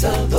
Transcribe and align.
comienza 0.00 0.28
12 0.28 0.37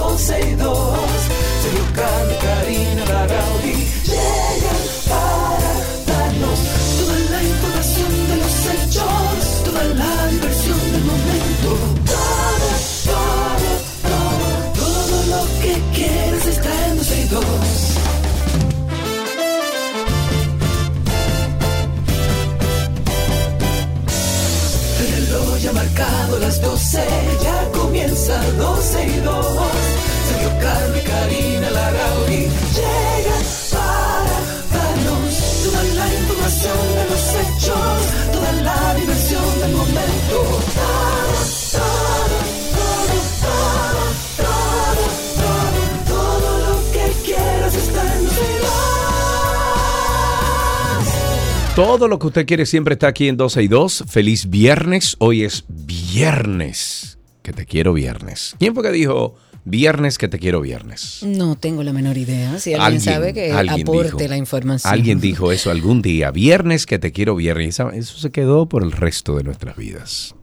Todo 51.79 52.09
lo 52.09 52.19
que 52.19 52.27
usted 52.27 52.45
quiere 52.45 52.65
siempre 52.65 52.95
está 52.95 53.07
aquí 53.07 53.29
en 53.29 53.37
12 53.37 53.63
y 53.63 53.69
2. 53.69 54.03
Feliz 54.09 54.49
viernes. 54.49 55.15
Hoy 55.19 55.45
es 55.45 55.63
viernes. 55.69 57.17
Que 57.41 57.53
te 57.53 57.65
quiero 57.65 57.93
viernes. 57.93 58.57
¿Quién 58.59 58.73
fue 58.73 58.83
que 58.83 58.91
dijo 58.91 59.35
viernes 59.63 60.17
que 60.17 60.27
te 60.27 60.39
quiero 60.39 60.59
viernes? 60.59 61.21
No 61.25 61.55
tengo 61.55 61.81
la 61.83 61.93
menor 61.93 62.17
idea. 62.17 62.59
Si 62.59 62.73
alguien, 62.73 62.99
sabe 62.99 63.33
que 63.33 63.53
alguien 63.53 63.83
aporte 63.87 64.11
dijo- 64.17 64.27
la 64.27 64.35
información. 64.35 64.93
Alguien 64.93 65.21
dijo 65.21 65.53
eso 65.53 65.71
algún 65.71 66.01
día. 66.01 66.31
Viernes 66.31 66.85
que 66.85 66.99
te 66.99 67.13
quiero 67.13 67.37
viernes. 67.37 67.79
Eso 67.79 68.17
se 68.19 68.29
quedó 68.29 68.67
por 68.67 68.83
el 68.83 68.91
resto 68.91 69.37
de 69.37 69.43
nuestras 69.45 69.77
vidas. 69.77 70.35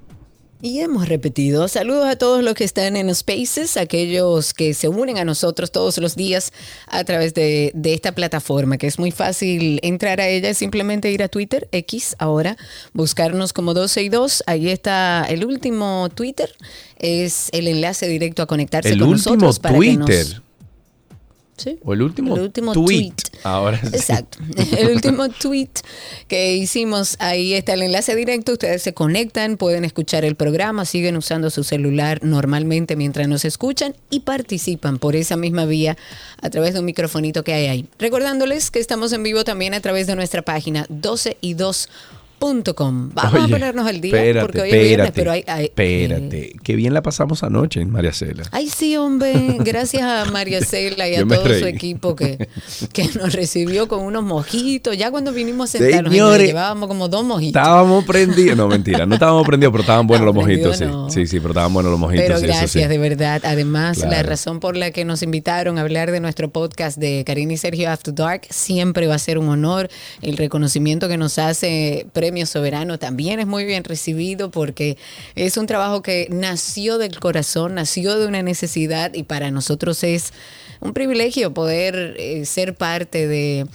Y 0.63 0.81
hemos 0.81 1.07
repetido. 1.09 1.69
Saludos 1.69 2.07
a 2.07 2.17
todos 2.17 2.43
los 2.43 2.55
que 2.55 2.65
están 2.65 2.97
en 2.97 3.15
Spaces, 3.15 3.77
aquellos 3.77 4.55
que 4.55 4.73
se 4.75 4.89
unen 4.89 5.19
a 5.19 5.25
nosotros 5.25 5.71
todos 5.71 5.99
los 5.99 6.17
días 6.17 6.53
a 6.89 7.05
través 7.05 7.35
de, 7.35 7.71
de 7.75 7.93
esta 7.95 8.13
plataforma, 8.13 8.79
que 8.79 8.87
es 8.87 8.99
muy 8.99 9.11
fácil 9.11 9.79
entrar 9.83 10.21
a 10.21 10.29
ella, 10.29 10.49
es 10.49 10.59
simplemente 10.59 11.11
ir 11.13 11.23
a 11.23 11.29
Twitter, 11.29 11.69
X 11.73 12.17
ahora, 12.19 12.57
buscarnos 12.95 13.53
como 13.53 13.75
12 13.75 14.03
y 14.05 14.09
2. 14.09 14.45
Ahí 14.47 14.71
está 14.71 15.27
el 15.29 15.45
último 15.45 16.09
Twitter, 16.15 16.51
es 16.99 17.49
el 17.53 17.69
enlace 17.69 18.09
directo 18.09 18.43
a 18.43 18.47
conectarse 18.47 18.89
El 18.89 19.01
con 19.01 19.11
último 19.11 19.37
nosotros. 19.37 19.59
para 19.59 19.79
que 19.79 19.93
nos- 19.93 20.07
Twitter. 20.07 20.43
Sí. 21.57 21.79
O 21.85 21.95
el 21.95 22.03
último, 22.03 22.37
El 22.37 22.43
último 22.43 22.73
tweet. 22.73 22.87
tweet. 22.87 23.41
Ahora 23.43 23.81
sí. 23.81 23.89
Exacto. 23.95 24.39
El 24.79 24.91
último 24.91 25.29
tweet 25.29 25.71
que 26.29 26.55
hicimos, 26.57 27.17
ahí 27.19 27.55
está 27.55 27.75
el 27.75 27.83
enlace 27.83 28.15
directo. 28.15 28.53
Ustedes 28.53 28.83
se 28.83 28.93
conectan, 28.93 29.57
pueden 29.57 29.85
escuchar 29.85 30.25
el 30.25 30.35
programa, 30.35 30.85
siguen 30.85 31.17
usando 31.17 31.51
su 31.51 31.65
celular 31.65 32.21
normalmente 32.23 32.97
mientras 32.97 33.29
nos 33.29 33.45
escuchan 33.45 33.95
y 34.11 34.21
participan 34.21 34.99
por 34.99 35.17
esa 35.17 35.37
misma 35.37 35.65
vía 35.65 35.97
a 36.43 36.51
través 36.51 36.75
de 36.75 36.81
un 36.81 36.87
microfonito 36.87 37.43
que 37.43 37.55
hay 37.55 37.67
ahí. 37.67 37.87
Recordándoles 37.99 38.71
que 38.71 38.79
estamos 38.79 39.13
en 39.13 39.23
vivo 39.23 39.45
también 39.45 39.75
a 39.75 39.81
través 39.81 40.07
de 40.07 40.17
nuestra 40.17 40.43
página 40.43 40.87
12 40.89 41.39
y 41.41 41.55
2.com. 42.41 43.11
Vamos 43.15 43.35
Oye, 43.35 43.45
a 43.45 43.49
ponernos 43.49 43.87
al 43.87 44.01
día 44.01 44.15
espérate, 44.15 44.47
porque 44.47 44.61
hoy 44.63 44.69
es 44.71 44.75
viernes, 44.75 45.07
espérate, 45.09 45.13
pero 45.21 45.31
hay, 45.33 45.45
hay- 45.47 45.65
espérate. 45.67 46.53
Qué 46.63 46.77
bien 46.77 46.95
la 46.95 47.03
pasamos 47.03 47.43
anoche 47.43 47.81
en 47.81 47.91
María 47.91 48.13
Cela. 48.13 48.45
Ay, 48.53 48.69
sí, 48.69 48.97
hombre. 48.97 49.57
Gracias 49.61 50.03
a 50.03 50.31
María 50.31 50.61
Cela 50.61 51.09
y 51.09 51.15
a 51.15 51.25
todo 51.27 51.45
su 51.59 51.67
equipo 51.67 52.15
que, 52.17 52.49
que 52.93 53.09
nos 53.15 53.33
recibió 53.33 53.89
con 53.89 54.01
unos 54.03 54.23
mojitos. 54.23 54.97
Ya 54.97 55.11
cuando 55.11 55.33
vinimos 55.33 55.75
a 55.75 55.79
sentarnos, 55.79 56.13
Señores, 56.13 56.47
llevábamos 56.49 56.89
como 56.89 57.09
dos 57.09 57.25
mojitos. 57.25 57.61
Estábamos 57.61 58.05
prendidos. 58.05 58.57
No, 58.57 58.69
mentira. 58.69 59.07
No 59.07 59.15
estábamos 59.15 59.47
prendidos, 59.47 59.73
pero 59.73 59.83
estaban 59.83 60.07
buenos 60.07 60.27
los 60.27 60.35
mojitos. 60.35 60.77
Sí. 60.79 60.85
no. 60.85 61.11
sí, 61.11 61.27
sí, 61.27 61.39
pero 61.41 61.51
estaban 61.51 61.73
buenos 61.73 61.91
los 61.91 62.01
mojitos. 62.01 62.25
Pero 62.27 62.39
sí, 62.39 62.45
eso 62.45 62.53
gracias, 62.55 62.83
sí. 62.85 62.89
de 62.89 62.99
verdad. 62.99 63.41
Además, 63.45 63.99
la 63.99 64.23
razón 64.23 64.61
por 64.61 64.77
la 64.77 64.91
que 64.91 65.05
nos 65.05 65.23
invitaron 65.23 65.79
a 65.79 65.83
hablar 65.83 66.11
de 66.11 66.21
nuestro 66.21 66.51
podcast 66.51 66.99
de 66.99 67.25
Karina 67.27 67.55
y 67.55 67.57
Sergio 67.57 67.91
After 67.91 68.15
Dark 68.15 68.43
siempre 68.51 69.07
va 69.07 69.15
a 69.15 69.19
ser 69.19 69.39
un 69.39 69.49
honor. 69.49 69.89
El 70.23 70.37
reconocimiento 70.37 71.09
que 71.09 71.17
nos 71.17 71.39
hace 71.39 72.07
Premio 72.27 72.45
Soberano 72.45 72.99
también 72.99 73.39
es 73.39 73.47
muy 73.47 73.65
bien 73.65 73.85
recibido 73.85 74.51
porque 74.51 74.97
es 75.37 75.57
un 75.57 75.67
trabajo 75.67 76.03
que 76.03 76.27
nació 76.29 76.99
del 76.99 77.21
corazón, 77.21 77.77
nació 77.77 78.19
de 78.19 78.27
una 78.27 78.43
necesidad 78.43 79.15
y 79.15 79.23
para 79.23 79.53
nosotros 79.53 80.03
es 80.03 80.33
un 80.81 80.93
privilegio 80.93 81.55
poder 81.55 82.17
eh, 82.19 82.45
ser 82.45 82.75
parte 82.75 83.29
de 83.29 83.69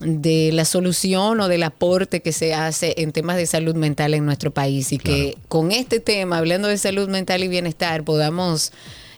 de 0.00 0.50
la 0.52 0.64
solución 0.64 1.38
o 1.38 1.46
del 1.46 1.62
aporte 1.62 2.20
que 2.20 2.32
se 2.32 2.52
hace 2.52 2.94
en 2.98 3.12
temas 3.12 3.36
de 3.36 3.46
salud 3.46 3.76
mental 3.76 4.12
en 4.12 4.26
nuestro 4.26 4.50
país. 4.50 4.92
Y 4.92 4.98
que 4.98 5.38
con 5.48 5.70
este 5.70 6.00
tema, 6.00 6.38
hablando 6.38 6.66
de 6.66 6.76
salud 6.76 7.08
mental 7.08 7.44
y 7.44 7.48
bienestar, 7.48 8.02
podamos 8.02 8.72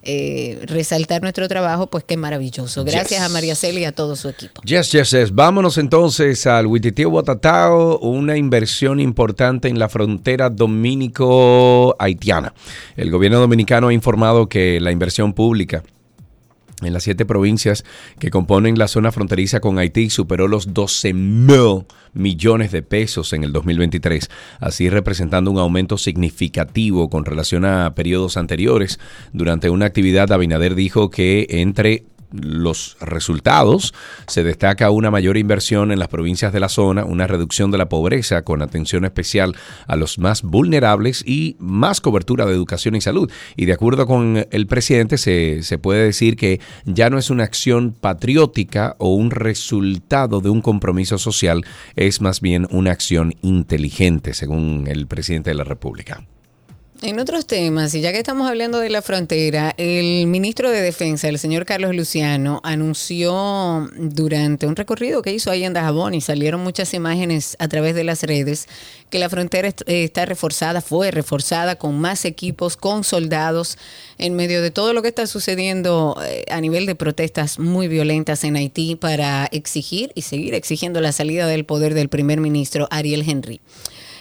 eh, 0.06 0.60
resaltar 0.66 1.20
nuestro 1.20 1.48
trabajo, 1.48 1.88
pues 1.88 2.04
qué 2.04 2.16
maravilloso. 2.16 2.84
Gracias 2.84 3.20
Yes. 3.20 3.20
a 3.20 3.28
María 3.28 3.54
Celia 3.54 3.80
y 3.80 3.84
a 3.84 3.92
todo 3.92 4.16
su 4.16 4.28
equipo. 4.28 4.62
Yes, 4.64 4.92
yes, 4.92 5.10
yes. 5.10 5.34
Vámonos 5.34 5.78
entonces 5.78 6.46
al 6.46 6.66
Huititio 6.66 7.10
Botatao, 7.10 7.98
una 7.98 8.36
inversión 8.36 9.00
importante 9.00 9.68
en 9.68 9.78
la 9.78 9.88
frontera 9.88 10.50
dominico-haitiana. 10.50 12.52
El 12.96 13.10
gobierno 13.10 13.40
dominicano 13.40 13.88
ha 13.88 13.92
informado 13.92 14.48
que 14.48 14.80
la 14.80 14.92
inversión 14.92 15.32
pública 15.32 15.82
en 16.82 16.92
las 16.92 17.04
siete 17.04 17.24
provincias 17.24 17.84
que 18.18 18.30
componen 18.30 18.78
la 18.78 18.88
zona 18.88 19.12
fronteriza 19.12 19.60
con 19.60 19.78
Haití 19.78 20.10
superó 20.10 20.46
los 20.46 20.74
12 20.74 21.14
mil 21.14 21.86
millones 22.12 22.72
de 22.72 22.82
pesos 22.82 23.32
en 23.32 23.44
el 23.44 23.52
2023, 23.52 24.28
así 24.60 24.88
representando 24.88 25.50
un 25.50 25.58
aumento 25.58 25.98
significativo 25.98 27.08
con 27.08 27.24
relación 27.24 27.64
a 27.64 27.94
periodos 27.94 28.36
anteriores. 28.36 28.98
Durante 29.32 29.70
una 29.70 29.86
actividad, 29.86 30.32
Abinader 30.32 30.74
dijo 30.74 31.10
que 31.10 31.46
entre 31.48 32.04
los 32.32 32.96
resultados 33.00 33.94
se 34.26 34.44
destaca 34.44 34.90
una 34.90 35.10
mayor 35.10 35.36
inversión 35.36 35.92
en 35.92 35.98
las 35.98 36.08
provincias 36.08 36.52
de 36.52 36.60
la 36.60 36.68
zona, 36.68 37.04
una 37.04 37.26
reducción 37.26 37.70
de 37.70 37.78
la 37.78 37.88
pobreza 37.88 38.42
con 38.42 38.62
atención 38.62 39.04
especial 39.04 39.54
a 39.86 39.96
los 39.96 40.18
más 40.18 40.42
vulnerables 40.42 41.22
y 41.26 41.56
más 41.58 42.00
cobertura 42.00 42.46
de 42.46 42.52
educación 42.52 42.96
y 42.96 43.00
salud. 43.00 43.30
Y 43.56 43.66
de 43.66 43.72
acuerdo 43.72 44.06
con 44.06 44.46
el 44.50 44.66
presidente 44.66 45.18
se, 45.18 45.62
se 45.62 45.78
puede 45.78 46.04
decir 46.04 46.36
que 46.36 46.60
ya 46.84 47.10
no 47.10 47.18
es 47.18 47.30
una 47.30 47.44
acción 47.44 47.92
patriótica 47.92 48.96
o 48.98 49.14
un 49.14 49.30
resultado 49.30 50.40
de 50.40 50.50
un 50.50 50.60
compromiso 50.60 51.18
social, 51.18 51.64
es 51.94 52.20
más 52.20 52.40
bien 52.40 52.66
una 52.70 52.92
acción 52.92 53.34
inteligente, 53.42 54.34
según 54.34 54.86
el 54.88 55.06
presidente 55.06 55.50
de 55.50 55.54
la 55.54 55.64
República. 55.64 56.24
En 57.02 57.20
otros 57.20 57.46
temas, 57.46 57.94
y 57.94 58.00
ya 58.00 58.10
que 58.10 58.18
estamos 58.18 58.48
hablando 58.48 58.78
de 58.78 58.88
la 58.88 59.02
frontera, 59.02 59.74
el 59.76 60.26
ministro 60.26 60.70
de 60.70 60.80
Defensa, 60.80 61.28
el 61.28 61.38
señor 61.38 61.66
Carlos 61.66 61.94
Luciano, 61.94 62.60
anunció 62.64 63.90
durante 63.98 64.66
un 64.66 64.76
recorrido 64.76 65.20
que 65.20 65.32
hizo 65.32 65.50
ahí 65.50 65.64
en 65.64 65.74
Dajabón 65.74 66.14
y 66.14 66.22
salieron 66.22 66.62
muchas 66.62 66.94
imágenes 66.94 67.54
a 67.60 67.68
través 67.68 67.94
de 67.94 68.02
las 68.02 68.22
redes 68.22 68.66
que 69.10 69.18
la 69.18 69.28
frontera 69.28 69.68
eh, 69.68 70.04
está 70.04 70.24
reforzada, 70.24 70.80
fue 70.80 71.10
reforzada 71.10 71.76
con 71.76 71.98
más 72.00 72.24
equipos, 72.24 72.78
con 72.78 73.04
soldados, 73.04 73.76
en 74.16 74.34
medio 74.34 74.62
de 74.62 74.70
todo 74.70 74.94
lo 74.94 75.02
que 75.02 75.08
está 75.08 75.26
sucediendo 75.26 76.18
eh, 76.24 76.46
a 76.50 76.62
nivel 76.62 76.86
de 76.86 76.94
protestas 76.94 77.58
muy 77.58 77.88
violentas 77.88 78.42
en 78.42 78.56
Haití 78.56 78.96
para 78.96 79.46
exigir 79.52 80.12
y 80.14 80.22
seguir 80.22 80.54
exigiendo 80.54 81.02
la 81.02 81.12
salida 81.12 81.46
del 81.46 81.66
poder 81.66 81.92
del 81.92 82.08
primer 82.08 82.40
ministro 82.40 82.88
Ariel 82.90 83.22
Henry. 83.28 83.60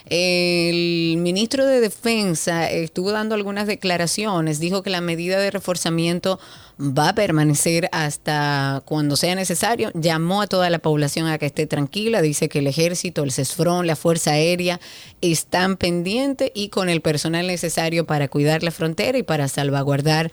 El 0.07 1.17
ministro 1.17 1.66
de 1.66 1.79
Defensa 1.79 2.69
estuvo 2.69 3.11
dando 3.11 3.34
algunas 3.34 3.66
declaraciones, 3.66 4.59
dijo 4.59 4.84
que 4.84 4.91
la 4.91 5.02
medida 5.02 5.40
de 5.40 5.49
reforzamiento 5.49 6.40
va 6.79 7.09
a 7.09 7.16
permanecer 7.16 7.90
hasta 7.91 8.84
cuando 8.85 9.16
sea 9.16 9.34
necesario, 9.34 9.91
llamó 9.96 10.43
a 10.43 10.47
toda 10.47 10.69
la 10.69 10.78
población 10.79 11.28
a 11.28 11.40
que 11.40 11.47
esté 11.47 11.66
tranquila, 11.66 12.22
dice 12.22 12.49
que 12.49 12.59
el 12.59 12.67
ejército, 12.67 13.23
el 13.23 13.31
CESFRON, 13.31 13.87
la 13.87 13.96
Fuerza 13.96 14.31
Aérea 14.31 14.79
están 15.22 15.75
pendientes 15.75 16.52
y 16.53 16.69
con 16.69 16.90
el 16.90 17.02
personal 17.02 17.47
necesario 17.47 18.05
para 18.05 18.28
cuidar 18.28 18.61
la 18.61 18.72
frontera 18.72 19.17
y 19.17 19.23
para 19.23 19.47
salvaguardar 19.47 20.31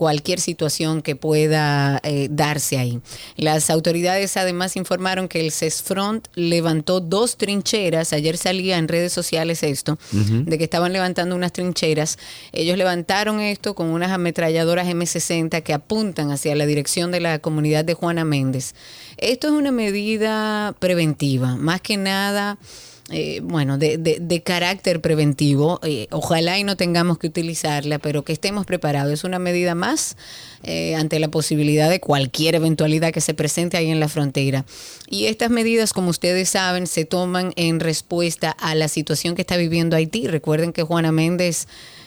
cualquier 0.00 0.40
situación 0.40 1.02
que 1.02 1.14
pueda 1.14 2.00
eh, 2.04 2.28
darse 2.30 2.78
ahí. 2.78 3.02
Las 3.36 3.68
autoridades 3.68 4.38
además 4.38 4.76
informaron 4.76 5.28
que 5.28 5.40
el 5.40 5.52
CESFRONT 5.52 6.26
levantó 6.36 7.00
dos 7.00 7.36
trincheras, 7.36 8.14
ayer 8.14 8.38
salía 8.38 8.78
en 8.78 8.88
redes 8.88 9.12
sociales 9.12 9.62
esto, 9.62 9.98
de 10.10 10.56
que 10.56 10.64
estaban 10.64 10.94
levantando 10.94 11.36
unas 11.36 11.52
trincheras. 11.52 12.16
Ellos 12.52 12.78
levantaron 12.78 13.40
esto 13.40 13.74
con 13.74 13.88
unas 13.88 14.10
ametralladoras 14.10 14.88
M60 14.88 15.62
que 15.62 15.74
apuntan 15.74 16.30
hacia 16.30 16.56
la 16.56 16.64
dirección 16.64 17.10
de 17.10 17.20
la 17.20 17.38
comunidad 17.38 17.84
de 17.84 17.92
Juana 17.92 18.24
Méndez. 18.24 18.74
Esto 19.18 19.48
es 19.48 19.52
una 19.52 19.70
medida 19.70 20.74
preventiva, 20.78 21.56
más 21.56 21.82
que 21.82 21.98
nada 21.98 22.56
eh, 23.10 23.40
bueno, 23.42 23.76
de, 23.76 23.98
de, 23.98 24.18
de, 24.20 24.42
carácter 24.42 25.00
preventivo. 25.00 25.80
Eh, 25.82 26.06
ojalá 26.10 26.58
y 26.58 26.64
no 26.64 26.76
tengamos 26.76 27.18
que 27.18 27.26
utilizarla, 27.26 27.98
pero 27.98 28.24
que 28.24 28.32
estemos 28.32 28.66
preparados. 28.66 29.12
Es 29.12 29.24
una 29.24 29.38
medida 29.38 29.74
más 29.74 30.16
eh, 30.62 30.94
ante 30.94 31.18
la 31.18 31.28
posibilidad 31.28 31.90
de 31.90 32.00
cualquier 32.00 32.54
eventualidad 32.54 33.12
que 33.12 33.20
se 33.20 33.34
presente 33.34 33.76
ahí 33.76 33.90
en 33.90 33.98
la 33.98 34.08
frontera. 34.08 34.64
Y 35.08 35.26
estas 35.26 35.50
medidas, 35.50 35.92
como 35.92 36.10
ustedes 36.10 36.50
saben, 36.50 36.86
se 36.86 37.04
toman 37.04 37.52
en 37.56 37.80
respuesta 37.80 38.50
a 38.50 38.74
la 38.74 38.86
situación 38.86 39.34
que 39.34 39.42
está 39.42 39.56
viviendo 39.56 39.96
Haití. 39.96 40.28
Recuerden 40.28 40.72
que 40.72 40.84
Juana 40.84 41.10
Méndez 41.10 41.66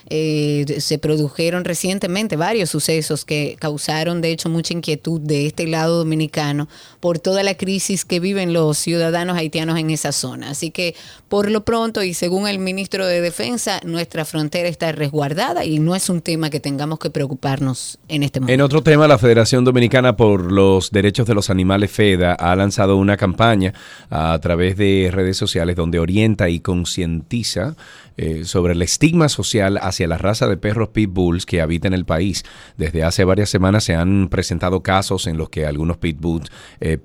eh, 0.09 0.65
se 0.79 0.97
produjeron 0.97 1.65
recientemente 1.65 2.35
varios 2.35 2.69
sucesos 2.69 3.25
que 3.25 3.55
causaron, 3.59 4.21
de 4.21 4.31
hecho, 4.31 4.49
mucha 4.49 4.73
inquietud 4.73 5.21
de 5.21 5.47
este 5.47 5.67
lado 5.67 5.97
dominicano 5.97 6.67
por 6.99 7.19
toda 7.19 7.43
la 7.43 7.55
crisis 7.55 8.05
que 8.05 8.19
viven 8.19 8.53
los 8.53 8.77
ciudadanos 8.77 9.37
haitianos 9.37 9.79
en 9.79 9.89
esa 9.89 10.11
zona. 10.11 10.51
Así 10.51 10.71
que, 10.71 10.95
por 11.29 11.49
lo 11.51 11.63
pronto, 11.63 12.03
y 12.03 12.13
según 12.13 12.47
el 12.47 12.59
ministro 12.59 13.05
de 13.05 13.21
Defensa, 13.21 13.79
nuestra 13.85 14.25
frontera 14.25 14.69
está 14.69 14.91
resguardada 14.91 15.65
y 15.65 15.79
no 15.79 15.95
es 15.95 16.09
un 16.09 16.21
tema 16.21 16.49
que 16.49 16.59
tengamos 16.59 16.99
que 16.99 17.09
preocuparnos 17.09 17.99
en 18.07 18.23
este 18.23 18.39
momento. 18.39 18.53
En 18.53 18.61
otro 18.61 18.83
tema, 18.83 19.07
la 19.07 19.17
Federación 19.17 19.63
Dominicana 19.63 20.15
por 20.15 20.51
los 20.51 20.91
Derechos 20.91 21.27
de 21.27 21.35
los 21.35 21.49
Animales, 21.49 21.91
FEDA, 21.91 22.33
ha 22.33 22.55
lanzado 22.55 22.97
una 22.97 23.17
campaña 23.17 23.73
a 24.09 24.37
través 24.39 24.77
de 24.77 25.09
redes 25.11 25.37
sociales 25.37 25.75
donde 25.75 25.99
orienta 25.99 26.49
y 26.49 26.59
concientiza 26.59 27.75
eh, 28.15 28.45
sobre 28.45 28.73
el 28.73 28.81
estigma 28.81 29.27
social 29.27 29.79
hacia 29.81 30.07
la 30.07 30.17
raza 30.17 30.47
de 30.47 30.57
perros 30.57 30.89
pitbulls 30.89 31.45
que 31.45 31.61
habita 31.61 31.87
en 31.87 31.93
el 31.93 32.05
país. 32.05 32.43
Desde 32.77 33.03
hace 33.03 33.23
varias 33.23 33.49
semanas 33.49 33.83
se 33.83 33.95
han 33.95 34.29
presentado 34.29 34.83
casos 34.83 35.25
en 35.25 35.37
los 35.37 35.49
que 35.49 35.65
algunos 35.65 35.97
pitbulls, 35.97 36.49
eh, 36.79 36.99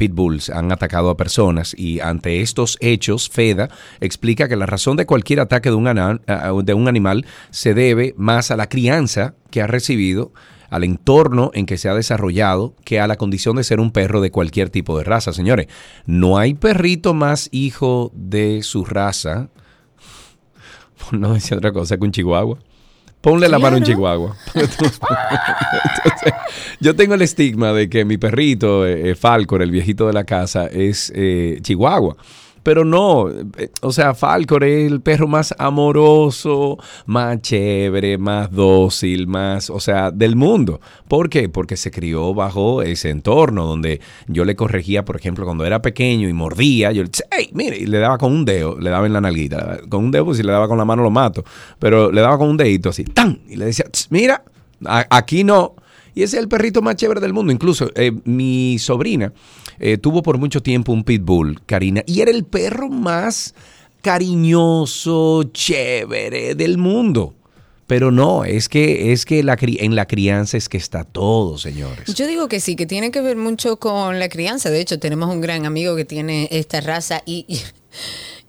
han 0.53 0.73
atacado 0.73 1.11
a 1.11 1.17
personas 1.17 1.75
y 1.79 2.01
ante 2.01 2.41
estos 2.43 2.77
hechos, 2.81 3.29
FEDA 3.31 3.71
explica 4.01 4.49
que 4.49 4.57
la 4.57 4.67
razón 4.67 4.97
de 4.97 5.07
cualquier 5.07 5.41
ataque 5.41 5.71
de 5.71 5.77
un, 5.77 6.65
de 6.65 6.75
un 6.75 6.89
animal 6.89 7.27
se 7.51 7.75
debe 7.75 8.15
más 8.17 8.51
a 8.51 8.57
la 8.57 8.69
crianza 8.69 9.35
que 9.51 9.63
ha 9.63 9.67
recibido 9.67 10.33
al 10.71 10.85
entorno 10.85 11.51
en 11.55 11.67
que 11.67 11.79
se 11.79 11.89
ha 11.89 11.95
desarrollado 11.95 12.75
que 12.85 13.01
a 13.01 13.07
la 13.07 13.17
condición 13.17 13.57
de 13.57 13.65
ser 13.65 13.81
un 13.81 13.91
perro 13.91 14.21
de 14.21 14.31
cualquier 14.31 14.71
tipo 14.71 14.99
de 14.99 15.05
raza. 15.05 15.33
Señores, 15.33 15.69
no 16.07 16.39
hay 16.39 16.55
perrito 16.55 17.15
más 17.15 17.49
hijo 17.53 18.13
de 18.15 18.63
su 18.63 18.85
raza 18.85 19.49
no 21.13 21.35
decía 21.35 21.57
otra 21.57 21.73
cosa 21.73 21.97
que 21.97 22.05
un 22.05 22.13
chihuahua. 22.13 22.59
Ponle 23.21 23.49
la 23.49 23.59
mano 23.59 23.77
a 23.77 23.79
un 23.81 23.85
chihuahua. 23.85 24.37
yo 26.81 26.95
tengo 26.95 27.15
el 27.15 27.23
estigma 27.23 27.73
de 27.73 27.89
que 27.89 28.05
mi 28.05 28.17
perrito, 28.17 28.87
eh, 28.87 29.17
Falcor, 29.17 29.61
el 29.61 29.73
viejito 29.73 30.07
de 30.07 30.13
la 30.13 30.23
casa, 30.23 30.67
es 30.67 31.13
eh, 31.15 31.59
chihuahua. 31.63 32.17
Pero 32.63 32.85
no, 32.85 33.29
eh, 33.31 33.71
o 33.83 33.93
sea, 33.93 34.15
Falcor 34.15 34.65
es 34.65 34.91
el 34.91 35.01
perro 35.01 35.29
más 35.29 35.55
amoroso, 35.59 36.79
más 37.07 37.41
chévere, 37.41 38.19
más 38.19 38.51
dócil, 38.51 39.27
más, 39.27 39.71
o 39.71 39.81
sea, 39.81 40.11
del 40.11 40.37
mundo. 40.37 40.81
¿Por 41.09 41.29
qué? 41.29 41.49
Porque 41.49 41.77
se 41.77 41.91
crió 41.91 42.35
bajo 42.35 42.83
ese 42.83 43.11
entorno 43.11 43.67
donde 43.67 44.01
yo 44.27 44.45
le 44.45 44.57
corregía, 44.57 45.05
por 45.05 45.17
ejemplo, 45.17 45.45
cuando 45.45 45.65
era 45.65 45.83
pequeño 45.83 46.29
y 46.29 46.33
mordía, 46.33 46.93
yo 46.93 47.03
le 47.03 47.09
decía, 47.09 47.27
hey, 47.31 47.51
mire, 47.53 47.77
y 47.79 47.87
le 47.87 47.99
daba 47.99 48.19
con 48.19 48.33
un 48.33 48.45
dedo, 48.45 48.79
le 48.79 48.91
daba 48.91 49.07
en 49.07 49.13
la 49.13 49.21
nalguita. 49.21 49.81
Con 49.89 50.05
un 50.05 50.11
dedo, 50.11 50.27
pues 50.27 50.37
si 50.39 50.43
le 50.43 50.53
daba 50.53 50.69
con 50.69 50.79
la 50.79 50.85
mano 50.85 51.03
lo 51.03 51.11
mato. 51.11 51.45
Pero 51.79 52.11
le 52.13 52.21
daba 52.21 52.39
con 52.39 52.49
un 52.49 52.57
dedito 52.57 52.91
así, 52.91 53.05
¡tan! 53.05 53.41
Y 53.49 53.57
le 53.57 53.67
decía, 53.67 53.87
mira, 54.11 54.43
aquí 55.11 55.45
no. 55.45 55.75
Y 56.19 56.25
ese 56.25 56.37
es 56.37 56.43
el 56.43 56.49
perrito 56.49 56.83
más 56.83 56.97
chévere 56.97 57.21
del 57.21 57.33
mundo. 57.33 57.53
Incluso 57.53 57.93
eh, 57.95 58.11
mi 58.25 58.77
sobrina 58.81 59.33
eh, 59.79 59.99
tuvo 59.99 60.21
por 60.21 60.37
mucho 60.37 60.61
tiempo 60.61 60.93
un 60.93 61.05
pitbull, 61.05 61.61
Karina, 61.65 62.03
y 62.07 62.23
era 62.23 62.33
el 62.33 62.45
perro 62.45 62.89
más 62.89 63.55
cariñoso, 64.03 65.45
chévere 65.53 66.57
del 66.57 66.77
mundo. 66.77 67.37
Pero 67.87 68.11
no, 68.11 68.45
es 68.45 68.69
que, 68.69 69.13
es 69.13 69.25
que 69.25 69.39
en 69.39 69.95
la 69.95 70.07
crianza 70.07 70.57
es 70.57 70.69
que 70.69 70.77
está 70.77 71.05
todo, 71.05 71.57
señores. 71.57 72.13
Yo 72.13 72.27
digo 72.27 72.49
que 72.49 72.59
sí, 72.59 72.75
que 72.75 72.87
tiene 72.87 73.13
que 73.13 73.21
ver 73.21 73.37
mucho 73.37 73.77
con 73.77 74.19
la 74.19 74.29
crianza. 74.29 74.71
De 74.71 74.81
hecho, 74.81 74.99
tenemos 74.99 75.33
un 75.33 75.41
gran 75.41 75.67
amigo 75.67 75.95
que 75.95 76.05
tiene 76.05 76.49
esta 76.51 76.81
raza 76.81 77.23
y 77.27 77.47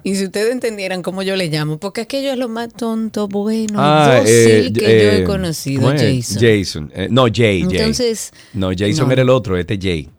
si 0.03 0.25
ustedes 0.25 0.51
entendieran 0.51 1.01
cómo 1.01 1.23
yo 1.23 1.35
le 1.35 1.47
llamo, 1.47 1.77
porque 1.77 2.01
aquello 2.01 2.31
es 2.31 2.37
lo 2.37 2.47
más 2.47 2.73
tonto, 2.73 3.27
bueno, 3.27 3.75
ah, 3.77 4.21
eh, 4.25 4.71
que 4.73 4.81
yo 4.81 4.87
he 4.87 5.21
eh, 5.21 5.23
conocido, 5.25 5.89
Jason. 5.91 6.37
Jason, 6.39 6.91
eh, 6.95 7.07
no, 7.11 7.25
Jay, 7.33 7.61
Entonces, 7.61 8.31
No, 8.53 8.71
Jason 8.75 9.11
era 9.11 9.21
el 9.21 9.29
otro, 9.29 9.57
este 9.57 9.77
Jay. 9.81 10.09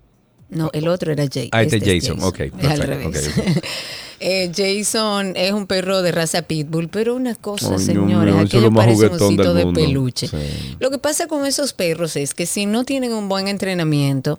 No, 0.50 0.68
el 0.72 0.88
otro 0.88 1.12
era 1.12 1.26
Jay. 1.32 1.48
Ah, 1.52 1.62
este, 1.62 1.76
es 1.76 1.82
este 1.82 2.00
Jason, 2.00 2.22
ok. 2.22 2.38
Perfecto, 2.60 3.60
Jason 4.20 5.34
es 5.36 5.52
un 5.52 5.66
perro 5.66 6.02
de 6.02 6.12
raza 6.12 6.42
pitbull, 6.42 6.88
pero 6.88 7.14
una 7.14 7.34
cosa, 7.34 7.78
señores, 7.78 8.34
aquello 8.36 8.72
parece 8.72 9.06
un 9.06 9.20
osito 9.20 9.54
de 9.54 9.66
peluche. 9.72 10.28
Lo 10.78 10.90
que 10.90 10.98
pasa 10.98 11.26
con 11.26 11.46
esos 11.46 11.72
perros 11.72 12.16
es 12.16 12.34
que 12.34 12.46
si 12.46 12.66
no 12.66 12.84
tienen 12.84 13.12
un 13.12 13.28
buen 13.28 13.48
entrenamiento, 13.48 14.38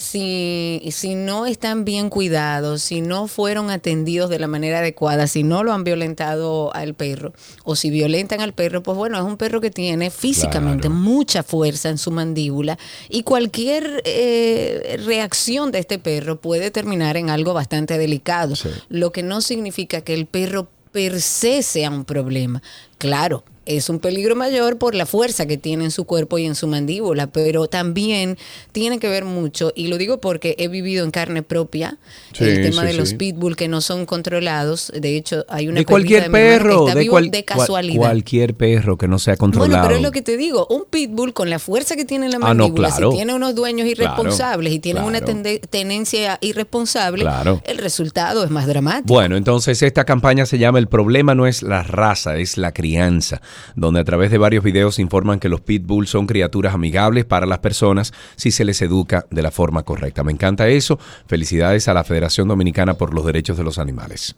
si, 0.00 0.80
si 0.92 1.14
no 1.14 1.44
están 1.44 1.84
bien 1.84 2.08
cuidados, 2.08 2.80
si 2.80 3.02
no 3.02 3.28
fueron 3.28 3.70
atendidos 3.70 4.30
de 4.30 4.38
la 4.38 4.46
manera 4.46 4.78
adecuada, 4.78 5.26
si 5.26 5.42
no 5.42 5.62
lo 5.62 5.74
han 5.74 5.84
violentado 5.84 6.74
al 6.74 6.94
perro 6.94 7.34
o 7.64 7.76
si 7.76 7.90
violentan 7.90 8.40
al 8.40 8.54
perro, 8.54 8.82
pues 8.82 8.96
bueno, 8.96 9.18
es 9.18 9.24
un 9.24 9.36
perro 9.36 9.60
que 9.60 9.70
tiene 9.70 10.10
físicamente 10.10 10.88
mucha 10.88 11.42
fuerza 11.42 11.90
en 11.90 11.98
su 11.98 12.10
mandíbula 12.10 12.78
y 13.10 13.24
cualquier 13.24 14.02
eh, 14.06 14.98
reacción 15.04 15.70
de 15.70 15.80
este 15.80 15.98
perro 15.98 16.40
puede 16.40 16.70
terminar 16.70 17.18
en 17.18 17.28
algo 17.28 17.52
bastante 17.52 17.98
delicado, 17.98 18.54
lo 18.88 19.12
que 19.12 19.19
no 19.22 19.40
significa 19.40 20.00
que 20.00 20.14
el 20.14 20.26
perro 20.26 20.68
per 20.92 21.20
se 21.20 21.62
sea 21.62 21.90
un 21.90 22.04
problema. 22.04 22.62
Claro, 22.98 23.44
es 23.76 23.88
un 23.88 24.00
peligro 24.00 24.34
mayor 24.34 24.78
por 24.78 24.94
la 24.94 25.06
fuerza 25.06 25.46
que 25.46 25.56
tiene 25.56 25.84
en 25.84 25.90
su 25.90 26.04
cuerpo 26.04 26.38
y 26.38 26.46
en 26.46 26.54
su 26.54 26.66
mandíbula, 26.66 27.28
pero 27.28 27.68
también 27.68 28.36
tiene 28.72 28.98
que 28.98 29.08
ver 29.08 29.24
mucho, 29.24 29.72
y 29.74 29.88
lo 29.88 29.98
digo 29.98 30.20
porque 30.20 30.56
he 30.58 30.68
vivido 30.68 31.04
en 31.04 31.10
carne 31.10 31.42
propia, 31.42 31.98
el 32.38 32.62
tema 32.62 32.84
de 32.84 32.94
los 32.94 33.14
pitbull 33.14 33.56
que 33.56 33.68
no 33.68 33.80
son 33.80 34.06
controlados. 34.06 34.92
De 34.94 35.16
hecho, 35.16 35.44
hay 35.48 35.68
una 35.68 35.80
de 35.80 35.84
cualquier 35.84 36.30
perro, 36.30 36.86
de, 36.86 37.44
casualidad. 37.44 38.00
cualquier 38.00 38.54
perro 38.54 38.96
que 38.96 39.08
no 39.08 39.18
sea 39.18 39.36
controlado. 39.36 39.70
Bueno, 39.70 39.84
pero 39.84 39.96
es 39.96 40.02
lo 40.02 40.10
que 40.10 40.22
te 40.22 40.36
digo, 40.36 40.66
un 40.68 40.84
pitbull 40.88 41.32
con 41.32 41.50
la 41.50 41.58
fuerza 41.58 41.96
que 41.96 42.04
tiene 42.04 42.26
en 42.26 42.32
la 42.32 42.38
ah, 42.38 42.54
mandíbula, 42.54 42.90
si 42.90 43.08
tiene 43.10 43.34
unos 43.34 43.54
dueños 43.54 43.86
irresponsables 43.86 44.72
y 44.72 44.78
tiene 44.80 45.00
una 45.00 45.20
tenencia 45.20 46.38
irresponsable, 46.40 47.24
el 47.64 47.78
resultado 47.78 48.44
es 48.44 48.50
más 48.50 48.66
dramático. 48.66 49.12
Bueno, 49.12 49.36
entonces 49.36 49.82
esta 49.82 50.04
campaña 50.04 50.46
se 50.46 50.58
llama 50.58 50.78
El 50.78 50.88
problema 50.88 51.34
no 51.34 51.46
es 51.46 51.62
la 51.62 51.82
raza, 51.82 52.36
es 52.36 52.56
la 52.56 52.72
crianza 52.72 53.40
donde 53.76 54.00
a 54.00 54.04
través 54.04 54.30
de 54.30 54.38
varios 54.38 54.64
videos 54.64 54.98
informan 54.98 55.40
que 55.40 55.48
los 55.48 55.60
pitbulls 55.60 56.10
son 56.10 56.26
criaturas 56.26 56.74
amigables 56.74 57.24
para 57.24 57.46
las 57.46 57.58
personas 57.58 58.12
si 58.36 58.50
se 58.50 58.64
les 58.64 58.80
educa 58.82 59.26
de 59.30 59.42
la 59.42 59.50
forma 59.50 59.82
correcta. 59.82 60.24
Me 60.24 60.32
encanta 60.32 60.68
eso. 60.68 60.98
Felicidades 61.26 61.88
a 61.88 61.94
la 61.94 62.04
Federación 62.04 62.48
Dominicana 62.48 62.94
por 62.94 63.14
los 63.14 63.24
Derechos 63.24 63.56
de 63.56 63.64
los 63.64 63.78
Animales. 63.78 64.36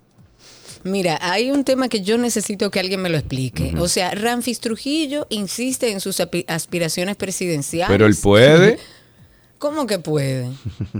Mira, 0.85 1.19
hay 1.21 1.51
un 1.51 1.65
tema 1.65 1.89
que 1.89 2.03
yo 2.03 2.19
necesito 2.19 2.71
que 2.71 2.81
alguien 2.81 3.01
me 3.01 3.09
lo 3.09 3.17
explique. 3.17 3.75
O 3.79 3.87
sea, 3.87 4.11
Ramfis 4.13 4.61
Trujillo 4.61 5.27
insiste 5.31 5.93
en 5.93 6.01
sus 6.01 6.21
aspiraciones 6.49 7.17
presidenciales. 7.17 7.93
Pero 7.93 8.07
él 8.07 8.17
puede. 8.21 8.79
¿Cómo 9.59 9.87
que 9.87 10.01
puede? 10.01 10.51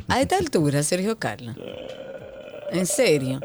A 0.07 0.21
esta 0.21 0.37
altura, 0.37 0.85
Sergio 0.85 1.19
Carla. 1.19 1.57
¿En 2.71 2.87
serio? 2.87 3.41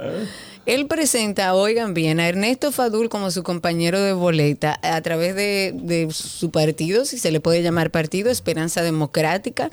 Él 0.68 0.86
presenta, 0.88 1.54
oigan 1.54 1.94
bien, 1.94 2.20
a 2.20 2.28
Ernesto 2.28 2.74
Fadul 2.74 3.08
como 3.08 3.32
su 3.32 3.42
compañero 3.42 4.02
de 4.02 4.12
boleta 4.12 4.78
a 4.84 5.00
través 5.02 5.34
de, 5.34 6.10
su 6.12 6.52
partido, 6.52 7.06
si 7.06 7.18
se 7.18 7.32
le 7.32 7.40
puede 7.40 7.64
llamar 7.64 7.90
partido, 7.90 8.30
Esperanza 8.30 8.82
Democrática. 8.82 9.72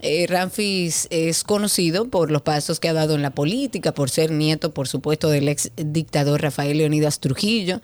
Eh, 0.00 0.28
Ramfis 0.28 1.08
es 1.10 1.42
conocido 1.42 2.06
por 2.06 2.30
los 2.30 2.42
pasos 2.42 2.78
que 2.78 2.88
ha 2.88 2.92
dado 2.92 3.16
en 3.16 3.22
la 3.22 3.30
política, 3.30 3.90
por 3.90 4.10
ser 4.10 4.30
nieto, 4.30 4.70
por 4.70 4.86
supuesto, 4.86 5.28
del 5.28 5.48
ex 5.48 5.72
dictador 5.74 6.40
Rafael 6.40 6.78
Leonidas 6.78 7.18
Trujillo. 7.18 7.80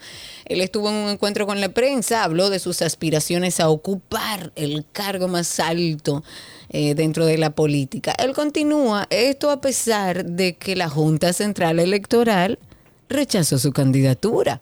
Él 0.47 0.61
estuvo 0.61 0.89
en 0.91 0.95
un 0.95 1.11
encuentro 1.11 1.47
con 1.47 1.61
la 1.61 1.71
prensa, 1.71 2.25
habló 2.25 2.51
de 2.51 2.59
sus 2.59 2.83
aspiraciones 2.83 3.61
a 3.61 3.69
ocupar 3.69 4.53
el 4.57 4.85
cargo 4.93 5.29
más 5.29 5.59
alto 5.61 6.23
eh, 6.69 6.95
dentro 6.95 7.27
de 7.27 7.39
la 7.39 7.51
política. 7.51 8.15
Él 8.19 8.33
continúa, 8.33 9.07
esto 9.11 9.51
a 9.51 9.61
pesar 9.61 10.25
de 10.25 10.57
que 10.57 10.77
la 10.77 10.89
Junta 10.89 11.33
Central 11.33 11.79
Electoral 11.79 12.59
rechazó 13.09 13.59
su 13.59 13.73
candidatura 13.73 14.61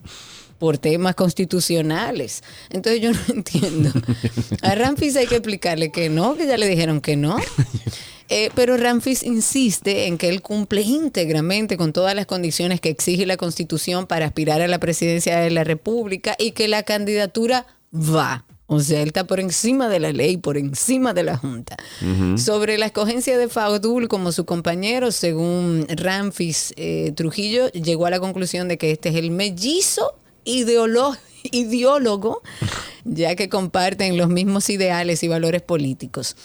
por 0.58 0.78
temas 0.78 1.16
constitucionales. 1.16 2.44
Entonces 2.70 3.02
yo 3.02 3.10
no 3.12 3.18
entiendo. 3.34 3.90
A 4.62 4.74
Ramfis 4.76 5.16
hay 5.16 5.26
que 5.26 5.36
explicarle 5.36 5.90
que 5.90 6.08
no, 6.08 6.36
que 6.36 6.46
ya 6.46 6.56
le 6.56 6.68
dijeron 6.68 7.00
que 7.00 7.16
no. 7.16 7.36
Eh, 8.34 8.50
pero 8.54 8.78
Ramfis 8.78 9.24
insiste 9.24 10.06
en 10.06 10.16
que 10.16 10.30
él 10.30 10.40
cumple 10.40 10.80
íntegramente 10.80 11.76
con 11.76 11.92
todas 11.92 12.14
las 12.14 12.24
condiciones 12.24 12.80
que 12.80 12.88
exige 12.88 13.26
la 13.26 13.36
Constitución 13.36 14.06
para 14.06 14.24
aspirar 14.24 14.62
a 14.62 14.68
la 14.68 14.80
presidencia 14.80 15.38
de 15.38 15.50
la 15.50 15.64
República 15.64 16.34
y 16.38 16.52
que 16.52 16.66
la 16.66 16.82
candidatura 16.82 17.66
va. 17.92 18.46
O 18.68 18.80
sea, 18.80 19.02
él 19.02 19.08
está 19.08 19.26
por 19.26 19.38
encima 19.38 19.90
de 19.90 20.00
la 20.00 20.12
ley, 20.12 20.38
por 20.38 20.56
encima 20.56 21.12
de 21.12 21.24
la 21.24 21.36
Junta. 21.36 21.76
Sobre 22.38 22.78
la 22.78 22.86
escogencia 22.86 23.36
de 23.36 23.50
Faudul 23.50 24.08
como 24.08 24.32
su 24.32 24.46
compañero, 24.46 25.12
según 25.12 25.86
Ramfis 25.90 26.72
eh, 26.78 27.12
Trujillo, 27.14 27.68
llegó 27.72 28.06
a 28.06 28.10
la 28.10 28.18
conclusión 28.18 28.66
de 28.66 28.78
que 28.78 28.92
este 28.92 29.10
es 29.10 29.16
el 29.16 29.30
mellizo 29.30 30.14
ideólogo, 30.44 32.40
ya 33.04 33.34
que 33.34 33.48
comparten 33.48 34.16
los 34.16 34.28
mismos 34.28 34.70
ideales 34.70 35.22
y 35.22 35.28
valores 35.28 35.62
políticos. 35.62 36.36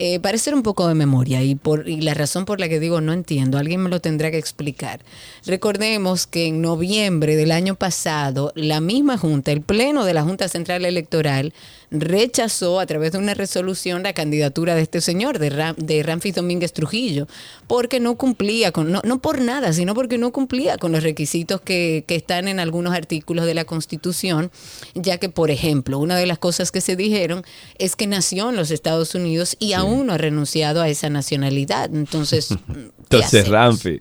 Eh, 0.00 0.20
para 0.20 0.36
hacer 0.36 0.54
un 0.54 0.62
poco 0.62 0.86
de 0.86 0.94
memoria 0.94 1.42
y, 1.42 1.56
por, 1.56 1.88
y 1.88 2.00
la 2.00 2.14
razón 2.14 2.44
por 2.44 2.60
la 2.60 2.68
que 2.68 2.78
digo 2.78 3.00
no 3.00 3.12
entiendo, 3.12 3.58
alguien 3.58 3.82
me 3.82 3.90
lo 3.90 4.00
tendrá 4.00 4.30
que 4.30 4.38
explicar. 4.38 5.00
Recordemos 5.44 6.28
que 6.28 6.46
en 6.46 6.62
noviembre 6.62 7.34
del 7.34 7.50
año 7.50 7.74
pasado, 7.74 8.52
la 8.54 8.80
misma 8.80 9.18
Junta, 9.18 9.50
el 9.50 9.60
Pleno 9.60 10.04
de 10.04 10.14
la 10.14 10.22
Junta 10.22 10.46
Central 10.46 10.84
Electoral, 10.84 11.52
rechazó 11.90 12.78
a 12.78 12.86
través 12.86 13.12
de 13.12 13.18
una 13.18 13.34
resolución 13.34 14.04
la 14.04 14.12
candidatura 14.12 14.76
de 14.76 14.82
este 14.82 15.00
señor, 15.00 15.40
de, 15.40 15.74
de 15.76 16.02
Ramfis 16.04 16.34
Domínguez 16.34 16.72
Trujillo, 16.72 17.26
porque 17.66 17.98
no 17.98 18.16
cumplía 18.16 18.70
con, 18.70 18.92
no, 18.92 19.00
no 19.04 19.20
por 19.20 19.40
nada, 19.40 19.72
sino 19.72 19.94
porque 19.94 20.18
no 20.18 20.30
cumplía 20.30 20.78
con 20.78 20.92
los 20.92 21.02
requisitos 21.02 21.60
que, 21.60 22.04
que 22.06 22.14
están 22.14 22.46
en 22.46 22.60
algunos 22.60 22.94
artículos 22.94 23.46
de 23.46 23.54
la 23.54 23.64
Constitución, 23.64 24.52
ya 24.94 25.18
que, 25.18 25.28
por 25.28 25.50
ejemplo, 25.50 25.97
una 25.98 26.16
de 26.16 26.26
las 26.26 26.38
cosas 26.38 26.70
que 26.70 26.80
se 26.80 26.96
dijeron 26.96 27.44
es 27.78 27.96
que 27.96 28.06
nació 28.06 28.50
en 28.50 28.56
los 28.56 28.70
Estados 28.70 29.14
Unidos 29.14 29.56
y 29.58 29.72
aún 29.72 30.06
no 30.06 30.12
ha 30.12 30.18
renunciado 30.18 30.82
a 30.82 30.88
esa 30.88 31.10
nacionalidad. 31.10 31.94
Entonces, 31.94 32.48
entonces, 32.98 33.48
Ramfi. 33.48 34.00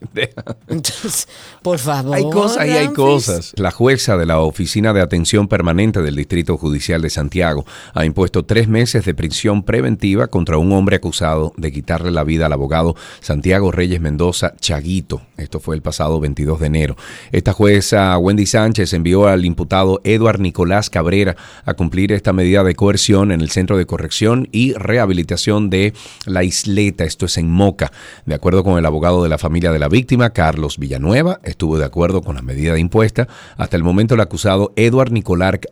Entonces, 0.68 1.28
por 1.62 1.80
favor. 1.80 2.16
Hay 2.16 2.24
cosas 2.24 2.68
y 2.68 2.72
hay 2.72 2.88
cosas. 2.90 3.54
La 3.58 3.72
jueza 3.72 4.18
de 4.18 4.26
la 4.26 4.40
Oficina 4.40 4.94
de 4.94 5.02
Atención 5.02 5.48
Permanente 5.48 6.02
del 6.02 6.16
Distrito 6.16 6.58
Judicial 6.58 7.02
de 7.02 7.10
Santiago 7.10 7.66
ha 7.94 8.06
impuesto 8.06 8.46
tres 8.46 8.68
meses 8.68 9.06
de 9.06 9.14
prisión 9.14 9.64
preventiva 9.64 10.28
contra 10.28 10.58
un 10.58 10.72
hombre 10.72 10.98
acusado 10.98 11.54
de 11.58 11.72
quitarle 11.72 12.12
la 12.12 12.24
vida 12.24 12.46
al 12.46 12.54
abogado 12.54 12.96
Santiago 13.20 13.72
Reyes 13.72 14.02
Mendoza 14.02 14.56
Chaguito. 14.60 15.22
Esto 15.38 15.60
fue 15.60 15.76
el 15.76 15.82
pasado 15.82 16.20
22 16.20 16.60
de 16.60 16.68
enero. 16.68 16.96
Esta 17.32 17.54
jueza, 17.54 18.18
Wendy 18.18 18.46
Sánchez, 18.46 18.94
envió 18.94 19.28
al 19.28 19.46
imputado 19.46 20.02
Eduard 20.04 20.40
Nicolás 20.40 20.90
Cabrera 20.90 21.36
a 21.66 21.74
cumplir 21.74 21.87
esta 21.96 22.34
medida 22.34 22.64
de 22.64 22.76
coerción 22.76 23.32
en 23.32 23.42
el 23.42 23.50
Centro 23.50 23.78
de 23.78 23.86
Corrección 23.86 24.50
y 24.52 24.74
Rehabilitación 24.74 25.70
de 25.70 25.94
La 26.26 26.44
Isleta. 26.44 27.06
Esto 27.06 27.26
es 27.26 27.38
en 27.38 27.50
Moca. 27.50 27.92
De 28.26 28.36
acuerdo 28.36 28.64
con 28.64 28.78
el 28.78 28.86
abogado 28.86 28.98
abogado 28.98 29.22
de 29.22 29.30
la 29.30 29.38
familia 29.38 29.72
de 29.72 29.78
la 29.78 29.90
víctima, 29.90 30.32
Carlos 30.32 30.80
Villanueva, 30.80 31.40
estuvo 31.44 31.78
de 31.78 31.86
acuerdo 31.86 32.22
con 32.22 32.36
la 32.36 32.42
medida 32.42 32.78
impuesta. 32.80 33.28
Hasta 33.58 33.78
el 33.78 33.84
momento 33.84 34.16
el 34.16 34.22
acusado 34.22 34.74
Eduard 34.76 35.12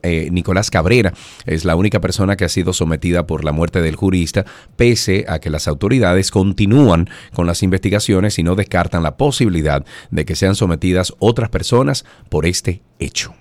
eh, 0.03 0.29
Nicolás 0.31 0.69
Cabrera 0.69 1.12
es 1.48 1.65
la 1.65 1.75
única 1.75 2.00
persona 2.00 2.36
que 2.36 2.45
ha 2.45 2.50
sido 2.50 2.72
sometida 2.72 3.25
por 3.25 3.43
la 3.43 3.51
muerte 3.51 3.81
del 3.81 3.95
jurista, 3.95 4.45
pese 4.75 5.25
a 5.27 5.39
que 5.39 5.50
las 5.50 5.67
autoridades 5.67 6.29
continúan 6.29 7.10
con 7.34 7.48
las 7.48 7.63
investigaciones 7.63 8.38
y 8.38 8.43
no 8.43 8.55
descartan 8.55 9.01
la 9.01 9.17
posibilidad 9.17 9.84
de 10.12 10.25
que 10.25 10.36
sean 10.36 10.55
sometidas 10.55 11.13
otras 11.19 11.50
personas 11.50 12.05
por 12.29 12.45
este 12.45 12.84
hecho. 13.00 13.34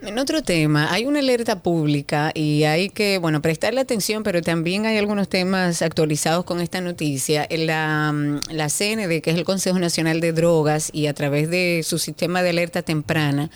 En 0.00 0.16
otro 0.16 0.42
tema, 0.42 0.92
hay 0.92 1.06
una 1.06 1.18
alerta 1.18 1.60
pública 1.60 2.30
y 2.32 2.62
hay 2.62 2.88
que, 2.88 3.18
bueno, 3.18 3.42
prestarle 3.42 3.80
atención, 3.80 4.22
pero 4.22 4.42
también 4.42 4.86
hay 4.86 4.96
algunos 4.96 5.28
temas 5.28 5.82
actualizados 5.82 6.44
con 6.44 6.60
esta 6.60 6.80
noticia. 6.80 7.48
La, 7.50 8.12
mm, 8.12 8.40
la 8.52 8.68
CND, 8.68 9.20
que 9.20 9.30
es 9.30 9.36
el 9.36 9.42
Consejo 9.42 9.80
Nacional 9.80 10.20
de 10.20 10.32
Drogas, 10.32 10.90
y 10.92 11.08
a 11.08 11.14
través 11.14 11.50
de 11.50 11.82
su 11.84 11.98
sistema 11.98 12.44
de 12.44 12.50
alerta 12.50 12.82
temprana, 12.82 13.50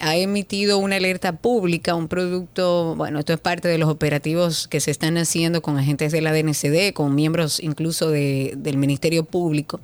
ha 0.00 0.16
emitido 0.16 0.78
una 0.78 0.96
alerta 0.96 1.36
pública, 1.36 1.94
un 1.94 2.08
producto, 2.08 2.94
bueno, 2.96 3.18
esto 3.18 3.34
es 3.34 3.40
parte 3.40 3.68
de 3.68 3.78
los 3.78 3.88
operativos 3.88 4.66
que 4.68 4.80
se 4.80 4.90
están 4.90 5.18
haciendo 5.18 5.62
con 5.62 5.78
agentes 5.78 6.12
de 6.12 6.22
la 6.22 6.32
DNCD, 6.32 6.92
con 6.94 7.14
miembros 7.14 7.60
incluso 7.60 8.10
de, 8.10 8.54
del 8.56 8.78
Ministerio 8.78 9.24
Público, 9.24 9.80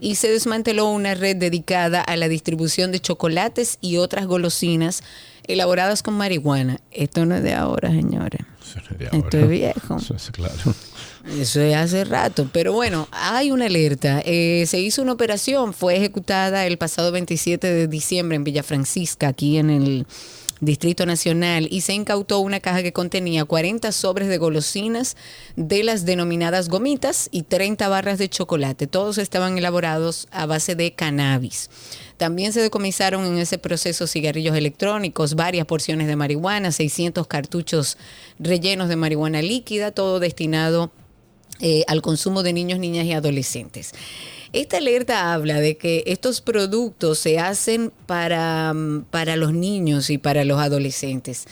y 0.00 0.16
se 0.16 0.28
desmanteló 0.30 0.90
una 0.90 1.14
red 1.14 1.36
dedicada 1.36 2.00
a 2.02 2.16
la 2.16 2.28
distribución 2.28 2.92
de 2.92 3.00
chocolates 3.00 3.78
y 3.80 3.96
otras 3.96 4.26
golosinas 4.26 5.02
elaboradas 5.46 6.02
con 6.02 6.14
marihuana. 6.14 6.80
Esto 6.90 7.24
no 7.26 7.36
es 7.36 7.42
de 7.42 7.54
ahora, 7.54 7.90
señores. 7.90 8.40
Esto 9.12 9.38
es 9.38 9.48
viejo. 9.48 9.96
Eso 9.96 10.14
es 10.14 10.30
claro. 10.30 10.74
Eso 11.38 11.60
es 11.60 11.74
hace 11.74 12.04
rato. 12.04 12.48
Pero 12.52 12.72
bueno, 12.72 13.08
hay 13.10 13.50
una 13.50 13.66
alerta. 13.66 14.20
Eh, 14.24 14.64
se 14.66 14.80
hizo 14.80 15.02
una 15.02 15.12
operación, 15.12 15.72
fue 15.72 15.96
ejecutada 15.96 16.66
el 16.66 16.76
pasado 16.76 17.12
27 17.12 17.66
de 17.66 17.88
diciembre 17.88 18.36
en 18.36 18.44
Villa 18.44 18.62
Francisca, 18.62 19.28
aquí 19.28 19.56
en 19.58 19.70
el 19.70 20.06
Distrito 20.60 21.06
Nacional, 21.06 21.68
y 21.70 21.80
se 21.80 21.94
incautó 21.94 22.40
una 22.40 22.60
caja 22.60 22.82
que 22.82 22.92
contenía 22.92 23.44
40 23.44 23.90
sobres 23.92 24.28
de 24.28 24.38
golosinas 24.38 25.16
de 25.56 25.82
las 25.82 26.04
denominadas 26.04 26.68
gomitas 26.68 27.28
y 27.32 27.42
30 27.42 27.88
barras 27.88 28.18
de 28.18 28.28
chocolate. 28.28 28.86
Todos 28.86 29.18
estaban 29.18 29.56
elaborados 29.58 30.26
a 30.30 30.46
base 30.46 30.74
de 30.74 30.92
cannabis. 30.92 31.70
También 32.16 32.52
se 32.52 32.60
decomisaron 32.60 33.24
en 33.26 33.38
ese 33.38 33.58
proceso 33.58 34.06
cigarrillos 34.06 34.56
electrónicos, 34.56 35.34
varias 35.34 35.66
porciones 35.66 36.06
de 36.06 36.16
marihuana, 36.16 36.70
600 36.70 37.26
cartuchos 37.26 37.98
rellenos 38.38 38.88
de 38.88 38.96
marihuana 38.96 39.42
líquida, 39.42 39.90
todo 39.90 40.20
destinado 40.20 40.92
eh, 41.60 41.84
al 41.86 42.02
consumo 42.02 42.42
de 42.42 42.52
niños, 42.52 42.78
niñas 42.78 43.06
y 43.06 43.12
adolescentes. 43.12 43.92
Esta 44.52 44.76
alerta 44.76 45.32
habla 45.34 45.60
de 45.60 45.76
que 45.76 46.04
estos 46.06 46.40
productos 46.40 47.18
se 47.18 47.40
hacen 47.40 47.92
para, 48.06 48.72
para 49.10 49.36
los 49.36 49.52
niños 49.52 50.10
y 50.10 50.18
para 50.18 50.44
los 50.44 50.60
adolescentes. 50.60 51.46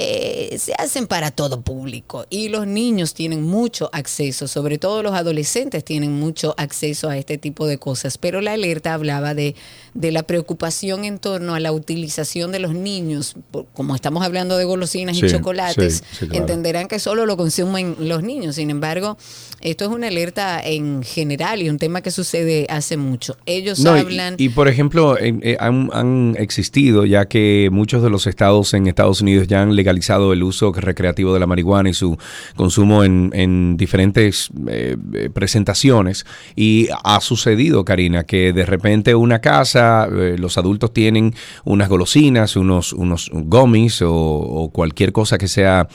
Eh, 0.00 0.56
se 0.58 0.74
hacen 0.78 1.08
para 1.08 1.32
todo 1.32 1.60
público. 1.62 2.24
Y 2.30 2.50
los 2.50 2.68
niños 2.68 3.14
tienen 3.14 3.42
mucho 3.42 3.90
acceso, 3.92 4.46
sobre 4.46 4.78
todo 4.78 5.02
los 5.02 5.12
adolescentes 5.12 5.84
tienen 5.84 6.12
mucho 6.12 6.54
acceso 6.56 7.08
a 7.08 7.18
este 7.18 7.36
tipo 7.36 7.66
de 7.66 7.78
cosas, 7.78 8.16
pero 8.16 8.40
la 8.40 8.52
alerta 8.52 8.94
hablaba 8.94 9.34
de, 9.34 9.56
de 9.94 10.12
la 10.12 10.22
preocupación 10.22 11.04
en 11.04 11.18
torno 11.18 11.56
a 11.56 11.58
la 11.58 11.72
utilización 11.72 12.52
de 12.52 12.60
los 12.60 12.74
niños, 12.74 13.34
como 13.72 13.96
estamos 13.96 14.24
hablando 14.24 14.56
de 14.56 14.66
golosinas 14.66 15.16
y 15.16 15.26
chocolates, 15.26 16.04
entenderán 16.30 16.86
que 16.86 17.00
solo 17.00 17.26
lo 17.26 17.36
consumen 17.36 17.96
los 17.98 18.22
niños, 18.22 18.54
sin 18.54 18.70
embargo, 18.70 19.18
esto 19.60 19.84
es 19.84 19.90
una 19.90 20.06
alerta 20.06 20.60
en 20.62 21.02
general 21.02 21.60
y 21.60 21.70
un 21.70 21.78
tema 21.78 22.02
que 22.02 22.12
sucede 22.12 22.66
hace 22.70 22.96
mucho. 22.96 23.36
Ellos 23.46 23.84
hablan... 23.84 24.36
Y, 24.38 24.50
por 24.50 24.68
ejemplo, 24.68 25.16
eh, 25.18 25.56
han, 25.58 25.90
han 25.92 26.36
existido, 26.38 27.04
ya 27.04 27.26
que 27.26 27.68
muchos 27.72 28.04
de 28.04 28.10
los 28.10 28.28
estados 28.28 28.74
en 28.74 28.86
Estados 28.86 29.20
Unidos 29.22 29.48
ya 29.48 29.62
han 29.62 29.74
legalizado 29.74 29.87
el 29.88 30.42
uso 30.42 30.72
recreativo 30.72 31.34
de 31.34 31.40
la 31.40 31.46
marihuana 31.46 31.90
y 31.90 31.94
su 31.94 32.16
consumo 32.56 33.04
en, 33.04 33.76
diferentes 33.76 34.50
eh, 34.68 34.96
eh, 35.14 35.30
presentaciones. 35.30 36.26
Y 36.56 36.88
ha 37.04 37.20
sucedido, 37.20 37.84
Karina, 37.84 38.24
que 38.24 38.52
de 38.52 38.66
repente 38.66 39.14
una 39.14 39.40
casa, 39.40 40.08
eh, 40.10 40.36
los 40.38 40.58
adultos 40.58 40.92
tienen 40.92 41.34
unas 41.64 41.88
golosinas, 41.88 42.56
unos, 42.56 42.92
unos 42.92 43.30
gummies 43.32 44.02
o, 44.04 44.70
cualquier 44.72 45.12
cosa 45.12 45.38
que 45.38 45.48
sea 45.48 45.88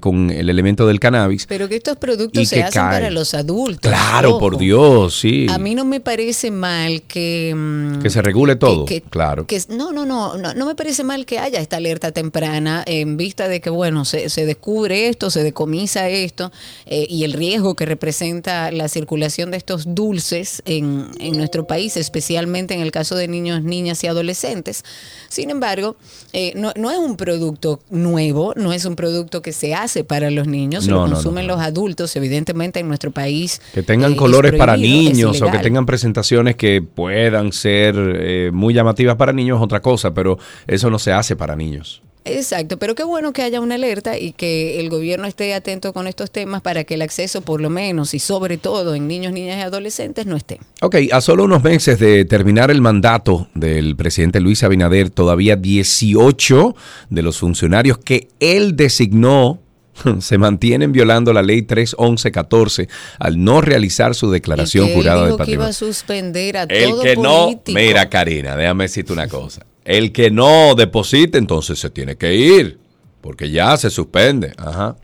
con 0.00 0.30
el 0.30 0.50
elemento 0.50 0.86
del 0.86 1.00
cannabis. 1.00 1.46
Pero 1.46 1.68
que 1.68 1.76
estos 1.76 1.96
productos 1.96 2.48
se 2.48 2.62
hacen 2.62 2.82
para 2.82 3.10
los 3.10 3.34
adultos. 3.34 3.90
Claro, 3.90 4.38
por 4.38 4.58
Dios, 4.58 5.18
sí. 5.18 5.46
A 5.50 5.58
mí 5.58 5.74
no 5.74 5.84
me 5.84 6.00
parece 6.00 6.50
mal 6.50 7.02
que... 7.02 7.54
Mm, 7.54 8.00
que 8.00 8.10
se 8.10 8.22
regule 8.22 8.56
todo, 8.56 8.86
claro. 9.08 9.46
Que, 9.46 9.60
no, 9.68 9.92
no, 9.92 10.04
no, 10.04 10.36
no, 10.36 10.54
no 10.54 10.66
me 10.66 10.74
parece 10.74 11.04
mal 11.04 11.24
que 11.24 11.38
haya 11.38 11.60
esta 11.60 11.76
alerta 11.76 12.12
temprana 12.12 12.82
en 12.86 13.16
vista 13.20 13.48
de 13.48 13.60
que, 13.60 13.68
bueno, 13.68 14.04
se, 14.04 14.28
descubre 14.46 15.08
esto, 15.08 15.30
se 15.30 15.42
decomisa 15.42 16.08
esto 16.08 16.50
eh, 16.86 17.06
y 17.08 17.24
el 17.24 17.34
riesgo 17.34 17.76
que 17.76 17.84
representa 17.84 18.72
la 18.72 18.88
circulación 18.88 19.50
de 19.50 19.58
estos 19.58 19.94
dulces 19.94 20.62
en, 20.64 21.08
en, 21.20 21.36
nuestro 21.36 21.66
país, 21.66 21.98
especialmente 21.98 22.72
en 22.72 22.80
el 22.80 22.90
caso 22.90 23.14
de 23.16 23.28
niños, 23.28 23.62
niñas 23.62 24.02
y 24.04 24.06
adolescentes. 24.06 24.84
Sin 25.28 25.50
embargo, 25.50 25.96
eh, 26.32 26.52
no, 26.56 26.72
no, 26.76 26.90
es 26.90 26.98
un 26.98 27.16
producto 27.16 27.80
nuevo, 27.90 28.54
no 28.56 28.72
es 28.72 28.86
un 28.86 28.96
producto 28.96 29.42
que 29.42 29.52
se 29.52 29.74
hace 29.74 30.02
para 30.02 30.30
los 30.30 30.46
niños, 30.46 30.86
lo 30.86 31.06
consumen 31.06 31.46
los 31.46 31.60
adultos, 31.60 32.16
evidentemente 32.16 32.80
en 32.80 32.88
nuestro 32.88 33.10
país. 33.10 33.60
Que 33.74 33.82
tengan 33.82 34.14
eh, 34.14 34.16
colores 34.16 34.54
para 34.54 34.76
niños 34.76 35.42
o 35.42 35.50
que 35.50 35.58
tengan 35.58 35.84
presentaciones 35.84 36.56
que 36.56 36.80
puedan 36.80 37.52
ser 37.52 38.50
muy 38.52 38.72
llamativas 38.72 39.16
para 39.16 39.32
niños 39.32 39.58
es 39.58 39.64
otra 39.64 39.80
cosa, 39.80 40.14
pero 40.14 40.38
eso 40.66 40.88
no 40.88 40.98
se 40.98 41.12
hace 41.12 41.36
para 41.36 41.54
niños. 41.54 42.02
Exacto, 42.24 42.78
pero 42.78 42.94
qué 42.94 43.02
bueno 43.10 43.32
que 43.32 43.42
haya 43.42 43.60
una 43.60 43.74
alerta 43.74 44.18
y 44.18 44.32
que 44.32 44.80
el 44.80 44.88
gobierno 44.88 45.26
esté 45.26 45.52
atento 45.52 45.92
con 45.92 46.06
estos 46.06 46.30
temas 46.30 46.62
para 46.62 46.84
que 46.84 46.94
el 46.94 47.02
acceso, 47.02 47.42
por 47.42 47.60
lo 47.60 47.68
menos 47.68 48.14
y 48.14 48.18
sobre 48.18 48.56
todo 48.56 48.94
en 48.94 49.06
niños, 49.06 49.32
niñas 49.32 49.58
y 49.58 49.60
adolescentes, 49.60 50.26
no 50.26 50.36
esté. 50.36 50.60
Ok, 50.80 50.96
a 51.12 51.20
solo 51.20 51.44
unos 51.44 51.62
meses 51.62 51.98
de 51.98 52.24
terminar 52.24 52.70
el 52.70 52.80
mandato 52.80 53.48
del 53.54 53.96
presidente 53.96 54.40
Luis 54.40 54.62
Abinader, 54.62 55.10
todavía 55.10 55.56
18 55.56 56.74
de 57.10 57.22
los 57.22 57.38
funcionarios 57.38 57.98
que 57.98 58.28
él 58.40 58.76
designó 58.76 59.60
se 60.20 60.38
mantienen 60.38 60.92
violando 60.92 61.32
la 61.32 61.42
ley 61.42 61.62
31114 61.62 62.88
al 63.18 63.42
no 63.42 63.60
realizar 63.60 64.14
su 64.14 64.30
declaración 64.30 64.88
jurada 64.92 65.26
de 65.26 65.30
patrimonio. 65.32 65.46
Que 65.46 65.52
iba 65.52 65.66
a 65.66 65.72
suspender 65.72 66.56
a 66.56 66.62
el 66.62 67.00
que 67.02 67.16
no, 67.16 67.60
mira 67.66 68.08
Karina, 68.08 68.56
déjame 68.56 68.84
decirte 68.84 69.12
una 69.12 69.28
cosa. 69.28 69.66
El 69.84 70.12
que 70.12 70.30
no 70.30 70.74
deposite, 70.74 71.38
entonces 71.38 71.78
se 71.78 71.90
tiene 71.90 72.16
que 72.16 72.34
ir. 72.34 72.78
Porque 73.20 73.50
ya 73.50 73.76
se 73.76 73.90
suspende. 73.90 74.52
Ajá. 74.56 74.96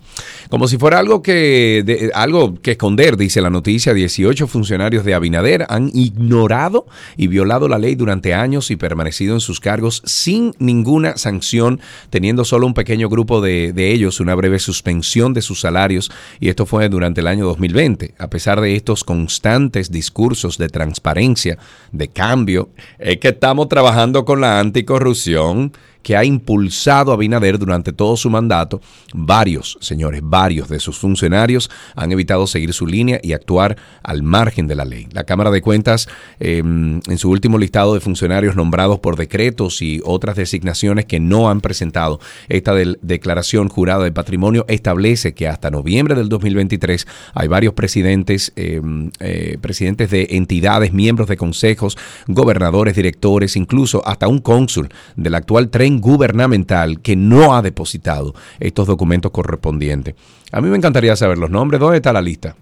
Como 0.49 0.67
si 0.69 0.79
fuera 0.79 0.99
algo 0.99 1.21
que, 1.23 1.83
de- 1.85 2.11
algo 2.15 2.55
que 2.63 2.71
esconder, 2.73 3.17
dice 3.19 3.43
la 3.43 3.51
noticia, 3.51 3.93
18 3.93 4.47
funcionarios 4.47 5.05
de 5.05 5.13
Abinader 5.13 5.67
han 5.69 5.91
ignorado 5.93 6.87
y 7.19 7.27
violado 7.27 7.69
la 7.69 7.79
ley 7.79 7.97
durante 7.97 8.33
años 8.33 8.71
y 8.71 8.77
permanecido 8.77 9.35
en 9.35 9.41
sus 9.41 9.61
cargos 9.61 10.03
sin 10.07 10.53
ninguna 10.59 11.19
sanción, 11.19 11.81
teniendo 12.09 12.45
solo 12.47 12.67
un 12.67 12.73
pequeño 12.75 13.09
grupo 13.11 13.43
de, 13.43 13.73
de 13.75 13.93
ellos 13.93 14.21
una 14.21 14.35
breve 14.35 14.59
suspensión 14.59 15.35
de 15.35 15.43
sus 15.43 15.61
salarios 15.61 16.11
y 16.41 16.49
esto 16.49 16.65
fue 16.65 16.89
durante 16.89 17.21
el 17.21 17.27
año 17.27 17.45
2020. 17.45 18.15
A 18.19 18.31
pesar 18.31 18.61
de 18.63 18.75
estos 18.77 19.05
constantes 19.05 19.91
discursos 19.91 20.57
de 20.57 20.69
transparencia, 20.71 21.59
de 21.93 22.09
cambio, 22.09 22.71
es 22.99 23.19
que 23.19 23.29
estamos 23.29 23.69
trabajando 23.69 24.25
con 24.25 24.41
la 24.41 24.61
anticorrupción 24.61 25.73
que 26.07 26.17
ha 26.17 26.25
impulsado 26.25 27.11
a 27.11 27.15
Abinader 27.15 27.59
durante 27.59 27.93
todo 27.93 28.17
su 28.17 28.31
mandato, 28.31 28.81
varios, 29.13 29.77
señores, 29.81 30.21
varios 30.23 30.69
de 30.69 30.79
sus 30.79 30.97
funcionarios 30.99 31.69
han 31.97 32.13
evitado 32.13 32.47
seguir 32.47 32.73
su 32.73 32.87
línea 32.87 33.19
y 33.25 33.33
actuar 33.33 33.77
al 34.05 34.23
margen 34.23 34.69
de 34.69 34.77
la 34.77 34.85
ley. 34.85 35.09
La 35.11 35.25
Cámara 35.25 35.51
de 35.51 35.63
Cuentas, 35.63 36.09
eh, 36.39 36.59
en 36.59 37.19
su 37.19 37.29
último 37.29 37.59
listado 37.59 37.93
de 37.93 37.99
funcionarios 37.99 38.55
nombrados 38.55 39.01
por 39.01 39.17
decretos 39.17 39.83
y 39.83 40.01
otras 40.05 40.37
designaciones 40.37 41.07
que 41.07 41.19
no 41.19 41.51
han 41.51 41.61
presentado 41.61 42.21
esta 42.49 42.73
declaración 42.75 43.69
jurada 43.69 44.05
de 44.05 44.13
patrimonio, 44.13 44.65
establece 44.69 45.35
que 45.35 45.49
hasta 45.49 45.73
noviembre 45.73 46.15
del 46.15 46.29
2023 46.29 47.05
hay 47.35 47.49
varios 47.49 47.75
presidentes, 47.75 48.53
eh, 48.55 48.81
eh, 49.19 49.59
presidentes 49.61 50.13
de 50.13 50.29
entidades, 50.31 50.93
miembros 50.93 51.27
de 51.27 51.37
consejos, 51.37 51.99
gobernadores, 52.29 52.95
directores, 52.95 53.57
incluso 53.57 54.07
hasta 54.07 54.29
un 54.29 54.39
cónsul 54.39 54.89
del 55.17 55.35
actual 55.35 55.69
tren 55.69 55.96
gubernamental 56.01 57.01
que 57.01 57.17
no 57.17 57.55
ha 57.55 57.63
depositado 57.63 58.35
estos 58.61 58.87
documentos 58.87 59.31
correspondientes. 59.31 60.15
A 60.53 60.61
mí 60.61 60.69
me 60.69 60.77
encantaría 60.77 61.17
saber 61.17 61.39
los 61.39 61.51
nombres. 61.51 61.81
¿Dónde 61.81 61.97
está 61.97 62.13
la 62.13 62.23
lista? 62.23 62.57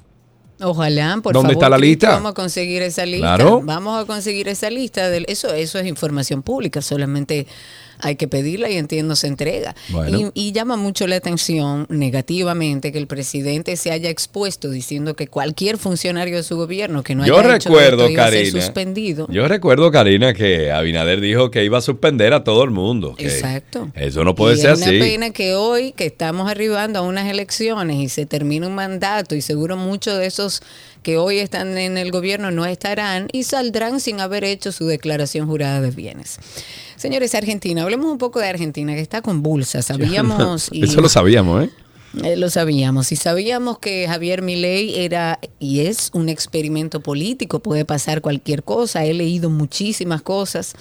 Ojalá, 0.61 1.19
por 1.23 1.33
¿Dónde 1.33 1.55
favor. 1.55 1.63
está 1.65 1.69
la 1.69 1.79
lista? 1.79 2.11
Vamos 2.13 2.31
a 2.31 2.35
conseguir 2.35 2.83
esa 2.83 3.05
lista. 3.05 3.37
Claro. 3.37 3.61
Vamos 3.63 4.03
a 4.03 4.07
conseguir 4.07 4.49
esa 4.49 4.71
lista. 4.71 5.15
Eso, 5.17 5.53
eso 5.53 5.79
es 5.79 5.87
información 5.87 6.43
pública, 6.43 6.81
solamente 6.81 7.47
hay 8.01 8.17
que 8.17 8.29
pedirla 8.29 8.71
y 8.71 8.77
entiendo 8.77 9.17
se 9.17 9.27
entrega. 9.27 9.75
Bueno. 9.89 10.33
Y, 10.35 10.49
y 10.49 10.53
llama 10.53 10.77
mucho 10.77 11.07
la 11.07 11.17
atención 11.17 11.87
negativamente 11.89 12.93
que 12.93 12.99
el 12.99 13.07
presidente 13.07 13.77
se 13.77 13.91
haya 13.91 14.11
expuesto 14.11 14.71
diciendo 14.71 15.15
que 15.17 15.29
cualquier 15.29 15.79
funcionario 15.79 16.37
de 16.37 16.43
su 16.43 16.57
gobierno 16.57 17.03
que 17.03 17.15
no 17.15 17.27
Yo 17.27 17.39
haya 17.39 17.57
hecho 17.57 17.69
recuerdo, 17.71 18.03
esto 18.03 18.13
iba 18.13 18.25
a 18.27 18.31
ser 18.31 18.45
Karina. 18.45 18.61
suspendido. 18.63 19.27
Yo 19.31 19.49
recuerdo, 19.49 19.91
Karina, 19.91 20.33
que 20.35 20.71
Abinader 20.71 21.21
dijo 21.21 21.51
que 21.51 21.65
iba 21.65 21.79
a 21.79 21.81
suspender 21.83 22.33
a 22.33 22.45
todo 22.45 22.65
el 22.65 22.71
mundo. 22.71 23.15
que 23.15 23.27
Exacto. 23.27 23.91
Eso 23.95 24.25
no 24.25 24.35
puede 24.35 24.55
y 24.55 24.59
ser 24.59 24.73
es 24.73 24.83
así. 24.83 24.97
una 24.97 25.05
pena 25.05 25.31
que 25.31 25.55
hoy, 25.55 25.93
que 25.93 26.07
estamos 26.07 26.51
arribando 26.51 26.99
a 26.99 27.03
unas 27.03 27.29
elecciones 27.29 27.97
y 27.97 28.09
se 28.09 28.27
termina 28.27 28.67
un 28.67 28.75
mandato 28.75 29.35
y 29.35 29.41
seguro 29.41 29.77
muchos 29.77 30.19
de 30.19 30.27
esos 30.27 30.63
que 31.05 31.17
hoy 31.19 31.39
están 31.39 31.79
en 31.79 31.97
el 31.97 32.11
gobierno 32.11 32.51
no 32.51 32.67
estarán 32.67 33.29
y 33.31 33.45
saldrán 33.45 34.01
sin 34.01 34.19
haber 34.21 34.43
hecho 34.43 34.73
su 34.73 34.87
declaración 34.87 35.47
jurada 35.47 35.81
de 35.81 35.93
bienes. 35.93 36.39
Señores, 36.97 37.35
Argentina, 37.37 37.83
hablemos 37.83 38.11
un 38.11 38.19
poco 38.19 38.41
de 38.41 38.49
Argentina, 38.49 38.95
que 38.95 39.01
está 39.01 39.23
convulsa. 39.23 39.83
Sabíamos... 39.83 40.69
y- 40.73 40.83
Eso 40.83 41.01
lo 41.01 41.09
sabíamos, 41.09 41.65
¿eh? 41.65 41.71
eh, 42.23 42.37
lo 42.37 42.49
sabíamos 42.49 43.13
y 43.13 43.17
sabíamos 43.17 43.79
que 43.79 44.07
Javier 44.09 44.41
Milei 44.43 44.99
era 45.01 45.39
y 45.59 45.81
es 45.81 46.11
un 46.15 46.29
experimento 46.29 47.01
político, 47.01 47.61
puede 47.61 47.85
pasar 47.85 48.21
cualquier 48.21 48.63
cosa, 48.63 49.05
he 49.05 49.13
leído 49.15 49.51
muchísimas 49.51 50.23
cosas, 50.23 50.75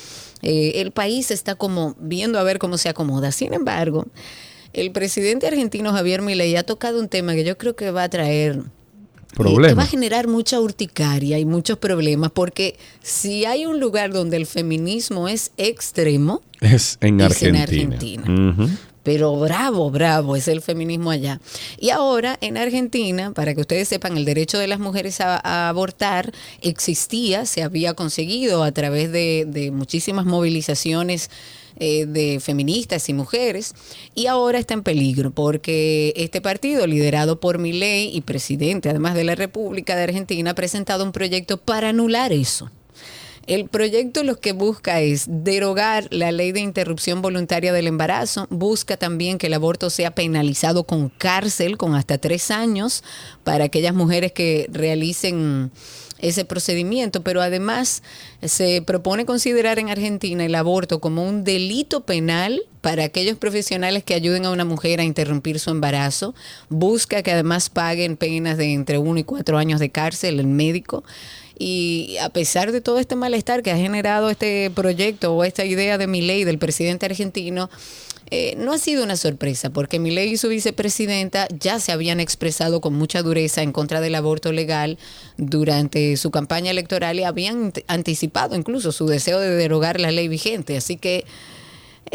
Eh, 0.45 0.81
el 0.81 0.91
país 0.91 1.31
está 1.31 1.55
como 1.55 1.95
viendo 1.99 2.37
a 2.37 2.43
ver 2.43 2.59
cómo 2.59 2.77
se 2.77 2.89
acomoda. 2.89 3.31
Sin 3.31 3.53
embargo, 3.53 4.07
el 4.73 4.91
presidente 4.91 5.47
argentino 5.47 5.93
Javier 5.93 6.21
Milei 6.21 6.55
ha 6.57 6.63
tocado 6.63 6.99
un 6.99 7.07
tema 7.07 7.33
que 7.33 7.45
yo 7.45 7.57
creo 7.57 7.75
que 7.77 7.91
va 7.91 8.03
a 8.03 8.09
traer 8.09 8.61
que 9.35 9.43
va 9.43 9.49
a 9.49 9.53
Problemas. 9.53 9.89
generar 9.89 10.27
mucha 10.27 10.59
urticaria 10.59 11.39
y 11.39 11.45
muchos 11.45 11.77
problemas, 11.77 12.31
porque 12.31 12.77
si 13.01 13.45
hay 13.45 13.65
un 13.65 13.79
lugar 13.79 14.13
donde 14.13 14.37
el 14.37 14.45
feminismo 14.45 15.27
es 15.27 15.51
extremo, 15.57 16.41
Es 16.61 16.97
en 17.01 17.19
Es 17.21 17.41
en 17.43 17.55
Argentina. 17.55 17.93
Argentina. 17.95 18.51
Ujú. 18.51 18.69
pero 19.03 19.35
bravo, 19.37 19.91
bravo, 19.91 20.37
es 20.37 20.47
el 20.47 20.61
feminismo 20.61 21.11
allá. 21.11 21.41
Y 21.77 21.89
ahora 21.89 22.37
en 22.39 22.57
Argentina, 22.57 23.33
para 23.33 23.53
que 23.53 23.59
ustedes 23.61 23.89
sepan, 23.89 24.15
el 24.17 24.23
derecho 24.23 24.57
de 24.59 24.67
las 24.67 24.79
mujeres 24.79 25.19
a, 25.19 25.41
a 25.43 25.67
abortar 25.67 26.31
existía, 26.61 27.45
se 27.45 27.63
había 27.63 27.95
conseguido 27.95 28.63
a 28.63 28.71
través 28.71 29.11
de, 29.11 29.45
de 29.45 29.71
muchísimas 29.71 30.25
movilizaciones 30.25 31.29
eh, 31.79 32.05
de 32.05 32.39
feministas 32.39 33.09
y 33.09 33.13
mujeres, 33.13 33.73
y 34.15 34.27
ahora 34.27 34.59
está 34.59 34.73
en 34.73 34.83
peligro 34.83 35.31
porque 35.31 36.13
este 36.15 36.41
partido, 36.41 36.87
liderado 36.87 37.39
por 37.39 37.57
Milei 37.57 38.15
y 38.15 38.21
presidente 38.21 38.89
además 38.89 39.15
de 39.15 39.23
la 39.23 39.35
República 39.35 39.95
de 39.95 40.03
Argentina, 40.03 40.51
ha 40.51 40.55
presentado 40.55 41.03
un 41.03 41.11
proyecto 41.11 41.57
para 41.57 41.89
anular 41.89 42.31
eso. 42.31 42.69
El 43.45 43.67
proyecto 43.67 44.23
lo 44.23 44.39
que 44.39 44.53
busca 44.53 45.01
es 45.01 45.25
derogar 45.27 46.07
la 46.11 46.31
ley 46.31 46.53
de 46.53 46.61
interrupción 46.61 47.21
voluntaria 47.21 47.73
del 47.73 47.87
embarazo, 47.87 48.47
busca 48.49 48.95
también 48.95 49.37
que 49.37 49.47
el 49.47 49.53
aborto 49.53 49.89
sea 49.89 50.11
penalizado 50.11 50.85
con 50.85 51.09
cárcel, 51.09 51.77
con 51.77 51.93
hasta 51.93 52.17
tres 52.17 52.51
años, 52.51 53.03
para 53.43 53.65
aquellas 53.65 53.93
mujeres 53.93 54.31
que 54.31 54.67
realicen 54.71 55.71
ese 56.23 56.45
procedimiento, 56.45 57.21
pero 57.21 57.41
además 57.41 58.01
se 58.41 58.81
propone 58.81 59.25
considerar 59.25 59.77
en 59.77 59.89
Argentina 59.89 60.45
el 60.45 60.55
aborto 60.55 60.99
como 60.99 61.27
un 61.27 61.43
delito 61.43 62.01
penal 62.01 62.63
para 62.79 63.03
aquellos 63.03 63.37
profesionales 63.37 64.03
que 64.03 64.13
ayuden 64.13 64.45
a 64.45 64.51
una 64.51 64.63
mujer 64.63 65.01
a 65.01 65.03
interrumpir 65.03 65.59
su 65.59 65.69
embarazo, 65.69 66.33
busca 66.69 67.21
que 67.23 67.31
además 67.31 67.69
paguen 67.69 68.15
penas 68.15 68.57
de 68.57 68.71
entre 68.73 68.97
uno 68.97 69.19
y 69.19 69.25
cuatro 69.25 69.57
años 69.57 69.81
de 69.81 69.89
cárcel 69.89 70.39
el 70.39 70.47
médico. 70.47 71.03
Y 71.59 72.15
a 72.21 72.29
pesar 72.29 72.71
de 72.71 72.81
todo 72.81 72.99
este 72.99 73.15
malestar 73.15 73.61
que 73.61 73.71
ha 73.71 73.77
generado 73.77 74.29
este 74.29 74.71
proyecto 74.73 75.35
o 75.35 75.43
esta 75.43 75.65
idea 75.65 75.97
de 75.97 76.07
mi 76.07 76.21
ley 76.21 76.45
del 76.45 76.57
presidente 76.57 77.05
argentino, 77.05 77.69
eh, 78.31 78.55
no 78.57 78.73
ha 78.73 78.77
sido 78.77 79.03
una 79.03 79.15
sorpresa, 79.17 79.69
porque 79.69 79.99
Milei 79.99 80.33
y 80.33 80.37
su 80.37 80.49
vicepresidenta 80.49 81.47
ya 81.59 81.79
se 81.79 81.91
habían 81.91 82.19
expresado 82.19 82.81
con 82.81 82.93
mucha 82.93 83.21
dureza 83.21 83.61
en 83.61 83.71
contra 83.71 84.01
del 84.01 84.15
aborto 84.15 84.51
legal 84.51 84.97
durante 85.37 86.17
su 86.17 86.31
campaña 86.31 86.71
electoral 86.71 87.19
y 87.19 87.23
habían 87.23 87.71
ant- 87.73 87.83
anticipado 87.87 88.55
incluso 88.55 88.91
su 88.91 89.05
deseo 89.07 89.39
de 89.39 89.51
derogar 89.51 89.99
la 89.99 90.11
ley 90.11 90.27
vigente. 90.27 90.77
Así 90.77 90.97
que 90.97 91.25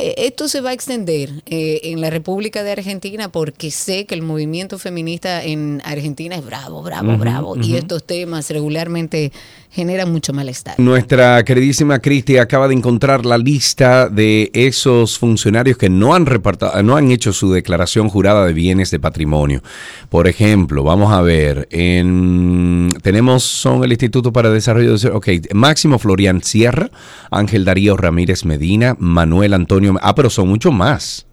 eh, 0.01 0.15
esto 0.19 0.47
se 0.47 0.61
va 0.61 0.71
a 0.71 0.73
extender 0.73 1.43
eh, 1.47 1.81
en 1.83 2.01
la 2.01 2.09
República 2.09 2.63
de 2.63 2.71
Argentina 2.71 3.31
porque 3.31 3.73
sé 3.73 4.07
que 4.07 4.15
el 4.15 4.23
movimiento 4.23 4.79
feminista 4.79 5.43
en 5.43 5.83
Argentina 5.85 6.37
es 6.37 6.45
bravo, 6.45 6.85
bravo, 6.85 7.17
bravo. 7.17 7.57
Y 7.57 7.75
estos 7.75 8.05
temas 8.05 8.49
regularmente 8.51 9.33
generan 9.71 10.11
mucho 10.11 10.33
malestar. 10.33 10.79
Nuestra 10.79 11.45
queridísima 11.45 11.99
Cristi 11.99 12.39
acaba 12.39 12.69
de 12.69 12.75
encontrar 12.75 13.27
la 13.27 13.39
lista 13.39 14.09
de 14.09 14.51
esos 14.55 15.19
funcionarios 15.19 15.77
que 15.77 15.91
no 15.91 16.15
han 16.15 16.27
no 16.85 16.97
han 16.97 17.11
hecho 17.11 17.33
su 17.33 17.53
declaración 17.53 18.09
jurada 18.09 18.47
de 18.47 18.53
bienes 18.53 18.91
de 18.91 19.01
patrimonio. 19.01 19.63
Por 20.09 20.29
ejemplo, 20.29 20.85
vamos 20.85 21.13
a 21.13 21.23
ver, 21.23 21.69
en, 21.71 22.89
tenemos 23.03 23.43
son 23.43 23.83
el 23.85 23.91
Instituto 23.91 24.33
para 24.33 24.51
Desarrollo 24.51 24.97
de 24.97 25.09
ok, 25.09 25.29
Máximo 25.55 25.99
Florian 25.99 26.43
Sierra, 26.43 26.91
Ángel 27.31 27.65
Darío 27.65 27.97
Ramírez 27.97 28.45
Medina, 28.45 28.97
Manuel 28.99 29.55
Antonio, 29.55 29.88
ah, 30.01 30.15
pero 30.15 30.31
son 30.31 30.49
mucho 30.49 30.71
más 30.71 31.27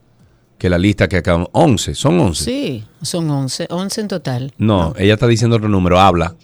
que 0.58 0.70
la 0.70 0.78
lista 0.78 1.08
que 1.08 1.18
acabamos, 1.18 1.50
11, 1.52 1.96
son 1.96 2.20
11. 2.20 2.44
Sí, 2.44 2.86
son 3.02 3.30
11, 3.30 3.68
11 3.70 4.02
en 4.02 4.08
total. 4.08 4.54
No, 4.58 4.94
ella 4.98 5.14
está 5.14 5.28
diciendo 5.28 5.58
otro 5.58 5.70
número, 5.70 6.00
habla. 6.00 6.36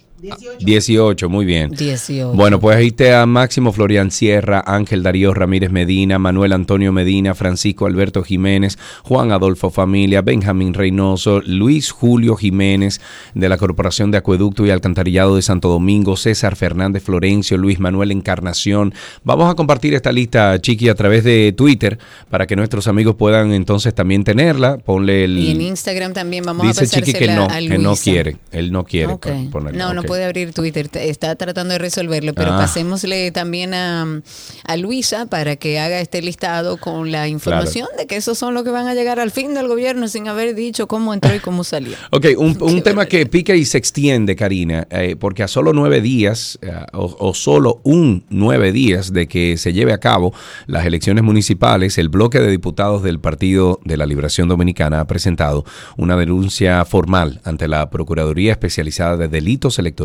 18. 0.60 1.28
muy 1.28 1.44
bien. 1.44 1.70
18. 1.70 2.32
Bueno, 2.34 2.60
pues 2.60 2.76
ahí 2.76 2.88
está 2.88 3.24
Máximo 3.26 3.72
Florian 3.72 4.10
Sierra, 4.10 4.62
Ángel 4.66 5.02
Darío 5.02 5.34
Ramírez 5.34 5.70
Medina, 5.70 6.18
Manuel 6.18 6.52
Antonio 6.52 6.92
Medina, 6.92 7.34
Francisco 7.34 7.86
Alberto 7.86 8.22
Jiménez, 8.22 8.78
Juan 9.02 9.32
Adolfo 9.32 9.70
Familia, 9.70 10.22
Benjamín 10.22 10.74
Reynoso, 10.74 11.40
Luis 11.44 11.90
Julio 11.90 12.36
Jiménez 12.36 13.00
de 13.34 13.48
la 13.48 13.56
Corporación 13.58 14.10
de 14.10 14.18
Acueducto 14.18 14.64
y 14.66 14.70
Alcantarillado 14.70 15.36
de 15.36 15.42
Santo 15.42 15.68
Domingo, 15.68 16.16
César 16.16 16.56
Fernández 16.56 17.02
Florencio, 17.02 17.56
Luis 17.56 17.80
Manuel 17.80 18.10
Encarnación. 18.12 18.94
Vamos 19.24 19.50
a 19.50 19.54
compartir 19.54 19.94
esta 19.94 20.12
lista, 20.12 20.60
Chiqui, 20.60 20.88
a 20.88 20.94
través 20.94 21.24
de 21.24 21.52
Twitter 21.56 21.98
para 22.30 22.46
que 22.46 22.56
nuestros 22.56 22.86
amigos 22.88 23.16
puedan 23.16 23.52
entonces 23.52 23.94
también 23.94 24.24
tenerla. 24.24 24.78
Ponle 24.78 25.24
el... 25.24 25.38
Y 25.38 25.50
en 25.50 25.60
Instagram 25.62 26.12
también 26.12 26.44
vamos 26.44 26.66
Dice 26.66 26.84
a 26.84 26.86
Chiqui 26.86 27.12
que 27.12 27.28
no, 27.28 27.44
a 27.44 27.58
que 27.58 27.78
no 27.78 27.94
quiere. 27.96 28.36
Él 28.50 28.70
no 28.72 28.84
quiere 28.84 29.12
Ok. 29.12 29.26
pon- 29.26 29.50
ponerla. 29.50 29.78
No, 29.86 29.94
no. 29.94 30.02
Puede 30.12 30.24
abrir 30.26 30.52
Twitter, 30.52 30.90
está 30.92 31.34
tratando 31.36 31.72
de 31.72 31.78
resolverlo, 31.78 32.34
pero 32.34 32.52
Ah. 32.52 32.58
pasémosle 32.58 33.30
también 33.30 33.72
a, 33.72 34.20
a 34.64 34.76
Luisa 34.76 35.24
para 35.24 35.56
que 35.56 35.78
haga 35.80 36.00
este 36.00 36.20
listado 36.20 36.76
con 36.76 37.10
la 37.10 37.28
información 37.28 37.88
de 37.96 38.06
que 38.06 38.16
esos 38.16 38.36
son 38.36 38.52
los 38.52 38.62
que 38.62 38.68
van 38.70 38.88
a 38.88 38.94
llegar 38.94 39.18
al 39.20 39.30
fin 39.30 39.54
del 39.54 39.68
gobierno 39.68 40.06
sin 40.08 40.28
haber 40.28 40.54
dicho 40.54 40.86
cómo 40.86 41.14
entró 41.14 41.34
y 41.34 41.38
cómo 41.38 41.64
salió. 41.64 41.96
Ok, 42.10 42.26
un, 42.36 42.58
un 42.60 42.82
tema 42.82 43.06
que 43.06 43.24
pica 43.24 43.54
y 43.54 43.64
se 43.64 43.78
extiende, 43.78 44.36
Karina, 44.36 44.86
eh, 44.90 45.16
porque 45.18 45.42
a 45.44 45.48
solo 45.48 45.72
nueve 45.72 46.02
días 46.02 46.58
eh, 46.60 46.70
o, 46.92 47.16
o 47.18 47.32
solo 47.32 47.80
un 47.84 48.24
nueve 48.28 48.70
días 48.70 49.12
de 49.14 49.26
que 49.28 49.56
se 49.56 49.72
lleve 49.72 49.94
a 49.94 49.98
cabo 49.98 50.34
las 50.66 50.84
elecciones 50.84 51.24
municipales, 51.24 51.96
el 51.96 52.10
bloque 52.10 52.38
de 52.38 52.50
diputados 52.50 53.02
del 53.02 53.18
Partido 53.18 53.80
de 53.86 53.96
la 53.96 54.04
Liberación 54.04 54.48
Dominicana 54.48 55.00
ha 55.00 55.06
presentado 55.06 55.64
una 55.96 56.16
denuncia 56.18 56.84
formal 56.84 57.40
ante 57.44 57.66
la 57.66 57.88
Procuraduría 57.88 58.52
Especializada 58.52 59.16
de 59.16 59.28
Delitos 59.28 59.78
Electorales 59.78 60.01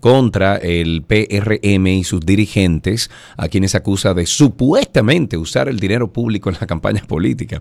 contra 0.00 0.56
el 0.56 1.02
PRM 1.02 1.86
y 1.86 2.04
sus 2.04 2.20
dirigentes, 2.20 3.10
a 3.36 3.48
quienes 3.48 3.74
acusa 3.74 4.14
de 4.14 4.26
supuestamente 4.26 5.36
usar 5.36 5.68
el 5.68 5.78
dinero 5.78 6.12
público 6.12 6.50
en 6.50 6.56
la 6.60 6.66
campaña 6.66 7.02
política. 7.08 7.60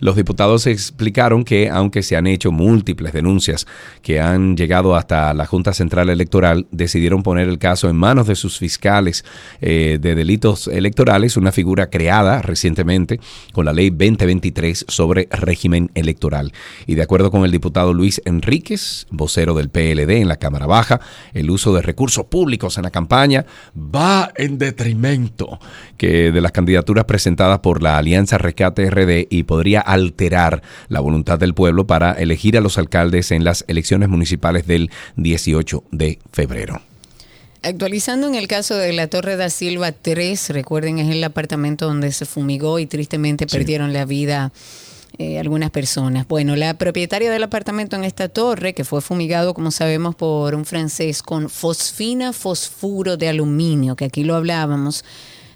Los 0.00 0.16
diputados 0.16 0.66
explicaron 0.66 1.44
que, 1.44 1.70
aunque 1.70 2.02
se 2.02 2.16
han 2.16 2.26
hecho 2.26 2.52
múltiples 2.52 3.12
denuncias 3.12 3.66
que 4.02 4.20
han 4.20 4.56
llegado 4.56 4.96
hasta 4.96 5.32
la 5.34 5.46
Junta 5.46 5.72
Central 5.72 6.10
Electoral, 6.10 6.66
decidieron 6.70 7.22
poner 7.22 7.48
el 7.48 7.58
caso 7.58 7.88
en 7.88 7.96
manos 7.96 8.26
de 8.26 8.36
sus 8.36 8.58
fiscales 8.58 9.24
eh, 9.60 9.98
de 10.00 10.14
delitos 10.14 10.68
electorales, 10.68 11.36
una 11.36 11.52
figura 11.52 11.90
creada 11.90 12.42
recientemente 12.42 13.20
con 13.52 13.64
la 13.64 13.72
ley 13.72 13.90
2023 13.90 14.84
sobre 14.88 15.28
régimen 15.30 15.90
electoral. 15.94 16.52
Y 16.86 16.94
de 16.94 17.02
acuerdo 17.02 17.30
con 17.30 17.44
el 17.44 17.50
diputado 17.50 17.92
Luis 17.92 18.20
Enríquez, 18.24 19.06
vocero 19.10 19.54
del 19.54 19.70
PLD 19.70 20.20
en 20.20 20.28
la 20.28 20.36
Cámara 20.36 20.66
Baja, 20.66 20.97
el 21.34 21.50
uso 21.50 21.74
de 21.74 21.82
recursos 21.82 22.26
públicos 22.26 22.76
en 22.76 22.84
la 22.84 22.90
campaña 22.90 23.44
va 23.76 24.32
en 24.36 24.58
detrimento 24.58 25.58
que 25.96 26.32
de 26.32 26.40
las 26.40 26.52
candidaturas 26.52 27.04
presentadas 27.04 27.60
por 27.60 27.82
la 27.82 27.98
Alianza 27.98 28.38
Rescate 28.38 28.90
RD 28.90 29.26
y 29.30 29.42
podría 29.44 29.80
alterar 29.80 30.62
la 30.88 31.00
voluntad 31.00 31.38
del 31.38 31.54
pueblo 31.54 31.86
para 31.86 32.12
elegir 32.12 32.56
a 32.56 32.60
los 32.60 32.78
alcaldes 32.78 33.30
en 33.30 33.44
las 33.44 33.64
elecciones 33.68 34.08
municipales 34.08 34.66
del 34.66 34.90
18 35.16 35.84
de 35.90 36.18
febrero. 36.32 36.80
Actualizando 37.62 38.28
en 38.28 38.36
el 38.36 38.46
caso 38.46 38.76
de 38.76 38.92
la 38.92 39.08
Torre 39.08 39.36
da 39.36 39.50
Silva 39.50 39.90
3, 39.90 40.50
recuerden 40.50 41.00
es 41.00 41.10
el 41.10 41.24
apartamento 41.24 41.86
donde 41.86 42.12
se 42.12 42.24
fumigó 42.24 42.78
y 42.78 42.86
tristemente 42.86 43.46
perdieron 43.46 43.92
la 43.92 44.04
vida 44.04 44.52
eh, 45.18 45.40
algunas 45.40 45.70
personas. 45.70 46.28
Bueno, 46.28 46.54
la 46.54 46.74
propietaria 46.74 47.28
del 47.28 47.42
apartamento 47.42 47.96
en 47.96 48.04
esta 48.04 48.28
torre, 48.28 48.72
que 48.72 48.84
fue 48.84 49.00
fumigado, 49.00 49.52
como 49.52 49.72
sabemos, 49.72 50.14
por 50.14 50.54
un 50.54 50.64
francés 50.64 51.24
con 51.24 51.50
fosfina 51.50 52.32
fosfuro 52.32 53.16
de 53.16 53.28
aluminio, 53.28 53.96
que 53.96 54.04
aquí 54.04 54.22
lo 54.22 54.36
hablábamos, 54.36 55.04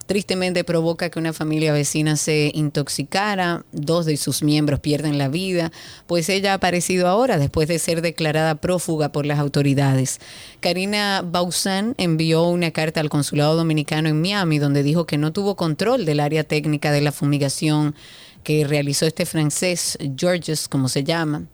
tristemente 0.06 0.64
provoca 0.64 1.10
que 1.10 1.18
una 1.18 1.32
familia 1.32 1.72
vecina 1.72 2.16
se 2.16 2.50
intoxicara, 2.54 3.64
dos 3.72 4.04
de 4.04 4.16
sus 4.16 4.42
miembros 4.42 4.80
pierden 4.80 5.16
la 5.16 5.28
vida, 5.28 5.70
pues 6.06 6.28
ella 6.28 6.52
ha 6.52 6.54
aparecido 6.56 7.08
ahora 7.08 7.38
después 7.38 7.68
de 7.68 7.78
ser 7.78 8.02
declarada 8.02 8.56
prófuga 8.56 9.12
por 9.12 9.26
las 9.26 9.38
autoridades. 9.38 10.20
Karina 10.60 11.22
Bauzán 11.24 11.94
envió 11.98 12.44
una 12.44 12.72
carta 12.72 13.00
al 13.00 13.10
consulado 13.10 13.56
dominicano 13.56 14.08
en 14.08 14.20
Miami 14.20 14.58
donde 14.58 14.82
dijo 14.82 15.06
que 15.06 15.18
no 15.18 15.32
tuvo 15.32 15.56
control 15.56 16.04
del 16.04 16.20
área 16.20 16.44
técnica 16.44 16.92
de 16.92 17.00
la 17.00 17.12
fumigación 17.12 17.94
que 18.42 18.66
realizó 18.66 19.06
este 19.06 19.26
francés, 19.26 19.98
Georges, 20.16 20.68
como 20.68 20.88
se 20.88 21.04
llama, 21.04 21.46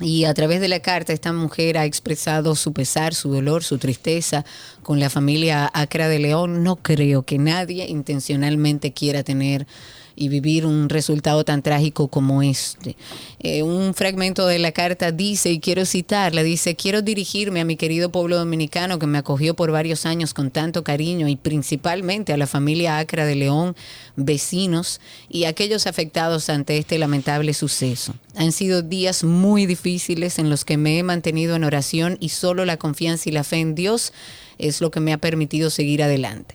y 0.00 0.24
a 0.24 0.34
través 0.34 0.60
de 0.60 0.68
la 0.68 0.80
carta 0.80 1.12
esta 1.12 1.32
mujer 1.32 1.78
ha 1.78 1.84
expresado 1.84 2.56
su 2.56 2.72
pesar, 2.72 3.14
su 3.14 3.32
dolor, 3.32 3.62
su 3.62 3.78
tristeza 3.78 4.44
con 4.82 4.98
la 4.98 5.08
familia 5.08 5.70
Acra 5.72 6.08
de 6.08 6.18
León. 6.18 6.64
No 6.64 6.76
creo 6.76 7.22
que 7.22 7.38
nadie 7.38 7.86
intencionalmente 7.86 8.92
quiera 8.92 9.22
tener 9.22 9.68
y 10.16 10.28
vivir 10.28 10.66
un 10.66 10.88
resultado 10.88 11.44
tan 11.44 11.62
trágico 11.62 12.08
como 12.08 12.42
este. 12.42 12.96
Eh, 13.40 13.62
un 13.62 13.94
fragmento 13.94 14.46
de 14.46 14.58
la 14.58 14.72
carta 14.72 15.12
dice, 15.12 15.50
y 15.50 15.60
quiero 15.60 15.84
citarla, 15.84 16.42
dice, 16.42 16.76
quiero 16.76 17.02
dirigirme 17.02 17.60
a 17.60 17.64
mi 17.64 17.76
querido 17.76 18.10
pueblo 18.10 18.36
dominicano 18.36 18.98
que 18.98 19.06
me 19.06 19.18
acogió 19.18 19.54
por 19.54 19.70
varios 19.70 20.06
años 20.06 20.34
con 20.34 20.50
tanto 20.50 20.84
cariño 20.84 21.28
y 21.28 21.36
principalmente 21.36 22.32
a 22.32 22.36
la 22.36 22.46
familia 22.46 22.98
Acra 22.98 23.26
de 23.26 23.34
León, 23.34 23.76
vecinos 24.16 25.00
y 25.28 25.44
aquellos 25.44 25.86
afectados 25.86 26.48
ante 26.48 26.78
este 26.78 26.98
lamentable 26.98 27.54
suceso. 27.54 28.14
Han 28.36 28.52
sido 28.52 28.82
días 28.82 29.24
muy 29.24 29.66
difíciles 29.66 30.38
en 30.38 30.50
los 30.50 30.64
que 30.64 30.76
me 30.76 30.98
he 30.98 31.02
mantenido 31.02 31.56
en 31.56 31.64
oración 31.64 32.16
y 32.20 32.30
solo 32.30 32.64
la 32.64 32.76
confianza 32.76 33.28
y 33.28 33.32
la 33.32 33.44
fe 33.44 33.56
en 33.56 33.74
Dios 33.74 34.12
es 34.58 34.80
lo 34.80 34.90
que 34.90 35.00
me 35.00 35.12
ha 35.12 35.18
permitido 35.18 35.70
seguir 35.70 36.02
adelante. 36.02 36.54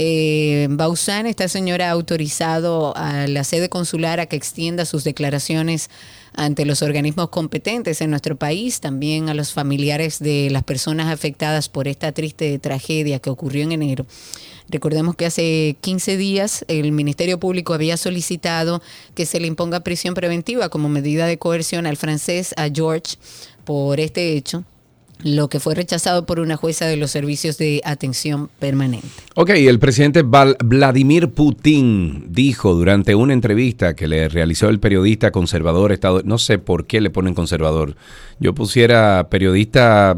Eh, 0.00 0.68
Bausán, 0.70 1.26
esta 1.26 1.48
señora 1.48 1.88
ha 1.88 1.90
autorizado 1.90 2.96
a 2.96 3.26
la 3.26 3.42
sede 3.42 3.68
consular 3.68 4.20
a 4.20 4.26
que 4.26 4.36
extienda 4.36 4.84
sus 4.84 5.02
declaraciones 5.02 5.90
ante 6.34 6.64
los 6.64 6.82
organismos 6.82 7.30
competentes 7.30 8.00
en 8.00 8.10
nuestro 8.10 8.36
país, 8.36 8.78
también 8.78 9.28
a 9.28 9.34
los 9.34 9.52
familiares 9.52 10.20
de 10.20 10.50
las 10.50 10.62
personas 10.62 11.12
afectadas 11.12 11.68
por 11.68 11.88
esta 11.88 12.12
triste 12.12 12.60
tragedia 12.60 13.18
que 13.18 13.28
ocurrió 13.28 13.64
en 13.64 13.72
enero. 13.72 14.06
Recordemos 14.68 15.16
que 15.16 15.26
hace 15.26 15.76
15 15.80 16.16
días 16.16 16.64
el 16.68 16.92
Ministerio 16.92 17.40
Público 17.40 17.74
había 17.74 17.96
solicitado 17.96 18.80
que 19.16 19.26
se 19.26 19.40
le 19.40 19.48
imponga 19.48 19.80
prisión 19.80 20.14
preventiva 20.14 20.68
como 20.68 20.88
medida 20.88 21.26
de 21.26 21.38
coerción 21.38 21.86
al 21.86 21.96
francés, 21.96 22.54
a 22.56 22.68
George, 22.72 23.16
por 23.64 23.98
este 23.98 24.34
hecho 24.34 24.64
lo 25.22 25.48
que 25.48 25.60
fue 25.60 25.74
rechazado 25.74 26.26
por 26.26 26.40
una 26.40 26.56
jueza 26.56 26.86
de 26.86 26.96
los 26.96 27.10
servicios 27.10 27.58
de 27.58 27.80
atención 27.84 28.50
permanente. 28.58 29.08
Ok, 29.34 29.50
el 29.50 29.78
presidente 29.78 30.22
Vladimir 30.22 31.30
Putin 31.30 32.26
dijo 32.28 32.74
durante 32.74 33.14
una 33.14 33.32
entrevista 33.32 33.94
que 33.94 34.08
le 34.08 34.28
realizó 34.28 34.68
el 34.68 34.80
periodista 34.80 35.30
conservador 35.30 35.92
estado, 35.92 36.22
no 36.24 36.38
sé 36.38 36.58
por 36.58 36.86
qué 36.86 37.00
le 37.00 37.10
ponen 37.10 37.34
conservador. 37.34 37.96
Yo 38.40 38.54
pusiera 38.54 39.28
periodista 39.30 40.16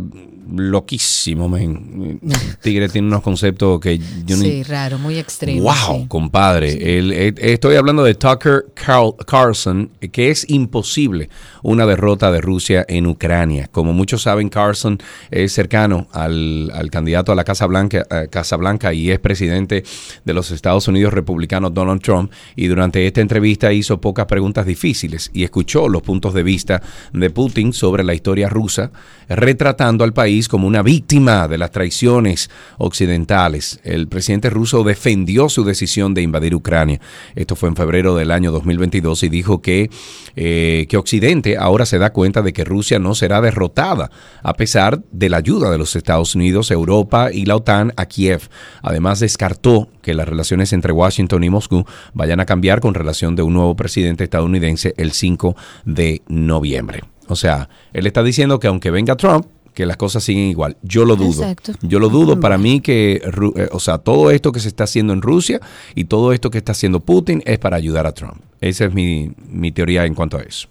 loquísimo, 0.55 1.49
men. 1.49 2.21
Tigre 2.63 2.89
tiene 2.89 3.09
unos 3.09 3.23
conceptos 3.23 3.81
que 3.81 3.99
yo 4.25 4.37
sí, 4.37 4.63
raro, 4.63 4.99
muy 4.99 5.19
extremo. 5.19 5.63
Wow, 5.63 6.01
sí. 6.01 6.07
compadre. 6.09 6.99
El- 6.99 7.13
eh, 7.13 7.35
estoy 7.39 7.77
hablando 7.77 8.03
de 8.05 8.15
Tucker 8.15 8.67
Carl- 8.75 9.15
Carlson, 9.27 9.91
que 10.13 10.31
es 10.31 10.49
imposible 10.49 11.29
una 11.63 11.87
derrota 11.87 12.31
de 12.33 12.41
Rusia 12.41 12.85
en 12.89 13.07
Ucrania. 13.07 13.69
Como 13.71 13.93
muchos 13.93 14.23
saben, 14.23 14.49
Carlson 14.49 14.99
es 15.31 15.53
cercano 15.53 16.09
al, 16.13 16.71
al 16.75 16.91
candidato 16.91 17.33
a 17.33 17.35
la 17.35 17.45
Casa 17.45 17.67
Blanca, 17.67 18.05
eh, 18.11 18.29
Casa 18.31 18.57
Blanca 18.57 18.93
y 18.93 19.11
es 19.11 19.19
presidente 19.19 19.85
de 20.25 20.35
los 20.35 20.51
Estados 20.51 20.89
Unidos 20.89 21.13
republicanos 21.13 21.75
Donald 21.75 22.01
Trump. 22.03 22.33
Y 22.57 22.67
durante 22.67 23.07
esta 23.07 23.21
entrevista 23.21 23.73
hizo 23.73 24.01
pocas 24.01 24.27
preguntas 24.27 24.67
difíciles 24.67 25.31
y 25.33 25.45
escuchó 25.45 25.89
los 25.89 26.03
puntos 26.03 26.35
de 26.35 26.43
vista 26.43 26.83
de 27.13 27.31
Putin 27.31 27.73
sobre 27.73 28.05
la 28.05 28.15
historia 28.15 28.49
rusa, 28.49 28.91
retratando 29.29 30.05
al 30.05 30.13
país 30.13 30.40
como 30.49 30.67
una 30.67 30.83
víctima 30.83 31.49
de 31.49 31.59
las 31.59 31.71
traiciones 31.71 32.51
occidentales. 32.79 33.81
El 33.85 34.09
presidente 34.09 34.51
ruso 34.51 34.85
defendió 34.85 35.49
su 35.49 35.65
decisión 35.65 36.15
de 36.15 36.23
invadir 36.23 36.55
Ucrania. 36.55 37.01
Esto 37.35 37.57
fue 37.57 37.69
en 37.69 37.77
febrero 37.77 38.15
del 38.15 38.31
año 38.31 38.53
2022 38.53 39.23
y 39.25 39.29
dijo 39.29 39.63
que, 39.63 39.91
eh, 40.37 40.87
que 40.89 40.97
Occidente 40.97 41.57
ahora 41.57 41.87
se 41.87 41.99
da 41.99 42.13
cuenta 42.13 42.43
de 42.43 42.53
que 42.53 42.65
Rusia 42.65 42.99
no 42.99 43.15
será 43.15 43.41
derrotada, 43.41 44.11
a 44.43 44.55
pesar 44.55 45.03
de 45.11 45.29
la 45.29 45.39
ayuda 45.39 45.71
de 45.71 45.79
los 45.79 45.97
Estados 45.97 46.35
Unidos, 46.35 46.71
Europa 46.71 47.31
y 47.33 47.45
la 47.45 47.57
OTAN 47.57 47.93
a 47.97 48.07
Kiev. 48.07 48.49
Además, 48.83 49.21
descartó 49.21 49.89
que 50.03 50.15
las 50.15 50.29
relaciones 50.29 50.73
entre 50.73 50.93
Washington 50.93 51.45
y 51.45 51.51
Moscú 51.51 51.85
vayan 52.15 52.41
a 52.41 52.47
cambiar 52.47 52.81
con 52.81 52.95
relación 52.95 53.37
de 53.37 53.43
un 53.43 53.55
nuevo 53.55 53.77
presidente 53.77 54.25
estadounidense 54.25 54.95
el 54.97 55.13
5 55.13 55.57
de 55.85 56.23
noviembre. 56.29 57.01
O 57.29 57.37
sea, 57.37 57.69
él 57.93 58.07
está 58.07 58.23
diciendo 58.23 58.59
que 58.59 58.67
aunque 58.67 58.91
venga 58.91 59.17
Trump, 59.17 59.47
que 59.75 59.87
las 59.87 59.97
cosas 59.97 60.25
siguen 60.25 60.45
igual. 60.45 60.77
Yo 60.83 61.05
lo 61.05 61.17
dudo. 61.17 61.43
Exacto. 61.43 61.73
Yo 61.83 61.99
lo 61.99 62.09
dudo. 62.09 62.41
Para 62.41 62.59
mí 62.59 62.81
que, 62.81 63.23
eh, 63.23 63.69
o 63.73 63.81
sea, 63.81 63.99
todo 63.99 64.31
esto 64.31 64.53
que 64.53 64.61
se 64.61 64.69
está 64.69 64.85
haciendo 64.85 65.13
en 65.13 65.23
Rusia 65.23 65.61
y 65.95 66.05
todo 66.05 66.33
esto 66.33 66.51
que 66.51 66.59
está 66.59 66.73
haciendo 66.73 67.01
Putin 67.01 67.43
es 67.47 67.59
para 67.59 67.77
ayudar 67.77 68.07
a 68.07 68.13
Trump. 68.13 68.41
Esa 68.61 68.87
es 68.87 68.95
mi, 68.95 69.33
mi 69.49 69.73
teoría 69.73 70.05
en 70.05 70.15
cuanto 70.15 70.37
a 70.37 70.43
eso. 70.43 70.69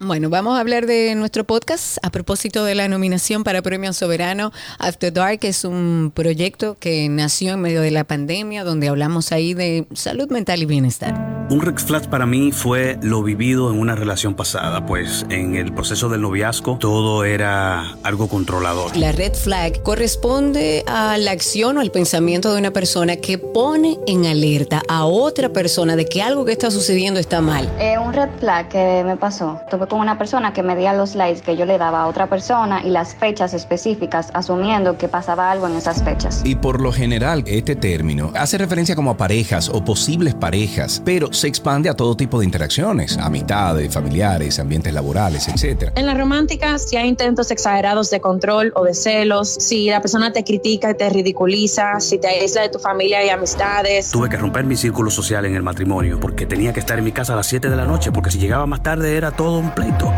Bueno, 0.00 0.28
vamos 0.28 0.56
a 0.56 0.60
hablar 0.60 0.86
de 0.86 1.14
nuestro 1.14 1.44
podcast 1.44 1.98
a 2.02 2.10
propósito 2.10 2.64
de 2.64 2.74
la 2.74 2.88
nominación 2.88 3.44
para 3.44 3.62
Premio 3.62 3.92
Soberano. 3.92 4.50
After 4.80 5.12
Dark 5.12 5.38
es 5.42 5.64
un 5.64 6.10
proyecto 6.12 6.76
que 6.80 7.08
nació 7.08 7.52
en 7.52 7.60
medio 7.60 7.80
de 7.80 7.92
la 7.92 8.02
pandemia, 8.02 8.64
donde 8.64 8.88
hablamos 8.88 9.30
ahí 9.30 9.54
de 9.54 9.86
salud 9.94 10.28
mental 10.30 10.60
y 10.60 10.66
bienestar. 10.66 11.14
Un 11.50 11.60
red 11.60 11.76
flag 11.76 12.08
para 12.10 12.26
mí 12.26 12.50
fue 12.52 12.98
lo 13.02 13.22
vivido 13.22 13.70
en 13.70 13.78
una 13.78 13.94
relación 13.94 14.34
pasada, 14.34 14.84
pues 14.84 15.26
en 15.28 15.54
el 15.54 15.72
proceso 15.72 16.08
del 16.08 16.22
noviazgo 16.22 16.78
todo 16.78 17.24
era 17.24 17.96
algo 18.02 18.28
controlador. 18.28 18.96
La 18.96 19.12
red 19.12 19.34
flag 19.34 19.82
corresponde 19.82 20.84
a 20.88 21.18
la 21.18 21.30
acción 21.30 21.76
o 21.76 21.80
al 21.80 21.90
pensamiento 21.90 22.52
de 22.52 22.58
una 22.58 22.72
persona 22.72 23.16
que 23.16 23.38
pone 23.38 23.98
en 24.06 24.26
alerta 24.26 24.82
a 24.88 25.04
otra 25.04 25.50
persona 25.50 25.96
de 25.96 26.06
que 26.06 26.22
algo 26.22 26.44
que 26.44 26.52
está 26.52 26.70
sucediendo 26.70 27.20
está 27.20 27.40
mal. 27.40 27.70
Eh, 27.78 27.96
un 27.98 28.12
red 28.12 28.30
flag 28.40 28.68
que 28.70 29.04
me 29.04 29.16
pasó, 29.16 29.60
tuve 29.70 29.86
con 29.94 30.00
una 30.00 30.18
persona 30.18 30.52
que 30.52 30.64
medía 30.64 30.92
los 30.92 31.14
likes 31.14 31.42
que 31.42 31.56
yo 31.56 31.66
le 31.66 31.78
daba 31.78 32.02
a 32.02 32.06
otra 32.08 32.26
persona 32.26 32.82
y 32.84 32.90
las 32.90 33.14
fechas 33.14 33.54
específicas, 33.54 34.30
asumiendo 34.34 34.98
que 34.98 35.06
pasaba 35.06 35.52
algo 35.52 35.68
en 35.68 35.76
esas 35.76 36.02
fechas. 36.02 36.42
Y 36.44 36.56
por 36.56 36.80
lo 36.80 36.90
general, 36.90 37.44
este 37.46 37.76
término 37.76 38.32
hace 38.34 38.58
referencia 38.58 38.96
como 38.96 39.12
a 39.12 39.16
parejas 39.16 39.68
o 39.68 39.84
posibles 39.84 40.34
parejas, 40.34 41.00
pero 41.04 41.32
se 41.32 41.46
expande 41.46 41.88
a 41.88 41.94
todo 41.94 42.16
tipo 42.16 42.40
de 42.40 42.44
interacciones, 42.44 43.16
amistades, 43.18 43.94
familiares, 43.94 44.58
ambientes 44.58 44.92
laborales, 44.92 45.46
etc. 45.46 45.92
En 45.94 46.06
la 46.06 46.14
romántica, 46.14 46.76
si 46.78 46.96
hay 46.96 47.08
intentos 47.08 47.52
exagerados 47.52 48.10
de 48.10 48.20
control 48.20 48.72
o 48.74 48.82
de 48.82 48.94
celos, 48.94 49.48
si 49.48 49.90
la 49.90 50.00
persona 50.00 50.32
te 50.32 50.42
critica 50.42 50.90
y 50.90 50.96
te 50.96 51.08
ridiculiza, 51.08 52.00
si 52.00 52.18
te 52.18 52.26
aísla 52.26 52.62
de 52.62 52.70
tu 52.70 52.80
familia 52.80 53.24
y 53.24 53.28
amistades. 53.28 54.10
Tuve 54.10 54.28
que 54.28 54.38
romper 54.38 54.64
mi 54.64 54.74
círculo 54.74 55.12
social 55.12 55.44
en 55.44 55.54
el 55.54 55.62
matrimonio 55.62 56.18
porque 56.18 56.46
tenía 56.46 56.72
que 56.72 56.80
estar 56.80 56.98
en 56.98 57.04
mi 57.04 57.12
casa 57.12 57.34
a 57.34 57.36
las 57.36 57.46
7 57.46 57.70
de 57.70 57.76
la 57.76 57.84
noche 57.84 58.10
porque 58.10 58.32
si 58.32 58.38
llegaba 58.38 58.66
más 58.66 58.82
tarde 58.82 59.16
era 59.16 59.30
todo 59.30 59.60
un 59.60 59.70
pleito. 59.74 60.12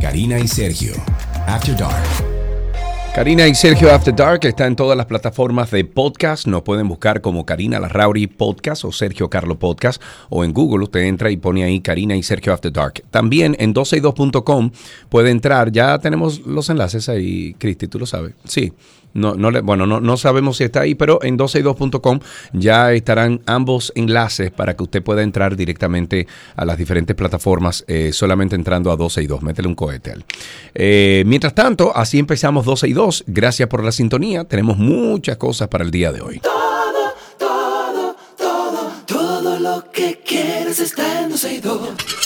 Karina 0.00 0.38
y 0.38 0.48
Sergio, 0.48 0.94
After 1.46 1.76
Dark. 1.76 2.34
Karina 3.14 3.46
y 3.46 3.54
Sergio 3.54 3.94
After 3.94 4.12
Dark 4.12 4.44
está 4.44 4.66
en 4.66 4.74
todas 4.74 4.96
las 4.96 5.06
plataformas 5.06 5.70
de 5.70 5.84
podcast. 5.84 6.48
Nos 6.48 6.62
pueden 6.62 6.88
buscar 6.88 7.20
como 7.20 7.46
Karina 7.46 7.78
Larrauri 7.78 8.26
Podcast 8.26 8.84
o 8.84 8.90
Sergio 8.90 9.30
Carlo 9.30 9.56
Podcast. 9.56 10.02
O 10.30 10.42
en 10.42 10.52
Google 10.52 10.82
usted 10.82 11.02
entra 11.02 11.30
y 11.30 11.36
pone 11.36 11.62
ahí 11.62 11.80
Karina 11.80 12.16
y 12.16 12.24
Sergio 12.24 12.52
After 12.52 12.72
Dark. 12.72 13.04
También 13.12 13.54
en 13.60 13.72
12y2.com 13.72 14.72
puede 15.10 15.30
entrar. 15.30 15.70
Ya 15.70 15.96
tenemos 16.00 16.44
los 16.44 16.68
enlaces 16.70 17.08
ahí. 17.08 17.54
Cristi, 17.54 17.86
¿tú 17.86 18.00
lo 18.00 18.06
sabes? 18.06 18.32
Sí. 18.44 18.72
No, 19.14 19.34
no 19.34 19.50
le, 19.50 19.60
bueno, 19.60 19.86
no, 19.86 20.00
no 20.00 20.16
sabemos 20.16 20.58
si 20.58 20.64
está 20.64 20.80
ahí, 20.80 20.94
pero 20.94 21.20
en 21.22 21.38
12y2.com 21.38 22.20
ya 22.52 22.92
estarán 22.92 23.40
ambos 23.46 23.92
enlaces 23.94 24.50
para 24.50 24.76
que 24.76 24.82
usted 24.82 25.02
pueda 25.02 25.22
entrar 25.22 25.56
directamente 25.56 26.26
a 26.56 26.64
las 26.64 26.76
diferentes 26.76 27.14
plataformas 27.16 27.84
eh, 27.86 28.12
solamente 28.12 28.56
entrando 28.56 28.90
a 28.90 28.96
12 28.96 29.22
y 29.22 29.26
2. 29.26 29.42
Métele 29.42 29.68
un 29.68 29.74
cohete 29.74 30.12
al. 30.12 30.24
Eh, 30.74 31.22
mientras 31.26 31.54
tanto, 31.54 31.96
así 31.96 32.18
empezamos 32.18 32.64
12 32.64 32.88
y 32.88 32.92
2. 32.92 33.24
Gracias 33.26 33.68
por 33.68 33.84
la 33.84 33.92
sintonía. 33.92 34.44
Tenemos 34.44 34.78
muchas 34.78 35.36
cosas 35.36 35.68
para 35.68 35.84
el 35.84 35.90
día 35.90 36.12
de 36.12 36.20
hoy. 36.20 36.40
Todo, 36.40 37.14
todo, 37.38 38.16
todo, 38.36 38.92
todo 39.06 39.60
lo 39.60 39.90
que 39.90 40.20
quieres 40.24 40.80
está 40.80 41.22
en 41.22 41.30
12 41.30 41.54
y 41.54 41.60
2. 41.60 42.23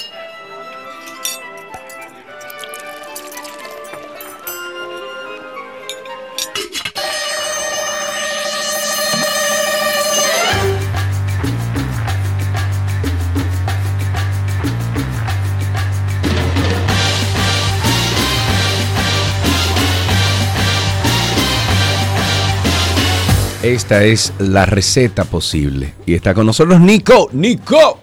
Esta 23.68 24.02
es 24.02 24.32
la 24.38 24.64
receta 24.64 25.24
posible. 25.24 25.92
Y 26.06 26.14
está 26.14 26.32
con 26.32 26.46
nosotros 26.46 26.80
Nico. 26.80 27.28
Nico. 27.32 27.98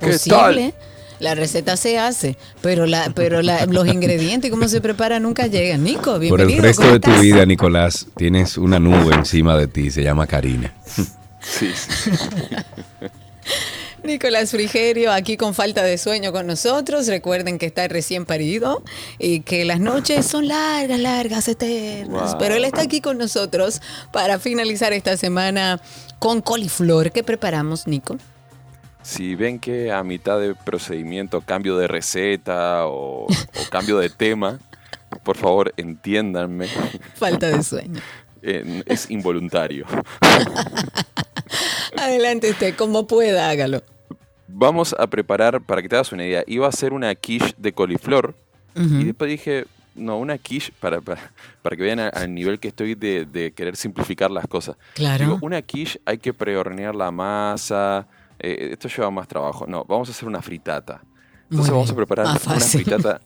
¿Qué 0.00 0.06
Posible. 0.12 0.36
tal? 0.36 0.74
La 1.20 1.34
receta 1.34 1.76
se 1.76 1.98
hace, 1.98 2.36
pero 2.62 2.86
la, 2.86 3.10
pero 3.14 3.42
la- 3.42 3.66
los 3.66 3.86
ingredientes 3.86 4.48
y 4.48 4.50
cómo 4.50 4.66
se 4.68 4.80
prepara 4.80 5.20
nunca 5.20 5.46
llegan. 5.48 5.84
Nico, 5.84 6.12
Por 6.12 6.20
bienvenido. 6.20 6.56
el 6.58 6.62
resto 6.62 6.82
¿cómo 6.82 6.94
de 6.94 7.00
tu 7.00 7.10
vida, 7.20 7.44
Nicolás, 7.44 8.06
tienes 8.16 8.56
una 8.56 8.78
nube 8.78 9.14
encima 9.14 9.54
de 9.56 9.66
ti. 9.68 9.90
Se 9.90 10.02
llama 10.02 10.26
Karina. 10.26 10.72
Sí, 11.40 11.70
sí. 11.74 12.10
Nicolás 14.04 14.50
Frigerio, 14.50 15.12
aquí 15.12 15.36
con 15.36 15.54
falta 15.54 15.82
de 15.82 15.96
sueño 15.96 16.32
con 16.32 16.46
nosotros. 16.46 17.06
Recuerden 17.08 17.58
que 17.58 17.66
está 17.66 17.88
recién 17.88 18.26
parido 18.26 18.82
y 19.18 19.40
que 19.40 19.64
las 19.64 19.80
noches 19.80 20.26
son 20.26 20.48
largas, 20.48 21.00
largas, 21.00 21.48
eternas. 21.48 22.32
Wow. 22.32 22.38
Pero 22.38 22.54
él 22.54 22.64
está 22.64 22.82
aquí 22.82 23.00
con 23.00 23.16
nosotros 23.16 23.80
para 24.12 24.38
finalizar 24.38 24.92
esta 24.92 25.16
semana 25.16 25.80
con 26.18 26.42
coliflor. 26.42 27.12
¿Qué 27.12 27.22
preparamos, 27.22 27.86
Nico? 27.86 28.18
Si 29.02 29.34
ven 29.34 29.58
que 29.58 29.90
a 29.90 30.02
mitad 30.04 30.38
de 30.38 30.54
procedimiento 30.54 31.40
cambio 31.40 31.76
de 31.78 31.88
receta 31.88 32.86
o, 32.86 33.24
o 33.24 33.28
cambio 33.70 33.98
de 33.98 34.10
tema, 34.10 34.58
por 35.22 35.36
favor 35.36 35.72
entiéndanme, 35.76 36.68
Falta 37.14 37.48
de 37.48 37.62
sueño. 37.62 38.00
es 38.42 39.10
involuntario. 39.10 39.86
Adelante 41.96 42.50
usted, 42.50 42.74
como 42.74 43.06
pueda, 43.06 43.48
hágalo. 43.48 43.82
Vamos 44.46 44.94
a 44.98 45.06
preparar, 45.06 45.60
para 45.62 45.80
que 45.82 45.88
te 45.88 45.96
hagas 45.96 46.12
una 46.12 46.24
idea, 46.24 46.44
iba 46.46 46.66
a 46.66 46.68
hacer 46.68 46.92
una 46.92 47.14
quiche 47.14 47.54
de 47.56 47.72
coliflor 47.72 48.34
y 48.76 49.04
después 49.04 49.30
dije, 49.30 49.66
no, 49.94 50.18
una 50.18 50.36
quiche, 50.38 50.72
para, 50.80 51.00
para, 51.00 51.32
para 51.62 51.76
que 51.76 51.82
vean 51.82 52.00
al 52.00 52.34
nivel 52.34 52.58
que 52.58 52.68
estoy 52.68 52.94
de, 52.96 53.24
de 53.24 53.52
querer 53.52 53.76
simplificar 53.76 54.30
las 54.30 54.46
cosas. 54.48 54.76
Claro. 54.94 55.24
Digo, 55.24 55.38
una 55.42 55.62
quiche 55.62 56.00
hay 56.04 56.18
que 56.18 56.34
prehornear 56.34 56.94
la 56.94 57.10
masa, 57.10 58.06
eh, 58.38 58.70
esto 58.72 58.88
lleva 58.88 59.10
más 59.10 59.28
trabajo. 59.28 59.66
No, 59.66 59.84
vamos 59.84 60.08
a 60.08 60.12
hacer 60.12 60.26
una 60.28 60.42
fritata. 60.42 61.02
Entonces 61.50 61.72
vamos 61.72 61.90
a 61.90 61.96
preparar 61.96 62.26
más 62.26 62.44
una 62.46 62.54
fácil. 62.56 62.82
fritata, 62.82 63.20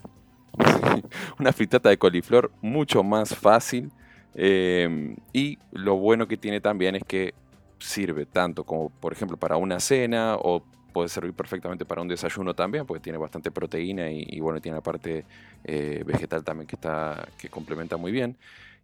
una 1.39 1.53
fritata 1.53 1.89
de 1.89 1.97
coliflor 1.99 2.51
mucho 2.61 3.03
más 3.03 3.35
fácil. 3.35 3.91
eh, 4.35 5.17
y 5.33 5.59
lo 5.73 5.97
bueno 5.97 6.29
que 6.29 6.37
tiene 6.37 6.61
también 6.61 6.95
es 6.95 7.03
que 7.05 7.35
sirve 7.79 8.27
tanto 8.27 8.65
como, 8.65 8.91
por 8.91 9.13
ejemplo, 9.13 9.37
para 9.37 9.57
una 9.57 9.81
cena 9.81 10.37
o 10.37 10.63
puede 10.93 11.09
servir 11.09 11.35
perfectamente 11.35 11.85
para 11.85 12.03
un 12.03 12.09
desayuno 12.09 12.55
también, 12.55 12.87
porque 12.87 13.03
tiene 13.03 13.19
bastante 13.19 13.51
proteína 13.51 14.11
y, 14.11 14.25
y, 14.29 14.41
bueno, 14.41 14.61
tiene 14.61 14.77
la 14.77 14.83
parte 14.83 15.25
eh, 15.65 16.03
vegetal 16.05 16.45
también 16.45 16.67
que, 16.67 16.77
está, 16.77 17.29
que 17.39 17.49
complementa 17.49 17.97
muy 17.97 18.13
bien. 18.13 18.37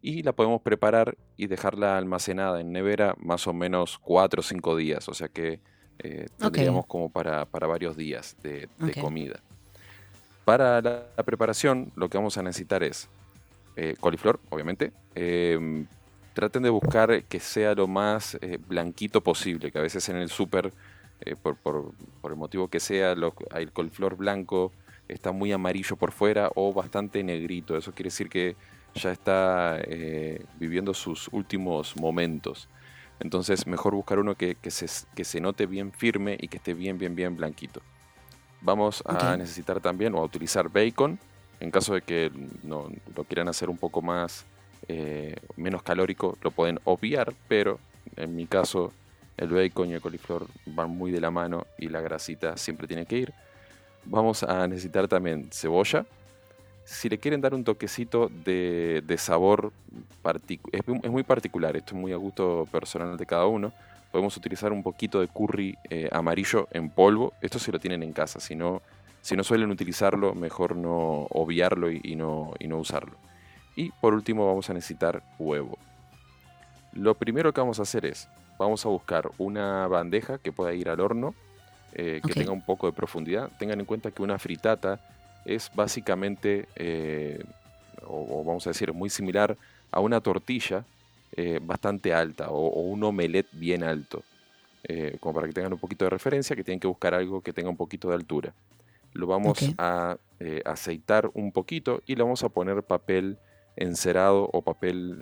Y 0.02 0.22
la 0.22 0.32
podemos 0.32 0.60
preparar 0.60 1.16
y 1.36 1.46
dejarla 1.46 1.96
almacenada 1.96 2.60
en 2.60 2.72
nevera 2.72 3.14
más 3.18 3.46
o 3.46 3.54
menos 3.54 3.98
4 3.98 4.40
o 4.40 4.42
5 4.42 4.76
días, 4.76 5.08
o 5.08 5.14
sea 5.14 5.28
que 5.28 5.60
eh, 5.98 6.26
tendríamos 6.38 6.86
como 6.86 7.08
para, 7.08 7.46
para 7.46 7.66
varios 7.66 7.96
días 7.96 8.36
de, 8.42 8.68
comida. 9.00 9.40
Para 10.44 10.82
la, 10.82 11.06
la 11.16 11.22
preparación, 11.22 11.90
lo 11.96 12.08
que 12.10 12.18
vamos 12.18 12.36
a 12.36 12.42
necesitar 12.42 12.82
es 12.82 13.08
eh, 13.76 13.94
coliflor, 13.98 14.40
obviamente. 14.50 14.92
eh, 15.14 15.86
traten 16.34 16.64
de 16.64 16.70
buscar 16.70 17.22
que 17.24 17.38
sea 17.38 17.74
lo 17.74 17.86
más 17.86 18.36
blanquito 18.66 19.20
posible, 19.22 19.70
que 19.70 19.78
a 19.78 19.82
veces 19.82 20.08
en 20.08 20.16
el 20.16 20.28
súper, 20.28 20.72
eh, 21.24 21.36
por, 21.36 21.56
por- 21.56 21.92
por 22.20 22.30
el 22.32 22.36
motivo 22.38 22.68
que 22.68 22.80
sea, 22.80 23.14
lo- 23.14 23.34
el 23.54 23.72
coliflor 23.72 24.16
blanco 24.16 24.72
está 25.08 25.32
muy 25.32 25.52
amarillo 25.52 25.96
por 25.96 26.12
fuera 26.12 26.50
o 26.54 26.72
bastante 26.72 27.22
negrito. 27.22 27.76
Eso 27.76 27.92
quiere 27.92 28.08
decir 28.08 28.28
que 28.28 28.56
ya 28.94 29.10
está 29.12 29.78
eh, 29.82 30.44
viviendo 30.58 30.94
sus 30.94 31.28
últimos 31.32 31.96
momentos. 31.96 32.68
Entonces, 33.20 33.66
mejor 33.66 33.94
buscar 33.94 34.18
uno 34.18 34.34
que, 34.34 34.54
que 34.56 34.70
se, 34.70 34.86
que 35.14 35.24
se 35.24 35.40
note 35.40 35.66
bien 35.66 35.92
firme 35.92 36.36
y 36.40 36.48
que 36.48 36.56
esté 36.56 36.74
bien, 36.74 36.98
bien, 36.98 37.14
bien 37.14 37.36
blanquito. 37.36 37.80
Vamos 38.60 39.02
a 39.06 39.36
necesitar 39.36 39.80
también 39.80 40.14
o 40.14 40.18
a 40.18 40.24
utilizar 40.24 40.68
bacon 40.70 41.18
en 41.60 41.70
caso 41.70 41.94
de 41.94 42.02
que 42.02 42.30
no 42.62 42.88
lo 43.14 43.24
quieran 43.24 43.48
hacer 43.48 43.68
un 43.70 43.76
poco 43.78 44.02
más 44.02 44.44
eh, 44.88 45.36
menos 45.56 45.82
calórico, 45.82 46.36
lo 46.42 46.50
pueden 46.50 46.78
obviar, 46.84 47.32
pero 47.48 47.78
en 48.16 48.34
mi 48.34 48.46
caso 48.46 48.92
el 49.36 49.48
bacon 49.48 49.90
y 49.90 49.94
el 49.94 50.00
coliflor 50.00 50.46
van 50.66 50.90
muy 50.90 51.10
de 51.10 51.20
la 51.20 51.30
mano 51.30 51.66
y 51.78 51.88
la 51.88 52.00
grasita 52.00 52.56
siempre 52.56 52.86
tiene 52.86 53.06
que 53.06 53.18
ir. 53.18 53.32
Vamos 54.04 54.42
a 54.42 54.66
necesitar 54.68 55.08
también 55.08 55.48
cebolla. 55.52 56.06
Si 56.84 57.08
le 57.08 57.18
quieren 57.18 57.40
dar 57.40 57.54
un 57.54 57.64
toquecito 57.64 58.28
de, 58.44 59.02
de 59.06 59.18
sabor, 59.18 59.72
es, 60.72 60.86
mu- 60.86 61.00
es 61.02 61.10
muy 61.10 61.22
particular, 61.22 61.76
esto 61.76 61.94
es 61.94 62.00
muy 62.00 62.12
a 62.12 62.16
gusto 62.16 62.68
personal 62.70 63.16
de 63.16 63.24
cada 63.24 63.46
uno. 63.46 63.72
Podemos 64.12 64.36
utilizar 64.36 64.72
un 64.72 64.82
poquito 64.82 65.20
de 65.20 65.28
curry 65.28 65.78
eh, 65.88 66.08
amarillo 66.12 66.68
en 66.70 66.90
polvo. 66.90 67.32
Esto 67.40 67.58
si 67.58 67.72
lo 67.72 67.78
tienen 67.78 68.02
en 68.02 68.12
casa, 68.12 68.38
si 68.38 68.54
no, 68.54 68.82
si 69.22 69.34
no 69.34 69.42
suelen 69.42 69.70
utilizarlo, 69.70 70.34
mejor 70.34 70.76
no 70.76 71.26
obviarlo 71.30 71.90
y 71.90 72.14
no, 72.14 72.52
y 72.58 72.68
no 72.68 72.78
usarlo. 72.78 73.16
Y 73.74 73.90
por 73.90 74.12
último 74.14 74.46
vamos 74.46 74.68
a 74.70 74.74
necesitar 74.74 75.22
huevo. 75.38 75.78
Lo 76.92 77.14
primero 77.14 77.52
que 77.52 77.60
vamos 77.60 77.80
a 77.80 77.82
hacer 77.82 78.04
es, 78.04 78.28
vamos 78.58 78.84
a 78.86 78.88
buscar 78.88 79.30
una 79.38 79.86
bandeja 79.88 80.38
que 80.38 80.52
pueda 80.52 80.72
ir 80.74 80.88
al 80.88 81.00
horno, 81.00 81.34
eh, 81.92 82.20
que 82.26 82.34
tenga 82.34 82.52
un 82.52 82.64
poco 82.64 82.86
de 82.86 82.92
profundidad. 82.92 83.50
Tengan 83.58 83.80
en 83.80 83.86
cuenta 83.86 84.10
que 84.10 84.22
una 84.22 84.38
fritata 84.38 85.00
es 85.44 85.70
básicamente, 85.74 86.66
eh, 86.76 87.42
o, 88.06 88.40
o 88.40 88.44
vamos 88.44 88.66
a 88.66 88.70
decir, 88.70 88.92
muy 88.92 89.10
similar 89.10 89.56
a 89.90 90.00
una 90.00 90.20
tortilla 90.20 90.84
eh, 91.36 91.60
bastante 91.62 92.12
alta 92.12 92.50
o, 92.50 92.66
o 92.68 92.80
un 92.82 93.02
omelette 93.04 93.48
bien 93.52 93.82
alto. 93.82 94.22
como 95.20 95.34
para 95.34 95.46
que 95.46 95.54
tengan 95.54 95.72
un 95.72 95.78
poquito 95.78 96.04
de 96.04 96.10
referencia, 96.10 96.54
que 96.54 96.62
tienen 96.64 96.80
que 96.80 96.86
buscar 96.88 97.14
algo 97.14 97.40
que 97.40 97.52
tenga 97.52 97.70
un 97.70 97.76
poquito 97.76 98.08
de 98.08 98.14
altura. 98.14 98.52
Lo 99.14 99.26
vamos 99.26 99.58
a 99.78 100.18
aceitar 100.64 101.30
un 101.32 101.52
poquito 101.52 102.02
y 102.06 102.16
le 102.16 102.22
vamos 102.22 102.42
a 102.42 102.50
poner 102.50 102.82
papel 102.82 103.38
encerado 103.76 104.50
o 104.52 104.60
papel 104.60 105.20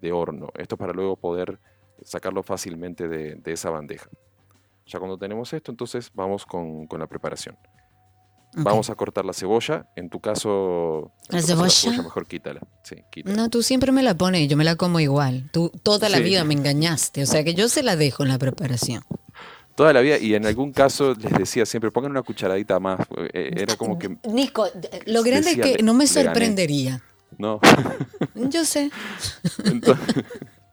de 0.00 0.12
horno. 0.12 0.48
Esto 0.56 0.76
para 0.76 0.92
luego 0.92 1.14
poder 1.14 1.58
sacarlo 2.04 2.42
fácilmente 2.42 3.08
de, 3.08 3.34
de 3.36 3.52
esa 3.52 3.70
bandeja. 3.70 4.08
Ya 4.86 4.98
cuando 4.98 5.18
tenemos 5.18 5.52
esto, 5.52 5.70
entonces 5.72 6.10
vamos 6.14 6.44
con, 6.46 6.86
con 6.86 7.00
la 7.00 7.06
preparación. 7.06 7.56
Vamos 8.56 8.88
a 8.88 8.94
cortar 8.94 9.24
la 9.24 9.32
cebolla. 9.32 9.88
En 9.96 10.08
tu 10.08 10.20
caso, 10.20 11.10
en 11.28 11.40
¿La 11.40 11.42
tu 11.42 11.48
caso, 11.60 11.80
cebolla? 11.88 12.02
mejor 12.04 12.26
quítala. 12.28 12.60
Sí, 12.84 12.96
quítala. 13.10 13.34
No, 13.34 13.48
tú 13.50 13.64
siempre 13.64 13.90
me 13.90 14.02
la 14.04 14.14
pones 14.14 14.42
y 14.42 14.46
yo 14.46 14.56
me 14.56 14.62
la 14.62 14.76
como 14.76 15.00
igual. 15.00 15.50
Tú 15.52 15.72
toda 15.82 16.08
la 16.08 16.18
Sí. 16.18 16.22
vida 16.22 16.44
me 16.44 16.54
engañaste. 16.54 17.22
O 17.24 17.26
sea 17.26 17.42
que 17.42 17.54
yo 17.54 17.68
se 17.68 17.82
la 17.82 17.96
dejo 17.96 18.22
en 18.22 18.28
la 18.28 18.38
preparación. 18.38 19.02
Toda 19.74 19.92
la 19.92 20.02
vida, 20.02 20.18
y 20.18 20.34
en 20.36 20.46
algún 20.46 20.70
caso 20.72 21.14
les 21.14 21.32
decía 21.32 21.66
siempre, 21.66 21.90
pongan 21.90 22.12
una 22.12 22.22
cucharadita 22.22 22.78
más. 22.78 23.00
eh, 23.32 23.50
Era 23.56 23.74
como 23.74 23.98
que, 23.98 24.18
Nico, 24.28 24.68
lo 25.06 25.24
grande 25.24 25.50
es 25.50 25.56
que 25.56 25.74
le- 25.78 25.82
no 25.82 25.92
me 25.94 26.06
sorprendería. 26.06 27.02
no. 27.38 27.58
Yo 28.36 28.64
sé. 28.64 28.92
Entonces, 29.64 30.04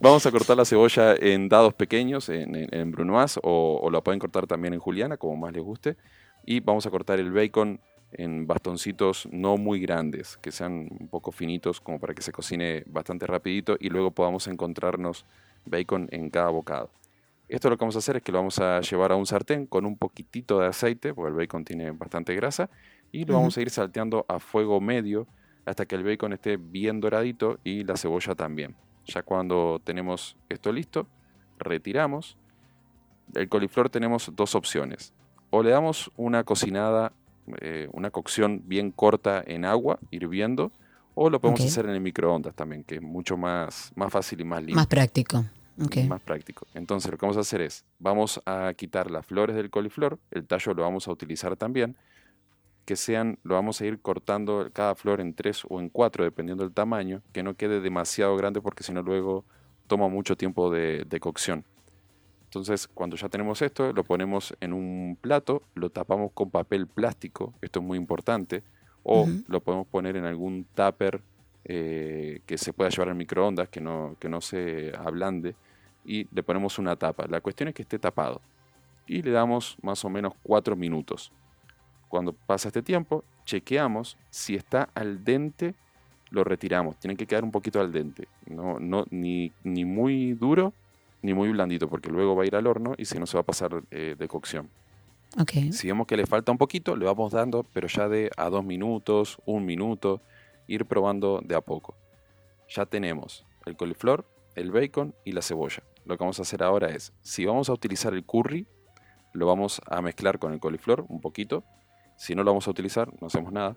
vamos 0.00 0.24
a 0.26 0.30
cortar 0.30 0.56
la 0.56 0.64
cebolla 0.64 1.14
en 1.14 1.48
dados 1.48 1.74
pequeños, 1.74 2.28
en, 2.28 2.54
en, 2.54 2.68
en 2.72 2.90
brunoise, 2.90 3.38
o, 3.42 3.80
o 3.82 3.90
la 3.90 4.00
pueden 4.00 4.18
cortar 4.18 4.46
también 4.46 4.74
en 4.74 4.80
juliana, 4.80 5.16
como 5.16 5.36
más 5.36 5.52
les 5.52 5.62
guste. 5.62 5.96
Y 6.44 6.60
vamos 6.60 6.86
a 6.86 6.90
cortar 6.90 7.20
el 7.20 7.32
bacon 7.32 7.80
en 8.12 8.46
bastoncitos 8.46 9.28
no 9.30 9.56
muy 9.56 9.80
grandes, 9.80 10.38
que 10.38 10.50
sean 10.50 10.88
un 10.98 11.08
poco 11.08 11.32
finitos, 11.32 11.80
como 11.80 12.00
para 12.00 12.14
que 12.14 12.22
se 12.22 12.32
cocine 12.32 12.84
bastante 12.86 13.26
rapidito 13.26 13.76
y 13.78 13.90
luego 13.90 14.10
podamos 14.12 14.46
encontrarnos 14.48 15.26
bacon 15.66 16.08
en 16.10 16.30
cada 16.30 16.48
bocado. 16.48 16.90
Esto 17.48 17.70
lo 17.70 17.76
que 17.76 17.82
vamos 17.82 17.96
a 17.96 18.00
hacer 18.00 18.16
es 18.16 18.22
que 18.22 18.32
lo 18.32 18.38
vamos 18.38 18.58
a 18.58 18.80
llevar 18.80 19.12
a 19.12 19.16
un 19.16 19.26
sartén 19.26 19.66
con 19.66 19.86
un 19.86 19.96
poquitito 19.96 20.58
de 20.60 20.66
aceite, 20.66 21.14
porque 21.14 21.30
el 21.30 21.36
bacon 21.36 21.64
tiene 21.64 21.90
bastante 21.90 22.34
grasa, 22.34 22.70
y 23.10 23.24
lo 23.24 23.34
vamos 23.34 23.56
a 23.56 23.62
ir 23.62 23.70
salteando 23.70 24.26
a 24.28 24.38
fuego 24.38 24.80
medio 24.80 25.26
hasta 25.64 25.86
que 25.86 25.94
el 25.94 26.04
bacon 26.04 26.32
esté 26.34 26.56
bien 26.58 27.00
doradito 27.00 27.58
y 27.64 27.84
la 27.84 27.96
cebolla 27.96 28.34
también. 28.34 28.74
Ya 29.08 29.22
cuando 29.22 29.80
tenemos 29.82 30.36
esto 30.48 30.70
listo, 30.70 31.06
retiramos. 31.58 32.36
El 33.34 33.48
coliflor 33.48 33.90
tenemos 33.90 34.30
dos 34.34 34.54
opciones. 34.54 35.12
O 35.50 35.62
le 35.62 35.70
damos 35.70 36.10
una 36.16 36.44
cocinada, 36.44 37.12
eh, 37.60 37.88
una 37.92 38.10
cocción 38.10 38.62
bien 38.66 38.90
corta 38.90 39.42
en 39.46 39.64
agua, 39.64 39.98
hirviendo, 40.10 40.70
o 41.14 41.30
lo 41.30 41.40
podemos 41.40 41.62
hacer 41.62 41.86
en 41.86 41.92
el 41.92 42.00
microondas 42.00 42.54
también, 42.54 42.84
que 42.84 42.96
es 42.96 43.02
mucho 43.02 43.36
más, 43.36 43.90
más 43.96 44.12
fácil 44.12 44.40
y 44.40 44.44
más 44.44 44.60
limpio 44.60 44.76
Más 44.76 44.86
práctico. 44.86 45.44
Más 46.08 46.20
práctico. 46.20 46.66
Entonces 46.74 47.10
lo 47.10 47.16
que 47.16 47.24
vamos 47.24 47.36
a 47.36 47.40
hacer 47.40 47.62
es, 47.62 47.84
vamos 47.98 48.40
a 48.44 48.72
quitar 48.74 49.10
las 49.10 49.24
flores 49.24 49.56
del 49.56 49.70
coliflor, 49.70 50.18
el 50.30 50.46
tallo 50.46 50.74
lo 50.74 50.82
vamos 50.82 51.08
a 51.08 51.12
utilizar 51.12 51.56
también, 51.56 51.96
que 52.88 52.96
sean, 52.96 53.38
lo 53.42 53.54
vamos 53.54 53.82
a 53.82 53.84
ir 53.84 54.00
cortando 54.00 54.70
cada 54.72 54.94
flor 54.94 55.20
en 55.20 55.34
tres 55.34 55.62
o 55.68 55.78
en 55.78 55.90
cuatro, 55.90 56.24
dependiendo 56.24 56.64
del 56.64 56.72
tamaño, 56.72 57.20
que 57.34 57.42
no 57.42 57.52
quede 57.52 57.82
demasiado 57.82 58.34
grande 58.34 58.62
porque 58.62 58.82
si 58.82 58.94
no 58.94 59.02
luego 59.02 59.44
toma 59.88 60.08
mucho 60.08 60.38
tiempo 60.38 60.70
de, 60.70 61.04
de 61.06 61.20
cocción. 61.20 61.66
Entonces, 62.44 62.88
cuando 62.88 63.14
ya 63.16 63.28
tenemos 63.28 63.60
esto, 63.60 63.92
lo 63.92 64.04
ponemos 64.04 64.56
en 64.62 64.72
un 64.72 65.18
plato, 65.20 65.60
lo 65.74 65.90
tapamos 65.90 66.32
con 66.32 66.50
papel 66.50 66.86
plástico, 66.86 67.52
esto 67.60 67.80
es 67.80 67.84
muy 67.84 67.98
importante, 67.98 68.62
o 69.02 69.28
lo 69.48 69.60
podemos 69.60 69.86
poner 69.86 70.16
en 70.16 70.24
algún 70.24 70.64
tupper 70.74 71.20
eh, 71.66 72.40
que 72.46 72.56
se 72.56 72.72
pueda 72.72 72.88
llevar 72.88 73.10
al 73.10 73.16
microondas, 73.16 73.68
que 73.68 73.82
no, 73.82 74.16
que 74.18 74.30
no 74.30 74.40
se 74.40 74.94
ablande, 74.96 75.56
y 76.06 76.26
le 76.34 76.42
ponemos 76.42 76.78
una 76.78 76.96
tapa. 76.96 77.26
La 77.28 77.42
cuestión 77.42 77.68
es 77.68 77.74
que 77.74 77.82
esté 77.82 77.98
tapado. 77.98 78.40
Y 79.06 79.20
le 79.20 79.30
damos 79.30 79.76
más 79.82 80.02
o 80.06 80.08
menos 80.08 80.32
cuatro 80.42 80.74
minutos. 80.74 81.32
Cuando 82.08 82.32
pasa 82.32 82.68
este 82.68 82.82
tiempo, 82.82 83.24
chequeamos 83.44 84.16
si 84.30 84.54
está 84.54 84.88
al 84.94 85.24
dente, 85.24 85.74
lo 86.30 86.44
retiramos. 86.44 86.96
Tiene 86.96 87.16
que 87.16 87.26
quedar 87.26 87.44
un 87.44 87.50
poquito 87.50 87.80
al 87.80 87.92
dente. 87.92 88.28
No, 88.46 88.78
no, 88.78 89.04
ni, 89.10 89.52
ni 89.62 89.84
muy 89.84 90.32
duro 90.32 90.72
ni 91.22 91.34
muy 91.34 91.50
blandito, 91.50 91.88
porque 91.88 92.10
luego 92.10 92.36
va 92.36 92.44
a 92.44 92.46
ir 92.46 92.56
al 92.56 92.66
horno 92.66 92.94
y 92.96 93.04
si 93.04 93.18
no 93.18 93.26
se 93.26 93.36
va 93.36 93.40
a 93.40 93.46
pasar 93.46 93.82
eh, 93.90 94.14
de 94.18 94.28
cocción. 94.28 94.68
Ok. 95.38 95.72
Si 95.72 95.86
vemos 95.86 96.06
que 96.06 96.16
le 96.16 96.26
falta 96.26 96.52
un 96.52 96.58
poquito, 96.58 96.96
le 96.96 97.04
vamos 97.04 97.32
dando, 97.32 97.64
pero 97.72 97.88
ya 97.88 98.08
de 98.08 98.30
a 98.36 98.48
dos 98.48 98.64
minutos, 98.64 99.38
un 99.44 99.66
minuto, 99.66 100.22
ir 100.66 100.86
probando 100.86 101.40
de 101.44 101.54
a 101.54 101.60
poco. 101.60 101.94
Ya 102.68 102.86
tenemos 102.86 103.44
el 103.66 103.76
coliflor, 103.76 104.26
el 104.54 104.70
bacon 104.70 105.14
y 105.24 105.32
la 105.32 105.42
cebolla. 105.42 105.82
Lo 106.04 106.16
que 106.16 106.24
vamos 106.24 106.38
a 106.38 106.42
hacer 106.42 106.62
ahora 106.62 106.88
es, 106.88 107.12
si 107.22 107.44
vamos 107.44 107.68
a 107.68 107.72
utilizar 107.72 108.14
el 108.14 108.24
curry, 108.24 108.66
lo 109.32 109.46
vamos 109.46 109.80
a 109.86 110.00
mezclar 110.00 110.38
con 110.38 110.52
el 110.52 110.60
coliflor 110.60 111.04
un 111.08 111.20
poquito. 111.20 111.64
Si 112.18 112.34
no 112.34 112.42
lo 112.42 112.50
vamos 112.50 112.66
a 112.66 112.70
utilizar, 112.70 113.10
no 113.20 113.28
hacemos 113.28 113.52
nada. 113.52 113.74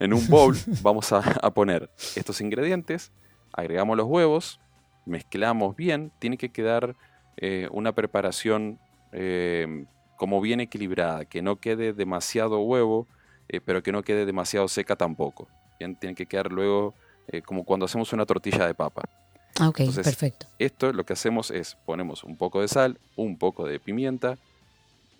En 0.00 0.12
un 0.12 0.26
bowl 0.26 0.56
vamos 0.82 1.12
a, 1.12 1.18
a 1.18 1.50
poner 1.50 1.90
estos 2.16 2.40
ingredientes, 2.40 3.12
agregamos 3.52 3.96
los 3.96 4.06
huevos, 4.06 4.58
mezclamos 5.06 5.76
bien. 5.76 6.10
Tiene 6.18 6.38
que 6.38 6.48
quedar 6.48 6.96
eh, 7.36 7.68
una 7.70 7.92
preparación 7.92 8.78
eh, 9.12 9.84
como 10.16 10.40
bien 10.40 10.60
equilibrada, 10.60 11.26
que 11.26 11.42
no 11.42 11.56
quede 11.56 11.92
demasiado 11.92 12.60
huevo, 12.60 13.06
eh, 13.48 13.60
pero 13.60 13.82
que 13.82 13.92
no 13.92 14.02
quede 14.02 14.24
demasiado 14.24 14.66
seca 14.66 14.96
tampoco. 14.96 15.46
Bien, 15.78 15.94
tiene 15.94 16.14
que 16.14 16.26
quedar 16.26 16.50
luego 16.50 16.94
como 17.46 17.64
cuando 17.64 17.86
hacemos 17.86 18.12
una 18.12 18.26
tortilla 18.26 18.66
de 18.66 18.74
papa. 18.74 19.02
Ah, 19.60 19.68
Ok, 19.68 19.80
Entonces, 19.80 20.04
perfecto. 20.04 20.46
Esto 20.58 20.92
lo 20.92 21.04
que 21.04 21.12
hacemos 21.12 21.50
es 21.50 21.76
ponemos 21.86 22.24
un 22.24 22.36
poco 22.36 22.60
de 22.60 22.68
sal, 22.68 22.98
un 23.16 23.36
poco 23.38 23.66
de 23.66 23.78
pimienta. 23.78 24.38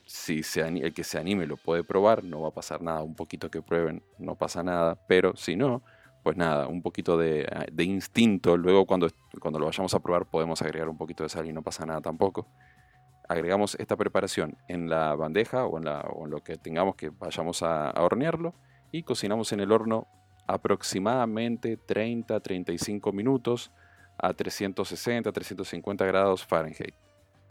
Si 0.06 0.42
se 0.42 0.60
el 0.62 0.92
que 0.94 1.04
se 1.04 1.18
anime 1.18 1.46
lo 1.46 1.56
puede 1.56 1.84
probar, 1.84 2.24
no 2.24 2.42
va 2.42 2.48
a 2.48 2.54
pasar 2.54 2.82
nada. 2.82 3.02
Un 3.02 3.14
poquito 3.14 3.50
que 3.50 3.62
prueben, 3.62 4.02
no 4.18 4.34
pasa 4.36 4.62
nada. 4.62 4.98
Pero 5.06 5.36
si 5.36 5.56
no, 5.56 5.82
pues 6.22 6.36
nada, 6.36 6.68
un 6.68 6.82
poquito 6.82 7.16
de, 7.16 7.46
ah, 7.50 7.66
instinto. 7.82 8.56
Luego 8.56 8.86
cuando, 8.86 9.08
cuando 9.40 9.58
lo 9.58 9.66
vayamos 9.66 9.94
a 9.94 10.00
probar 10.00 10.26
podemos 10.26 10.62
agregar 10.62 10.88
un 10.88 10.96
poquito 10.96 11.22
de 11.22 11.28
sal 11.28 11.46
y 11.46 11.52
no 11.52 11.62
pasa 11.62 11.84
nada 11.86 12.00
tampoco. 12.00 12.46
Agregamos 13.28 13.76
esta 13.76 13.96
preparación 13.96 14.56
en 14.68 14.88
la 14.90 15.14
bandeja 15.14 15.64
o 15.66 15.78
en, 15.78 15.84
la- 15.84 16.00
o 16.00 16.24
en 16.24 16.30
lo 16.30 16.42
que 16.42 16.56
tengamos 16.56 16.96
que 16.96 17.10
vayamos 17.10 17.62
a, 17.62 17.90
hornearlo 18.02 18.54
y 18.90 19.04
cocinamos 19.04 19.52
en 19.52 19.60
el 19.60 19.72
horno 19.72 20.06
aproximadamente 20.46 21.78
30-35 21.78 23.12
minutos 23.12 23.72
a 24.18 24.34
360, 24.34 25.32
350 25.32 26.04
grados 26.04 26.44
Fahrenheit. 26.44 26.94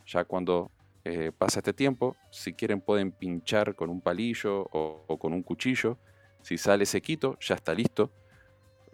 Ya 0.05 0.23
cuando 0.23 0.71
eh, 1.03 1.31
pasa 1.37 1.59
este 1.59 1.73
tiempo, 1.73 2.15
si 2.31 2.53
quieren 2.53 2.81
pueden 2.81 3.11
pinchar 3.11 3.75
con 3.75 3.89
un 3.89 4.01
palillo 4.01 4.67
o, 4.71 5.17
con 5.19 5.33
un 5.33 5.43
cuchillo. 5.43 5.97
Si 6.41 6.57
sale 6.57 6.85
sequito, 6.85 7.37
ya 7.39 7.55
está 7.55 7.73
listo. 7.73 8.11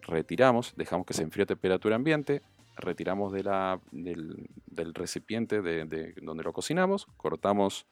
Retiramos, 0.02 0.74
dejamos 0.76 1.06
que 1.06 1.14
se 1.14 1.22
enfríe 1.22 1.44
a 1.44 1.46
temperatura 1.46 1.96
ambiente, 1.96 2.42
retiramos 2.76 3.32
del, 3.32 4.94
recipiente 4.94 5.60
de 5.60 6.14
donde 6.22 6.42
lo 6.42 6.52
cocinamos, 6.52 7.06
cortamos 7.16 7.86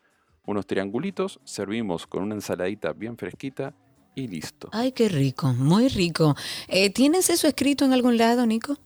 unos 0.47 0.67
triangulitos, 0.67 1.41
servimos 1.45 2.07
con 2.07 2.23
una 2.23 2.35
ensaladita 2.35 2.93
bien 2.93 3.19
fresquita 3.19 3.75
y 4.15 4.29
listo. 4.29 4.69
Ay, 4.73 4.93
qué 4.93 5.09
rico, 5.09 5.53
muy 5.53 5.89
rico. 5.89 6.35
Eh, 6.69 6.91
¿Tienes 6.91 7.29
eso 7.29 7.49
escrito 7.49 7.85
en 7.85 7.93
algún 7.93 8.17
lado, 8.17 8.47
Nico? 8.47 8.79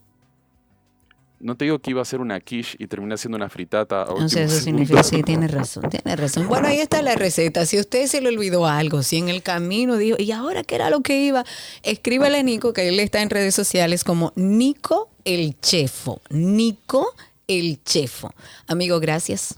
No 1.40 1.56
te 1.56 1.64
digo 1.64 1.78
que 1.78 1.90
iba 1.90 2.02
a 2.02 2.04
ser 2.04 2.20
una 2.20 2.38
quiche 2.40 2.76
y 2.78 2.86
terminé 2.86 3.14
haciendo 3.14 3.36
una 3.36 3.48
fritata. 3.48 4.02
a 4.02 4.06
No 4.06 4.12
último 4.12 4.28
sé, 4.28 4.44
eso 4.44 4.60
significa, 4.60 5.02
sí, 5.02 5.22
tienes 5.22 5.50
razón, 5.50 5.84
tienes 5.88 6.20
razón. 6.20 6.46
Bueno, 6.48 6.68
ahí 6.68 6.78
está 6.80 7.00
la 7.00 7.14
receta. 7.14 7.64
Si 7.66 7.78
usted 7.78 8.06
se 8.06 8.20
le 8.20 8.28
olvidó 8.28 8.66
algo, 8.66 9.02
si 9.02 9.16
en 9.16 9.28
el 9.30 9.42
camino 9.42 9.96
dijo, 9.96 10.16
¿y 10.18 10.32
ahora 10.32 10.62
qué 10.64 10.74
era 10.74 10.90
lo 10.90 11.00
que 11.00 11.18
iba? 11.24 11.44
Escríbale 11.82 12.38
a 12.38 12.42
Nico, 12.42 12.72
que 12.74 12.88
él 12.88 13.00
está 13.00 13.22
en 13.22 13.30
redes 13.30 13.54
sociales 13.54 14.04
como 14.04 14.32
Nico 14.36 15.08
el 15.24 15.58
Chefo. 15.60 16.20
Nico 16.28 17.14
el 17.48 17.82
Chefo. 17.84 18.32
Amigo, 18.66 19.00
gracias. 19.00 19.54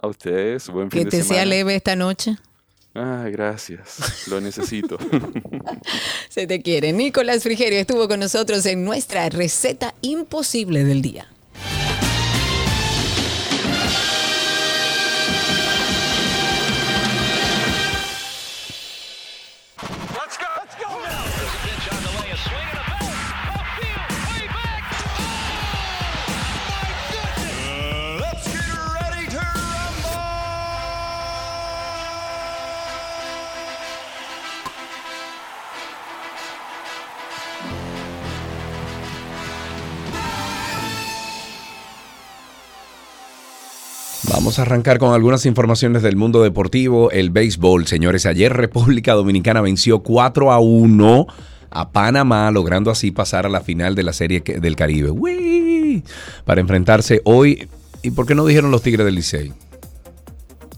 A 0.00 0.06
ustedes, 0.06 0.68
buen 0.70 0.90
fin 0.90 1.00
Que 1.00 1.04
de 1.04 1.10
te 1.10 1.22
semana. 1.22 1.34
sea 1.34 1.44
leve 1.44 1.74
esta 1.74 1.94
noche. 1.94 2.36
Ay, 2.98 3.30
gracias. 3.30 4.26
Lo 4.26 4.40
necesito. 4.40 4.98
Se 6.28 6.48
te 6.48 6.60
quiere. 6.62 6.92
Nicolás 6.92 7.44
Frigerio 7.44 7.78
estuvo 7.78 8.08
con 8.08 8.18
nosotros 8.18 8.66
en 8.66 8.84
nuestra 8.84 9.28
receta 9.28 9.94
imposible 10.00 10.82
del 10.84 11.00
día. 11.00 11.28
Arrancar 44.58 44.98
con 44.98 45.14
algunas 45.14 45.46
informaciones 45.46 46.02
del 46.02 46.16
mundo 46.16 46.42
deportivo. 46.42 47.10
El 47.10 47.30
béisbol, 47.30 47.86
señores. 47.86 48.26
Ayer 48.26 48.52
República 48.52 49.14
Dominicana 49.14 49.60
venció 49.60 50.00
4 50.00 50.52
a 50.52 50.58
1 50.58 51.26
a 51.70 51.90
Panamá, 51.90 52.50
logrando 52.50 52.90
así 52.90 53.10
pasar 53.10 53.46
a 53.46 53.48
la 53.48 53.60
final 53.60 53.94
de 53.94 54.02
la 54.02 54.12
Serie 54.12 54.40
del 54.40 54.76
Caribe. 54.76 55.10
¡Uy! 55.10 56.02
Para 56.44 56.60
enfrentarse 56.60 57.20
hoy. 57.24 57.68
¿Y 58.02 58.10
por 58.12 58.26
qué 58.26 58.34
no 58.34 58.46
dijeron 58.46 58.70
los 58.70 58.82
Tigres 58.82 59.04
del 59.04 59.16
Licey? 59.16 59.52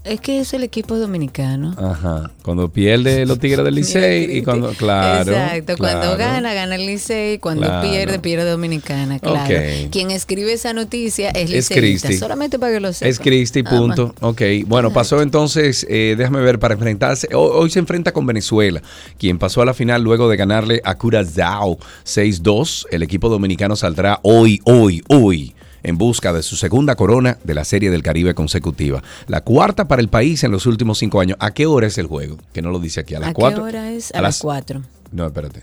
Es 0.03 0.19
que 0.19 0.39
es 0.39 0.51
el 0.55 0.63
equipo 0.63 0.97
dominicano. 0.97 1.75
Ajá. 1.77 2.31
Cuando 2.41 2.69
pierde 2.69 3.23
los 3.27 3.37
Tigres 3.37 3.63
del 3.63 3.75
Licey 3.75 4.35
y 4.37 4.41
cuando. 4.41 4.69
Claro. 4.73 5.31
Exacto, 5.31 5.75
cuando 5.77 6.17
gana, 6.17 6.55
gana 6.55 6.73
el 6.73 6.87
Licey, 6.87 7.37
cuando 7.37 7.67
Claro. 7.67 7.87
pierde, 7.87 8.17
pierde 8.17 8.49
Dominicana, 8.49 9.19
claro. 9.19 9.53
Quien 9.91 10.09
escribe 10.09 10.53
esa 10.53 10.73
noticia 10.73 11.29
es 11.29 11.43
Es 11.43 11.69
liceísta, 11.69 11.75
Cristi. 12.07 12.13
solamente 12.19 12.57
para 12.57 12.73
que 12.73 12.79
lo 12.79 12.91
sepa. 12.93 13.09
Es 13.09 13.19
Cristi, 13.19 13.61
punto. 13.61 14.15
Ok, 14.21 14.41
bueno, 14.65 14.91
pasó 14.91 15.21
entonces, 15.21 15.85
eh, 15.87 16.15
déjame 16.17 16.39
ver, 16.41 16.57
para 16.57 16.73
enfrentarse, 16.73 17.27
hoy, 17.35 17.51
hoy 17.53 17.69
se 17.69 17.77
enfrenta 17.77 18.11
con 18.11 18.25
Venezuela, 18.25 18.81
quien 19.19 19.37
pasó 19.37 19.61
a 19.61 19.65
la 19.65 19.75
final 19.75 20.01
luego 20.01 20.27
de 20.29 20.35
ganarle 20.37 20.81
a 20.83 20.97
Curazao 20.97 21.77
6-2. 22.05 22.87
El 22.89 23.03
equipo 23.03 23.29
dominicano 23.29 23.75
saldrá 23.75 24.19
hoy, 24.23 24.61
hoy, 24.65 25.03
hoy. 25.09 25.53
En 25.83 25.97
busca 25.97 26.31
de 26.33 26.43
su 26.43 26.55
segunda 26.55 26.95
corona 26.95 27.37
de 27.43 27.53
la 27.53 27.63
Serie 27.63 27.89
del 27.89 28.03
Caribe 28.03 28.33
consecutiva. 28.35 29.01
La 29.27 29.41
cuarta 29.41 29.87
para 29.87 30.01
el 30.01 30.09
país 30.09 30.43
en 30.43 30.51
los 30.51 30.65
últimos 30.65 30.99
cinco 30.99 31.19
años. 31.19 31.37
¿A 31.39 31.51
qué 31.51 31.65
hora 31.65 31.87
es 31.87 31.97
el 31.97 32.07
juego? 32.07 32.37
Que 32.53 32.61
no 32.61 32.71
lo 32.71 32.79
dice 32.79 32.99
aquí. 32.99 33.15
¿A 33.15 33.19
las 33.19 33.29
¿A 33.29 33.33
cuatro? 33.33 33.63
qué 33.63 33.69
hora 33.69 33.91
es? 33.91 34.13
A, 34.13 34.21
las 34.21 34.39
cuatro. 34.39 34.81
No, 35.11 35.25
espérate. 35.25 35.61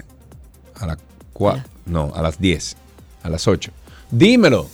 A 0.74 0.86
las 0.86 0.98
4. 1.32 1.62
No, 1.86 2.12
a 2.14 2.22
las 2.22 2.38
10. 2.38 2.76
A 3.22 3.28
las 3.30 3.46
8. 3.46 3.70
Dímelo. 4.10 4.68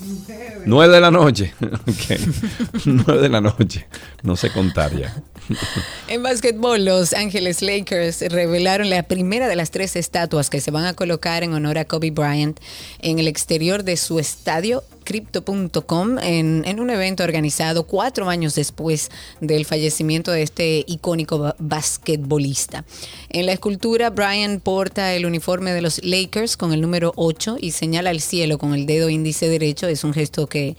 9 0.66 0.94
de 0.94 1.00
la 1.00 1.10
noche. 1.10 1.54
Ok. 1.60 2.84
9 2.86 3.20
de 3.20 3.28
la 3.28 3.40
noche. 3.40 3.86
No 4.22 4.36
sé 4.36 4.50
contar 4.50 4.96
ya. 4.96 5.14
En 6.08 6.22
básquetbol, 6.22 6.84
Los 6.84 7.12
Ángeles 7.14 7.62
Lakers 7.62 8.20
revelaron 8.20 8.90
la 8.90 9.02
primera 9.02 9.48
de 9.48 9.56
las 9.56 9.70
tres 9.70 9.96
estatuas 9.96 10.50
que 10.50 10.60
se 10.60 10.70
van 10.70 10.84
a 10.84 10.94
colocar 10.94 11.42
en 11.42 11.54
honor 11.54 11.78
a 11.78 11.84
Kobe 11.86 12.10
Bryant 12.10 12.58
en 13.00 13.18
el 13.18 13.26
exterior 13.28 13.84
de 13.84 13.96
su 13.96 14.18
estadio 14.18 14.84
Crypto.com 15.04 16.18
en, 16.18 16.80
un 16.80 16.90
evento 16.90 17.24
organizado 17.24 17.86
cuatro 17.86 18.28
años 18.28 18.54
después 18.54 19.10
del 19.40 19.64
fallecimiento 19.64 20.30
de 20.30 20.42
este 20.42 20.84
icónico 20.86 21.38
ba- 21.38 21.56
basquetbolista. 21.58 22.84
En 23.30 23.46
la 23.46 23.52
escultura, 23.52 24.10
Bryant 24.10 24.62
porta 24.62 25.12
el 25.14 25.26
uniforme 25.26 25.72
de 25.72 25.82
los 25.82 26.02
Lakers 26.04 26.56
con 26.56 26.72
el 26.72 26.80
número 26.80 27.12
8 27.16 27.56
y 27.60 27.72
señala 27.72 28.10
al 28.10 28.20
cielo 28.20 28.58
con 28.58 28.74
el 28.74 28.86
dedo 28.86 29.08
índice 29.10 29.48
derecho. 29.48 29.88
Es 29.88 30.04
un 30.04 30.14
gesto 30.14 30.46
que 30.46 30.76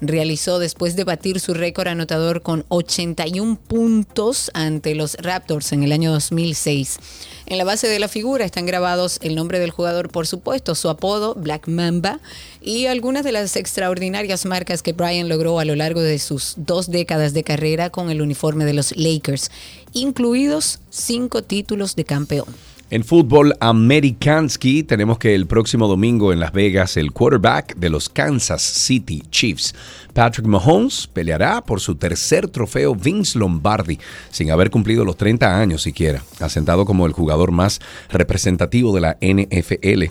realizó 0.00 0.58
después 0.58 0.96
de 0.96 1.04
batir 1.04 1.40
su 1.40 1.54
récord 1.54 1.88
anotador 1.88 2.42
con 2.42 2.64
81 2.68 3.58
puntos 3.66 4.50
ante 4.54 4.94
los 4.94 5.14
Raptors 5.14 5.72
en 5.72 5.82
el 5.82 5.92
año 5.92 6.12
2006. 6.12 6.98
En 7.46 7.58
la 7.58 7.64
base 7.64 7.88
de 7.88 7.98
la 7.98 8.08
figura 8.08 8.44
están 8.44 8.66
grabados 8.66 9.18
el 9.22 9.34
nombre 9.34 9.58
del 9.58 9.70
jugador, 9.70 10.10
por 10.10 10.26
supuesto, 10.26 10.74
su 10.74 10.88
apodo, 10.88 11.34
Black 11.34 11.66
Mamba, 11.66 12.20
y 12.60 12.86
algunas 12.86 13.24
de 13.24 13.32
las 13.32 13.56
extraordinarias 13.56 14.44
marcas 14.44 14.82
que 14.82 14.92
Brian 14.92 15.28
logró 15.28 15.58
a 15.58 15.64
lo 15.64 15.74
largo 15.74 16.00
de 16.00 16.18
sus 16.18 16.54
dos 16.56 16.90
décadas 16.90 17.32
de 17.32 17.44
carrera 17.44 17.90
con 17.90 18.10
el 18.10 18.22
uniforme 18.22 18.64
de 18.64 18.74
los 18.74 18.96
Lakers, 18.96 19.50
incluidos 19.92 20.80
cinco 20.90 21.42
títulos 21.42 21.96
de 21.96 22.04
campeón. 22.04 22.67
En 22.90 23.04
fútbol 23.04 23.52
americansky 23.60 24.82
tenemos 24.82 25.18
que 25.18 25.34
el 25.34 25.46
próximo 25.46 25.86
domingo 25.88 26.32
en 26.32 26.40
Las 26.40 26.52
Vegas 26.52 26.96
el 26.96 27.12
quarterback 27.12 27.76
de 27.76 27.90
los 27.90 28.08
Kansas 28.08 28.62
City 28.62 29.22
Chiefs, 29.30 29.74
Patrick 30.14 30.46
Mahomes, 30.46 31.06
peleará 31.06 31.60
por 31.60 31.80
su 31.80 31.96
tercer 31.96 32.48
trofeo 32.48 32.94
Vince 32.94 33.38
Lombardi 33.38 33.98
sin 34.30 34.50
haber 34.50 34.70
cumplido 34.70 35.04
los 35.04 35.18
30 35.18 35.60
años 35.60 35.82
siquiera, 35.82 36.22
asentado 36.40 36.86
como 36.86 37.04
el 37.04 37.12
jugador 37.12 37.52
más 37.52 37.78
representativo 38.08 38.94
de 38.94 39.00
la 39.02 39.18
NFL 39.20 40.04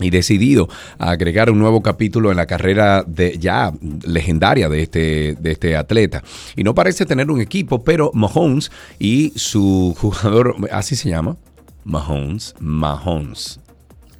y 0.00 0.10
decidido 0.10 0.68
a 0.98 1.12
agregar 1.12 1.50
un 1.50 1.58
nuevo 1.58 1.82
capítulo 1.82 2.30
en 2.30 2.36
la 2.36 2.46
carrera 2.46 3.04
de 3.06 3.38
ya 3.38 3.72
legendaria 4.02 4.68
de 4.68 4.82
este, 4.82 5.34
de 5.40 5.52
este 5.52 5.76
atleta. 5.76 6.22
Y 6.56 6.62
no 6.62 6.74
parece 6.74 7.06
tener 7.06 7.30
un 7.30 7.40
equipo, 7.40 7.82
pero 7.84 8.10
Mahomes 8.12 8.70
y 8.98 9.32
su 9.36 9.94
jugador, 9.98 10.56
así 10.70 10.94
se 10.94 11.08
llama, 11.08 11.36
Mahomes, 11.84 12.54
Mahomes. 12.60 13.60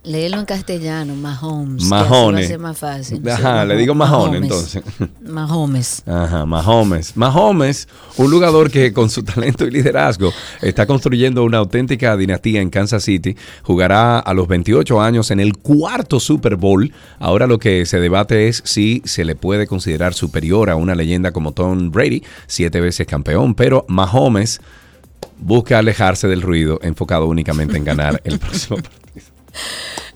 Léelo 0.02 0.38
en 0.38 0.46
castellano, 0.46 1.14
Mahomes. 1.14 1.84
Mahomes. 1.84 2.48
ser 2.48 2.58
más 2.58 2.78
fácil. 2.78 3.28
Ajá, 3.28 3.66
le 3.66 3.76
digo 3.76 3.94
Mahomes. 3.94 4.40
entonces. 4.42 4.82
Mahomes. 5.22 6.02
Ajá, 6.06 6.46
Mahomes. 6.46 7.14
Mahomes, 7.18 7.86
un 8.16 8.30
jugador 8.30 8.70
que 8.70 8.94
con 8.94 9.10
su 9.10 9.22
talento 9.22 9.66
y 9.66 9.70
liderazgo 9.70 10.32
está 10.62 10.86
construyendo 10.86 11.44
una 11.44 11.58
auténtica 11.58 12.16
dinastía 12.16 12.62
en 12.62 12.70
Kansas 12.70 13.04
City. 13.04 13.36
Jugará 13.62 14.18
a 14.18 14.32
los 14.32 14.48
28 14.48 15.02
años 15.02 15.30
en 15.30 15.38
el 15.38 15.58
cuarto 15.58 16.18
Super 16.18 16.56
Bowl. 16.56 16.90
Ahora 17.18 17.46
lo 17.46 17.58
que 17.58 17.84
se 17.84 18.00
debate 18.00 18.48
es 18.48 18.62
si 18.64 19.02
se 19.04 19.26
le 19.26 19.34
puede 19.34 19.66
considerar 19.66 20.14
superior 20.14 20.70
a 20.70 20.76
una 20.76 20.94
leyenda 20.94 21.32
como 21.32 21.52
Tom 21.52 21.90
Brady, 21.90 22.22
siete 22.46 22.80
veces 22.80 23.06
campeón. 23.06 23.54
Pero 23.54 23.84
Mahomes 23.86 24.62
busca 25.40 25.78
alejarse 25.78 26.28
del 26.28 26.42
ruido, 26.42 26.78
enfocado 26.82 27.26
únicamente 27.26 27.76
en 27.76 27.84
ganar 27.84 28.20
el 28.24 28.38
próximo 28.40 28.76
partido. 28.76 29.26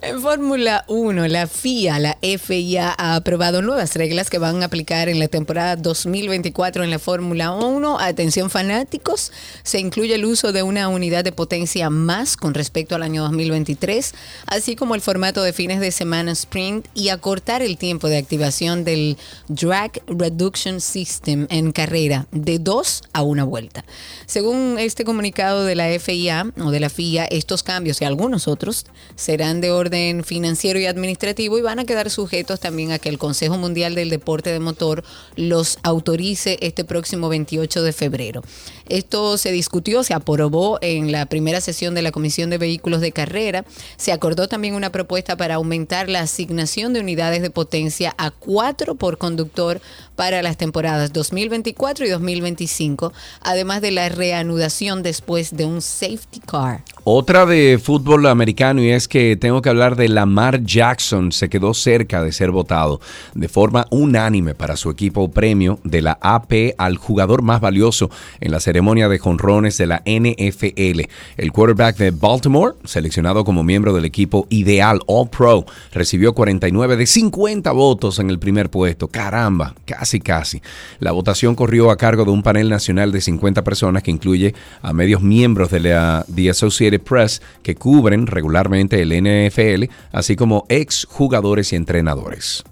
En 0.06 0.20
Fórmula 0.20 0.84
1, 0.88 1.28
la 1.28 1.46
FIA, 1.46 1.98
la 1.98 2.18
FIA, 2.20 2.94
ha 2.98 3.14
aprobado 3.14 3.62
nuevas 3.62 3.94
reglas 3.94 4.28
que 4.28 4.36
van 4.36 4.62
a 4.62 4.66
aplicar 4.66 5.08
en 5.08 5.18
la 5.18 5.28
temporada 5.28 5.76
2024 5.76 6.84
en 6.84 6.90
la 6.90 6.98
Fórmula 6.98 7.52
1. 7.52 7.98
Atención 7.98 8.50
fanáticos, 8.50 9.32
se 9.62 9.80
incluye 9.80 10.16
el 10.16 10.26
uso 10.26 10.52
de 10.52 10.62
una 10.62 10.88
unidad 10.88 11.24
de 11.24 11.32
potencia 11.32 11.88
más 11.88 12.36
con 12.36 12.52
respecto 12.52 12.94
al 12.94 13.02
año 13.02 13.22
2023, 13.22 14.14
así 14.44 14.76
como 14.76 14.94
el 14.94 15.00
formato 15.00 15.42
de 15.42 15.54
fines 15.54 15.80
de 15.80 15.90
semana 15.90 16.32
sprint 16.32 16.86
y 16.92 17.08
acortar 17.08 17.62
el 17.62 17.78
tiempo 17.78 18.10
de 18.10 18.18
activación 18.18 18.84
del 18.84 19.16
Drag 19.48 20.02
Reduction 20.06 20.82
System 20.82 21.46
en 21.48 21.72
carrera 21.72 22.26
de 22.30 22.58
dos 22.58 23.04
a 23.14 23.22
una 23.22 23.44
vuelta. 23.44 23.86
Según 24.26 24.76
este 24.78 25.06
comunicado 25.06 25.64
de 25.64 25.76
la 25.76 25.98
FIA 25.98 26.52
o 26.60 26.70
de 26.70 26.80
la 26.80 26.90
FIA, 26.90 27.24
estos 27.24 27.62
cambios 27.62 28.02
y 28.02 28.04
algunos 28.04 28.48
otros 28.48 28.84
serán 29.16 29.62
de 29.62 29.70
orden 29.70 29.93
financiero 30.24 30.78
y 30.78 30.86
administrativo 30.86 31.58
y 31.58 31.62
van 31.62 31.78
a 31.78 31.84
quedar 31.84 32.10
sujetos 32.10 32.60
también 32.60 32.92
a 32.92 32.98
que 32.98 33.08
el 33.08 33.18
Consejo 33.18 33.56
Mundial 33.58 33.94
del 33.94 34.10
Deporte 34.10 34.50
de 34.50 34.58
Motor 34.58 35.04
los 35.36 35.78
autorice 35.82 36.58
este 36.60 36.84
próximo 36.84 37.28
28 37.28 37.82
de 37.82 37.92
febrero. 37.92 38.42
Esto 38.88 39.38
se 39.38 39.50
discutió, 39.52 40.02
se 40.02 40.14
aprobó 40.14 40.78
en 40.82 41.12
la 41.12 41.26
primera 41.26 41.60
sesión 41.60 41.94
de 41.94 42.02
la 42.02 42.12
Comisión 42.12 42.50
de 42.50 42.58
Vehículos 42.58 43.00
de 43.00 43.12
Carrera. 43.12 43.64
Se 43.96 44.12
acordó 44.12 44.48
también 44.48 44.74
una 44.74 44.90
propuesta 44.90 45.36
para 45.36 45.54
aumentar 45.54 46.08
la 46.08 46.20
asignación 46.20 46.92
de 46.92 47.00
unidades 47.00 47.42
de 47.42 47.50
potencia 47.50 48.14
a 48.18 48.30
cuatro 48.30 48.94
por 48.94 49.18
conductor 49.18 49.80
para 50.16 50.42
las 50.42 50.56
temporadas 50.56 51.12
2024 51.12 52.06
y 52.06 52.08
2025, 52.10 53.12
además 53.40 53.80
de 53.80 53.90
la 53.90 54.08
reanudación 54.08 55.02
después 55.02 55.56
de 55.56 55.64
un 55.64 55.82
safety 55.82 56.40
car. 56.40 56.82
Otra 57.04 57.46
de 57.46 57.78
fútbol 57.82 58.26
americano 58.26 58.82
y 58.82 58.90
es 58.90 59.08
que 59.08 59.36
tengo 59.36 59.60
que 59.60 59.68
hablar 59.68 59.96
de 59.96 60.08
Lamar 60.08 60.62
Jackson. 60.64 61.32
Se 61.32 61.48
quedó 61.48 61.74
cerca 61.74 62.22
de 62.22 62.32
ser 62.32 62.50
votado 62.50 63.00
de 63.34 63.48
forma 63.48 63.86
unánime 63.90 64.54
para 64.54 64.76
su 64.76 64.90
equipo 64.90 65.30
premio 65.30 65.78
de 65.84 66.00
la 66.00 66.18
AP 66.20 66.74
al 66.78 66.96
jugador 66.96 67.42
más 67.42 67.60
valioso 67.60 68.10
en 68.40 68.52
la 68.52 68.60
ceremonia 68.74 69.08
de 69.08 69.20
jonrones 69.20 69.78
de 69.78 69.86
la 69.86 70.02
NFL. 70.04 71.02
El 71.36 71.52
quarterback 71.52 71.96
de 71.96 72.10
Baltimore, 72.10 72.74
seleccionado 72.82 73.44
como 73.44 73.62
miembro 73.62 73.94
del 73.94 74.04
equipo 74.04 74.48
ideal 74.50 74.98
All 75.06 75.28
Pro, 75.28 75.64
recibió 75.92 76.34
49 76.34 76.96
de 76.96 77.06
50 77.06 77.70
votos 77.70 78.18
en 78.18 78.30
el 78.30 78.40
primer 78.40 78.70
puesto. 78.70 79.06
Caramba, 79.06 79.76
casi 79.84 80.18
casi. 80.18 80.60
La 80.98 81.12
votación 81.12 81.54
corrió 81.54 81.92
a 81.92 81.96
cargo 81.96 82.24
de 82.24 82.32
un 82.32 82.42
panel 82.42 82.68
nacional 82.68 83.12
de 83.12 83.20
50 83.20 83.62
personas 83.62 84.02
que 84.02 84.10
incluye 84.10 84.56
a 84.82 84.92
medios 84.92 85.22
miembros 85.22 85.70
de 85.70 85.78
la 85.78 86.26
The 86.34 86.50
Associated 86.50 87.00
Press 87.00 87.42
que 87.62 87.76
cubren 87.76 88.26
regularmente 88.26 89.00
el 89.00 89.12
NFL, 89.12 89.84
así 90.10 90.34
como 90.34 90.66
ex 90.68 91.06
jugadores 91.08 91.72
y 91.72 91.76
entrenadores. 91.76 92.64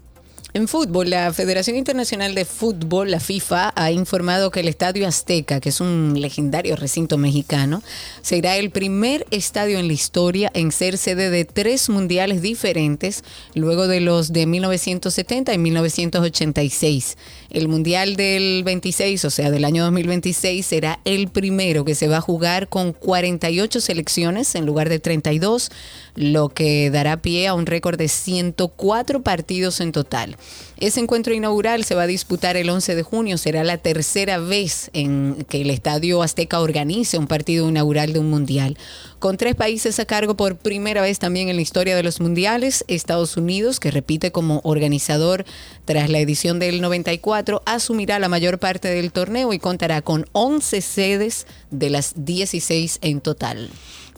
En 0.54 0.68
fútbol, 0.68 1.08
la 1.08 1.32
Federación 1.32 1.76
Internacional 1.76 2.34
de 2.34 2.44
Fútbol, 2.44 3.10
la 3.10 3.20
FIFA, 3.20 3.72
ha 3.74 3.90
informado 3.90 4.50
que 4.50 4.60
el 4.60 4.68
Estadio 4.68 5.08
Azteca, 5.08 5.60
que 5.60 5.70
es 5.70 5.80
un 5.80 6.12
legendario 6.20 6.76
recinto 6.76 7.16
mexicano, 7.16 7.82
será 8.20 8.58
el 8.58 8.68
primer 8.70 9.26
estadio 9.30 9.78
en 9.78 9.86
la 9.86 9.94
historia 9.94 10.50
en 10.52 10.70
ser 10.70 10.98
sede 10.98 11.30
de 11.30 11.46
tres 11.46 11.88
mundiales 11.88 12.42
diferentes, 12.42 13.24
luego 13.54 13.88
de 13.88 14.02
los 14.02 14.34
de 14.34 14.44
1970 14.44 15.54
y 15.54 15.58
1986. 15.58 17.16
El 17.52 17.68
mundial 17.68 18.16
del 18.16 18.62
26, 18.64 19.26
o 19.26 19.30
sea, 19.30 19.50
del 19.50 19.66
año 19.66 19.84
2026, 19.84 20.64
será 20.64 21.00
el 21.04 21.28
primero 21.28 21.84
que 21.84 21.94
se 21.94 22.08
va 22.08 22.16
a 22.16 22.20
jugar 22.22 22.68
con 22.68 22.94
48 22.94 23.78
selecciones 23.82 24.54
en 24.54 24.64
lugar 24.64 24.88
de 24.88 24.98
32, 24.98 25.70
lo 26.14 26.48
que 26.48 26.90
dará 26.90 27.20
pie 27.20 27.48
a 27.48 27.54
un 27.54 27.66
récord 27.66 27.98
de 27.98 28.08
104 28.08 29.22
partidos 29.22 29.82
en 29.82 29.92
total. 29.92 30.38
Ese 30.82 30.98
encuentro 30.98 31.32
inaugural 31.32 31.84
se 31.84 31.94
va 31.94 32.02
a 32.02 32.06
disputar 32.08 32.56
el 32.56 32.68
11 32.68 32.96
de 32.96 33.04
junio. 33.04 33.38
Será 33.38 33.62
la 33.62 33.78
tercera 33.78 34.38
vez 34.38 34.90
en 34.92 35.46
que 35.48 35.60
el 35.60 35.70
Estadio 35.70 36.24
Azteca 36.24 36.58
organice 36.58 37.18
un 37.18 37.28
partido 37.28 37.68
inaugural 37.68 38.12
de 38.12 38.18
un 38.18 38.28
mundial. 38.28 38.76
Con 39.20 39.36
tres 39.36 39.54
países 39.54 40.00
a 40.00 40.06
cargo 40.06 40.36
por 40.36 40.56
primera 40.56 41.00
vez 41.00 41.20
también 41.20 41.48
en 41.48 41.54
la 41.54 41.62
historia 41.62 41.94
de 41.94 42.02
los 42.02 42.20
mundiales, 42.20 42.84
Estados 42.88 43.36
Unidos, 43.36 43.78
que 43.78 43.92
repite 43.92 44.32
como 44.32 44.60
organizador 44.64 45.44
tras 45.84 46.10
la 46.10 46.18
edición 46.18 46.58
del 46.58 46.80
94, 46.80 47.62
asumirá 47.64 48.18
la 48.18 48.28
mayor 48.28 48.58
parte 48.58 48.88
del 48.88 49.12
torneo 49.12 49.52
y 49.52 49.60
contará 49.60 50.02
con 50.02 50.26
11 50.32 50.80
sedes 50.80 51.46
de 51.70 51.90
las 51.90 52.14
16 52.16 52.98
en 53.02 53.20
total. 53.20 53.70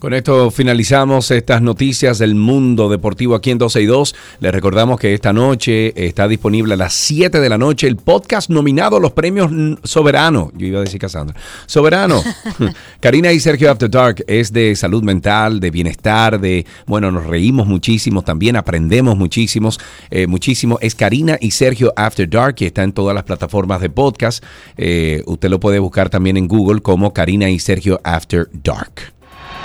Con 0.05 0.13
esto 0.13 0.51
finalizamos 0.51 1.31
estas 1.31 1.63
noticias 1.63 2.19
del 2.19 2.35
mundo 2.35 2.89
deportivo 2.89 3.33
aquí 3.33 3.49
en 3.49 3.57
12 3.57 3.81
y 3.81 3.85
2. 3.87 4.15
Les 4.39 4.53
recordamos 4.53 4.99
que 4.99 5.15
esta 5.15 5.33
noche 5.33 5.93
está 5.95 6.27
disponible 6.27 6.75
a 6.75 6.77
las 6.77 6.93
7 6.93 7.39
de 7.39 7.49
la 7.49 7.57
noche 7.57 7.87
el 7.87 7.95
podcast 7.95 8.51
nominado 8.51 8.97
a 8.97 8.99
los 8.99 9.13
premios 9.13 9.49
Soberano. 9.83 10.51
Yo 10.55 10.67
iba 10.67 10.77
a 10.77 10.83
decir 10.83 11.01
Cassandra. 11.01 11.35
Soberano. 11.65 12.21
Karina 12.99 13.31
y 13.31 13.39
Sergio 13.39 13.71
After 13.71 13.89
Dark 13.89 14.23
es 14.27 14.53
de 14.53 14.75
salud 14.75 15.01
mental, 15.01 15.59
de 15.59 15.71
bienestar, 15.71 16.39
de, 16.39 16.67
bueno, 16.85 17.09
nos 17.09 17.25
reímos 17.25 17.65
muchísimo, 17.65 18.21
también 18.21 18.57
aprendemos 18.57 19.17
muchísimos, 19.17 19.79
eh, 20.11 20.27
muchísimo. 20.27 20.77
Es 20.81 20.93
Karina 20.93 21.39
y 21.41 21.49
Sergio 21.49 21.91
After 21.95 22.29
Dark 22.29 22.57
y 22.59 22.65
está 22.65 22.83
en 22.83 22.93
todas 22.93 23.15
las 23.15 23.23
plataformas 23.23 23.81
de 23.81 23.89
podcast. 23.89 24.43
Eh, 24.77 25.23
usted 25.25 25.49
lo 25.49 25.59
puede 25.59 25.79
buscar 25.79 26.11
también 26.11 26.37
en 26.37 26.47
Google 26.47 26.81
como 26.81 27.11
Karina 27.11 27.49
y 27.49 27.57
Sergio 27.57 27.99
After 28.03 28.47
Dark. 28.53 29.14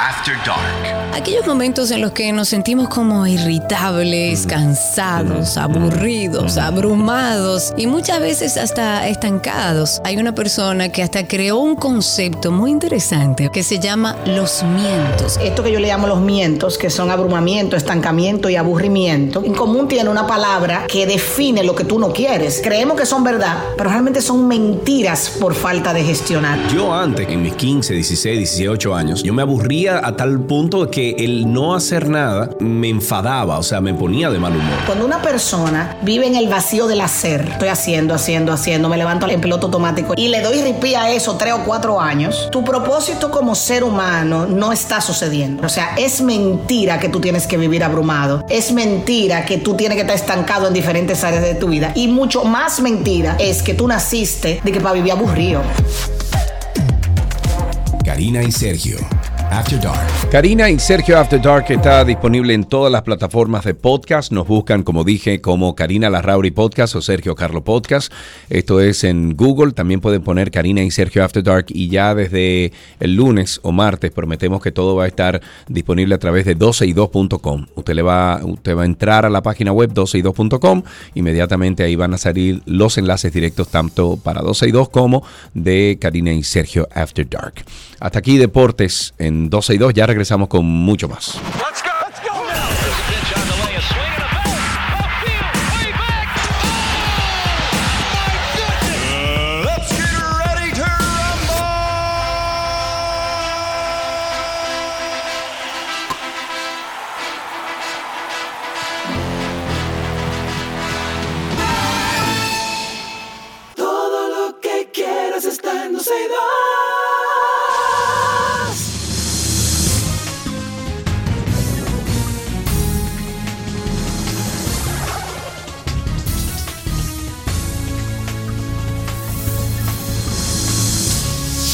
After 0.03 0.35
Dark. 0.47 1.00
Aquellos 1.13 1.45
momentos 1.45 1.91
en 1.91 2.01
los 2.01 2.13
que 2.13 2.33
nos 2.33 2.49
sentimos 2.49 2.89
como 2.89 3.27
irritables, 3.27 4.47
cansados, 4.47 5.57
aburridos, 5.57 6.57
abrumados 6.57 7.75
y 7.77 7.89
muchas 7.89 8.21
veces 8.21 8.57
hasta 8.57 9.09
estancados. 9.09 10.01
Hay 10.05 10.19
una 10.19 10.35
persona 10.37 10.91
que 10.91 11.03
hasta 11.03 11.27
creó 11.27 11.59
un 11.59 11.75
concepto 11.75 12.53
muy 12.53 12.71
interesante 12.71 13.51
que 13.53 13.65
se 13.65 13.81
llama 13.81 14.17
los 14.25 14.63
mientos. 14.63 15.39
Esto 15.43 15.65
que 15.65 15.73
yo 15.73 15.81
le 15.81 15.89
llamo 15.89 16.07
los 16.07 16.21
mientos, 16.21 16.79
que 16.79 16.91
son 16.91 17.11
abrumamiento, 17.11 17.77
estancamiento 17.77 18.49
y 18.49 18.55
aburrimiento, 18.55 19.43
en 19.45 19.55
común 19.55 19.89
tiene 19.89 20.09
una 20.09 20.29
palabra 20.29 20.87
que 20.87 21.07
define 21.07 21.65
lo 21.65 21.75
que 21.75 21.85
tú 21.85 21.99
no 21.99 22.13
quieres. 22.13 22.61
Creemos 22.63 22.97
que 22.97 23.05
son 23.05 23.25
verdad, 23.25 23.59
pero 23.77 23.91
realmente 23.91 24.23
son 24.23 24.47
mentiras 24.47 25.37
por 25.41 25.55
falta 25.55 25.93
de 25.93 26.05
gestionar. 26.05 26.59
Yo 26.73 26.95
antes, 26.95 27.29
en 27.29 27.43
mis 27.43 27.55
15, 27.55 27.95
16, 27.95 28.39
18 28.39 28.95
años, 28.95 29.23
yo 29.25 29.35
me 29.35 29.43
aburría 29.43 30.01
a 30.07 30.17
tal 30.17 30.41
punto 30.41 30.89
que 30.89 31.00
el 31.09 31.53
no 31.53 31.75
hacer 31.75 32.09
nada 32.09 32.51
me 32.61 32.89
enfadaba, 32.89 33.59
o 33.59 33.63
sea, 33.63 33.81
me 33.81 33.95
ponía 33.95 34.31
de 34.31 34.39
mal 34.39 34.53
humor. 34.53 34.79
Cuando 34.87 35.05
una 35.05 35.23
persona 35.23 35.97
vive 36.03 36.27
en 36.27 36.37
el 36.37 36.49
vacío 36.49 36.87
del 36.87 37.01
hacer, 37.01 37.49
estoy 37.53 37.69
haciendo, 37.69 38.15
haciendo, 38.15 38.53
haciendo, 38.53 38.89
me 38.89 38.97
levanto 38.97 39.29
en 39.29 39.41
piloto 39.41 39.67
automático 39.67 40.15
y 40.17 40.29
le 40.29 40.41
doy 40.43 40.63
ripí 40.63 40.95
a 40.95 41.11
eso 41.11 41.37
tres 41.37 41.55
o 41.55 41.65
cuatro 41.65 42.01
años, 42.01 42.49
tu 42.53 42.65
propósito 42.65 43.31
como 43.31 43.55
ser 43.55 43.85
humano 43.85 44.47
no 44.47 44.73
está 44.73 45.01
sucediendo. 45.01 45.67
O 45.67 45.69
sea, 45.69 45.95
es 45.97 46.21
mentira 46.21 46.99
que 46.99 47.09
tú 47.09 47.21
tienes 47.21 47.47
que 47.47 47.57
vivir 47.57 47.83
abrumado. 47.85 48.45
Es 48.49 48.73
mentira 48.73 49.45
que 49.45 49.59
tú 49.59 49.75
tienes 49.75 49.97
que 49.97 50.03
estar 50.03 50.17
estancado 50.17 50.69
en 50.69 50.75
diferentes 50.75 51.25
áreas 51.25 51.43
de 51.43 51.55
tu 51.55 51.69
vida. 51.69 51.93
Y 51.95 52.09
mucho 52.09 52.45
más 52.45 52.81
mentira 52.81 53.37
es 53.39 53.63
que 53.63 53.75
tú 53.75 53.87
naciste 53.87 54.61
de 54.63 54.73
que 54.73 54.81
para 54.81 54.95
vivir 54.95 55.13
aburrido. 55.13 55.63
Karina 58.05 58.43
y 58.43 58.51
Sergio. 58.51 58.99
After 59.51 59.81
Dark. 59.81 60.31
Karina 60.31 60.71
y 60.71 60.79
Sergio 60.79 61.19
After 61.19 61.43
Dark 61.43 61.67
está 61.71 62.05
disponible 62.05 62.55
en 62.55 62.63
todas 62.63 62.93
las 62.93 63.03
plataformas 63.03 63.65
de 63.65 63.75
podcast. 63.75 64.31
Nos 64.31 64.47
buscan, 64.47 64.85
como 64.85 65.03
dije, 65.03 65.41
como 65.41 65.75
Karina 65.75 66.09
Larrauri 66.09 66.53
Podcast 66.53 66.95
o 66.95 67.03
Sergio 67.03 67.35
Carlo 67.35 67.65
Podcast. 67.65 68.13
Esto 68.49 68.81
es 68.81 69.03
en 69.03 69.37
Google. 69.37 69.73
También 69.73 70.01
pueden 70.01 70.23
poner 70.23 70.53
Karina 70.53 70.85
y 70.85 70.93
Sergio 70.93 71.25
After 71.25 71.43
Dark. 71.43 71.67
Y 71.69 71.89
ya 71.89 72.15
desde 72.15 72.73
el 73.01 73.17
lunes 73.17 73.59
o 73.65 73.73
martes 73.73 74.13
prometemos 74.13 74.63
que 74.63 74.71
todo 74.71 74.95
va 74.95 75.05
a 75.05 75.09
estar 75.09 75.41
disponible 75.67 76.15
a 76.15 76.19
través 76.19 76.45
de 76.45 76.57
12y2.com. 76.57 77.67
Usted, 77.75 77.95
le 77.95 78.03
va, 78.03 78.41
usted 78.45 78.77
va 78.77 78.83
a 78.83 78.87
entrar 78.87 79.27
a 79.27 79.31
la 79.31 79.43
página 79.43 79.73
web 79.73 79.93
12y2.com. 79.93 80.85
Inmediatamente 81.15 81.83
ahí 81.83 81.97
van 81.97 82.15
a 82.15 82.19
salir 82.19 82.63
los 82.67 82.99
enlaces 82.99 83.33
directos 83.33 83.67
tanto 83.69 84.17
para 84.17 84.43
12 84.43 84.69
y 84.69 84.71
2 84.71 84.91
como 84.91 85.25
de 85.55 85.99
Karina 86.01 86.33
y 86.33 86.45
Sergio 86.45 86.87
After 86.95 87.29
Dark. 87.29 87.65
Hasta 87.99 88.21
aquí 88.21 88.39
Deportes 88.39 89.13
en 89.19 89.40
12 89.49 89.75
y 89.75 89.79
2. 89.79 89.95
Ya 89.95 90.07
regresamos 90.07 90.49
con 90.49 90.65
mucho 90.67 91.09
más. 91.09 91.41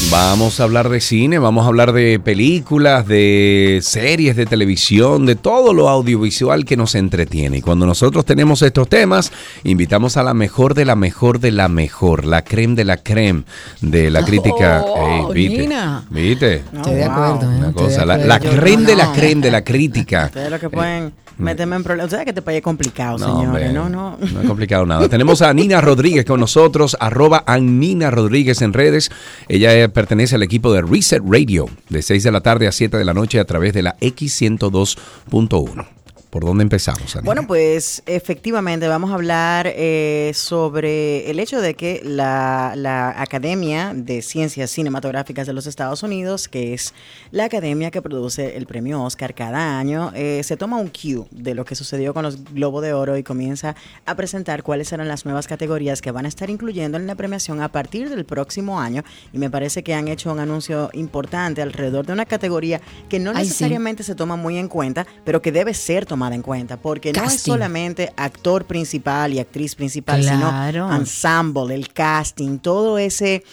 Vamos 0.09 0.61
a 0.61 0.63
hablar 0.63 0.87
de 0.87 1.01
cine, 1.01 1.37
vamos 1.37 1.65
a 1.65 1.67
hablar 1.67 1.91
de 1.91 2.17
películas, 2.17 3.05
de 3.05 3.79
series 3.83 4.37
de 4.37 4.45
televisión, 4.45 5.25
de 5.25 5.35
todo 5.35 5.73
lo 5.73 5.89
audiovisual 5.89 6.63
que 6.63 6.77
nos 6.77 6.95
entretiene. 6.95 7.57
Y 7.57 7.61
cuando 7.61 7.85
nosotros 7.85 8.23
tenemos 8.23 8.61
estos 8.61 8.87
temas, 8.87 9.33
invitamos 9.65 10.15
a 10.15 10.23
la 10.23 10.33
mejor 10.33 10.75
de 10.75 10.85
la 10.85 10.95
mejor 10.95 11.41
de 11.41 11.51
la 11.51 11.67
mejor, 11.67 12.23
la 12.25 12.43
creme 12.43 12.75
de 12.75 12.85
la 12.85 12.97
creme 12.97 13.43
de 13.81 14.09
la 14.09 14.23
crítica. 14.23 14.83
Oh, 14.97 15.33
Ey, 15.33 15.47
¿viste? 15.47 15.61
Nina. 15.63 16.03
¿Viste? 16.09 16.55
Estoy 16.73 16.95
de 16.95 17.03
acuerdo. 17.03 17.51
¿eh? 17.51 17.57
Una 17.57 17.67
de 17.67 17.73
cosa, 17.73 18.05
la, 18.05 18.39
creme 18.39 18.85
de 18.85 18.95
la 18.95 19.11
creme 19.11 19.41
de 19.41 19.51
la 19.51 19.63
crítica. 19.63 20.25
Ustedes 20.27 20.51
lo 20.51 20.59
que 20.59 20.69
pueden 20.69 21.11
meterme 21.37 21.75
en 21.75 21.83
problemas. 21.83 22.07
Ustedes 22.11 22.23
que 22.25 22.31
este 22.31 22.41
país 22.41 22.57
es 22.57 22.63
complicado, 22.63 23.17
No, 23.17 23.25
señores. 23.25 23.69
hombre, 23.69 23.73
No, 23.73 23.89
no. 23.89 24.17
No 24.33 24.41
es 24.41 24.47
complicado 24.47 24.85
nada. 24.85 25.07
Tenemos 25.09 25.41
a 25.41 25.53
Nina 25.53 25.81
Rodríguez 25.81 26.25
con 26.25 26.39
nosotros, 26.39 26.97
arroba 26.99 27.43
a 27.45 27.57
Nina 27.59 28.09
Rodríguez 28.11 28.61
en 28.61 28.73
redes. 28.73 29.11
Ella 29.47 29.73
eh, 29.75 29.89
pertenece 29.89 30.35
al 30.35 30.43
equipo 30.43 30.71
de 30.73 30.81
Reset 30.81 31.21
Radio, 31.27 31.67
de 31.89 32.01
6 32.01 32.23
de 32.23 32.31
la 32.31 32.41
tarde 32.41 32.67
a 32.67 32.71
7 32.71 32.97
de 32.97 33.05
la 33.05 33.13
noche 33.13 33.39
a 33.39 33.45
través 33.45 33.73
de 33.73 33.83
la 33.83 33.95
X102.1. 33.99 35.96
¿Por 36.37 36.45
dónde 36.45 36.61
empezamos? 36.61 37.17
Bueno, 37.23 37.47
pues 37.47 38.03
efectivamente 38.05 38.87
vamos 38.87 39.09
a 39.09 39.15
hablar 39.15 39.73
eh, 39.75 40.31
sobre 40.35 41.31
el 41.31 41.39
hecho 41.39 41.61
de 41.61 41.73
que 41.73 41.99
la, 42.05 42.73
la 42.75 43.19
Academia 43.19 43.91
de 43.95 44.21
Ciencias 44.21 44.69
Cinematográficas 44.69 45.47
de 45.47 45.53
los 45.53 45.65
Estados 45.65 46.03
Unidos, 46.03 46.47
que 46.47 46.75
es 46.75 46.93
la 47.31 47.45
academia 47.45 47.89
que 47.89 48.03
produce 48.03 48.55
el 48.55 48.67
premio 48.67 49.01
Oscar 49.01 49.33
cada 49.33 49.79
año, 49.79 50.11
eh, 50.13 50.41
se 50.43 50.57
toma 50.57 50.77
un 50.77 50.89
cue 50.89 51.25
de 51.31 51.55
lo 51.55 51.65
que 51.65 51.73
sucedió 51.73 52.13
con 52.13 52.21
los 52.21 52.43
Globo 52.53 52.81
de 52.81 52.93
Oro 52.93 53.17
y 53.17 53.23
comienza 53.23 53.75
a 54.05 54.13
presentar 54.13 54.61
cuáles 54.61 54.89
serán 54.89 55.07
las 55.07 55.25
nuevas 55.25 55.47
categorías 55.47 56.03
que 56.03 56.11
van 56.11 56.25
a 56.25 56.27
estar 56.27 56.51
incluyendo 56.51 56.99
en 56.99 57.07
la 57.07 57.15
premiación 57.15 57.63
a 57.63 57.71
partir 57.71 58.11
del 58.11 58.25
próximo 58.25 58.79
año. 58.79 59.03
Y 59.33 59.39
me 59.39 59.49
parece 59.49 59.81
que 59.81 59.95
han 59.95 60.07
hecho 60.07 60.31
un 60.31 60.39
anuncio 60.39 60.91
importante 60.93 61.63
alrededor 61.63 62.05
de 62.05 62.13
una 62.13 62.27
categoría 62.27 62.79
que 63.09 63.17
no 63.17 63.31
Ay, 63.31 63.37
sí. 63.37 63.49
necesariamente 63.49 64.03
se 64.03 64.13
toma 64.13 64.35
muy 64.35 64.59
en 64.59 64.67
cuenta, 64.67 65.07
pero 65.25 65.41
que 65.41 65.51
debe 65.51 65.73
ser 65.73 66.05
tomada 66.05 66.26
en 66.33 66.41
cuenta, 66.41 66.77
porque 66.77 67.13
no 67.13 67.23
es 67.23 67.41
solamente 67.41 68.11
actor 68.15 68.65
principal 68.65 69.33
y 69.33 69.39
actriz 69.39 69.75
principal, 69.75 70.21
Claro. 70.21 70.87
sino 70.87 70.95
ensemble, 70.95 71.75
el 71.75 71.91
casting, 71.93 72.59
todo 72.59 72.97
ese 72.97 73.43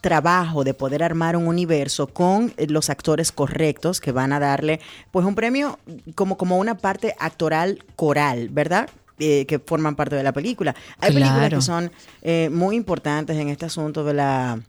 trabajo 0.00 0.62
de 0.64 0.74
poder 0.74 1.02
armar 1.02 1.36
un 1.36 1.46
universo 1.48 2.06
con 2.06 2.52
los 2.68 2.88
actores 2.88 3.32
correctos 3.32 4.00
que 4.00 4.12
van 4.12 4.32
a 4.32 4.38
darle 4.38 4.80
pues 5.10 5.26
un 5.26 5.34
premio 5.34 5.78
como, 6.14 6.36
como 6.36 6.58
una 6.58 6.76
parte 6.76 7.14
actoral 7.18 7.84
coral, 7.96 8.48
¿verdad? 8.50 8.88
Eh, 9.18 9.44
que 9.46 9.58
forman 9.58 9.96
parte 9.96 10.14
de 10.14 10.22
la 10.22 10.32
película. 10.32 10.76
Hay 11.00 11.12
películas 11.12 11.50
que 11.50 11.60
son 11.60 11.90
eh, 12.22 12.48
muy 12.52 12.76
importantes 12.76 13.36
en 13.36 13.48
este 13.48 13.66
asunto 13.66 14.04
de 14.04 14.14
la 14.14 14.60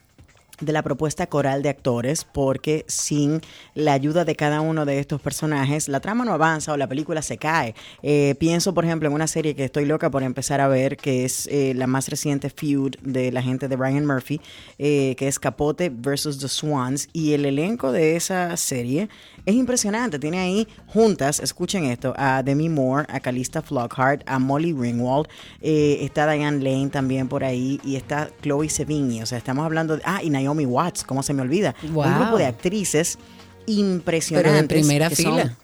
de 0.60 0.74
la 0.74 0.84
propuesta 0.84 1.28
coral 1.28 1.62
de 1.62 1.70
actores 1.70 2.24
porque 2.24 2.86
sin 2.88 3.42
la 3.76 3.94
ayuda 3.94 4.26
de 4.26 4.36
cada 4.36 4.62
uno 4.62 4.86
de 4.86 5.00
estos 5.00 5.22
personajes 5.22 5.88
la 5.88 6.00
trama 6.00 6.26
no 6.26 6.34
avanza 6.34 6.74
o 6.74 6.78
la 6.78 6.88
película 6.88 7.22
se 7.22 7.38
cae. 7.38 7.76
Eh, 8.04 8.36
pienso 8.40 8.74
por 8.74 8.86
ejemplo 8.86 9.08
en 9.08 9.14
una 9.14 9.28
serie 9.28 9.56
que 9.56 9.66
estoy 9.66 9.86
loca 9.86 10.10
por 10.10 10.24
empezar 10.24 10.62
a 10.62 10.68
ver 10.68 10.98
que 10.98 11.26
es 11.26 11.48
eh, 11.48 11.74
la 11.76 11.88
más 11.88 12.08
reciente 12.10 12.50
feud 12.50 12.96
de 13.02 13.32
la 13.32 13.42
gente 13.42 13.68
de 13.68 13.76
Brian 13.76 14.06
Murphy 14.06 14.42
eh, 14.78 15.16
que 15.18 15.28
es 15.28 15.40
Capote 15.40 15.90
versus 15.90 16.40
The 16.40 16.48
Swans 16.48 17.10
y 17.14 17.34
el 17.34 17.46
elenco 17.46 17.92
de 17.92 18.16
esa 18.16 18.56
serie 18.58 19.10
es 19.50 19.56
impresionante. 19.56 20.20
Tiene 20.20 20.40
ahí 20.40 20.68
juntas, 20.88 21.40
escuchen 21.40 21.86
esto, 21.86 22.14
a 22.18 22.44
Demi 22.44 22.70
Moore, 22.70 23.06
a 23.10 23.20
Calista 23.20 23.62
Flockhart, 23.62 24.22
a 24.26 24.40
Molly 24.40 24.74
Ringwald, 24.74 25.28
está 25.62 26.32
Diane 26.32 26.60
Lane 26.60 26.90
también 26.90 27.28
por 27.28 27.44
ahí 27.44 27.80
y 27.84 27.96
está 27.96 28.30
Chloe 28.42 28.70
Sevigny. 28.70 29.22
O 29.22 29.26
sea, 29.26 29.38
estamos 29.38 29.66
hablando 29.66 29.98
de... 29.98 30.04
Ah, 30.06 30.22
y 30.24 30.30
Naomi 30.30 30.66
Watts, 30.66 31.04
¿cómo 31.04 31.24
se 31.24 31.34
me 31.34 31.42
olvida? 31.42 31.76
Un 31.84 32.16
grupo 32.16 32.38
de 32.38 32.46
actrices 32.46 33.18
impresionantes. 33.66 34.52
Pero 34.52 34.60
en 34.60 34.68
primera 34.68 35.10
fila. 35.10 35.58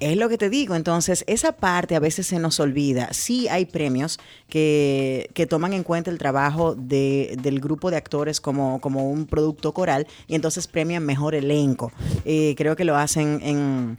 Es 0.00 0.16
lo 0.16 0.28
que 0.28 0.38
te 0.38 0.48
digo, 0.48 0.74
entonces 0.74 1.24
esa 1.26 1.52
parte 1.52 1.96
a 1.96 2.00
veces 2.00 2.26
se 2.26 2.38
nos 2.38 2.60
olvida. 2.60 3.12
Sí 3.12 3.48
hay 3.48 3.66
premios 3.66 4.18
que, 4.48 5.28
que 5.34 5.46
toman 5.46 5.72
en 5.72 5.82
cuenta 5.82 6.10
el 6.10 6.18
trabajo 6.18 6.74
de, 6.76 7.36
del 7.42 7.60
grupo 7.60 7.90
de 7.90 7.96
actores 7.96 8.40
como, 8.40 8.80
como 8.80 9.10
un 9.10 9.26
producto 9.26 9.72
coral 9.72 10.06
y 10.28 10.36
entonces 10.36 10.68
premian 10.68 11.04
mejor 11.04 11.34
elenco. 11.34 11.92
Eh, 12.24 12.54
creo 12.56 12.76
que 12.76 12.84
lo 12.84 12.96
hacen 12.96 13.40
en 13.42 13.98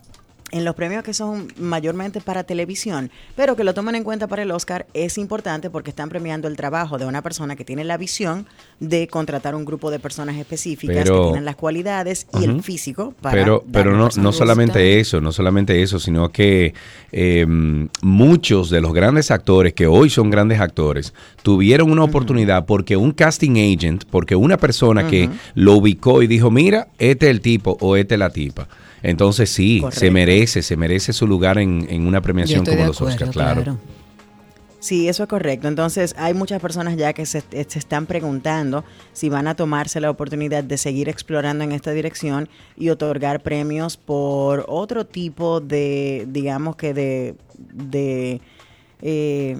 en 0.52 0.66
los 0.66 0.76
premios 0.76 1.04
que 1.04 1.14
son 1.14 1.48
mayormente 1.58 2.22
para 2.22 2.44
televisión, 2.44 3.12
pero 3.36 3.56
que 3.56 3.64
lo 3.64 3.74
toman 3.74 3.96
en 3.96 4.04
cuenta 4.04 4.28
para 4.28 4.44
el 4.44 4.52
Oscar, 4.52 4.88
es 4.94 5.18
importante 5.18 5.70
porque 5.70 5.90
están 5.90 6.10
premiando 6.10 6.48
el 6.48 6.56
trabajo 6.56 6.98
de 6.98 7.06
una 7.06 7.22
persona 7.22 7.56
que 7.56 7.66
tiene 7.66 7.84
la 7.84 7.98
visión 7.98 8.48
de 8.80 9.08
contratar 9.08 9.56
un 9.56 9.66
grupo 9.66 9.92
de 9.92 10.00
personas 10.00 10.38
específicas 10.38 11.10
que 11.10 11.20
tienen 11.20 11.46
las 11.46 11.56
cualidades 11.56 12.28
y 12.40 12.46
el 12.46 12.64
físico 12.64 13.14
para... 13.22 13.36
Pero, 13.36 13.64
pero 13.72 13.96
no, 13.96 14.10
no 14.18 14.32
solamente 14.32 15.00
eso, 15.00 15.22
no 15.22 15.32
solamente 15.32 15.82
eso, 15.82 16.00
sino 16.00 16.30
que 16.30 16.74
em, 17.12 17.90
muchos 18.02 18.70
de 18.70 18.82
los 18.82 18.94
grandes 18.94 19.32
actores 19.32 19.74
que 19.74 19.88
hoy 19.88 20.10
son 20.10 20.30
grandes 20.30 20.60
actores 20.60 21.14
tuvieron 21.44 21.92
una 21.92 22.04
oportunidad 22.04 22.66
porque 22.66 22.98
un 22.98 23.12
casting 23.12 23.58
agent, 23.58 24.06
porque 24.10 24.36
una 24.36 24.58
persona 24.58 25.08
que 25.08 25.30
lo 25.56 25.74
ubicó 25.74 26.22
y 26.22 26.28
dijo, 26.28 26.52
mira, 26.52 26.88
este 26.98 27.28
es 27.28 27.32
el 27.32 27.42
tipo 27.42 27.78
o 27.80 27.96
este 27.96 28.16
es 28.16 28.20
la 28.20 28.30
tipa. 28.30 28.68
Entonces 29.04 29.50
sí, 29.50 29.84
se 29.92 30.12
merece, 30.12 30.62
se 30.62 30.76
merece 30.78 31.14
su 31.14 31.28
lugar 31.28 31.58
en, 31.58 32.08
una 32.08 32.22
premiación 32.22 32.66
como 32.66 32.86
los 32.86 33.02
Oscars, 33.02 33.32
claro. 33.32 33.78
Sí, 34.80 35.10
eso 35.10 35.24
es 35.24 35.30
correcto. 35.30 35.68
Entonces, 35.68 36.16
hay 36.18 36.34
muchas 36.34 36.62
personas 36.62 36.96
ya 36.96 37.12
que 37.12 37.26
se, 37.26 37.42
se, 37.42 37.80
están 37.80 38.06
preguntando 38.06 38.86
si 39.12 39.28
van 39.28 39.48
a 39.48 39.56
tomarse 39.56 40.00
la 40.00 40.10
oportunidad 40.10 40.64
de 40.64 40.78
seguir 40.78 41.10
explorando 41.10 41.66
en 41.66 41.74
esta 41.74 41.92
dirección 41.92 42.48
y 42.78 42.90
otorgar 42.90 43.42
premios 43.42 43.98
por 43.98 44.66
otro 44.70 45.06
tipo 45.06 45.60
de, 45.60 46.26
digamos 46.30 46.78
que 46.78 46.94
de, 46.94 47.36
de 47.58 48.40
eh, 49.02 49.60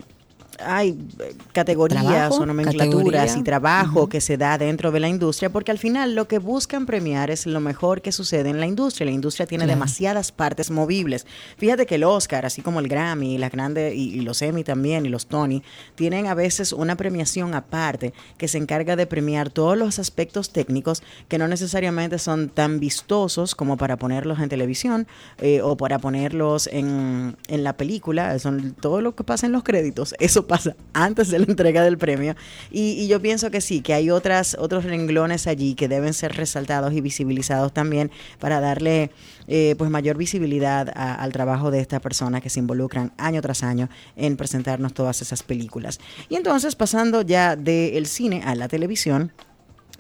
hay 0.66 0.98
eh, 1.20 1.36
categorías 1.52 2.32
o 2.32 2.46
nomenclaturas 2.46 3.36
y 3.38 3.44
trabajo 3.44 4.10
que 4.10 4.22
se 4.22 4.38
da 4.38 4.58
dentro 4.58 4.92
de 4.92 5.00
la 5.00 5.08
industria, 5.08 5.50
porque 5.50 5.72
al 5.72 5.78
final 5.78 6.16
lo 6.16 6.28
que 6.28 6.40
buscan 6.40 6.86
premiar 6.86 7.30
es 7.30 7.46
lo 7.46 7.60
mejor 7.60 8.02
que 8.02 8.12
sucede 8.12 8.50
en 8.50 8.60
la 8.60 8.66
industria. 8.66 9.06
La 9.06 9.12
industria 9.12 9.46
tiene 9.46 9.68
demasiadas 9.68 10.32
partes 10.32 10.72
movibles. 10.72 11.26
Fíjate 11.58 11.86
que 11.86 11.96
el 11.96 12.04
Oscar, 12.04 12.46
así 12.46 12.62
como 12.62 12.80
el 12.80 12.88
Grammy, 12.88 13.38
las 13.38 13.52
grandes 13.52 13.96
y, 13.96 14.22
los 14.22 14.42
Emmy 14.42 14.64
también 14.64 15.06
y 15.06 15.10
los 15.10 15.28
Tony, 15.28 15.64
tienen 15.96 16.28
a 16.28 16.34
veces 16.34 16.74
una 16.74 16.96
premiación 16.96 17.54
aparte 17.54 18.14
que 18.38 18.48
se 18.48 18.58
encarga 18.58 18.96
de 18.96 19.08
premiar 19.08 19.50
todos 19.50 19.78
los 19.78 20.00
aspectos 20.00 20.52
técnicos 20.52 21.04
que 21.28 21.38
no 21.38 21.48
necesariamente 21.48 22.20
son 22.20 22.50
tan 22.50 22.80
vistosos 22.80 23.56
como 23.56 23.78
para 23.78 23.98
ponerlos 23.98 24.40
en 24.40 24.50
televisión 24.50 25.08
eh, 25.40 25.62
o 25.62 25.78
para 25.78 26.00
ponerlos 26.00 26.68
en, 26.68 27.38
en 27.48 27.64
la 27.64 27.74
película. 27.74 28.38
Son 28.40 28.74
todo 28.74 29.02
lo 29.02 29.16
que 29.16 29.24
pasa 29.24 29.46
en 29.46 29.52
los 29.52 29.64
créditos. 29.64 30.16
Eso 30.20 30.48
pasa 30.50 30.76
antes 30.94 31.30
de 31.30 31.40
la 31.40 31.46
entrega 31.46 31.84
del 31.84 31.98
premio. 31.98 32.36
Y, 32.72 33.08
yo 33.08 33.22
pienso 33.22 33.50
que 33.52 33.62
sí, 33.62 33.82
que 33.82 33.94
hay 33.94 34.10
otras, 34.10 34.58
otros 34.60 34.84
renglones 34.84 35.48
allí 35.48 35.76
que 35.76 35.88
deben 35.88 36.14
ser 36.14 36.36
resaltados 36.36 36.92
y 36.94 37.00
visibilizados 37.00 37.72
también 37.72 38.12
para 38.40 38.60
darle 38.60 39.12
eh, 39.48 39.76
pues 39.78 39.90
mayor 39.90 40.18
visibilidad 40.18 40.92
al 40.94 41.32
trabajo 41.32 41.72
de 41.72 41.80
estas 41.80 42.02
personas 42.02 42.42
que 42.42 42.50
se 42.50 42.60
involucran 42.60 43.14
año 43.18 43.42
tras 43.42 43.64
año 43.64 43.90
en 44.18 44.36
presentarnos 44.36 44.94
todas 44.94 45.22
esas 45.22 45.44
películas. 45.44 46.00
Y 46.28 46.36
entonces, 46.36 46.76
pasando 46.76 47.22
ya 47.22 47.56
del 47.56 48.06
cine 48.08 48.42
a 48.44 48.56
la 48.56 48.68
televisión, 48.68 49.32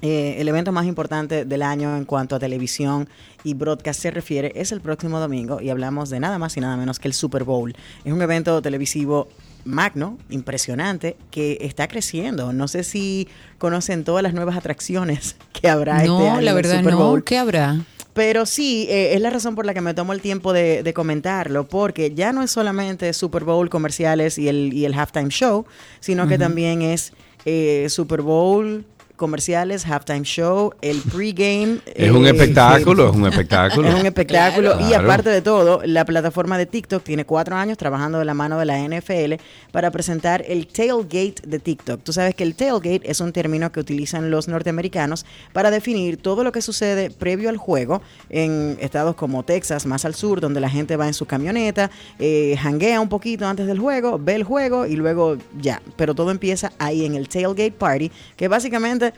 eh, 0.02 0.38
el 0.40 0.48
evento 0.48 0.72
más 0.72 0.86
importante 0.86 1.46
del 1.46 1.62
año 1.62 1.96
en 1.98 2.06
cuanto 2.06 2.36
a 2.36 2.40
televisión 2.40 3.10
y 3.44 3.54
broadcast 3.54 4.02
se 4.02 4.12
refiere 4.12 4.54
es 4.56 4.72
el 4.72 4.80
próximo 4.80 5.20
domingo 5.20 5.60
y 5.60 5.70
hablamos 5.70 6.10
de 6.10 6.22
nada 6.22 6.40
más 6.40 6.56
y 6.56 6.62
nada 6.62 6.78
menos 6.78 7.00
que 7.00 7.08
el 7.08 7.14
Super 7.14 7.44
Bowl. 7.44 7.76
Es 8.06 8.14
un 8.14 8.22
evento 8.22 8.62
televisivo 8.62 9.28
magno, 9.66 10.18
impresionante, 10.30 11.16
que 11.32 11.58
está 11.62 11.88
creciendo. 11.88 12.54
No 12.54 12.68
sé 12.68 12.84
si 12.84 13.28
conocen 13.58 14.04
todas 14.04 14.24
las 14.24 14.34
nuevas 14.34 14.58
atracciones 14.58 15.36
que 15.54 15.70
habrá 15.70 15.98
este 15.98 16.10
año. 16.10 16.36
No, 16.36 16.42
la 16.42 16.54
verdad 16.54 16.82
no. 16.84 17.24
¿Qué 17.24 17.38
habrá? 17.38 17.80
Pero 18.14 18.46
sí, 18.46 18.88
eh, 18.90 19.14
es 19.14 19.22
la 19.22 19.30
razón 19.30 19.56
por 19.56 19.66
la 19.66 19.74
que 19.74 19.82
me 19.82 19.94
tomo 19.94 20.14
el 20.14 20.20
tiempo 20.20 20.52
de, 20.52 20.92
comentarlo, 20.94 21.68
porque 21.68 22.14
ya 22.14 22.34
no 22.34 22.42
es 22.42 22.52
solamente 22.52 23.14
Super 23.14 23.44
Bowl 23.44 23.70
comerciales 23.70 24.38
y 24.38 24.50
el, 24.50 24.74
y 24.74 24.86
el 24.86 24.94
halftime 24.94 25.30
show, 25.30 25.66
sino 26.00 26.28
que 26.28 26.38
también 26.38 26.82
es 26.82 27.14
eh, 27.46 27.86
Super 27.88 28.22
Bowl 28.22 28.86
comerciales, 29.20 29.86
halftime 29.86 30.24
show, 30.24 30.74
el 30.82 31.00
pregame. 31.02 31.80
Es 31.86 32.10
un 32.10 32.26
eh, 32.26 32.30
espectáculo, 32.30 33.10
es 33.10 33.16
un 33.16 33.28
espectáculo. 33.28 33.88
Es 33.88 33.94
un 33.94 34.06
espectáculo. 34.06 34.80
Y 34.90 34.94
aparte 34.94 35.30
de 35.30 35.42
todo, 35.42 35.82
la 35.84 36.06
plataforma 36.06 36.58
de 36.58 36.66
TikTok 36.66 37.04
tiene 37.04 37.26
cuatro 37.26 37.56
años 37.56 37.78
trabajando 37.78 38.18
de 38.18 38.26
la 38.26 38.34
mano 38.34 38.58
de 38.58 38.66
la 38.66 38.80
NFL 38.80 39.34
para 39.72 39.92
presentar 39.92 40.44
el 40.48 40.66
tailgate 40.68 41.36
de 41.46 41.60
TikTok. 41.60 42.02
Tú 42.02 42.14
sabes 42.14 42.34
que 42.34 42.44
el 42.44 42.56
tailgate 42.56 43.02
es 43.04 43.20
un 43.20 43.34
término 43.34 43.72
que 43.72 43.82
utilizan 43.82 44.32
los 44.32 44.48
norteamericanos 44.48 45.26
para 45.52 45.70
definir 45.70 46.18
todo 46.18 46.44
lo 46.44 46.52
que 46.54 46.62
sucede 46.62 47.12
previo 47.12 47.50
al 47.50 47.58
juego 47.58 48.02
en 48.30 48.78
estados 48.80 49.16
como 49.16 49.44
Texas, 49.44 49.86
más 49.86 50.06
al 50.06 50.16
sur, 50.16 50.40
donde 50.40 50.62
la 50.62 50.70
gente 50.70 50.96
va 50.96 51.08
en 51.08 51.14
su 51.14 51.26
camioneta, 51.26 51.92
eh, 52.20 52.56
hanguea 52.64 53.02
un 53.02 53.10
poquito 53.10 53.46
antes 53.46 53.68
del 53.68 53.80
juego, 53.80 54.18
ve 54.18 54.36
el 54.36 54.44
juego 54.46 54.86
y 54.86 54.96
luego 54.96 55.38
ya. 55.60 55.82
Pero 55.98 56.16
todo 56.16 56.32
empieza 56.32 56.72
ahí 56.80 57.06
en 57.06 57.16
el 57.16 57.28
tailgate 57.28 57.74
party, 57.74 58.10
que 58.38 58.48
básicamente 58.48 59.09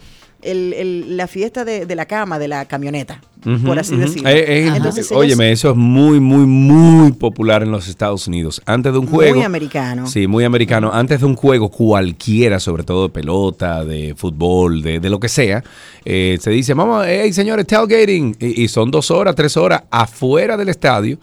la 0.43 1.27
fiesta 1.27 1.63
de, 1.63 1.95
la 1.95 2.05
cama, 2.05 2.39
de 2.39 2.47
la 2.47 2.65
camioneta, 2.65 3.21
por 3.65 3.77
así 3.77 3.95
decirlo. 3.95 4.29
Eh, 4.29 4.71
óyeme, 5.11 5.51
eso 5.51 5.71
es 5.71 5.75
muy, 5.75 6.19
muy, 6.19 6.45
muy 6.45 7.11
popular 7.11 7.63
en 7.63 7.71
los 7.71 7.87
Estados 7.87 8.27
Unidos. 8.27 8.61
Antes 8.65 8.91
de 8.91 8.99
un 8.99 9.07
juego. 9.07 9.35
Muy 9.35 9.45
americano. 9.45 10.07
Sí, 10.07 10.27
muy 10.27 10.43
americano. 10.43 10.91
Antes 10.93 11.19
de 11.19 11.25
un 11.27 11.35
juego 11.35 11.69
cualquiera, 11.69 12.59
sobre 12.59 12.83
todo 12.83 13.03
de 13.03 13.13
pelota, 13.13 13.85
de 13.85 14.15
fútbol, 14.15 14.81
de, 14.81 15.09
lo 15.09 15.19
que 15.19 15.29
sea, 15.29 15.63
eh, 16.05 16.37
se 16.41 16.49
dice, 16.49 16.73
vamos, 16.73 17.05
hey 17.07 17.31
señores, 17.33 17.67
tailgating. 17.67 18.35
Y, 18.39 18.63
y, 18.63 18.67
son 18.67 18.89
dos 18.89 19.11
horas, 19.11 19.35
tres 19.35 19.55
horas 19.57 19.83
afuera 19.91 20.57
del 20.57 20.69
estadio, 20.69 21.19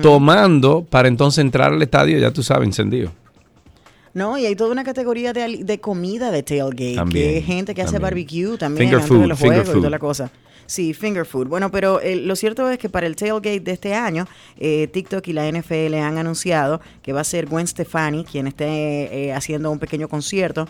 tomando 0.00 0.86
para 0.88 1.08
entonces 1.08 1.42
entrar 1.42 1.72
al 1.72 1.82
estadio, 1.82 2.18
ya 2.18 2.30
tú 2.30 2.42
sabes, 2.42 2.66
encendido. 2.66 3.12
No, 4.16 4.38
y 4.38 4.46
hay 4.46 4.56
toda 4.56 4.70
una 4.70 4.82
categoría 4.82 5.34
de, 5.34 5.78
comida 5.78 6.30
de 6.30 6.42
tailgate, 6.42 7.12
que 7.12 7.36
es 7.36 7.44
gente 7.44 7.74
que 7.74 7.82
hace 7.82 7.98
barbecue 7.98 8.56
también 8.56 8.88
finger 8.88 9.02
antes 9.02 9.20
de 9.20 9.26
los 9.26 9.38
juegos 9.38 9.68
y 9.68 9.72
toda 9.72 9.90
la 9.90 9.98
cosa. 9.98 10.30
Sí, 10.64 10.94
finger 10.94 11.26
food. 11.26 11.48
Bueno, 11.48 11.70
pero 11.70 12.00
eh, 12.00 12.16
lo 12.16 12.34
cierto 12.34 12.70
es 12.70 12.78
que 12.78 12.88
para 12.88 13.06
el 13.06 13.14
tailgate 13.14 13.60
de 13.60 13.72
este 13.72 13.92
año, 13.92 14.26
eh, 14.58 14.88
TikTok 14.90 15.28
y 15.28 15.34
la 15.34 15.46
NFL 15.52 15.96
han 15.96 16.16
anunciado 16.16 16.80
que 17.02 17.12
va 17.12 17.20
a 17.20 17.24
ser 17.24 17.44
Gwen 17.44 17.66
Stefani 17.66 18.24
quien 18.24 18.46
esté 18.46 19.26
eh, 19.26 19.34
haciendo 19.34 19.70
un 19.70 19.78
pequeño 19.78 20.08
concierto 20.08 20.66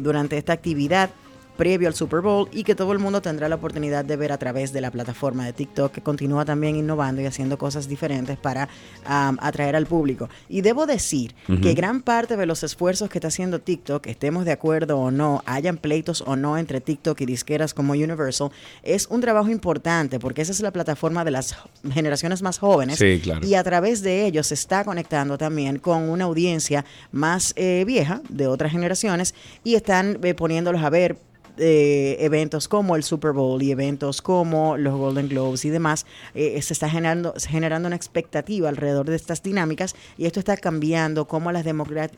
durante 0.00 0.38
esta 0.38 0.52
actividad 0.52 1.10
previo 1.56 1.88
al 1.88 1.94
Super 1.94 2.20
Bowl 2.20 2.48
y 2.52 2.64
que 2.64 2.74
todo 2.74 2.92
el 2.92 2.98
mundo 2.98 3.22
tendrá 3.22 3.48
la 3.48 3.56
oportunidad 3.56 4.04
de 4.04 4.16
ver 4.16 4.32
a 4.32 4.38
través 4.38 4.72
de 4.72 4.80
la 4.80 4.90
plataforma 4.90 5.46
de 5.46 5.52
TikTok 5.52 5.92
que 5.92 6.00
continúa 6.00 6.44
también 6.44 6.76
innovando 6.76 7.22
y 7.22 7.26
haciendo 7.26 7.58
cosas 7.58 7.88
diferentes 7.88 8.36
para 8.36 8.68
atraer 9.04 9.76
al 9.76 9.86
público. 9.86 10.28
Y 10.48 10.60
debo 10.60 10.86
decir 10.86 11.34
que 11.62 11.74
gran 11.74 12.02
parte 12.02 12.36
de 12.36 12.46
los 12.46 12.62
esfuerzos 12.62 13.08
que 13.08 13.18
está 13.18 13.28
haciendo 13.28 13.60
TikTok, 13.60 14.06
estemos 14.06 14.44
de 14.44 14.52
acuerdo 14.52 14.98
o 14.98 15.10
no, 15.10 15.42
hayan 15.46 15.76
pleitos 15.76 16.22
o 16.26 16.36
no 16.36 16.58
entre 16.58 16.80
TikTok 16.80 17.20
y 17.20 17.26
disqueras 17.26 17.74
como 17.74 17.92
Universal, 17.92 18.50
es 18.82 19.06
un 19.08 19.20
trabajo 19.20 19.50
importante 19.50 20.18
porque 20.18 20.42
esa 20.42 20.52
es 20.52 20.60
la 20.60 20.72
plataforma 20.72 21.24
de 21.24 21.30
las 21.30 21.56
generaciones 21.92 22.42
más 22.42 22.58
jóvenes 22.58 23.00
y 23.00 23.54
a 23.54 23.62
través 23.62 24.02
de 24.02 24.26
ellos 24.26 24.48
se 24.48 24.54
está 24.54 24.84
conectando 24.84 25.38
también 25.38 25.78
con 25.78 26.08
una 26.08 26.24
audiencia 26.24 26.84
más 27.12 27.52
eh, 27.56 27.84
vieja 27.86 28.20
de 28.28 28.46
otras 28.46 28.72
generaciones 28.72 29.34
y 29.62 29.74
están 29.74 30.18
eh, 30.22 30.34
poniéndolos 30.34 30.82
a 30.82 30.90
ver 30.90 31.16
eh, 31.58 32.16
eventos 32.20 32.68
como 32.68 32.96
el 32.96 33.02
Super 33.02 33.32
Bowl 33.32 33.62
y 33.62 33.70
eventos 33.70 34.22
como 34.22 34.76
los 34.76 34.94
Golden 34.96 35.28
Globes 35.28 35.64
y 35.64 35.70
demás, 35.70 36.06
eh, 36.34 36.60
se 36.62 36.72
está 36.72 36.88
generando, 36.88 37.34
generando 37.36 37.86
una 37.86 37.96
expectativa 37.96 38.68
alrededor 38.68 39.06
de 39.06 39.16
estas 39.16 39.42
dinámicas 39.42 39.94
y 40.18 40.26
esto 40.26 40.40
está 40.40 40.56
cambiando 40.56 41.26
cómo 41.26 41.52
las, 41.52 41.64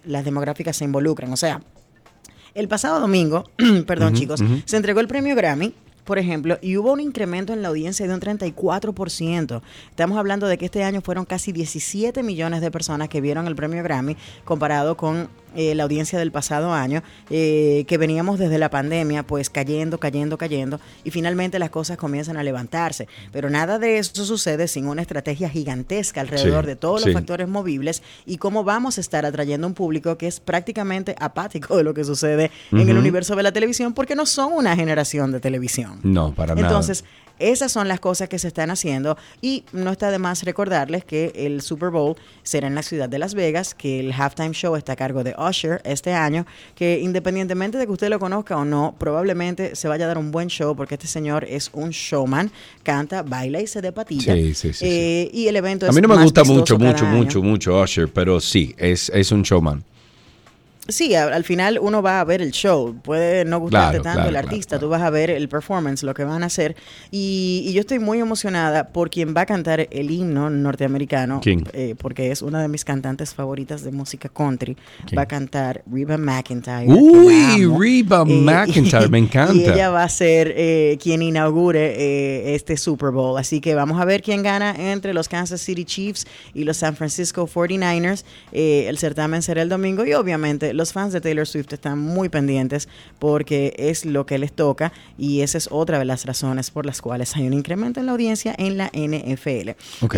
las 0.04 0.24
demográficas 0.24 0.76
se 0.76 0.84
involucran. 0.84 1.32
O 1.32 1.36
sea, 1.36 1.62
el 2.54 2.68
pasado 2.68 3.00
domingo, 3.00 3.44
perdón 3.86 4.14
chicos, 4.14 4.42
se 4.64 4.76
entregó 4.76 5.00
el 5.00 5.08
premio 5.08 5.36
Grammy 5.36 5.74
por 6.06 6.20
ejemplo, 6.20 6.56
y 6.62 6.76
hubo 6.76 6.92
un 6.92 7.00
incremento 7.00 7.52
en 7.52 7.62
la 7.62 7.68
audiencia 7.68 8.06
de 8.06 8.14
un 8.14 8.20
34%. 8.20 9.60
Estamos 9.90 10.16
hablando 10.16 10.46
de 10.46 10.56
que 10.56 10.66
este 10.66 10.84
año 10.84 11.00
fueron 11.00 11.24
casi 11.24 11.50
17 11.50 12.22
millones 12.22 12.60
de 12.60 12.70
personas 12.70 13.08
que 13.08 13.20
vieron 13.20 13.48
el 13.48 13.56
premio 13.56 13.82
Grammy 13.82 14.16
comparado 14.44 14.96
con 14.96 15.28
eh, 15.56 15.74
la 15.74 15.82
audiencia 15.84 16.18
del 16.18 16.30
pasado 16.30 16.72
año, 16.72 17.02
eh, 17.30 17.84
que 17.88 17.98
veníamos 17.98 18.38
desde 18.38 18.58
la 18.58 18.70
pandemia, 18.70 19.22
pues 19.22 19.50
cayendo, 19.50 19.98
cayendo, 19.98 20.38
cayendo, 20.38 20.80
y 21.04 21.10
finalmente 21.10 21.58
las 21.58 21.70
cosas 21.70 21.96
comienzan 21.96 22.36
a 22.36 22.42
levantarse. 22.42 23.08
Pero 23.32 23.50
nada 23.50 23.78
de 23.78 23.98
eso 23.98 24.24
sucede 24.24 24.68
sin 24.68 24.86
una 24.86 25.02
estrategia 25.02 25.48
gigantesca 25.48 26.20
alrededor 26.20 26.64
Sí, 26.64 26.68
de 26.68 26.76
todos 26.76 27.02
sí. 27.02 27.08
los 27.08 27.14
factores 27.14 27.48
movibles 27.48 28.02
y 28.24 28.38
cómo 28.38 28.64
vamos 28.64 28.98
a 28.98 29.00
estar 29.00 29.24
atrayendo 29.26 29.66
un 29.66 29.74
público 29.74 30.16
que 30.16 30.26
es 30.26 30.40
prácticamente 30.40 31.16
apático 31.18 31.76
de 31.76 31.84
lo 31.84 31.94
que 31.94 32.04
sucede 32.04 32.50
en 32.72 32.88
el 32.88 32.96
universo 32.96 33.34
de 33.36 33.42
la 33.42 33.52
televisión, 33.52 33.94
porque 33.94 34.14
no 34.14 34.26
son 34.26 34.52
una 34.52 34.76
generación 34.76 35.32
de 35.32 35.40
televisión. 35.40 36.00
No, 36.02 36.34
para 36.34 36.54
nada. 36.54 36.66
Entonces, 36.66 37.04
esas 37.38 37.72
son 37.72 37.88
las 37.88 38.00
cosas 38.00 38.28
que 38.28 38.38
se 38.38 38.48
están 38.48 38.70
haciendo 38.70 39.16
y 39.40 39.64
no 39.72 39.90
está 39.90 40.10
de 40.10 40.18
más 40.18 40.42
recordarles 40.44 41.04
que 41.04 41.32
el 41.34 41.60
Super 41.60 41.90
Bowl 41.90 42.16
será 42.42 42.66
en 42.66 42.74
la 42.74 42.82
ciudad 42.82 43.08
de 43.08 43.18
Las 43.18 43.34
Vegas, 43.34 43.74
que 43.74 44.00
el 44.00 44.12
halftime 44.12 44.52
show 44.52 44.76
está 44.76 44.92
a 44.92 44.96
cargo 44.96 45.24
de 45.24 45.34
Usher 45.38 45.80
este 45.84 46.12
año, 46.12 46.46
que 46.74 47.00
independientemente 47.00 47.78
de 47.78 47.86
que 47.86 47.92
usted 47.92 48.08
lo 48.08 48.18
conozca 48.18 48.56
o 48.56 48.64
no, 48.64 48.94
probablemente 48.98 49.76
se 49.76 49.88
vaya 49.88 50.04
a 50.04 50.08
dar 50.08 50.18
un 50.18 50.30
buen 50.30 50.48
show 50.48 50.74
porque 50.76 50.94
este 50.94 51.06
señor 51.06 51.44
es 51.44 51.70
un 51.72 51.90
showman, 51.90 52.50
canta, 52.82 53.22
baila 53.22 53.60
y 53.60 53.66
se 53.66 53.80
de 53.80 53.92
patilla. 53.92 54.34
Sí, 54.34 54.54
sí, 54.54 54.72
sí, 54.72 54.84
Eh, 54.86 55.30
Y 55.32 55.48
el 55.48 55.56
evento 55.56 55.86
A 55.88 55.92
mí 55.92 56.00
no 56.00 56.08
me 56.08 56.22
gusta 56.22 56.44
mucho, 56.44 56.78
mucho, 56.78 57.04
mucho, 57.04 57.42
mucho 57.42 57.80
Usher, 57.80 58.08
pero 58.08 58.40
sí, 58.40 58.74
es, 58.78 59.10
es 59.10 59.32
un 59.32 59.42
showman. 59.42 59.84
Sí, 60.88 61.14
al 61.14 61.44
final 61.44 61.78
uno 61.80 62.02
va 62.02 62.20
a 62.20 62.24
ver 62.24 62.42
el 62.42 62.52
show. 62.52 62.94
Puede 63.02 63.44
no 63.44 63.58
gustarte 63.58 64.00
Claro, 64.00 64.02
tanto 64.02 64.16
claro, 64.16 64.28
el 64.28 64.34
claro, 64.34 64.48
artista, 64.48 64.78
tú 64.78 64.88
vas 64.88 65.02
a 65.02 65.10
ver 65.10 65.30
el 65.30 65.48
performance, 65.48 66.02
lo 66.02 66.14
que 66.14 66.24
van 66.24 66.42
a 66.42 66.46
hacer. 66.46 66.76
Y, 67.10 67.64
y 67.66 67.72
yo 67.72 67.80
estoy 67.80 67.98
muy 67.98 68.18
emocionada 68.20 68.88
por 68.88 69.10
quien 69.10 69.34
va 69.36 69.42
a 69.42 69.46
cantar 69.46 69.88
el 69.90 70.10
himno 70.10 70.50
norteamericano. 70.50 71.40
Eh, 71.44 71.94
porque 71.98 72.30
es 72.30 72.42
una 72.42 72.62
de 72.62 72.68
mis 72.68 72.84
cantantes 72.84 73.34
favoritas 73.34 73.82
de 73.82 73.90
música 73.92 74.28
country. 74.28 74.76
¿Quién? 75.06 75.18
Va 75.18 75.22
a 75.22 75.26
cantar 75.26 75.82
Reba 75.90 76.16
McIntyre. 76.16 76.86
Uy. 76.86 77.66
Reba 77.66 78.22
Eh, 78.26 78.40
McEntire, 78.66 79.08
me 79.08 79.18
encanta. 79.18 79.54
Y 79.54 79.64
ella 79.64 79.90
va 79.90 80.02
a 80.04 80.08
ser 80.08 80.52
eh, 80.56 80.98
quien 81.02 81.22
inaugure 81.22 81.94
eh, 81.96 82.54
este 82.54 82.76
Super 82.76 83.10
Bowl. 83.10 83.38
Así 83.38 83.60
que 83.60 83.74
vamos 83.74 84.00
a 84.00 84.04
ver 84.04 84.22
quién 84.22 84.42
gana 84.42 84.74
entre 84.76 85.14
los 85.14 85.28
Kansas 85.28 85.60
City 85.60 85.84
Chiefs 85.84 86.26
y 86.54 86.64
los 86.64 86.76
San 86.76 86.96
Francisco 86.96 87.46
49ers. 87.46 88.24
Eh, 88.52 88.86
el 88.88 88.98
certamen 88.98 89.42
será 89.42 89.62
el 89.62 89.68
domingo 89.68 90.04
y 90.04 90.12
obviamente 90.12 90.72
los 90.76 90.92
fans 90.92 91.12
de 91.12 91.20
Taylor 91.20 91.46
Swift 91.46 91.72
están 91.72 91.98
muy 91.98 92.28
pendientes 92.28 92.88
porque 93.18 93.74
es 93.78 94.04
lo 94.04 94.26
que 94.26 94.38
les 94.38 94.52
toca 94.52 94.92
y 95.18 95.40
esa 95.40 95.58
es 95.58 95.68
otra 95.70 95.98
de 95.98 96.04
las 96.04 96.24
razones 96.24 96.70
por 96.70 96.86
las 96.86 97.00
cuales 97.00 97.34
hay 97.36 97.46
un 97.46 97.52
incremento 97.52 98.00
en 98.00 98.06
la 98.06 98.12
audiencia 98.12 98.54
en 98.58 98.76
la 98.76 98.90
NFL. 98.92 99.70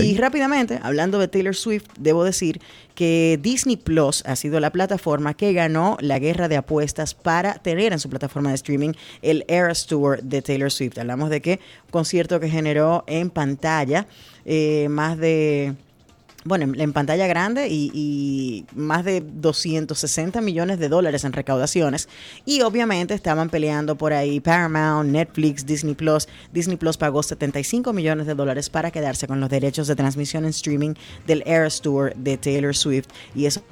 Y 0.03 0.17
rápidamente, 0.17 0.81
hablando 0.83 1.19
de 1.19 1.29
Taylor 1.29 1.55
Swift, 1.55 1.87
debo 1.99 2.25
decir 2.25 2.61
que 2.95 3.39
Disney 3.41 3.77
Plus 3.77 4.25
ha 4.27 4.35
sido 4.35 4.59
la 4.61 4.71
plataforma 4.71 5.35
que 5.35 5.53
ganó 5.53 5.97
la 6.01 6.19
guerra 6.19 6.49
de 6.49 6.57
apuestas 6.57 7.15
para 7.15 7.55
tener 7.55 7.93
en 7.93 8.01
su 8.01 8.11
plataforma 8.11 8.49
de 8.51 8.57
streaming 8.57 8.93
el 9.23 9.45
Eras 9.47 9.87
Tour 9.87 10.21
de 10.23 10.43
Taylor 10.43 10.71
Swift. 10.71 10.99
Hablamos 10.99 11.31
de 11.31 11.41
que 11.41 11.61
concierto 11.91 12.41
que 12.41 12.51
generó 12.51 13.05
en 13.07 13.31
pantalla 13.31 14.07
eh, 14.45 14.89
más 14.91 15.17
de 15.19 15.77
bueno, 16.45 16.73
en, 16.77 16.93
pantalla 16.93 17.27
grande 17.27 17.69
y, 17.69 18.65
más 18.75 19.05
de 19.05 19.21
260 19.21 20.41
millones 20.41 20.79
de 20.79 20.89
dólares 20.89 21.25
en 21.25 21.33
recaudaciones. 21.33 22.09
Y 22.45 22.63
obviamente 22.63 23.15
estaban 23.15 23.51
peleando 23.51 23.97
por 23.97 24.13
ahí 24.13 24.41
Paramount, 24.41 25.11
Netflix, 25.11 25.67
Disney 25.67 25.95
Plus. 25.95 26.29
Disney 26.53 26.77
Plus 26.77 26.97
pagó 26.97 27.23
75 27.23 27.93
millones 27.93 28.27
de 28.27 28.35
dólares 28.35 28.71
para 28.71 28.91
quedarse 28.91 29.27
con 29.27 29.41
los 29.41 29.51
derechos 29.51 29.89
de 29.89 29.97
transmisión 29.97 30.45
en 30.45 30.51
streaming 30.51 30.95
del 31.27 31.43
Eras 31.47 31.81
Tour 31.81 32.15
de 32.15 32.39
Taylor 32.39 32.75
Swift. 32.75 33.09
Y 33.35 33.47
eso 33.47 33.63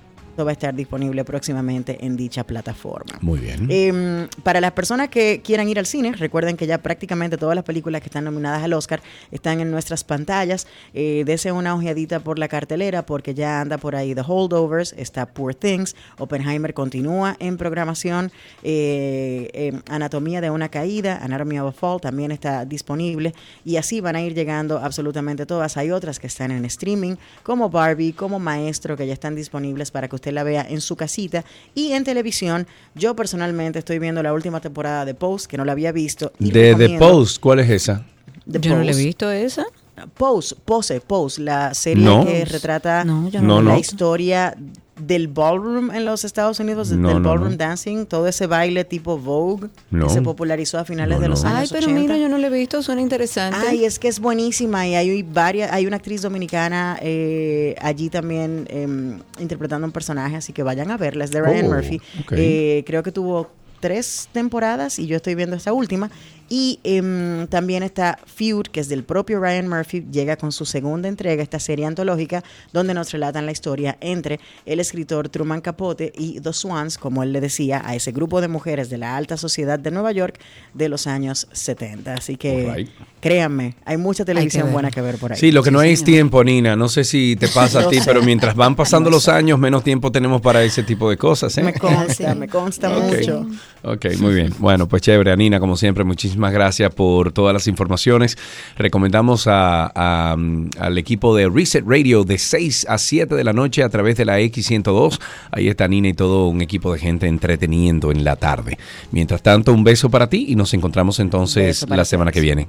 va 0.45 0.51
a 0.51 0.53
estar 0.53 0.75
disponible 0.75 1.25
próximamente 1.25 2.05
en 2.05 2.17
dicha 2.17 2.45
plataforma. 2.45 3.19
Muy 3.21 3.39
bien. 3.39 3.67
Eh, 3.71 4.29
para 4.43 4.61
las 4.61 4.73
personas 4.73 5.09
que 5.09 5.41
quieran 5.43 5.69
ir 5.69 5.79
al 5.79 5.87
cine, 5.87 6.13
recuerden 6.13 6.57
que 6.57 6.67
ya 6.67 6.79
prácticamente 6.79 7.37
todas 7.37 7.55
las 7.55 7.65
películas 7.65 8.01
que 8.01 8.09
están 8.09 8.25
nominadas 8.25 8.63
al 8.63 8.73
Oscar 8.73 9.01
están 9.31 9.61
en 9.61 9.71
nuestras 9.71 10.05
pantallas. 10.05 10.67
Eh, 10.95 11.23
dese 11.27 11.53
una 11.53 11.75
ojeadita 11.75 12.21
por 12.21 12.39
la 12.39 12.49
cartelera 12.49 13.05
porque 13.05 13.35
ya 13.35 13.61
anda 13.61 13.79
por 13.79 13.97
ahí 13.97 14.15
The 14.15 14.23
Holdovers, 14.27 14.95
está 14.97 15.27
Poor 15.27 15.55
Things, 15.55 15.97
Oppenheimer 16.19 16.75
continúa 16.75 17.37
en 17.39 17.57
programación, 17.57 18.33
eh, 18.63 19.51
eh, 19.53 19.81
Anatomía 19.89 20.41
de 20.41 20.51
una 20.51 20.69
caída, 20.69 21.19
Anatomy 21.23 21.59
of 21.59 21.75
a 21.75 21.79
Fall 21.79 22.01
también 22.01 22.31
está 22.31 22.65
disponible 22.65 23.35
y 23.65 23.77
así 23.77 24.01
van 24.01 24.17
a 24.17 24.23
ir 24.23 24.35
llegando 24.35 24.79
absolutamente 24.79 25.47
todas. 25.47 25.77
Hay 25.77 25.91
otras 25.91 26.19
que 26.19 26.27
están 26.27 26.51
en 26.51 26.65
streaming 26.65 27.17
como 27.43 27.71
Barbie, 27.71 28.13
como 28.13 28.39
Maestro, 28.39 28.97
que 28.97 29.07
ya 29.07 29.13
están 29.13 29.35
disponibles 29.35 29.91
para 29.91 30.09
que 30.09 30.17
usted 30.17 30.26
la 30.33 30.43
vea 30.43 30.67
en 30.69 30.81
su 30.81 30.97
casita 30.97 31.45
y 31.75 31.93
en 31.93 32.05
televisión. 32.05 32.67
Yo 32.95 33.15
personalmente 33.17 33.79
estoy 33.79 33.99
viendo 33.99 34.23
la 34.23 34.33
última 34.33 34.61
temporada 34.61 35.05
de 35.05 35.15
Post, 35.15 35.47
que 35.47 35.57
no 35.57 35.65
la 35.65 35.73
había 35.73 35.93
visto. 35.93 36.33
y 36.39 36.51
De 36.51 36.75
The 36.75 36.99
Post, 36.99 37.41
¿cuál 37.41 37.61
es 37.61 37.71
esa? 37.71 38.05
The 38.51 38.61
Yo 38.61 38.77
no 38.77 38.83
le 38.83 38.93
he 38.93 38.97
visto 38.97 39.31
esa. 39.31 39.67
Pose, 40.15 40.55
Pose, 40.65 41.01
Pose, 41.01 41.41
la 41.41 41.73
serie 41.73 42.05
No. 42.05 42.25
que 42.27 42.45
retrata 42.45 43.03
No, 43.05 43.31
yo 43.31 43.41
No, 43.41 43.63
la 43.63 43.79
historia 43.79 44.55
del 44.99 45.29
ballroom 45.29 45.91
en 45.91 46.05
los 46.07 46.25
Estados 46.25 46.59
Unidos, 46.59 46.91
No, 46.91 47.09
del 47.09 47.23
no, 47.23 47.29
ballroom 47.29 47.51
no. 47.53 47.57
dancing, 47.57 48.07
todo 48.07 48.27
ese 48.29 48.47
baile 48.47 48.85
tipo 48.85 49.19
Vogue 49.19 49.69
No. 49.91 50.07
que 50.07 50.13
se 50.15 50.23
popularizó 50.23 50.79
a 50.79 50.85
finales 50.85 51.17
No, 51.17 51.23
de 51.23 51.29
los 51.29 51.43
no. 51.45 51.51
años 51.51 51.61
Ay, 51.61 51.69
pero 51.71 51.87
80. 51.87 52.01
mira, 52.01 52.17
yo 52.19 52.29
no 52.29 52.39
le 52.39 52.47
he 52.47 52.51
visto, 52.51 52.83
suena 52.83 53.03
interesante. 53.03 53.59
Ay, 53.69 53.85
es 53.85 53.99
que 53.99 54.09
es 54.09 54.21
buenísima 54.21 54.87
y 54.87 54.95
hay 54.95 55.23
varias, 55.23 55.71
hay 55.73 55.87
una 55.87 55.97
actriz 55.97 56.23
dominicana 56.23 56.99
eh, 57.03 57.75
allí 57.81 58.09
también 58.09 58.67
em, 58.71 59.19
interpretando 59.39 59.87
un 59.87 59.93
personaje, 59.93 60.37
así 60.37 60.53
que 60.53 60.63
vayan 60.63 60.91
a 60.91 60.97
verla, 60.97 61.25
es 61.25 61.31
de 61.31 61.43
Ryan 61.43 61.67
Oh, 61.67 61.75
Murphy. 61.75 62.01
Eh, 62.33 62.83
creo 62.87 63.03
que 63.03 63.13
tuvo 63.13 63.51
tres 63.81 64.29
temporadas 64.33 64.99
y 64.99 65.07
yo 65.07 65.17
estoy 65.17 65.35
viendo 65.35 65.55
esta 65.57 65.73
última. 65.75 66.11
Y 66.49 66.79
em, 66.85 67.47
también 67.49 67.83
está 67.83 68.19
Feud, 68.25 68.67
que 68.71 68.79
es 68.81 68.89
del 68.89 69.03
propio 69.03 69.41
Ryan 69.41 69.69
Murphy, 69.69 70.05
llega 70.13 70.37
con 70.37 70.53
su 70.53 70.65
segunda 70.65 71.09
entrega, 71.09 71.43
esta 71.43 71.59
serie 71.59 71.87
antológica, 71.87 72.45
donde 72.73 72.95
nos 72.95 73.11
relatan 73.11 73.47
la 73.47 73.53
historia 73.53 73.97
entre 74.01 74.39
el 74.65 74.79
escritor 74.79 75.29
Truman 75.29 75.61
Capote 75.61 76.13
y 76.17 76.41
The 76.41 76.53
Swans, 76.53 76.99
como 76.99 77.25
él 77.25 77.33
le 77.33 77.41
decía, 77.41 77.83
a 77.85 77.97
ese 77.97 78.13
grupo 78.13 78.41
de 78.41 78.47
mujeres 78.47 78.91
de 78.91 78.99
la 78.99 79.17
alta 79.17 79.37
sociedad 79.37 79.79
de 79.79 79.91
Nueva 79.91 80.13
York 80.13 80.39
de 80.73 80.89
los 80.89 81.09
años 81.09 81.49
70. 81.51 82.15
Así 82.15 82.37
que 82.37 82.67
Alright. 82.71 82.91
créanme, 83.21 83.75
hay 83.85 83.97
mucha 83.97 84.25
televisión 84.25 84.67
ver. 84.67 84.73
buena 84.73 84.91
que 84.93 85.01
ver 85.01 85.17
por 85.19 85.33
ahí. 85.33 85.39
Sí, 85.41 85.51
lo 85.51 85.65
que 85.65 85.73
no 85.73 85.81
Sí, 85.81 85.89
es 85.89 85.99
señor. 85.99 86.13
tiempo, 86.13 86.45
Nina. 86.45 86.77
No 86.77 86.89
sé 86.89 87.03
si 87.03 87.35
te 87.35 87.49
pasa 87.49 87.81
a 87.81 87.89
ti, 87.91 87.99
pero 88.05 88.23
mientras 88.23 88.55
van 88.55 88.77
pasando 88.77 89.11
Lo 89.11 89.17
los 89.17 89.25
sé. 89.25 89.33
años, 89.33 89.59
menos 89.59 89.83
tiempo 89.83 90.13
tenemos 90.13 90.41
para 90.41 90.63
ese 90.63 90.85
tipo 90.85 91.11
de 91.11 91.17
cosas. 91.17 91.59
¿eh? 91.59 91.63
Me 91.65 91.75
consta, 91.79 92.35
me 92.37 92.47
consta 92.47 92.97
Ok. 92.97 93.05
mucho. 93.17 93.47
Ok, 93.83 94.07
muy 94.21 94.35
bien. 94.35 94.53
Bueno, 94.59 94.89
pues 94.89 95.03
chévere, 95.03 95.33
Anina, 95.33 95.59
como 95.59 95.77
siempre, 95.77 96.05
muchísimas 96.05 96.36
gracias 96.53 96.93
por 96.95 97.33
todas 97.33 97.53
las 97.53 97.67
informaciones. 97.67 98.37
Recomendamos 98.77 99.47
a- 99.47 99.91
a, 99.95 100.37
al 100.79 100.99
equipo 100.99 101.35
de 101.37 101.49
Reset 101.49 101.85
Radio 101.87 102.25
de 102.25 102.39
6 102.39 102.87
a 102.89 102.99
7 102.99 103.35
de 103.35 103.45
la 103.45 103.53
noche 103.53 103.83
a 103.83 103.89
través 103.89 104.17
de 104.17 104.25
la 104.25 104.39
X102. 104.41 105.19
Ahí 105.51 105.69
está 105.69 105.89
Nina 105.89 106.09
y 106.09 106.15
todo 106.15 106.49
un 106.49 106.61
equipo 106.63 106.93
de 106.93 106.99
gente 106.99 107.27
entreteniendo 107.27 108.11
en 108.11 108.25
la 108.25 108.37
tarde. 108.37 108.79
Mientras 109.13 109.43
tanto, 109.43 109.73
un 109.73 109.85
beso 109.85 110.11
para 110.11 110.29
ti 110.29 110.47
y 110.49 110.57
nos 110.57 110.75
encontramos 110.75 111.19
entonces 111.21 111.87
la 111.89 112.05
semana 112.05 112.33
que 112.33 112.41
viene. 112.41 112.69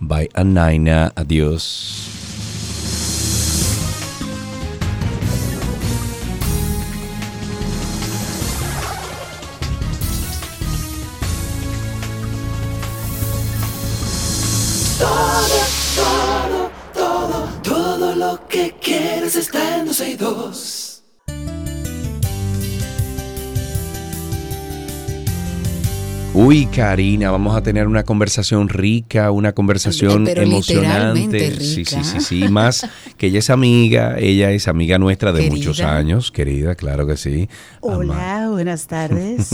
Bye, 0.00 0.28
Anaina. 0.34 1.12
Adiós. 1.16 2.17
Quieres 19.28 19.46
está 19.46 19.76
en 19.76 19.84
12 19.86 20.67
Uy, 26.40 26.66
Karina, 26.66 27.32
vamos 27.32 27.56
a 27.56 27.62
tener 27.64 27.88
una 27.88 28.04
conversación 28.04 28.68
rica, 28.68 29.32
una 29.32 29.52
conversación 29.54 30.22
Pero 30.24 30.42
emocionante. 30.42 31.58
Sí, 31.60 31.84
sí, 31.84 31.96
sí, 32.04 32.20
sí. 32.20 32.48
Más 32.48 32.88
que 33.16 33.26
ella 33.26 33.40
es 33.40 33.50
amiga, 33.50 34.16
ella 34.20 34.52
es 34.52 34.68
amiga 34.68 34.98
nuestra 35.00 35.32
de 35.32 35.40
Querida. 35.40 35.56
muchos 35.56 35.80
años, 35.80 36.30
querida, 36.30 36.76
claro 36.76 37.08
que 37.08 37.16
sí. 37.16 37.48
Ama- 37.82 37.96
Hola, 37.96 38.46
buenas 38.50 38.86
tardes. 38.86 39.48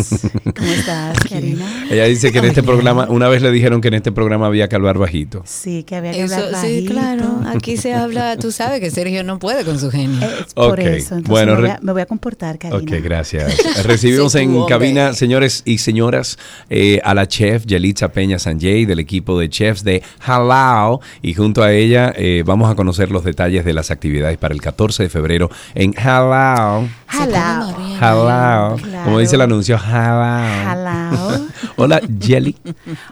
¿Cómo 0.54 0.68
estás, 0.70 1.16
Karina? 1.30 1.86
Ella 1.90 2.04
dice 2.04 2.30
que 2.32 2.38
en 2.40 2.44
este 2.44 2.62
programa, 2.62 3.06
una 3.08 3.28
vez 3.28 3.40
le 3.40 3.50
dijeron 3.50 3.80
que 3.80 3.88
en 3.88 3.94
este 3.94 4.12
programa 4.12 4.46
había 4.48 4.68
que 4.68 4.76
hablar 4.76 4.98
bajito. 4.98 5.42
Sí, 5.46 5.84
que 5.84 5.96
había 5.96 6.12
que 6.12 6.24
Eso, 6.24 6.34
hablar 6.36 6.60
sí, 6.60 6.66
bajito. 6.86 6.92
claro. 6.92 7.40
Aquí 7.46 7.78
se 7.78 7.94
habla, 7.94 8.36
tú 8.36 8.52
sabes 8.52 8.80
que 8.80 8.90
Sergio 8.90 9.24
no 9.24 9.38
puede 9.38 9.64
con 9.64 9.80
su 9.80 9.90
genio. 9.90 10.20
Es 10.46 10.52
por 10.52 10.72
Ok, 10.78 10.84
eso. 10.84 11.14
Entonces 11.16 11.28
bueno, 11.30 11.54
me, 11.54 11.60
voy 11.62 11.70
a, 11.70 11.78
me 11.80 11.92
voy 11.92 12.02
a 12.02 12.06
comportar, 12.06 12.58
Karina. 12.58 12.82
Ok, 12.82 13.02
gracias. 13.02 13.56
Recibimos 13.84 14.32
Sí, 14.32 14.40
en 14.40 14.50
hombre. 14.54 14.66
cabina, 14.68 15.14
señores 15.14 15.62
y 15.64 15.78
señoras, 15.78 16.38
eh, 16.76 17.00
a 17.04 17.14
la 17.14 17.28
chef 17.28 17.66
Yelitza 17.66 18.08
Peña 18.08 18.40
Sanjay 18.40 18.84
del 18.84 18.98
equipo 18.98 19.38
de 19.38 19.48
chefs 19.48 19.84
de 19.84 20.02
Halao 20.26 21.00
y 21.22 21.32
junto 21.32 21.62
a 21.62 21.70
ella 21.70 22.12
eh, 22.16 22.42
vamos 22.44 22.68
a 22.68 22.74
conocer 22.74 23.12
los 23.12 23.22
detalles 23.22 23.64
de 23.64 23.72
las 23.72 23.92
actividades 23.92 24.38
para 24.38 24.54
el 24.54 24.60
14 24.60 25.04
de 25.04 25.08
febrero 25.08 25.48
en 25.76 25.94
Halao. 25.96 26.88
Halao. 27.06 27.76
Halao. 28.00 28.76
Claro. 28.76 29.04
Como 29.04 29.20
dice 29.20 29.36
el 29.36 29.42
anuncio, 29.42 29.78
Halao. 29.78 30.68
Halao. 30.68 31.46
Hola, 31.76 32.00
Jelly. 32.20 32.56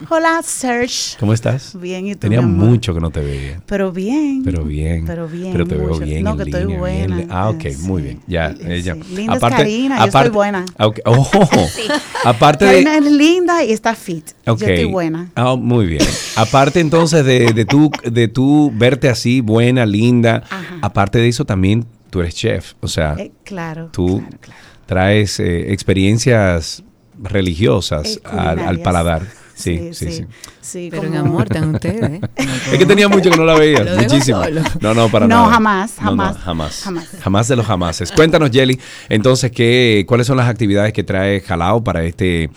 Hola, 0.09 0.41
Serge. 0.43 1.15
¿Cómo 1.17 1.31
estás? 1.33 1.79
Bien, 1.79 2.05
¿y 2.07 2.13
tú, 2.15 2.19
Tenía 2.19 2.41
mi 2.41 2.53
amor? 2.53 2.67
mucho 2.67 2.93
que 2.93 2.99
no 2.99 3.11
te 3.11 3.21
veía. 3.21 3.61
Pero 3.65 3.93
bien. 3.93 4.41
Pero 4.43 4.65
bien. 4.65 5.05
Pero 5.05 5.29
bien, 5.29 5.53
Pero 5.53 5.65
te 5.65 5.75
veo 5.75 5.99
bien. 5.99 6.23
No, 6.23 6.31
en 6.31 6.37
que 6.37 6.43
estoy 6.43 6.65
línea, 6.65 6.81
bien 6.83 7.07
buena. 7.07 7.25
Ah, 7.29 7.49
ok, 7.49 7.63
muy 7.79 8.01
bien. 8.01 8.21
Ya, 8.27 8.53
ella. 8.67 8.95
Linda 8.95 9.35
es 9.35 9.39
Karina, 9.55 9.99
yo 9.99 10.05
estoy 10.05 10.29
buena. 10.29 10.65
Ah, 10.77 10.87
ok. 10.87 10.99
Oh, 11.05 11.29
aparte 12.25 12.65
de. 12.65 12.83
Karina 12.83 12.97
es 12.97 13.11
linda 13.11 13.52
y 13.61 13.71
está 13.71 13.93
fit. 13.93 14.29
Ok. 14.47 14.59
Yo 14.61 14.67
estoy 14.67 14.85
buena. 14.85 15.29
Ah, 15.35 15.55
muy 15.55 15.85
bien. 15.85 16.01
Aparte 16.37 16.79
entonces 16.79 17.25
de, 17.25 17.51
de 17.53 17.65
tú 17.65 17.91
de 18.09 18.27
tú 18.29 18.71
verte 18.73 19.09
así, 19.09 19.41
buena, 19.41 19.85
linda, 19.85 20.43
aparte 20.81 21.19
de 21.19 21.27
eso 21.27 21.43
también 21.45 21.85
tú 22.09 22.21
eres 22.21 22.33
chef. 22.35 22.73
O 22.79 22.87
sea, 22.87 23.15
Eh, 23.19 23.31
claro. 23.43 23.89
tú 23.91 24.23
traes 24.85 25.39
eh, 25.39 25.73
experiencias 25.73 26.83
religiosas 27.21 28.17
Eh, 28.17 28.21
al, 28.37 28.79
paladar. 28.79 29.21
Sí, 29.55 29.89
sí, 29.93 29.93
sí. 29.93 30.11
sí. 30.11 30.25
Sí, 30.61 30.87
Pero 30.91 31.03
en 31.07 31.15
amor 31.15 31.43
están 31.43 31.75
ustedes. 31.75 32.21
Es 32.71 32.77
que 32.79 32.85
tenía 32.85 33.07
mucho 33.07 33.29
que 33.29 33.37
no 33.37 33.45
la 33.45 33.53
veía, 33.55 33.85
muchísimo. 33.99 34.41
No, 34.81 34.93
no, 34.93 35.09
para 35.09 35.27
No, 35.27 35.41
nada. 35.43 35.53
jamás, 35.53 35.95
No, 36.01 36.03
no, 36.03 36.09
jamás, 36.23 36.37
jamás, 36.37 36.77
jamás. 36.83 37.09
Jamás 37.21 37.47
de 37.47 37.55
los 37.55 37.65
jamases. 37.65 38.11
Cuéntanos, 38.11 38.49
Jelly, 38.51 38.79
entonces, 39.09 39.51
¿qué, 39.51 40.05
¿cuáles 40.07 40.27
son 40.27 40.37
las 40.37 40.47
actividades 40.49 40.91
que 40.93 41.03
trae 41.03 41.41
Jalao 41.41 41.83
para 41.83 42.03
este, 42.03 42.49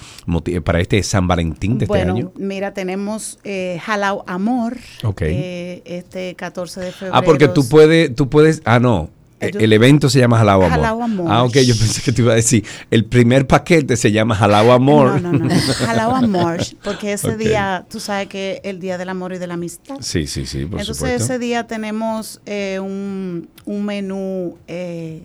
para 0.65 0.81
este 0.81 1.03
San 1.03 1.29
Valentín 1.29 1.79
de 1.79 1.85
este 1.85 1.89
bueno, 1.97 2.15
año? 2.15 2.33
mira, 2.39 2.73
tenemos 2.73 3.39
eh, 3.45 3.81
Jalao 3.85 4.25
Amor. 4.27 4.77
Ok. 5.05 5.23
eh, 5.23 5.83
este 5.85 6.35
14 6.35 6.81
de 6.81 6.93
febrero. 6.93 7.15
Ah, 7.17 7.23
porque 7.23 7.49
tú 7.49 7.69
puedes, 7.69 8.15
tú 8.15 8.29
puedes, 8.31 8.63
ah, 8.65 8.79
no. 8.79 9.11
Eh, 9.41 9.51
El 9.59 9.73
evento 9.73 10.09
se 10.09 10.19
llama 10.19 10.39
Jalao 10.39 10.63
Amor. 10.63 10.71
Jalao 10.71 11.03
Amor. 11.03 11.27
Ah, 11.31 11.45
ok, 11.45 11.55
yo 11.59 11.77
pensé 11.77 12.01
que 12.03 12.13
te 12.13 12.23
iba 12.23 12.33
a 12.33 12.37
decir, 12.37 12.65
el 12.91 13.05
primer 13.05 13.47
paquete 13.47 13.97
se 13.97 14.11
llama 14.13 14.35
Jalao 14.35 14.73
Amor. 14.73 15.21
No, 15.21 15.33
no, 15.33 15.45
no. 15.45 15.55
Jalao 15.75 16.15
Amor. 16.17 16.59
Porque 16.83 17.13
ese 17.13 17.37
día, 17.37 17.85
tú 17.91 18.01
sabes 18.01 18.29
que 18.29 18.53
es 18.55 18.61
el 18.65 18.81
día 18.81 18.97
del 18.99 19.09
amor 19.09 19.33
y 19.35 19.39
de 19.39 19.47
la 19.47 19.55
amistad. 19.55 19.97
Sí, 20.01 20.27
sí, 20.27 20.47
sí, 20.47 20.65
por 20.65 20.81
Entonces 20.81 20.97
supuesto. 20.97 21.25
ese 21.25 21.39
día 21.39 21.67
tenemos 21.67 22.41
eh, 22.47 22.79
un, 22.81 23.49
un 23.65 23.85
menú, 23.85 24.57
eh, 24.69 25.23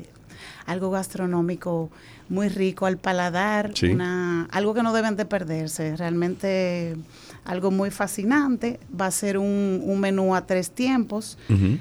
algo 0.65 0.91
gastronómico 0.91 1.89
muy 2.29 2.47
rico 2.47 2.85
al 2.85 2.97
paladar, 2.97 3.71
Sí. 3.75 3.87
una, 3.87 4.47
algo 4.51 4.73
que 4.73 4.83
no 4.83 4.93
deben 4.93 5.17
de 5.17 5.25
perderse, 5.25 5.97
realmente 5.97 6.95
algo 7.43 7.71
muy 7.71 7.91
fascinante. 7.91 8.79
Va 8.99 9.07
a 9.07 9.11
ser 9.11 9.37
un, 9.37 9.81
un 9.83 9.99
menú 9.99 10.33
a 10.35 10.45
tres 10.45 10.71
tiempos. 10.71 11.37
De- 11.49 11.79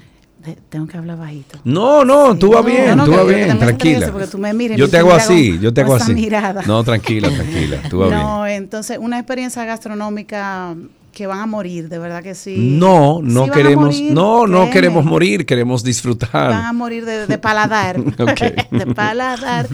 tengo 0.69 0.87
que 0.87 0.97
hablar 0.97 1.17
bajito. 1.17 1.59
No, 1.63 2.03
no, 2.05 2.35
tú 2.37 2.51
vas 2.51 2.63
No, 2.63 2.69
bien, 2.69 2.97
no, 2.97 3.05
tú 3.05 3.11
vas 3.11 3.27
bien, 3.27 3.59
tranquila. 3.59 4.11
tú 4.29 4.37
me 4.37 4.53
miras 4.53 4.77
y 4.77 4.79
yo 4.79 4.89
te 4.89 4.97
hago 4.97 5.09
con- 5.09 5.17
así, 5.19 5.59
yo 5.59 5.73
te 5.73 5.81
hago 5.81 5.95
así. 5.95 6.13
mirada. 6.13 6.63
No, 6.65 6.83
tranquila, 6.83 7.29
tranquila, 7.29 7.81
tú 7.89 7.99
vas 7.99 8.09
bien. 8.15 8.21
No, 8.21 8.47
entonces 8.47 8.97
una 8.99 9.17
experiencia 9.19 9.63
gastronómica 9.65 10.75
que 11.11 11.27
van 11.27 11.39
a 11.39 11.45
morir, 11.45 11.89
de 11.89 11.99
verdad 11.99 12.23
que 12.23 12.35
sí. 12.35 12.55
No, 12.57 13.19
no 13.21 13.45
Sí 13.45 13.51
queremos, 13.51 13.85
morir, 13.85 14.13
no, 14.13 14.47
no 14.47 14.57
créeme. 14.57 14.71
queremos 14.71 15.05
morir, 15.05 15.45
queremos 15.45 15.81
Van 15.81 15.85
a 15.85 15.89
disfrutar. 15.89 16.73
morir 16.73 17.05
de, 17.05 17.27
de 17.27 17.37
paladar. 17.37 17.97
De 18.71 18.85
paladar. 18.95 19.67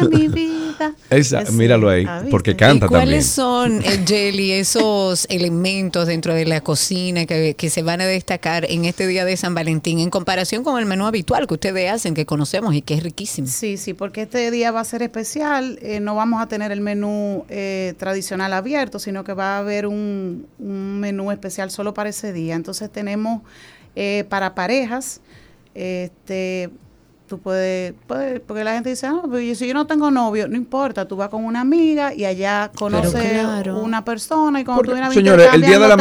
A 0.00 0.04
mi 0.06 0.28
vida. 0.28 0.94
Esa, 1.10 1.46
Sí, 1.46 1.52
míralo 1.52 1.88
ahí, 1.88 2.04
¿ah, 2.06 2.22
porque 2.30 2.56
canta 2.56 2.86
¿Y 2.86 2.88
también. 2.88 3.02
cuáles 3.02 3.26
son, 3.26 3.82
eh, 3.82 4.04
Jelly, 4.06 4.52
esos 4.52 5.26
elementos 5.30 6.06
dentro 6.06 6.34
de 6.34 6.44
la 6.46 6.60
cocina 6.60 7.26
que, 7.26 7.54
que 7.56 7.70
se 7.70 7.82
van 7.82 8.00
a 8.00 8.06
destacar 8.06 8.66
en 8.70 8.84
este 8.84 9.06
día 9.06 9.24
de 9.24 9.36
San 9.36 9.54
Valentín 9.54 9.98
en 10.00 10.10
comparación 10.10 10.64
con 10.64 10.78
el 10.78 10.86
menú 10.86 11.06
habitual 11.06 11.46
que 11.46 11.54
ustedes 11.54 11.90
hacen, 11.90 12.14
que 12.14 12.26
conocemos 12.26 12.74
y 12.74 12.82
que 12.82 12.94
es 12.94 13.02
riquísimo? 13.02 13.46
Sí, 13.48 13.76
sí, 13.76 13.94
porque 13.94 14.22
este 14.22 14.50
día 14.50 14.70
va 14.72 14.80
a 14.80 14.84
ser 14.84 15.02
especial. 15.02 15.78
eh, 15.82 16.00
no 16.00 16.14
vamos 16.14 16.42
a 16.42 16.46
tener 16.46 16.72
el 16.72 16.80
menú 16.80 17.44
eh, 17.48 17.94
tradicional 17.98 18.52
abierto, 18.52 18.98
sino 18.98 19.22
que 19.24 19.32
va 19.34 19.56
a 19.56 19.58
haber 19.58 19.86
un, 19.86 20.46
un 20.58 20.79
menú 21.00 21.30
especial 21.32 21.70
solo 21.70 21.94
para 21.94 22.10
ese 22.10 22.32
día. 22.32 22.54
Entonces 22.54 22.90
tenemos 22.90 23.42
eh, 23.96 24.24
para 24.28 24.54
parejas, 24.54 25.20
este, 25.74 26.70
tú 27.30 27.38
puedes, 27.38 27.94
puedes- 28.08 28.40
porque 28.40 28.64
la 28.64 28.72
gente 28.74 28.90
dice, 28.90 29.06
ah, 29.06 29.20
pero 29.30 29.54
si 29.54 29.68
yo 29.68 29.72
no 29.72 29.86
tengo 29.86 30.10
novio, 30.10 30.48
no 30.48 30.56
importa, 30.56 31.06
tú 31.06 31.14
vas 31.14 31.28
con 31.28 31.44
una 31.44 31.60
amiga 31.60 32.12
y 32.12 32.24
allá 32.24 32.72
conoces 32.74 33.22
claro. 33.40 33.78
una 33.78 34.04
persona 34.04 34.60
y 34.60 34.64
cuando 34.64 34.82
tú 34.82 34.90
vienes 34.90 35.10
a 35.10 35.14
Señores, 35.14 35.48
el 35.54 35.60
día, 35.62 35.78
de 35.78 35.88
la, 35.88 35.94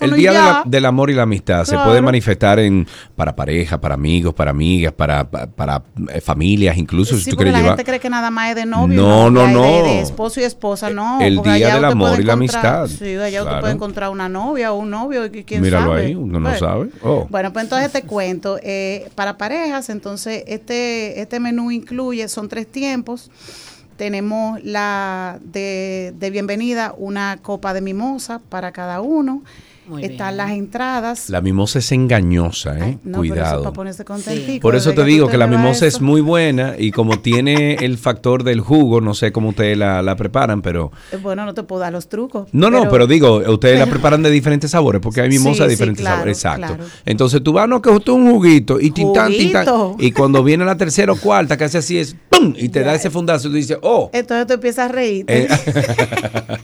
el 0.00 0.12
día 0.14 0.32
de 0.32 0.38
la- 0.38 0.62
del 0.66 0.84
amor 0.84 1.08
y 1.08 1.14
la 1.14 1.22
amistad 1.22 1.64
se 1.64 1.78
puede 1.78 2.02
manifestar 2.02 2.58
en 2.58 2.86
para 3.16 3.34
pareja, 3.34 3.80
para 3.80 3.94
amigos, 3.94 4.34
para 4.34 4.50
amigas, 4.50 4.92
para, 4.92 5.24
para, 5.30 5.46
para, 5.46 5.82
eh, 6.12 6.20
familias, 6.20 6.76
incluso 6.76 7.16
si 7.16 7.24
tú 7.24 7.30
porque 7.30 7.44
quieres 7.44 7.52
la 7.54 7.58
llevar. 7.60 7.76
gente 7.78 7.84
cree 7.90 8.00
que 8.00 8.10
nada 8.10 8.30
más 8.30 8.50
es 8.50 8.56
de 8.56 8.66
novio. 8.66 9.00
No, 9.00 9.30
no, 9.30 9.48
no. 9.48 9.62
De, 9.62 9.82
de 9.84 10.00
esposo 10.00 10.40
y 10.40 10.44
esposa, 10.44 10.90
no. 10.90 11.18
El 11.22 11.36
porque 11.36 11.52
día 11.54 11.74
del 11.76 11.84
amor 11.86 12.20
y 12.20 12.24
la 12.24 12.34
encontrar- 12.34 12.76
amistad. 12.76 12.86
Sí, 12.88 13.16
allá 13.16 13.40
Claro. 13.40 13.44
usted 13.48 13.60
puede 13.60 13.72
encontrar 13.72 14.10
una 14.10 14.28
novia 14.28 14.70
o 14.72 14.76
un 14.78 14.90
novio, 14.90 15.24
y 15.24 15.44
quién 15.44 15.62
Míralo 15.62 15.92
sabe. 15.92 16.06
ahí, 16.06 16.14
uno 16.14 16.38
no 16.40 16.48
Pues, 16.50 16.58
sabe. 16.60 16.88
Oh. 17.02 17.26
Bueno, 17.30 17.52
pues 17.54 17.64
entonces 17.64 17.90
te 17.90 18.02
cuento. 18.02 18.58
eh, 18.62 19.08
para 19.14 19.38
parejas, 19.38 19.88
entonces 19.88 20.42
este, 20.46 20.73
este 21.16 21.40
menú 21.40 21.70
incluye, 21.70 22.28
son 22.28 22.48
tres 22.48 22.66
tiempos. 22.66 23.30
Tenemos 23.96 24.62
la 24.64 25.38
de, 25.42 26.12
de 26.18 26.30
bienvenida, 26.30 26.94
una 26.96 27.38
copa 27.42 27.72
de 27.74 27.80
mimosa 27.80 28.40
para 28.48 28.72
cada 28.72 29.00
uno. 29.00 29.42
Muy 29.86 30.02
Están 30.04 30.28
bien. 30.28 30.36
las 30.38 30.50
entradas. 30.52 31.28
La 31.30 31.40
mimosa 31.40 31.78
es 31.78 31.92
engañosa, 31.92 32.78
¿eh? 32.78 32.98
No, 33.04 33.22
eso 33.22 33.32
Cuidado. 33.34 33.62
para 33.62 33.72
ponerse 33.74 34.04
contentico. 34.04 34.62
Por 34.62 34.74
eso 34.76 34.92
te 34.94 35.04
digo 35.04 35.28
que 35.28 35.36
la 35.36 35.46
mimosa 35.46 35.86
es 35.86 35.94
eso. 35.96 36.04
muy 36.04 36.20
buena 36.22 36.74
y 36.78 36.90
como 36.90 37.18
tiene 37.20 37.74
el 37.74 37.98
factor 37.98 38.44
del 38.44 38.60
jugo, 38.60 39.00
no 39.00 39.12
sé 39.14 39.30
cómo 39.32 39.50
ustedes 39.50 39.76
la, 39.76 40.00
la 40.02 40.16
preparan, 40.16 40.62
pero... 40.62 40.90
Eh, 41.12 41.16
Bueno, 41.16 41.44
no 41.44 41.52
te 41.54 41.62
puedo 41.64 41.80
dar 41.80 41.92
los 41.92 42.08
trucos. 42.08 42.48
No, 42.52 42.70
no, 42.70 42.88
pero 42.88 43.06
digo, 43.06 43.42
ustedes 43.46 43.78
la 43.78 43.86
preparan 43.90 44.22
de 44.22 44.30
diferentes 44.30 44.70
sabores, 44.70 45.00
porque 45.02 45.20
hay 45.20 45.28
mimosa 45.28 45.54
Sí, 45.54 45.62
de 45.64 45.68
sí, 45.68 45.74
diferentes 45.74 46.02
claro, 46.02 46.16
sabores. 46.16 46.38
Exacto. 46.38 46.66
claro. 46.76 46.84
Entonces 47.04 47.42
tú 47.42 47.52
vas, 47.52 47.68
no, 47.68 47.82
que 47.82 47.90
es 47.90 48.08
un 48.08 48.30
juguito, 48.30 48.80
y 48.80 48.90
tintán. 48.90 49.32
Y 49.98 50.12
cuando 50.12 50.42
viene 50.42 50.64
la 50.64 50.76
tercera 50.76 51.12
o 51.12 51.16
cuarta, 51.16 51.56
que 51.56 51.64
hace 51.64 51.78
así 51.78 51.98
es, 51.98 52.16
¡pum! 52.30 52.54
Y 52.56 52.68
te 52.70 52.80
da 52.80 52.94
ese 52.94 53.10
fundazo 53.10 53.48
y 53.48 53.50
tú 53.50 53.56
dices, 53.56 53.78
oh. 53.82 54.10
Entonces 54.12 54.46
tú 54.46 54.54
empiezas 54.54 54.90
a 54.90 54.92
reírte. 54.92 55.42
Eh. 55.42 55.48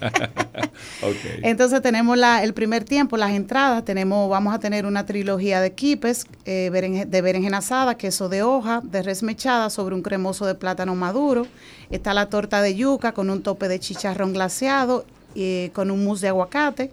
Entonces 1.43 1.83
tenemos 1.83 2.17
la, 2.19 2.43
el 2.43 2.55
primer 2.55 2.85
tiempo, 2.85 3.10
las 3.19 3.33
entradas, 3.33 3.85
tenemos, 3.85 4.29
vamos 4.31 4.55
a 4.55 4.59
tener 4.59 4.87
una 4.87 5.07
trilogía 5.07 5.61
de 5.61 5.73
quipes 5.73 6.27
eh, 6.45 6.71
de 7.07 7.23
berenjena 7.23 7.59
asada, 7.59 7.97
queso 7.97 8.29
de 8.29 8.43
hoja, 8.43 8.81
de 8.85 9.03
res 9.03 9.23
mechada 9.23 9.71
sobre 9.71 9.95
un 9.95 10.03
cremoso 10.03 10.47
de 10.47 10.55
plátano 10.55 10.95
maduro. 10.95 11.47
Está 11.91 12.15
la 12.15 12.27
torta 12.27 12.63
de 12.63 12.75
yuca 12.75 13.13
con 13.13 13.31
un 13.31 13.43
tope 13.43 13.69
de 13.69 13.81
chicharrón 13.81 14.33
glaseado, 14.33 15.05
eh, 15.35 15.71
con 15.75 15.91
un 15.91 16.05
mousse 16.05 16.23
de 16.23 16.29
aguacate 16.29 16.91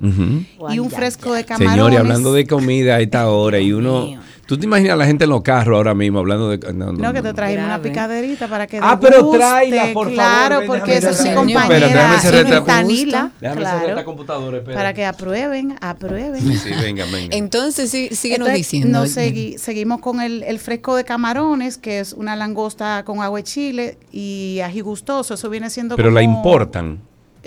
y 0.70 0.80
un 0.80 0.90
fresco 0.90 1.34
de 1.34 1.44
camarones. 1.46 1.76
Señores, 1.76 2.00
hablando 2.00 2.34
de 2.34 2.46
comida 2.48 2.96
a 2.96 3.00
esta 3.02 3.30
hora 3.30 3.60
y 3.60 3.72
uno... 3.74 4.08
¿Tú 4.48 4.58
te 4.58 4.66
imaginas 4.66 4.94
a 4.94 4.96
la 4.96 5.06
gente 5.06 5.26
en 5.26 5.30
los 5.32 5.42
carros 5.42 5.76
ahora 5.76 5.94
mismo 5.94 6.20
hablando 6.20 6.48
de... 6.50 6.58
No, 6.74 6.94
no, 6.94 6.94
No, 6.94 7.12
que 7.12 7.22
te 7.22 7.34
trajimos 7.34 7.66
una 7.66 7.82
picaderita 7.82 8.48
para 8.48 8.66
que 8.66 8.80
Ah, 8.82 8.98
pero 8.98 9.30
tráela, 9.30 9.88
por 9.94 10.06
favor, 10.06 10.14
Claro, 10.14 10.62
porque 10.66 10.96
esa 10.96 11.10
es 11.10 11.18
su 11.18 11.34
compañera 11.34 11.88
déjame 11.88 12.20
cerrar 12.22 12.46
esta- 12.46 12.64
Tanila, 12.64 13.32
Déjame 13.42 13.60
cerrar 13.62 13.74
claro, 13.80 13.90
esta 13.90 14.06
computadora, 14.06 14.58
espera. 14.60 14.78
para 14.78 14.94
que 14.94 15.06
aprueben, 15.06 15.76
aprueben. 15.82 16.42
Sí, 16.60 16.70
venga, 16.82 17.04
venga. 17.12 17.36
Entonces, 17.36 17.92
sí, 17.92 18.08
síguenos 18.14 18.48
Entonces, 18.48 18.72
diciendo. 18.72 19.00
nos 19.02 19.18
segui- 19.18 19.58
seguimos 19.58 20.00
con 20.00 20.22
el, 20.22 20.44
el 20.44 20.60
fresco 20.60 20.96
de 20.96 21.04
camarones, 21.04 21.78
que 21.78 22.00
es 22.00 22.14
una 22.14 22.38
langosta 22.38 23.04
con 23.04 23.20
agua 23.22 23.40
de 23.40 23.44
chile 23.44 23.98
y 24.14 24.62
ají 24.64 24.80
gustoso. 24.80 25.34
Eso 25.34 25.50
viene 25.50 25.70
siendo 25.70 25.98
Pero 25.98 26.10
la 26.10 26.22
importan. 26.22 27.00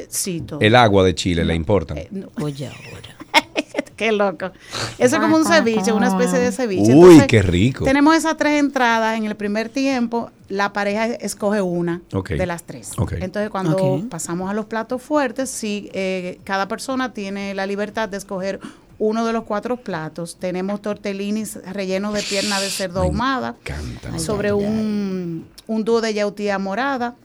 Sí, 0.08 0.40
todo. 0.40 0.60
El 0.60 0.76
agua 0.76 1.04
de 1.04 1.14
Chile 1.14 1.44
la 1.44 1.54
importan. 1.54 1.98
Eh, 1.98 2.08
no, 2.10 2.28
Oye, 2.42 2.66
ahora. 2.66 3.16
qué 3.96 4.12
loco. 4.12 4.50
Eso 4.98 5.16
es 5.16 5.20
como 5.22 5.36
un 5.36 5.44
ceviche, 5.44 5.92
una 5.92 6.08
especie 6.08 6.38
de 6.38 6.52
ceviche. 6.52 6.94
Uy, 6.94 7.00
Entonces, 7.00 7.26
qué 7.26 7.42
rico. 7.42 7.84
Tenemos 7.84 8.16
esas 8.16 8.36
tres 8.36 8.58
entradas 8.58 9.16
en 9.18 9.24
el 9.24 9.34
primer 9.36 9.68
tiempo. 9.68 10.30
La 10.48 10.72
pareja 10.72 11.06
escoge 11.06 11.60
una 11.60 12.00
de 12.28 12.46
las 12.46 12.64
tres. 12.64 12.92
Entonces, 13.20 13.50
cuando 13.50 14.02
pasamos 14.08 14.50
a 14.50 14.54
los 14.54 14.66
platos 14.66 15.02
fuertes, 15.02 15.50
sí, 15.50 15.90
eh, 15.92 16.40
cada 16.44 16.66
persona 16.66 17.12
tiene 17.12 17.54
la 17.54 17.66
libertad 17.66 18.08
de 18.08 18.16
escoger 18.16 18.58
uno 18.98 19.26
de 19.26 19.32
los 19.32 19.44
cuatro 19.44 19.76
platos. 19.76 20.36
Tenemos 20.38 20.80
tortellinis 20.82 21.58
rellenos 21.72 22.14
de 22.14 22.22
pierna 22.22 22.60
de 22.60 22.70
cerdo 22.70 23.02
ahumada 23.02 23.56
Canta. 23.64 24.18
sobre 24.18 24.52
un, 24.52 25.46
un 25.66 25.84
dúo 25.84 26.00
de 26.00 26.14
yautía 26.14 26.58
morada 26.58 27.16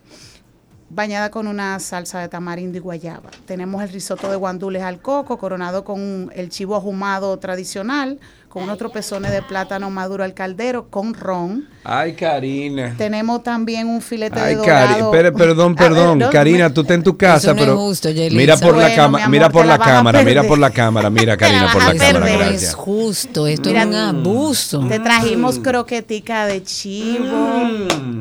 bañada 0.96 1.30
con 1.30 1.46
una 1.48 1.78
salsa 1.80 2.20
de 2.22 2.30
tamarindo 2.30 2.78
y 2.78 2.82
guayaba. 2.82 3.30
Tenemos 3.46 3.84
el 3.84 3.90
risotto 3.90 4.30
de 4.30 4.38
guandules 4.38 4.82
al 4.82 5.02
coco 5.02 5.38
coronado 5.38 5.84
con 5.84 6.32
el 6.34 6.50
chivo 6.50 6.76
ahumado 6.76 7.38
tradicional 7.38 8.18
con 8.56 8.64
unos 8.64 8.78
tropezones 8.78 9.34
de 9.34 9.42
plátano 9.42 9.90
maduro 9.90 10.24
al 10.24 10.34
caldero 10.34 10.88
con 10.90 11.14
ron. 11.14 11.68
Ay, 11.84 12.14
Karina. 12.14 12.96
Tenemos 12.98 13.44
también 13.44 13.86
un 13.86 14.02
filete 14.02 14.40
Ay, 14.40 14.56
de 14.56 14.62
dorado. 14.62 15.12
espere, 15.12 15.34
perdón, 15.34 15.76
ver, 15.76 15.90
perdón. 15.90 16.24
Karina, 16.32 16.74
tú 16.74 16.80
estás 16.80 16.96
en 16.96 17.04
tu 17.04 17.18
casa, 17.18 17.48
no 17.48 17.60
es 17.60 17.60
pero 17.60 17.78
justo, 17.78 18.08
mira 18.32 18.56
por 18.56 18.78
la 18.78 18.96
cámara, 18.96 19.26
mi 19.26 19.32
mira 19.34 19.50
por 19.50 19.66
la 19.66 19.78
cámara, 19.78 20.24
mira 20.24 20.44
por 20.44 20.58
la 20.58 20.70
cámara, 20.70 21.10
mira 21.10 21.36
Karina 21.36 21.70
por 21.74 21.84
la 21.84 21.96
cámara. 21.98 22.20
No 22.22 22.28
es 22.28 22.38
gracias. 22.38 22.76
justo, 22.76 23.46
esto 23.46 23.68
Mira, 23.68 23.82
es 23.82 23.88
un 23.88 23.96
abuso. 23.96 24.88
Te 24.88 25.00
trajimos 25.00 25.60
croquetica 25.60 26.46
de 26.46 26.64
chivo, 26.64 27.60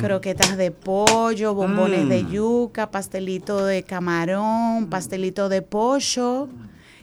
croquetas 0.00 0.56
de 0.56 0.72
pollo, 0.72 1.54
bombones 1.54 2.08
de 2.08 2.26
yuca, 2.26 2.90
pastelito 2.90 3.64
de 3.64 3.84
camarón, 3.84 4.88
pastelito 4.90 5.48
de 5.48 5.62
pollo, 5.62 6.48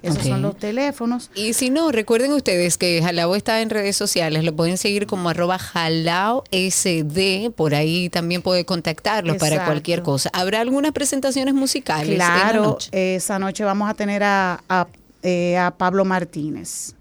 Esos 0.02 0.24
son 0.24 0.42
los 0.42 0.56
teléfonos. 0.56 1.30
Y 1.34 1.52
si 1.52 1.70
no, 1.70 1.92
recuerden 1.92 2.32
ustedes 2.32 2.76
que 2.76 3.00
Jalao 3.00 3.36
está 3.36 3.62
en 3.62 3.70
redes 3.70 3.96
sociales, 3.96 4.42
lo 4.42 4.52
pueden 4.54 4.76
seguir 4.76 5.06
como 5.06 5.28
arroba 5.28 5.60
Jalao 5.60 6.42
SD, 6.50 7.52
por 7.54 7.76
ahí 7.76 8.08
también 8.08 8.42
puede 8.42 8.64
contactarlos 8.64 9.36
para 9.36 9.64
cualquier 9.64 10.02
cosa. 10.02 10.28
¿Habrá 10.32 10.60
algunas 10.60 10.90
presentaciones 10.90 11.54
musicales? 11.54 12.16
Claro, 12.16 12.62
noche? 12.62 13.14
esa 13.14 13.38
noche 13.38 13.62
vamos 13.62 13.88
a 13.88 13.94
tener 13.94 14.24
a, 14.24 14.60
a, 14.68 14.88
eh, 15.22 15.56
a 15.56 15.70
Pablo 15.70 16.04
Martínez. 16.04 16.94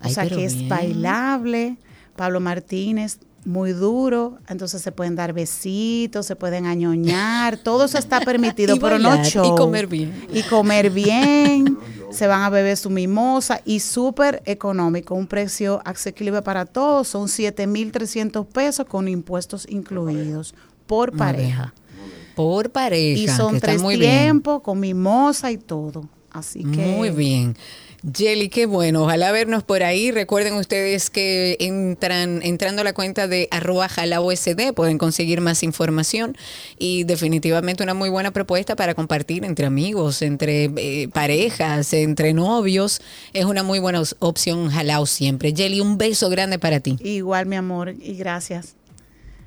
O 0.00 0.06
Ay, 0.06 0.14
sea 0.14 0.28
que 0.28 0.44
es 0.44 0.68
bailable. 0.68 1.76
Pablo 2.16 2.40
Martínez, 2.40 3.18
muy 3.44 3.72
duro. 3.72 4.38
Entonces 4.48 4.82
se 4.82 4.92
pueden 4.92 5.16
dar 5.16 5.32
besitos, 5.32 6.26
se 6.26 6.36
pueden 6.36 6.66
añoñar. 6.66 7.56
Todo 7.62 7.84
eso 7.84 7.98
está 7.98 8.20
permitido, 8.20 8.76
Y 8.76 8.80
pero 8.80 8.98
no 8.98 9.10
bailar, 9.10 9.26
y 9.26 9.30
show. 9.30 9.56
comer 9.56 9.86
bien. 9.86 10.26
Y 10.32 10.42
comer 10.42 10.90
bien. 10.90 11.78
se 12.10 12.26
van 12.26 12.42
a 12.42 12.50
beber 12.50 12.76
su 12.76 12.90
mimosa 12.90 13.60
y 13.64 13.80
súper 13.80 14.42
económico. 14.46 15.14
Un 15.14 15.26
precio 15.26 15.80
asequible 15.84 16.42
para 16.42 16.64
todos. 16.64 17.08
Son 17.08 17.28
7,300 17.28 18.46
pesos 18.46 18.86
con 18.86 19.08
impuestos 19.08 19.66
incluidos 19.68 20.54
por 20.86 21.16
pareja. 21.16 21.74
Por 22.34 22.70
pareja. 22.70 23.20
Y 23.20 23.28
son 23.28 23.50
que 23.50 23.56
está 23.56 23.76
tres 23.76 23.98
tiempos 23.98 24.62
con 24.62 24.80
mimosa 24.80 25.50
y 25.52 25.58
todo. 25.58 26.08
Así 26.30 26.64
que. 26.64 26.96
Muy 26.96 27.10
bien. 27.10 27.56
Jelly, 28.12 28.50
qué 28.50 28.66
bueno. 28.66 29.04
Ojalá 29.04 29.32
vernos 29.32 29.62
por 29.62 29.82
ahí. 29.82 30.10
Recuerden 30.10 30.54
ustedes 30.54 31.08
que 31.08 31.56
entran 31.58 32.40
entrando 32.42 32.82
a 32.82 32.84
la 32.84 32.92
cuenta 32.92 33.28
de 33.28 33.48
arroba 33.50 33.88
jalaosd 33.88 34.74
pueden 34.74 34.98
conseguir 34.98 35.40
más 35.40 35.62
información 35.62 36.36
y 36.78 37.04
definitivamente 37.04 37.82
una 37.82 37.94
muy 37.94 38.10
buena 38.10 38.30
propuesta 38.30 38.76
para 38.76 38.94
compartir 38.94 39.44
entre 39.44 39.64
amigos, 39.64 40.20
entre 40.20 40.70
eh, 40.76 41.08
parejas, 41.08 41.94
entre 41.94 42.34
novios. 42.34 43.00
Es 43.32 43.46
una 43.46 43.62
muy 43.62 43.78
buena 43.78 44.02
opción 44.18 44.68
Jalao 44.70 45.06
siempre. 45.06 45.54
Jelly, 45.56 45.80
un 45.80 45.96
beso 45.96 46.28
grande 46.28 46.58
para 46.58 46.80
ti. 46.80 46.98
Igual, 47.00 47.46
mi 47.46 47.56
amor, 47.56 47.94
y 47.98 48.14
gracias. 48.14 48.74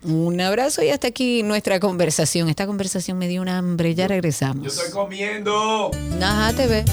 Un 0.03 0.39
abrazo 0.41 0.83
y 0.83 0.89
hasta 0.89 1.07
aquí 1.07 1.43
nuestra 1.43 1.79
conversación. 1.79 2.49
Esta 2.49 2.65
conversación 2.65 3.17
me 3.17 3.27
dio 3.27 3.41
un 3.41 3.49
hambre. 3.49 3.93
Ya 3.93 4.07
regresamos. 4.07 4.79
comiendo. 4.91 5.91
Ajá, 6.21 6.53
te 6.53 6.67
ve. 6.67 6.85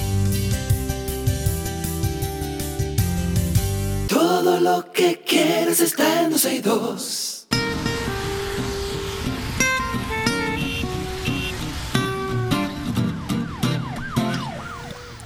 Todo 4.27 4.59
lo 4.59 4.91
que 4.91 5.21
quieres 5.21 5.81
está 5.81 6.23
en 6.23 6.31
12 6.31 6.55
y 6.55 6.61
2. 6.61 7.34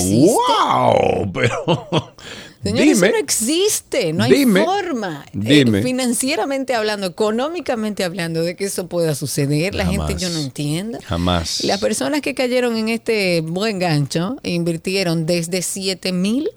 ¡Wow! 1.17 1.33
Pero. 1.33 2.15
Señores, 2.63 2.95
dime. 2.95 3.07
eso 3.09 3.17
no 3.17 3.23
existe, 3.23 4.13
no 4.13 4.25
hay 4.25 4.33
Dime. 4.33 4.65
forma. 4.65 5.25
Eh, 5.35 5.65
Dime. 5.65 5.83
financieramente 5.83 6.75
hablando, 6.75 7.07
económicamente 7.09 8.05
hablando, 8.05 8.43
de 8.43 8.55
que 8.55 8.65
eso 8.65 8.87
pueda 8.87 9.15
suceder. 9.15 9.75
La 9.75 9.85
gente 9.85 10.05
Jamás. 10.07 10.23
yo 10.23 10.29
no 10.31 10.39
entiendo. 10.39 10.99
Jamás. 11.05 11.65
Las 11.65 11.81
personas 11.81 12.21
que 12.21 12.35
cayeron 12.35 12.77
en 12.77 12.89
este 12.89 13.41
buen 13.41 13.79
gancho 13.79 14.37
invirtieron 14.45 15.27
desde 15.27 15.63
7 15.63 16.13
mil 16.13 16.49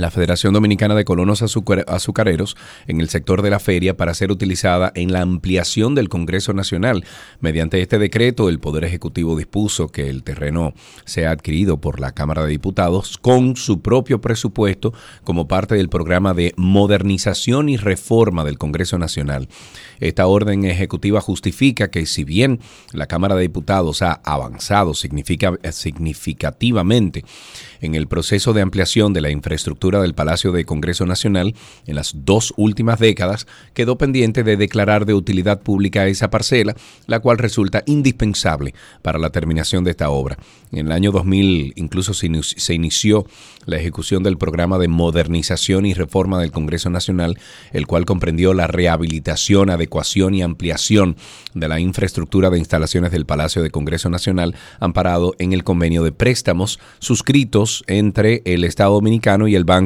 la 0.00 0.10
Federación 0.10 0.52
Dominicana 0.52 0.94
de 0.94 1.04
Colonos 1.04 1.42
Azucar- 1.42 1.84
Azucareros 1.88 2.56
en 2.86 3.00
el 3.00 3.08
sector 3.08 3.42
de 3.42 3.50
la 3.50 3.58
feria 3.58 3.96
para 3.96 4.14
ser 4.14 4.30
utilizada 4.30 4.92
en 4.94 5.12
la 5.12 5.20
ampliación 5.22 5.94
del 5.94 6.08
Congreso 6.08 6.52
Nacional. 6.52 7.04
Mediante 7.40 7.80
este 7.80 7.98
decreto, 7.98 8.48
el 8.48 8.60
Poder 8.60 8.84
Ejecutivo 8.84 9.36
dispuso 9.36 9.88
que 9.88 10.08
el 10.08 10.22
terreno 10.22 10.74
sea 11.04 11.30
adquirido 11.30 11.80
por 11.80 12.00
la 12.00 12.12
Cámara 12.12 12.42
de 12.42 12.50
Diputados 12.50 13.18
con 13.18 13.56
su 13.56 13.80
propio 13.80 14.20
presupuesto 14.20 14.92
como 15.24 15.48
parte 15.48 15.74
del 15.74 15.88
programa 15.88 16.34
de 16.34 16.52
modernización 16.56 17.68
y 17.68 17.76
reforma 17.76 18.44
del 18.44 18.58
Congreso 18.58 18.98
Nacional. 18.98 19.48
Esta 20.00 20.26
orden 20.26 20.64
ejecutiva 20.64 21.20
justifica 21.20 21.90
que 21.90 22.06
si 22.06 22.24
bien 22.24 22.60
la 22.92 23.06
Cámara 23.06 23.34
de 23.34 23.42
Diputados 23.42 24.02
ha 24.02 24.20
avanzado 24.24 24.94
significa- 24.94 25.54
significativamente 25.72 27.24
en 27.80 27.94
el 27.94 28.06
proceso 28.08 28.52
de 28.52 28.60
ampliación 28.62 29.12
de 29.12 29.20
la 29.20 29.30
infraestructura 29.30 29.87
del 29.96 30.14
Palacio 30.14 30.52
de 30.52 30.66
Congreso 30.66 31.06
Nacional 31.06 31.54
en 31.86 31.94
las 31.94 32.12
dos 32.14 32.52
últimas 32.56 32.98
décadas, 32.98 33.46
quedó 33.72 33.96
pendiente 33.96 34.44
de 34.44 34.58
declarar 34.58 35.06
de 35.06 35.14
utilidad 35.14 35.62
pública 35.62 36.06
esa 36.06 36.28
parcela, 36.28 36.76
la 37.06 37.20
cual 37.20 37.38
resulta 37.38 37.82
indispensable 37.86 38.74
para 39.00 39.18
la 39.18 39.30
terminación 39.30 39.84
de 39.84 39.92
esta 39.92 40.10
obra. 40.10 40.36
En 40.70 40.86
el 40.86 40.92
año 40.92 41.10
2000 41.12 41.72
incluso 41.76 42.12
se 42.12 42.74
inició 42.74 43.26
la 43.64 43.76
ejecución 43.76 44.22
del 44.22 44.36
programa 44.36 44.78
de 44.78 44.88
modernización 44.88 45.86
y 45.86 45.94
reforma 45.94 46.40
del 46.40 46.52
Congreso 46.52 46.90
Nacional, 46.90 47.38
el 47.72 47.86
cual 47.86 48.04
comprendió 48.04 48.52
la 48.52 48.66
rehabilitación, 48.66 49.70
adecuación 49.70 50.34
y 50.34 50.42
ampliación 50.42 51.16
de 51.54 51.68
la 51.68 51.80
infraestructura 51.80 52.50
de 52.50 52.58
instalaciones 52.58 53.10
del 53.10 53.26
Palacio 53.26 53.62
de 53.62 53.70
Congreso 53.70 54.10
Nacional, 54.10 54.54
amparado 54.80 55.34
en 55.38 55.52
el 55.52 55.64
convenio 55.64 56.02
de 56.02 56.12
préstamos 56.12 56.78
suscritos 56.98 57.84
entre 57.86 58.42
el 58.44 58.64
Estado 58.64 58.94
Dominicano 58.94 59.48
y 59.48 59.54
el 59.54 59.64
Banco 59.64 59.77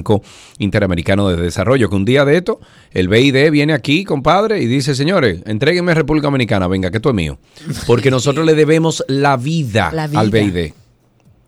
Interamericano 0.58 1.28
de 1.28 1.36
Desarrollo. 1.36 1.90
Que 1.90 1.96
un 1.96 2.04
día 2.04 2.24
de 2.24 2.36
esto, 2.38 2.60
el 2.92 3.08
BID 3.08 3.50
viene 3.50 3.72
aquí, 3.74 4.04
compadre, 4.04 4.62
y 4.62 4.66
dice, 4.66 4.94
señores, 4.94 5.42
entréguenme 5.44 5.92
a 5.92 5.94
República 5.96 6.28
Dominicana, 6.28 6.68
venga, 6.68 6.90
que 6.90 6.96
esto 6.96 7.10
es 7.10 7.14
mío. 7.14 7.38
Porque 7.86 8.10
nosotros 8.10 8.46
le 8.46 8.54
debemos 8.54 9.04
la 9.08 9.36
vida, 9.36 9.90
La 9.92 10.06
vida. 10.06 10.20
al 10.20 10.30
BID. 10.30 10.72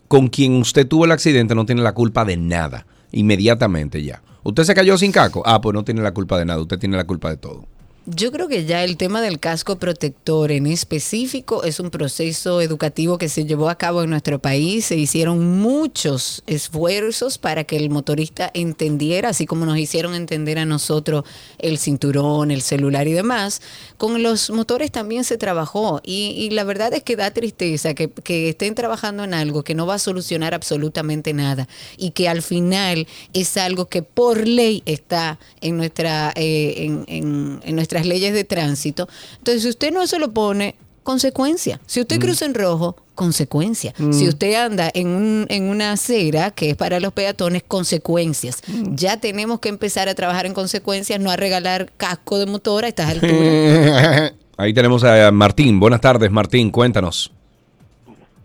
con 0.08 0.26
quien 0.28 0.54
usted 0.56 0.88
tuvo 0.88 1.04
el 1.04 1.12
accidente 1.12 1.54
no 1.54 1.64
tiene 1.66 1.82
la 1.82 1.92
culpa 1.92 2.24
de 2.24 2.36
nada, 2.36 2.86
inmediatamente 3.12 4.02
ya. 4.02 4.22
Usted 4.42 4.64
se 4.64 4.74
cayó 4.74 4.96
sin 4.98 5.12
casco, 5.12 5.42
ah, 5.46 5.60
pues 5.60 5.74
no 5.74 5.84
tiene 5.84 6.00
la 6.02 6.12
culpa 6.12 6.36
de 6.38 6.46
nada, 6.46 6.60
usted 6.60 6.78
tiene 6.78 6.96
la 6.96 7.04
culpa 7.04 7.30
de 7.30 7.36
todo. 7.36 7.66
Yo 8.10 8.32
creo 8.32 8.48
que 8.48 8.64
ya 8.64 8.84
el 8.84 8.96
tema 8.96 9.20
del 9.20 9.38
casco 9.38 9.78
protector 9.78 10.50
en 10.50 10.66
específico 10.66 11.62
es 11.64 11.78
un 11.78 11.90
proceso 11.90 12.62
educativo 12.62 13.18
que 13.18 13.28
se 13.28 13.44
llevó 13.44 13.68
a 13.68 13.74
cabo 13.76 14.02
en 14.02 14.08
nuestro 14.08 14.38
país. 14.38 14.86
Se 14.86 14.96
hicieron 14.96 15.58
muchos 15.58 16.42
esfuerzos 16.46 17.36
para 17.36 17.64
que 17.64 17.76
el 17.76 17.90
motorista 17.90 18.50
entendiera, 18.54 19.28
así 19.28 19.44
como 19.44 19.66
nos 19.66 19.76
hicieron 19.76 20.14
entender 20.14 20.58
a 20.58 20.64
nosotros 20.64 21.24
el 21.58 21.76
cinturón, 21.76 22.50
el 22.50 22.62
celular 22.62 23.06
y 23.08 23.12
demás. 23.12 23.60
Con 23.98 24.22
los 24.22 24.48
motores 24.48 24.90
también 24.90 25.24
se 25.24 25.36
trabajó 25.36 26.00
y, 26.02 26.28
y 26.30 26.48
la 26.50 26.64
verdad 26.64 26.94
es 26.94 27.02
que 27.02 27.14
da 27.14 27.30
tristeza 27.32 27.92
que, 27.92 28.10
estén 28.48 28.74
trabajando 28.74 29.22
en 29.24 29.34
algo 29.34 29.64
que 29.64 29.74
no 29.74 29.86
va 29.86 29.96
a 29.96 29.98
solucionar 29.98 30.54
absolutamente 30.54 31.34
nada 31.34 31.68
y 31.98 32.12
que 32.12 32.26
al 32.30 32.40
final 32.40 33.06
es 33.34 33.58
algo 33.58 33.86
que 33.90 34.02
por 34.02 34.46
ley 34.46 34.82
está 34.86 35.38
en 35.60 35.76
nuestra 35.76 36.32
eh, 36.36 36.74
en, 36.78 37.04
en- 37.06 37.60
en 37.64 37.76
nuestras 37.98 38.06
leyes 38.06 38.34
de 38.34 38.44
tránsito. 38.44 39.08
Entonces, 39.38 39.62
si 39.62 39.68
usted 39.68 39.92
no 39.92 40.06
se 40.06 40.18
lo 40.18 40.32
pone, 40.32 40.74
consecuencia. 41.02 41.80
Si 41.86 42.00
usted 42.00 42.18
cruza 42.20 42.44
en 42.44 42.54
rojo, 42.54 42.96
consecuencia. 43.14 43.94
Mm. 43.98 44.12
Si 44.12 44.28
usted 44.28 44.54
anda 44.54 44.90
en, 44.94 45.08
un, 45.08 45.46
en 45.48 45.64
una 45.70 45.92
acera 45.92 46.50
que 46.50 46.70
es 46.70 46.76
para 46.76 47.00
los 47.00 47.12
peatones, 47.12 47.62
consecuencias. 47.66 48.62
Ya 48.92 49.16
tenemos 49.18 49.58
que 49.60 49.68
empezar 49.70 50.08
a 50.08 50.14
trabajar 50.14 50.46
en 50.46 50.54
consecuencias, 50.54 51.18
no 51.18 51.30
a 51.30 51.36
regalar 51.36 51.90
casco 51.96 52.38
de 52.38 52.46
motor 52.46 52.84
a 52.84 52.88
estas 52.88 53.08
alturas. 53.10 54.32
Ahí 54.56 54.72
tenemos 54.74 55.02
a 55.04 55.30
Martín. 55.32 55.80
Buenas 55.80 56.00
tardes, 56.00 56.30
Martín, 56.30 56.70
cuéntanos. 56.70 57.32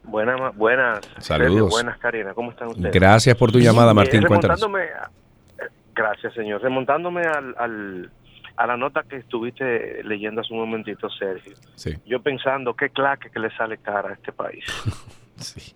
Buenas, 0.06 0.56
buenas. 0.56 1.00
Saludos. 1.20 1.48
Sergio, 1.50 1.68
buenas, 1.70 1.98
Karina. 1.98 2.34
¿Cómo 2.36 2.52
están 2.52 2.68
ustedes? 2.68 2.92
Gracias 2.94 3.36
por 3.36 3.52
tu 3.52 3.60
llamada, 3.60 3.94
Martín, 3.96 4.22
cuéntanos. 4.24 4.62
eh, 4.62 5.64
gracias, 5.96 6.34
señor. 6.36 6.62
Remontándome 6.62 7.22
al, 7.24 7.56
al- 7.58 8.12
a 8.56 8.68
la 8.68 8.78
nota 8.78 9.04
que 9.04 9.18
estuviste 9.18 10.04
leyendo 10.04 10.42
hace 10.42 10.54
un 10.54 10.60
momentito, 10.60 11.10
Sergio. 11.10 11.54
Sí. 11.76 11.94
Yo 12.06 12.22
pensando, 12.22 12.76
qué 12.76 12.90
claque 12.90 13.30
que 13.30 13.40
le 13.40 13.50
sale 13.56 13.78
cara 13.80 14.10
a 14.10 14.14
este 14.14 14.32
país. 14.32 14.64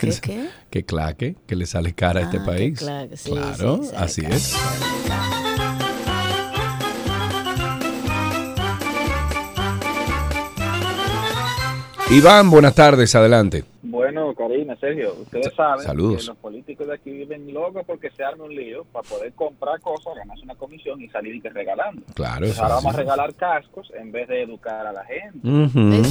¿Qué, 0.00 0.10
qué? 0.20 0.48
Qué 0.70 0.84
claque, 0.84 1.36
que 1.46 1.56
le 1.56 1.64
sale 1.64 1.94
cara 1.94 2.20
a 2.20 2.22
este 2.24 2.36
Ah, 2.36 2.40
qué 2.40 2.46
país. 2.46 2.78
claque, 2.78 3.16
sí, 3.16 3.30
claro, 3.30 3.80
sí, 3.82 3.90
así 3.96 4.22
cara, 4.22 4.34
es. 4.34 4.54
Iván, 12.10 12.50
buenas 12.50 12.74
tardes, 12.74 13.14
adelante. 13.14 13.64
Bueno, 13.90 14.34
Karina, 14.34 14.76
Sergio, 14.76 15.14
ustedes 15.14 15.54
saben 15.54 15.82
Saludos. 15.84 16.20
que 16.22 16.26
los 16.28 16.36
políticos 16.36 16.86
de 16.86 16.94
aquí 16.94 17.10
viven 17.10 17.52
locos 17.54 17.84
porque 17.86 18.10
se 18.10 18.22
arma 18.22 18.44
un 18.44 18.54
lío 18.54 18.84
para 18.92 19.08
poder 19.08 19.32
comprar 19.32 19.80
cosas, 19.80 20.14
ganarse 20.14 20.44
una 20.44 20.54
comisión 20.56 21.00
y 21.00 21.08
salir 21.08 21.36
y 21.36 21.40
que 21.40 21.48
regalando. 21.48 22.02
Claro, 22.14 22.34
Entonces, 22.46 22.54
eso 22.56 22.62
ahora 22.64 22.74
vamos 22.76 22.94
a 22.94 22.98
regalar 22.98 23.34
cascos 23.34 23.90
en 23.98 24.12
vez 24.12 24.28
de 24.28 24.42
educar 24.42 24.86
a 24.86 24.92
la 24.92 25.04
gente. 25.04 25.38
Ujú. 25.48 26.02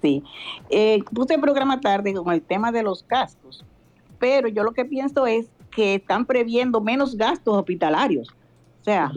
Sí, 0.01 0.25
eh, 0.69 0.99
puse 1.13 1.35
el 1.35 1.39
programa 1.39 1.79
tarde 1.79 2.13
con 2.13 2.33
el 2.33 2.41
tema 2.41 2.73
de 2.73 2.83
los 2.83 3.07
gastos, 3.07 3.63
pero 4.19 4.49
yo 4.49 4.63
lo 4.63 4.73
que 4.73 4.83
pienso 4.83 5.25
es 5.25 5.45
que 5.77 5.93
están 5.93 6.25
previendo 6.25 6.81
menos 6.81 7.15
gastos 7.15 7.55
hospitalarios. 7.55 8.29
O 8.81 8.83
sea, 8.83 9.11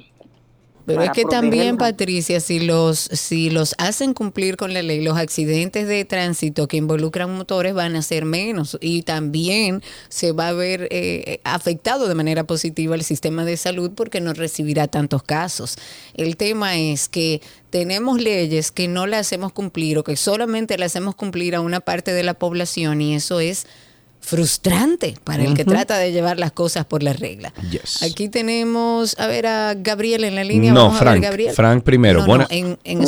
Pero 0.84 1.02
es 1.02 1.10
que 1.12 1.24
también. 1.24 1.78
Patricia, 1.78 2.38
si 2.38 2.60
los, 2.60 2.98
si 2.98 3.48
los 3.48 3.74
hacen 3.78 4.12
cumplir 4.12 4.58
con 4.58 4.74
la 4.74 4.82
ley, 4.82 5.02
los 5.02 5.16
accidentes 5.16 5.88
de 5.88 6.04
tránsito 6.04 6.68
que 6.68 6.76
involucran 6.76 7.34
motores 7.34 7.72
van 7.72 7.96
a 7.96 8.02
ser 8.02 8.26
menos 8.26 8.76
y 8.82 9.04
también 9.04 9.82
se 10.10 10.32
va 10.32 10.48
a 10.48 10.52
ver 10.52 10.86
eh, 10.90 11.40
afectado 11.44 12.08
de 12.08 12.14
manera 12.14 12.44
positiva 12.44 12.94
el 12.94 13.04
sistema 13.04 13.46
de 13.46 13.56
salud 13.56 13.92
porque 13.94 14.20
no 14.20 14.34
recibirá 14.34 14.86
tantos 14.86 15.22
casos. 15.22 15.78
El 16.12 16.36
tema 16.36 16.76
es 16.76 17.08
que 17.08 17.40
tenemos 17.70 18.20
leyes 18.20 18.70
que 18.70 18.86
no 18.86 19.06
las 19.06 19.20
hacemos 19.20 19.52
cumplir 19.52 19.96
o 19.96 20.04
que 20.04 20.16
solamente 20.16 20.76
las 20.76 20.92
hacemos 20.92 21.14
cumplir 21.14 21.54
a 21.54 21.62
una 21.62 21.80
parte 21.80 22.12
de 22.12 22.22
la 22.22 22.34
población 22.34 23.00
y 23.00 23.14
eso 23.14 23.40
es 23.40 23.66
frustrante 24.20 25.14
para 25.24 25.44
el 25.44 25.54
que 25.54 25.64
trata 25.64 25.98
de 25.98 26.12
llevar 26.12 26.38
las 26.38 26.52
cosas 26.52 26.84
por 26.84 27.02
la 27.02 27.12
regla. 27.12 27.52
Yes. 27.70 28.02
Aquí 28.02 28.28
tenemos, 28.28 29.18
a 29.18 29.26
ver, 29.26 29.46
a 29.46 29.74
Gabriel 29.74 30.24
en 30.24 30.34
la 30.34 30.44
línea. 30.44 30.72
No, 30.72 30.84
Vamos 30.84 31.00
a 31.00 31.04
ver, 31.04 31.12
Frank. 31.12 31.24
Gabriel. 31.24 31.54
Frank 31.54 31.82
primero. 31.84 32.26
No, 32.26 32.38
no, 32.38 32.46
en, 32.50 32.78
en 32.84 33.00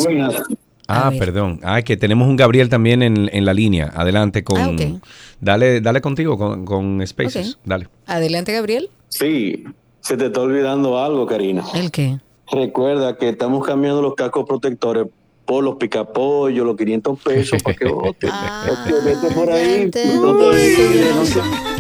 Ah, 0.89 1.13
perdón. 1.19 1.61
Ah, 1.63 1.81
que 1.83 1.97
tenemos 1.97 2.29
un 2.29 2.37
Gabriel 2.37 2.69
también 2.69 3.03
en, 3.03 3.31
en 3.33 3.45
la 3.45 3.55
línea. 3.55 3.91
Adelante 3.95 4.45
con. 4.45 4.59
Ah, 4.61 4.69
ok. 4.69 5.01
Dale, 5.41 5.81
dale 5.81 6.01
contigo 6.01 6.37
con, 6.37 6.65
con 6.65 7.07
Spaces. 7.07 7.55
Ok. 7.55 7.61
Dale. 7.65 7.89
Adelante, 8.07 8.53
Gabriel. 8.53 8.91
Sí, 9.09 9.65
se 10.01 10.17
te 10.17 10.27
está 10.27 10.41
olvidando 10.41 11.03
algo, 11.03 11.27
Karina. 11.27 11.65
¿El 11.75 11.91
qué? 11.91 12.19
Recuerda 12.51 13.17
que 13.17 13.31
estamos 13.31 13.65
cambiando 13.65 14.03
los 14.03 14.15
cascos 14.15 14.45
protectores 14.47 15.07
por 15.45 15.65
los 15.65 15.77
picapollos, 15.77 16.65
los 16.67 16.77
500 16.77 17.19
pesos 17.21 17.63
para 17.63 17.77
que 17.77 17.85
voten. 17.93 18.31
Ok, 18.31 19.05
vete 19.05 19.35
por 19.35 19.51
ahí. 19.51 19.85
No 19.87 19.91
te 19.91 20.45
olvides, 20.45 21.17
no 21.17 21.23
te- 21.43 21.73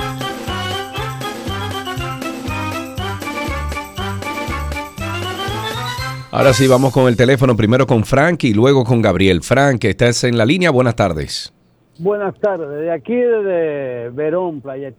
Ahora 6.31 6.55
sí, 6.55 6.67
vamos 6.67 6.93
con 6.95 7.09
el 7.09 7.17
teléfono. 7.17 7.55
Primero 7.57 7.87
con 7.87 8.05
Frank 8.05 8.45
y 8.45 8.55
luego 8.55 8.85
con 8.85 9.03
Gabriel. 9.03 9.43
Frank, 9.43 9.85
estás 9.85 10.25
en 10.25 10.39
la 10.39 10.47
línea. 10.47 10.71
Buenas 10.71 10.97
tardes. 10.97 11.53
Buenas 11.99 12.35
tardes, 12.41 12.69
de 12.71 12.91
aquí 12.91 13.15
desde 13.15 14.09
Verón, 14.11 14.63
Playa. 14.63 14.93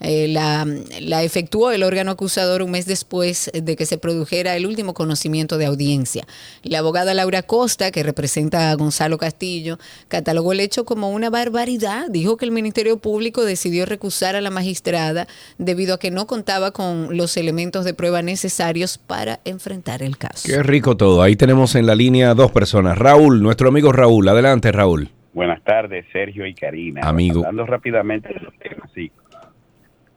eh, 0.00 0.26
la, 0.28 0.66
la 1.00 1.22
efectuó 1.22 1.70
el 1.70 1.84
órgano 1.84 2.10
acusador 2.10 2.62
un 2.62 2.72
mes 2.72 2.86
después 2.86 3.50
de 3.54 3.76
que 3.76 3.86
se 3.86 3.98
produjera 3.98 4.56
el 4.56 4.66
último 4.66 4.81
conocimiento 4.86 5.56
de 5.56 5.66
audiencia. 5.66 6.24
La 6.62 6.80
abogada 6.80 7.14
Laura 7.14 7.42
Costa, 7.42 7.90
que 7.92 8.02
representa 8.02 8.70
a 8.70 8.74
Gonzalo 8.74 9.18
Castillo, 9.18 9.78
catalogó 10.08 10.52
el 10.52 10.60
hecho 10.60 10.84
como 10.84 11.10
una 11.10 11.30
barbaridad. 11.30 12.06
Dijo 12.10 12.36
que 12.36 12.44
el 12.44 12.50
Ministerio 12.50 12.98
Público 12.98 13.44
decidió 13.44 13.86
recusar 13.86 14.34
a 14.34 14.40
la 14.40 14.50
magistrada 14.50 15.26
debido 15.58 15.94
a 15.94 15.98
que 15.98 16.10
no 16.10 16.26
contaba 16.26 16.72
con 16.72 17.16
los 17.16 17.36
elementos 17.36 17.84
de 17.84 17.94
prueba 17.94 18.22
necesarios 18.22 18.98
para 18.98 19.40
enfrentar 19.44 20.02
el 20.02 20.18
caso. 20.18 20.48
Qué 20.48 20.62
rico 20.62 20.96
todo. 20.96 21.22
Ahí 21.22 21.36
tenemos 21.36 21.76
en 21.76 21.86
la 21.86 21.94
línea 21.94 22.34
dos 22.34 22.50
personas. 22.50 22.98
Raúl, 22.98 23.42
nuestro 23.42 23.68
amigo 23.68 23.92
Raúl. 23.92 24.28
Adelante, 24.28 24.72
Raúl. 24.72 25.10
Buenas 25.32 25.62
tardes, 25.62 26.04
Sergio 26.12 26.46
y 26.46 26.54
Karina. 26.54 27.00
Amigo. 27.08 27.40
Hablando 27.40 27.64
rápidamente 27.66 28.28
de 28.28 28.40
los 28.40 28.54
temas, 28.58 28.90
sí. 28.94 29.10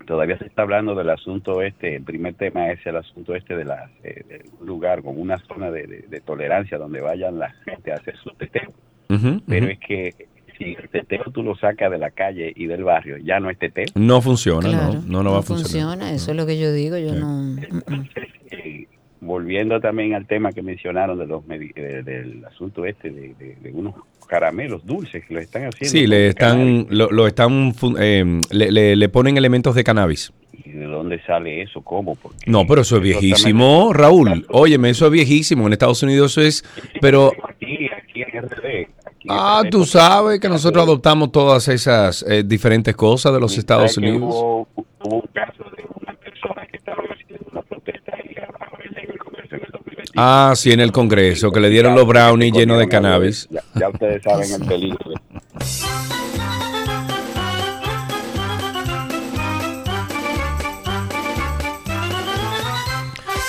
Todavía 0.06 0.38
se 0.38 0.46
está 0.46 0.62
hablando 0.62 0.94
del 0.96 1.10
asunto 1.10 1.62
este, 1.62 1.96
el 1.96 2.04
primer 2.04 2.36
tema 2.36 2.72
es 2.72 2.86
el 2.86 2.96
asunto 2.98 3.36
este 3.36 3.56
de, 3.56 3.66
la, 3.66 3.90
eh, 4.04 4.24
de 4.28 4.46
un 4.60 4.68
lugar 4.68 5.02
con 5.02 5.20
una 5.20 5.38
zona 5.40 5.72
de, 5.72 5.88
de- 5.88 6.06
de 6.08 6.22
tolerancia 6.22 6.78
donde 6.78 7.02
vayan 7.02 7.40
la 7.40 7.52
gente 7.66 7.92
a 7.92 7.96
hacer 7.96 8.16
su 8.18 8.30
teteo. 8.32 8.72
Pero 9.48 9.68
es 9.68 9.80
que 9.80 10.14
si 10.58 10.76
el 10.82 10.90
teteo 10.90 11.24
tú 11.34 11.44
lo 11.44 11.56
sacas 11.56 11.92
de 11.92 11.98
la 11.98 12.12
calle 12.12 12.54
y 12.56 12.66
del 12.68 12.84
barrio, 12.84 13.18
ya 13.18 13.40
no 13.40 13.50
es 13.50 13.58
teteo. 13.60 13.86
No 13.96 14.22
funciona, 14.22 14.70
Claro, 14.70 14.94
no, 14.94 15.02
no, 15.08 15.24
no 15.24 15.32
va 15.34 15.40
a 15.40 15.42
funcionar. 15.42 15.96
funciona, 15.98 16.14
eso 16.14 16.32
es 16.32 16.38
lo 16.38 16.46
que 16.46 16.58
yo 16.60 16.72
digo, 16.72 16.98
yo 16.98 17.14
no... 17.14 17.58
Eh, 18.52 18.88
volviendo 19.26 19.80
también 19.82 20.14
al 20.14 20.26
tema 20.28 20.52
que 20.52 20.62
mencionaron 20.62 21.18
de 21.20 21.26
los 21.28 21.44
medi- 21.46 21.74
de- 21.74 22.04
del 22.04 22.46
asunto 22.46 22.86
este 22.86 23.10
de, 23.10 23.34
de- 23.40 23.56
de 23.62 23.72
unos 23.72 23.96
caramelos 24.28 24.86
dulces 24.86 25.24
que 25.26 25.34
lo 25.34 25.40
están 25.40 25.64
haciendo. 25.66 25.92
Sí, 25.92 26.08
le 26.08 26.28
están, 26.30 26.88
lo, 26.90 27.12
lo 27.12 27.28
están, 27.28 27.74
eh, 28.00 28.40
le, 28.52 28.72
le- 28.72 28.96
le 28.96 29.10
ponen 29.10 29.38
elementos 29.38 29.76
de 29.76 29.84
cannabis. 29.84 30.32
¿Y 30.64 30.70
de 30.72 30.86
dónde 30.86 31.22
sale 31.26 31.62
eso? 31.62 31.82
¿Cómo? 31.82 32.16
Porque 32.16 32.50
No, 32.50 32.66
pero 32.66 32.82
eso 32.82 32.96
es 32.98 33.02
viejísimo, 33.04 33.92
Raúl. 33.94 34.46
Óyeme, 34.50 34.90
eso 34.90 35.06
es 35.08 35.12
viejísimo. 35.12 35.68
En 35.68 35.74
Estados 35.74 36.02
Unidos 36.02 36.32
eso 36.38 36.42
es, 36.42 36.64
pero 37.02 37.32
aquí, 37.48 37.88
aquí 37.96 38.22
en 38.24 38.42
RD, 38.42 38.88
ah, 39.30 39.64
tú 39.70 39.86
sabes 39.86 40.40
que 40.40 40.50
nosotros 40.50 40.84
adoptamos 40.84 41.32
todas 41.32 41.68
esas 41.68 42.24
eh, 42.28 42.44
diferentes 42.44 42.96
cosas 42.96 43.34
de 43.34 43.40
los 43.40 43.58
Estados 43.58 43.94
¿sabes 43.94 44.10
que 44.10 44.18
Unidos. 44.18 44.34
Hubo, 44.34 44.68
hubo 45.04 45.16
un 45.18 45.28
caso 45.34 45.64
de 45.78 45.84
una 46.02 46.14
persona 46.18 46.66
que 46.72 46.78
estaba 46.78 47.04
haciendo 47.04 47.46
una 47.52 47.62
protesta 47.62 48.14
ahí 48.16 48.36
abajo 48.48 48.78
en 48.84 48.98
el 49.12 49.18
Congreso 49.20 49.56
en 49.56 49.62
el 49.66 49.72
2021. 49.72 50.04
Ah, 50.16 50.54
sí, 50.56 50.72
en 50.72 50.80
el 50.80 50.92
Congreso, 50.92 51.52
que 51.52 51.60
le 51.60 51.70
dieron 51.70 51.94
los 51.94 52.08
brownies 52.08 52.54
llenos 52.54 52.80
de 52.80 52.88
cannabis. 52.88 53.48
Ya, 53.50 53.62
ya 53.76 53.90
ustedes 53.90 54.24
saben 54.24 54.62
el 54.62 54.68
peligro. 54.68 55.12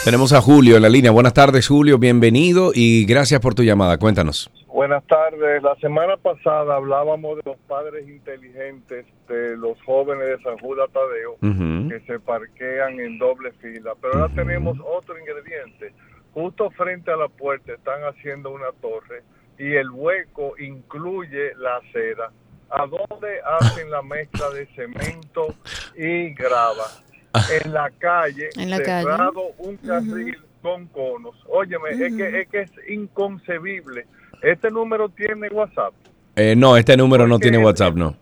Tenemos 0.04 0.32
a 0.32 0.40
Julio 0.40 0.76
en 0.76 0.82
la 0.82 0.88
línea. 0.88 1.10
Buenas 1.10 1.34
tardes, 1.34 1.66
Julio. 1.66 1.98
Bienvenido 1.98 2.70
y 2.72 3.04
gracias 3.06 3.40
por 3.40 3.54
tu 3.54 3.64
llamada. 3.64 3.98
Cuéntanos. 3.98 4.48
Buenas 4.68 5.04
tardes. 5.06 5.62
La 5.64 5.74
semana 5.76 6.16
pasada 6.16 6.76
hablábamos 6.76 7.38
de 7.38 7.42
los 7.44 7.56
padres 7.66 8.08
inteligentes 8.08 9.04
de 9.28 9.56
los 9.56 9.76
jóvenes 9.82 10.28
de 10.28 10.42
San 10.44 10.58
Judas 10.58 10.88
Tadeo 10.92 11.36
que 11.88 12.00
se 12.06 12.20
parquean 12.20 13.00
en 13.00 13.18
doble 13.18 13.50
fila. 13.60 13.94
Pero 14.00 14.14
ahora 14.14 14.34
tenemos 14.34 14.78
otro 14.78 15.16
ingrediente. 15.18 15.92
Justo 16.36 16.70
frente 16.72 17.10
a 17.10 17.16
la 17.16 17.28
puerta 17.28 17.72
están 17.72 18.02
haciendo 18.02 18.50
una 18.50 18.70
torre 18.82 19.22
y 19.58 19.72
el 19.74 19.88
hueco 19.90 20.52
incluye 20.58 21.54
la 21.54 21.76
acera. 21.76 22.30
¿A 22.68 22.84
dónde 22.86 23.40
hacen 23.58 23.90
la 23.90 24.02
mezcla 24.02 24.50
de 24.50 24.66
cemento 24.76 25.54
y 25.96 26.34
grava? 26.34 26.84
En 27.62 27.72
la 27.72 27.90
calle, 27.98 28.50
En 28.58 28.68
la 28.68 28.82
calle. 28.82 29.04
cerrado 29.04 29.52
un 29.56 29.78
carril 29.78 30.36
con 30.60 30.86
conos. 30.88 31.36
Óyeme, 31.48 31.88
es, 31.92 32.14
que, 32.14 32.40
es 32.42 32.48
que 32.50 32.60
es 32.60 32.70
inconcebible. 32.90 34.04
Este 34.42 34.70
número 34.70 35.08
tiene 35.08 35.48
WhatsApp. 35.48 35.94
Eh, 36.34 36.54
no, 36.54 36.76
este 36.76 36.98
número 36.98 37.26
no 37.26 37.38
tiene 37.38 37.56
WhatsApp, 37.56 37.94
no. 37.94 38.14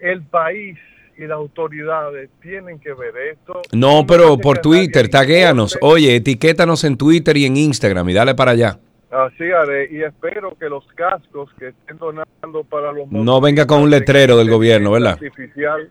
El 0.00 0.20
país 0.24 0.78
y 1.20 1.26
las 1.26 1.36
autoridades 1.36 2.30
tienen 2.40 2.80
que 2.80 2.94
ver 2.94 3.14
esto. 3.32 3.60
No, 3.72 4.06
pero 4.06 4.38
por 4.38 4.58
Twitter, 4.58 5.08
taguéanos. 5.08 5.76
Oye, 5.82 6.16
etiquétanos 6.16 6.82
en 6.84 6.96
Twitter 6.96 7.36
y 7.36 7.44
en 7.44 7.58
Instagram 7.58 8.08
y 8.08 8.14
dale 8.14 8.34
para 8.34 8.52
allá. 8.52 8.78
Así 9.10 9.44
haré 9.50 9.88
y 9.90 10.02
espero 10.02 10.56
que 10.58 10.68
los 10.68 10.86
cascos 10.94 11.50
que 11.58 11.68
estén 11.68 11.98
donando 11.98 12.64
para 12.70 12.92
los 12.92 13.10
No 13.10 13.40
venga 13.40 13.66
con 13.66 13.82
un 13.82 13.90
letrero 13.90 14.36
del 14.38 14.48
gobierno, 14.48 14.92
¿verdad? 14.92 15.12
artificial, 15.14 15.90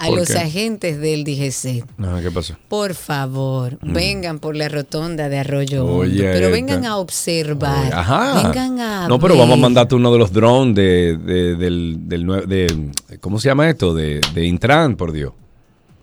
A 0.00 0.06
¿Por 0.06 0.18
los 0.18 0.28
qué? 0.28 0.38
agentes 0.38 0.98
del 0.98 1.24
DGC. 1.24 1.84
Ah, 2.02 2.18
¿Qué 2.22 2.30
pasó? 2.30 2.56
Por 2.68 2.94
favor, 2.94 3.78
vengan 3.82 4.38
por 4.38 4.56
la 4.56 4.68
rotonda 4.68 5.28
de 5.28 5.38
Arroyo 5.38 5.84
Hondo, 5.84 5.98
Oye, 5.98 6.22
pero 6.22 6.46
esta. 6.46 6.50
vengan 6.50 6.84
a 6.86 6.96
observar. 6.96 7.92
Ajá. 7.92 8.42
Vengan 8.44 8.80
a 8.80 9.08
No, 9.08 9.18
pero 9.20 9.36
vamos 9.36 9.58
a 9.58 9.60
mandarte 9.60 9.94
uno 9.94 10.10
de 10.10 10.18
los 10.18 10.32
drones 10.32 10.74
de, 10.74 11.16
de- 11.18 11.54
del, 11.56 11.96
del 12.08 12.26
de, 12.48 12.90
¿cómo 13.20 13.38
se 13.38 13.48
llama 13.48 13.68
esto? 13.68 13.92
De, 13.94 14.20
de 14.34 14.46
Intran, 14.46 14.96
por 14.96 15.12
Dios. 15.12 15.32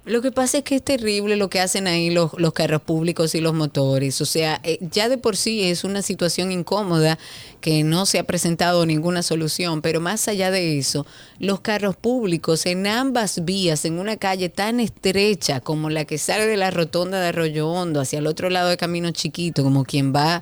Lo 0.07 0.21
que 0.21 0.31
pasa 0.31 0.59
es 0.59 0.63
que 0.63 0.75
es 0.75 0.81
terrible 0.81 1.35
lo 1.35 1.49
que 1.49 1.59
hacen 1.59 1.85
ahí 1.85 2.11
los, 2.11 2.31
los 2.37 2.53
carros 2.53 2.81
públicos 2.81 3.35
y 3.35 3.41
los 3.41 3.53
motores. 3.53 4.21
O 4.21 4.25
sea, 4.25 4.61
eh, 4.63 4.79
ya 4.79 5.09
de 5.09 5.17
por 5.17 5.35
sí 5.35 5.65
es 5.65 5.83
una 5.83 6.01
situación 6.01 6.49
incómoda 6.49 7.19
que 7.59 7.83
no 7.83 8.05
se 8.05 8.17
ha 8.17 8.23
presentado 8.23 8.85
ninguna 8.85 9.21
solución. 9.21 9.81
Pero 9.81 9.99
más 9.99 10.29
allá 10.29 10.49
de 10.49 10.79
eso, 10.79 11.05
los 11.39 11.59
carros 11.59 11.97
públicos 11.97 12.65
en 12.67 12.87
ambas 12.87 13.43
vías, 13.43 13.83
en 13.83 13.99
una 13.99 14.15
calle 14.15 14.47
tan 14.47 14.79
estrecha 14.79 15.59
como 15.59 15.89
la 15.89 16.05
que 16.05 16.17
sale 16.17 16.45
de 16.45 16.55
la 16.55 16.71
rotonda 16.71 17.19
de 17.19 17.27
Arroyo 17.27 17.67
Hondo 17.67 17.99
hacia 17.99 18.19
el 18.19 18.27
otro 18.27 18.49
lado 18.49 18.69
de 18.69 18.77
Camino 18.77 19.11
Chiquito, 19.11 19.61
como 19.61 19.83
quien 19.83 20.15
va 20.15 20.41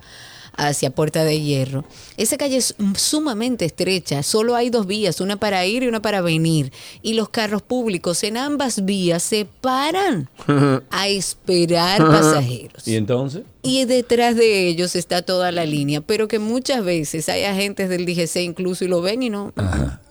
hacia 0.58 0.92
Puerta 0.92 1.24
de 1.24 1.42
Hierro. 1.42 1.86
Esa 2.18 2.38
calle 2.38 2.58
es 2.58 2.76
sumamente 2.96 3.66
estrecha, 3.66 4.24
solo 4.24 4.56
hay 4.56 4.70
dos 4.70 4.88
vías, 4.88 5.20
una 5.22 5.36
para 5.38 5.66
ir 5.66 5.84
y 5.84 5.88
una 5.88 6.02
para 6.02 6.22
venir. 6.22 6.72
Y 7.02 7.14
los 7.14 7.30
carros 7.30 7.62
públicos 7.62 8.24
en 8.24 8.38
ambas 8.38 8.86
vías 8.86 9.22
se 9.24 9.46
paran 9.62 10.30
a 10.92 11.08
esperar 11.08 12.00
pasajeros. 12.00 12.88
¿Y 12.88 12.96
entonces? 12.96 13.44
Y 13.62 13.86
detrás 13.86 14.36
de 14.36 14.68
ellos 14.68 14.96
está 14.96 15.24
toda 15.24 15.52
la 15.52 15.66
línea, 15.66 16.00
pero 16.02 16.28
que 16.28 16.38
muchas 16.40 16.86
veces 16.86 17.28
hay 17.30 17.44
agentes 17.46 17.90
del 17.90 18.06
DGC 18.06 18.38
incluso 18.38 18.86
y 18.86 18.88
lo 18.88 19.02
ven 19.02 19.24
y 19.24 19.30
no. 19.30 19.54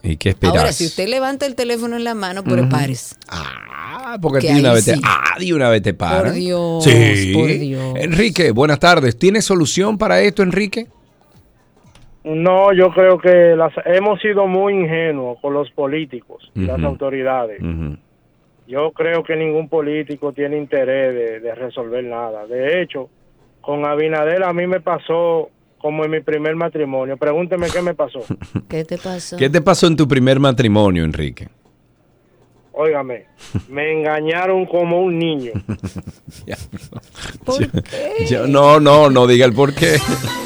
¿Y 0.02 0.16
qué 0.16 0.30
esperas? 0.30 0.56
Ahora, 0.58 0.72
si 0.72 0.86
usted 0.86 1.08
levanta 1.08 1.46
el 1.46 1.54
teléfono 1.54 1.96
en 1.96 2.04
la 2.04 2.14
mano, 2.14 2.42
pares. 2.68 3.14
Ah, 3.28 4.18
porque 4.20 4.48
una 4.50 4.72
vez 4.72 4.84
te, 4.84 4.96
ah, 5.02 5.36
de 5.38 5.54
una 5.54 5.68
vez 5.70 5.82
te 5.82 5.94
paran. 5.94 6.32
Por 6.32 6.32
Dios, 6.34 6.84
Sí. 6.84 7.32
por 7.32 7.48
Dios. 7.48 7.94
Enrique, 7.96 8.50
buenas 8.50 8.78
tardes. 8.80 9.16
¿Tienes 9.18 9.44
solución 9.44 9.98
para 9.98 10.20
esto, 10.20 10.42
Enrique? 10.42 10.88
No, 12.24 12.72
yo 12.72 12.90
creo 12.90 13.18
que 13.18 13.54
las, 13.54 13.72
hemos 13.84 14.18
sido 14.20 14.46
muy 14.46 14.72
ingenuos 14.74 15.38
con 15.40 15.52
los 15.52 15.70
políticos 15.72 16.50
y 16.54 16.60
las 16.64 16.82
autoridades. 16.82 17.60
Yo 18.66 18.92
creo 18.92 19.22
que 19.22 19.36
ningún 19.36 19.68
político 19.68 20.32
tiene 20.32 20.56
interés 20.56 21.14
de, 21.14 21.40
de 21.40 21.54
resolver 21.54 22.02
nada. 22.02 22.46
De 22.46 22.80
hecho, 22.80 23.10
con 23.60 23.84
Abinader 23.84 24.42
a 24.42 24.54
mí 24.54 24.66
me 24.66 24.80
pasó 24.80 25.50
como 25.76 26.02
en 26.06 26.12
mi 26.12 26.20
primer 26.20 26.56
matrimonio. 26.56 27.18
Pregúnteme 27.18 27.66
qué 27.70 27.82
me 27.82 27.92
pasó. 27.94 28.20
¿Qué 28.70 28.84
te 28.86 28.96
pasó? 28.96 29.36
¿Qué 29.36 29.50
te 29.50 29.60
pasó 29.60 29.86
en 29.86 29.96
tu 29.96 30.08
primer 30.08 30.40
matrimonio, 30.40 31.04
Enrique? 31.04 31.48
Óigame, 32.72 33.26
me 33.68 33.92
engañaron 33.92 34.64
como 34.66 35.00
un 35.02 35.18
niño. 35.18 35.52
¿Por 37.44 37.60
Yo- 37.60 37.68
yo- 38.26 38.46
no, 38.48 38.80
no, 38.80 39.10
no 39.10 39.26
diga 39.26 39.44
el 39.46 39.52
por 39.52 39.74
qué. 39.74 39.96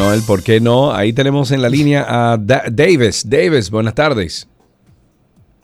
No, 0.00 0.14
el 0.14 0.22
por 0.22 0.42
qué 0.42 0.60
no. 0.60 0.92
Ahí 0.94 1.12
tenemos 1.12 1.52
en 1.52 1.60
la 1.60 1.68
línea 1.68 2.06
a 2.08 2.38
Da- 2.38 2.62
Davis. 2.72 3.28
Davis, 3.28 3.70
buenas 3.70 3.94
tardes. 3.94 4.48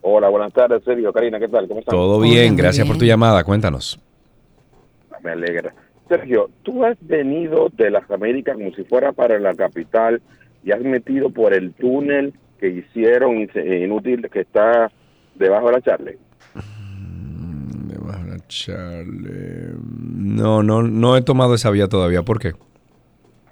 Hola, 0.03 0.29
buenas 0.29 0.53
tardes, 0.53 0.83
Sergio. 0.85 1.11
Karina, 1.11 1.39
¿qué 1.39 1.49
tal? 1.49 1.67
¿Cómo 1.67 1.81
están? 1.81 1.95
Todo 1.95 2.21
bien, 2.21 2.55
gracias 2.55 2.87
por 2.87 2.99
tu 2.99 3.07
llamada. 3.07 3.43
Cuéntanos. 3.45 3.99
Me 5.25 5.31
alegra. 5.31 5.75
Sergio, 6.07 6.51
tú 6.63 6.85
has 6.85 6.99
venido 7.01 7.71
de 7.79 7.91
las 7.91 8.09
Américas 8.11 8.57
como 8.57 8.71
si 8.75 8.85
fuera 8.85 9.11
para 9.13 9.39
la 9.41 9.55
capital 9.55 10.21
y 10.63 10.71
has 10.71 10.81
metido 10.83 11.31
por 11.31 11.55
el 11.55 11.73
túnel 11.73 12.35
que 12.61 12.69
hicieron 12.69 13.39
y 13.41 13.47
se- 13.49 13.79
inútil 13.85 14.29
que 14.31 14.41
está 14.41 14.93
debajo 15.35 15.69
de 15.69 15.73
la 15.73 15.81
Charlie. 15.81 16.19
Charlie. 18.49 19.73
No, 19.83 20.63
no, 20.63 20.83
no 20.83 21.17
he 21.17 21.23
tomado 21.23 21.55
esa 21.55 21.71
vía 21.71 21.89
todavía. 21.89 22.23
¿Por 22.23 22.39
qué? 22.39 22.53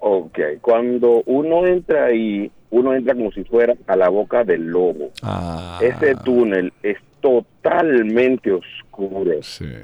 Ok, 0.07 0.37
cuando 0.61 1.23
uno 1.25 1.65
entra 1.65 2.05
ahí, 2.05 2.51
uno 2.69 2.93
entra 2.93 3.15
como 3.15 3.31
si 3.31 3.43
fuera 3.43 3.73
a 3.87 3.95
la 3.95 4.07
boca 4.09 4.43
del 4.43 4.67
lobo. 4.67 5.09
Ah. 5.23 5.79
Ese 5.81 6.13
túnel 6.23 6.71
es 6.83 6.97
totalmente 7.21 8.51
oscuro. 8.51 9.31
Aquí 9.31 9.79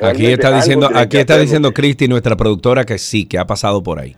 Realmente 0.00 0.32
está 0.32 0.54
diciendo, 0.54 0.88
aquí 0.94 1.16
está 1.16 1.38
diciendo 1.38 1.72
Cristi, 1.72 2.06
nuestra 2.06 2.36
productora, 2.36 2.84
que 2.84 2.98
sí, 2.98 3.26
que 3.26 3.36
ha 3.36 3.44
pasado 3.48 3.82
por 3.82 3.98
ahí. 3.98 4.14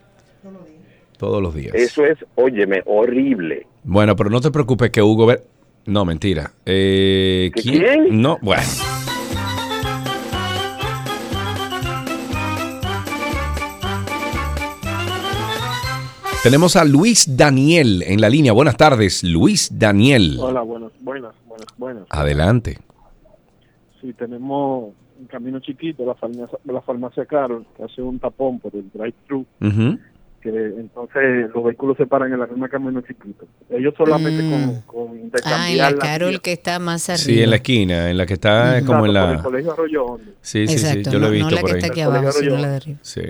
Todos 1.17 1.43
los 1.43 1.55
días. 1.55 1.75
Eso 1.75 2.05
es, 2.05 2.19
óyeme, 2.35 2.83
horrible. 2.85 3.67
Bueno, 3.85 4.15
pero 4.15 4.29
no 4.29 4.43
te 4.43 4.51
preocupes 4.51 4.91
que 4.91 5.01
Hugo... 5.01 5.25
Ver- 5.25 5.43
No, 5.87 6.05
mentira. 6.05 6.51
Eh, 6.67 7.51
¿Que 7.55 7.63
¿quién? 7.63 7.83
quién? 7.83 8.21
No, 8.21 8.37
bueno. 8.43 8.63
Tenemos 16.43 16.77
a 16.77 16.85
Luis 16.85 17.37
Daniel 17.37 18.03
en 18.07 18.21
la 18.21 18.31
línea. 18.31 18.53
Buenas 18.53 18.77
tardes, 18.77 19.23
Luis 19.25 19.71
Daniel. 19.77 20.37
Hola, 20.41 20.63
buenas, 20.63 20.93
buenas, 21.01 21.35
buenas, 21.47 21.67
buenas. 21.77 22.05
Adelante. 22.11 22.79
Sí, 24.01 24.13
tenemos 24.15 24.95
un 25.21 25.27
camino 25.27 25.59
chiquito, 25.61 26.07
la 26.07 26.15
farmacia, 26.15 26.59
la 26.65 26.81
farmacia 26.81 27.27
Carol, 27.27 27.67
que 27.77 27.83
hace 27.83 28.01
un 28.01 28.19
tapón 28.21 28.61
por 28.61 28.75
el 28.77 28.89
drive-thru, 28.95 29.45
Ujú. 29.61 29.99
que 30.41 30.49
entonces 30.79 31.51
los 31.53 31.65
vehículos 31.65 31.97
se 31.97 32.07
paran 32.07 32.33
en 32.33 32.39
la 32.39 32.47
misma 32.47 32.69
camino 32.69 33.01
chiquito. 33.01 33.45
Ellos 33.69 33.93
solamente 33.99 34.49
con, 34.49 34.81
con 34.83 35.31
Ah, 35.45 35.69
en 35.71 35.79
la 35.79 35.91
la 35.91 35.99
Carol 35.99 36.41
que 36.41 36.53
está 36.53 36.79
más 36.79 37.09
arriba. 37.11 37.25
Sí, 37.25 37.43
en 37.43 37.51
la 37.51 37.57
esquina, 37.57 38.11
en 38.11 38.17
la 38.17 38.25
que 38.27 38.35
está 38.35 38.81
como 38.87 39.05
en 39.07 39.11
Exacto, 39.11 39.27
por 39.27 39.31
el 39.31 39.37
la... 39.37 39.43
colegio 39.43 39.73
Arroyo 39.73 40.05
Hondo. 40.05 40.33
Sí, 40.41 40.69
sí, 40.69 40.79
sí, 40.79 40.87
Exacto, 40.87 41.11
yo 41.11 41.19
lo 41.19 41.27
he 41.27 41.31
no- 41.31 41.35
no 41.39 41.49
visto 41.49 41.55
la 41.57 41.61
por 41.61 41.71
que 41.71 41.75
ahí. 41.77 41.81
está 41.83 41.93
aquí 41.93 42.01
abajo, 42.01 42.33
sino 42.33 42.57
la 42.59 42.69
de 42.69 42.77
arriba. 42.77 42.99
Sí. 43.03 43.21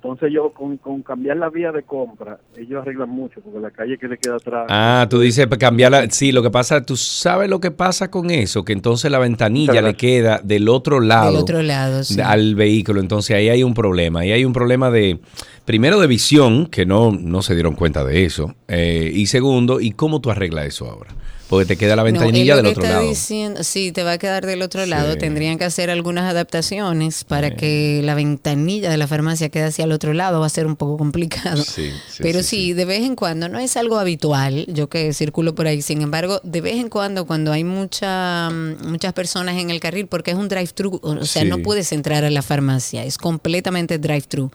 Entonces 0.00 0.30
yo 0.32 0.52
con, 0.52 0.76
con 0.76 1.02
cambiar 1.02 1.38
la 1.38 1.50
vía 1.50 1.72
de 1.72 1.82
compra, 1.82 2.38
ellos 2.56 2.80
arreglan 2.82 3.10
mucho, 3.10 3.40
porque 3.40 3.58
la 3.58 3.72
calle 3.72 3.98
que 3.98 4.06
le 4.06 4.16
queda 4.16 4.36
atrás... 4.36 4.66
Ah, 4.68 5.08
tú 5.10 5.18
dices 5.18 5.48
pa- 5.48 5.58
cambiarla. 5.58 6.08
Sí, 6.10 6.30
lo 6.30 6.40
que 6.40 6.50
pasa, 6.50 6.84
tú 6.84 6.96
sabes 6.96 7.50
lo 7.50 7.58
que 7.58 7.72
pasa 7.72 8.08
con 8.08 8.30
eso, 8.30 8.64
que 8.64 8.72
entonces 8.72 9.10
la 9.10 9.18
ventanilla 9.18 9.82
le 9.82 9.94
queda 9.94 10.40
del 10.44 10.68
otro 10.68 11.00
lado. 11.00 11.32
Del 11.32 11.40
otro 11.42 11.62
lado, 11.62 12.04
sí. 12.04 12.20
Al 12.20 12.54
vehículo. 12.54 13.00
Entonces 13.00 13.34
ahí 13.36 13.48
hay 13.48 13.64
un 13.64 13.74
problema. 13.74 14.20
Ahí 14.20 14.30
hay 14.30 14.44
un 14.44 14.52
problema 14.52 14.88
de, 14.92 15.18
primero 15.64 15.98
de 15.98 16.06
visión, 16.06 16.66
que 16.66 16.86
no, 16.86 17.10
no 17.10 17.42
se 17.42 17.54
dieron 17.54 17.74
cuenta 17.74 18.04
de 18.04 18.24
eso. 18.24 18.54
eh, 18.68 19.10
y 19.12 19.26
segundo, 19.26 19.80
¿y 19.80 19.90
cómo 19.90 20.20
tú 20.20 20.30
arreglas 20.30 20.66
eso 20.66 20.88
ahora? 20.88 21.10
Porque 21.48 21.66
te 21.66 21.76
queda 21.76 21.96
la 21.96 22.02
ventanilla 22.02 22.56
del 22.56 22.66
otro 22.66 22.82
lado. 22.82 23.08
diciendo- 23.08 23.64
sí, 23.64 23.92
te 23.92 24.02
va 24.02 24.12
a 24.12 24.18
quedar 24.18 24.44
del 24.46 24.62
otro 24.62 24.84
Sí. 24.84 24.90
lado. 24.90 25.16
Tendrían 25.16 25.58
que 25.58 25.64
hacer 25.64 25.90
algunas 25.90 26.30
adaptaciones 26.30 27.24
para 27.24 27.54
que 27.56 28.00
la 28.04 28.14
ventanilla 28.14 28.90
de 28.90 28.96
la 28.96 29.06
farmacia 29.06 29.48
quede 29.48 29.64
hacia 29.64 29.84
el 29.84 29.92
otro 29.92 30.12
lado. 30.12 30.40
Va 30.40 30.46
a 30.46 30.50
ser 30.50 30.66
un 30.66 30.76
poco 30.76 30.96
complicado. 30.98 31.62
Sí, 31.64 31.90
Pero 32.20 32.42
sí, 32.42 32.72
de 32.74 32.84
vez 32.84 33.02
en 33.02 33.16
cuando, 33.16 33.48
no 33.48 33.58
es 33.58 33.76
algo 33.76 33.98
habitual, 33.98 34.66
yo 34.68 34.88
que 34.88 35.12
circulo 35.12 35.54
por 35.54 35.66
ahí, 35.66 35.82
sin 35.82 36.02
embargo, 36.02 36.40
de 36.44 36.60
vez 36.60 36.76
en 36.76 36.88
cuando 36.88 37.26
cuando 37.26 37.52
hay 37.52 37.64
mucha, 37.64 38.50
mm, 38.50 38.86
muchas 38.88 39.12
personas 39.12 39.56
en 39.56 39.70
el 39.70 39.80
carril, 39.80 40.06
porque 40.06 40.30
es 40.32 40.36
un 40.36 40.48
drive-thru, 40.48 41.00
o 41.02 41.24
sea, 41.24 41.44
no 41.44 41.58
puedes 41.58 41.92
entrar 41.92 42.24
a 42.24 42.30
la 42.30 42.42
farmacia, 42.42 43.04
es 43.04 43.18
completamente 43.18 43.98
drive-thru. 43.98 44.50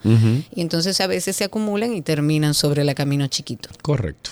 Y 0.54 0.60
entonces 0.60 1.00
a 1.00 1.06
veces 1.06 1.36
se 1.36 1.44
acumulan 1.44 1.94
y 1.94 2.02
terminan 2.02 2.54
sobre 2.54 2.82
el 2.82 2.94
camino 2.94 3.26
chiquito. 3.26 3.68
Correcto. 3.82 4.30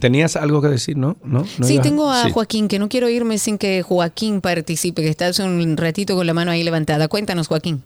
¿Tenías 0.00 0.36
algo 0.36 0.60
que 0.60 0.68
decir, 0.68 0.96
no? 0.96 1.16
¿No? 1.22 1.46
¿No 1.58 1.66
Sí, 1.66 1.74
ibas- 1.74 1.82
tengo 1.82 2.10
a 2.10 2.24
Sí. 2.24 2.30
Joaquín, 2.32 2.66
que 2.68 2.78
no 2.78 2.88
quiero 2.88 3.08
irme 3.08 3.38
sin 3.38 3.56
que 3.56 3.82
Joaquín 3.82 4.40
participe, 4.40 5.02
que 5.02 5.08
está 5.08 5.26
hace 5.28 5.42
un 5.44 5.76
ratito 5.76 6.16
con 6.16 6.26
la 6.26 6.34
mano 6.34 6.50
ahí 6.50 6.64
levantada. 6.64 7.06
Cuéntanos, 7.08 7.46
Joaquín. 7.48 7.82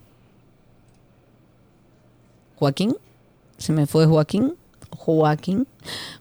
Joaquín, 2.57 2.97
se 3.59 3.73
me 3.73 3.87
fue 3.87 4.07
Joaquín. 4.07 4.55
Joaquín, 4.97 5.67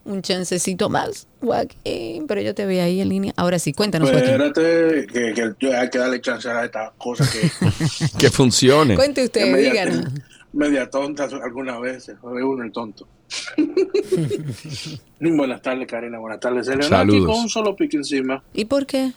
un 0.03 0.21
chancecito 0.23 0.89
más, 0.89 1.27
Joaquín, 1.41 2.25
pero 2.27 2.41
yo 2.41 2.55
te 2.55 2.65
vi 2.65 2.79
ahí 2.79 2.99
en 3.01 3.09
línea. 3.09 3.31
Ahora 3.37 3.59
sí, 3.59 3.71
cuéntanos, 3.71 4.09
Joaquín. 4.09 4.31
Espérate, 4.31 5.07
que, 5.07 5.53
que 5.59 5.75
hay 5.75 5.89
que 5.91 5.97
darle 5.99 6.19
chance 6.21 6.49
a 6.49 6.65
estas 6.65 6.91
cosas 6.97 7.29
que, 7.29 7.49
Que 8.17 8.29
funcione. 8.31 8.95
Cuente 8.95 9.23
usted, 9.23 9.55
díganos. 9.55 10.05
Media 10.53 10.89
tontas 10.89 11.33
algunas 11.33 11.79
veces, 11.81 12.15
o 12.21 12.37
es 12.37 12.43
uno 12.43 12.63
el 12.63 12.71
tonto. 12.71 13.07
Buenas 15.19 15.61
tardes, 15.61 15.87
Karina, 15.87 16.19
buenas 16.19 16.39
tardes. 16.39 16.65
Se 16.65 16.75
le 16.75 16.87
da 16.87 17.01
aquí 17.01 17.11
Saludos. 17.11 17.27
con 17.35 17.39
un 17.43 17.49
solo 17.49 17.75
pique 17.75 17.97
encima. 17.97 18.43
¿Y 18.53 18.65
por 18.65 18.85
qué? 18.85 19.11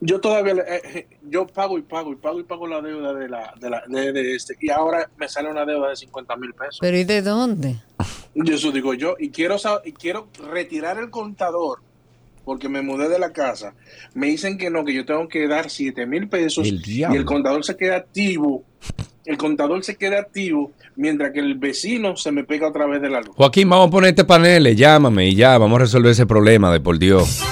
Yo 0.00 0.20
todavía, 0.20 0.54
le- 0.54 0.62
eh, 0.62 0.80
eh, 0.94 1.06
yo 1.28 1.46
pago 1.46 1.76
y 1.76 1.82
pago 1.82 2.12
y 2.12 2.16
pago 2.16 2.38
y 2.38 2.44
pago 2.44 2.66
la 2.68 2.80
deuda 2.80 3.12
de 3.14 3.28
la, 3.28 3.52
de 3.60 3.68
la, 3.70 3.82
de, 3.88 4.12
de 4.12 4.34
este, 4.36 4.56
y 4.60 4.70
ahora 4.70 5.10
me 5.16 5.28
sale 5.28 5.50
una 5.50 5.64
deuda 5.64 5.90
de 5.90 5.96
50 5.96 6.36
mil 6.36 6.54
pesos. 6.54 6.78
Pero 6.80 6.96
¿y 6.96 7.04
de 7.04 7.20
dónde? 7.20 7.76
Y 8.34 8.52
eso 8.52 8.70
digo 8.70 8.94
yo, 8.94 9.16
y 9.18 9.30
quiero, 9.30 9.56
y 9.84 9.92
quiero 9.92 10.28
retirar 10.52 10.98
el 10.98 11.10
contador 11.10 11.80
porque 12.44 12.68
me 12.68 12.80
mudé 12.80 13.08
de 13.08 13.18
la 13.18 13.32
casa. 13.32 13.74
Me 14.14 14.28
dicen 14.28 14.56
que 14.56 14.70
no, 14.70 14.84
que 14.84 14.94
yo 14.94 15.04
tengo 15.04 15.26
que 15.28 15.48
dar 15.48 15.68
7 15.68 16.06
mil 16.06 16.28
pesos 16.28 16.66
El 16.66 16.80
y 16.88 17.02
el 17.02 17.24
contador 17.24 17.64
se 17.64 17.76
queda 17.76 17.96
activo. 17.96 18.62
El 19.28 19.36
contador 19.36 19.84
se 19.84 19.96
queda 19.96 20.20
activo 20.20 20.72
mientras 20.96 21.32
que 21.32 21.40
el 21.40 21.56
vecino 21.56 22.16
se 22.16 22.32
me 22.32 22.44
pega 22.44 22.66
otra 22.66 22.86
vez 22.86 23.02
de 23.02 23.10
la 23.10 23.20
luz. 23.20 23.36
Joaquín, 23.36 23.68
vamos 23.68 23.88
a 23.88 23.90
ponerte 23.90 24.24
paneles, 24.24 24.74
llámame 24.74 25.28
y 25.28 25.34
ya, 25.34 25.58
vamos 25.58 25.76
a 25.76 25.80
resolver 25.80 26.12
ese 26.12 26.24
problema 26.24 26.72
de 26.72 26.80
por 26.80 26.98
Dios. 26.98 27.42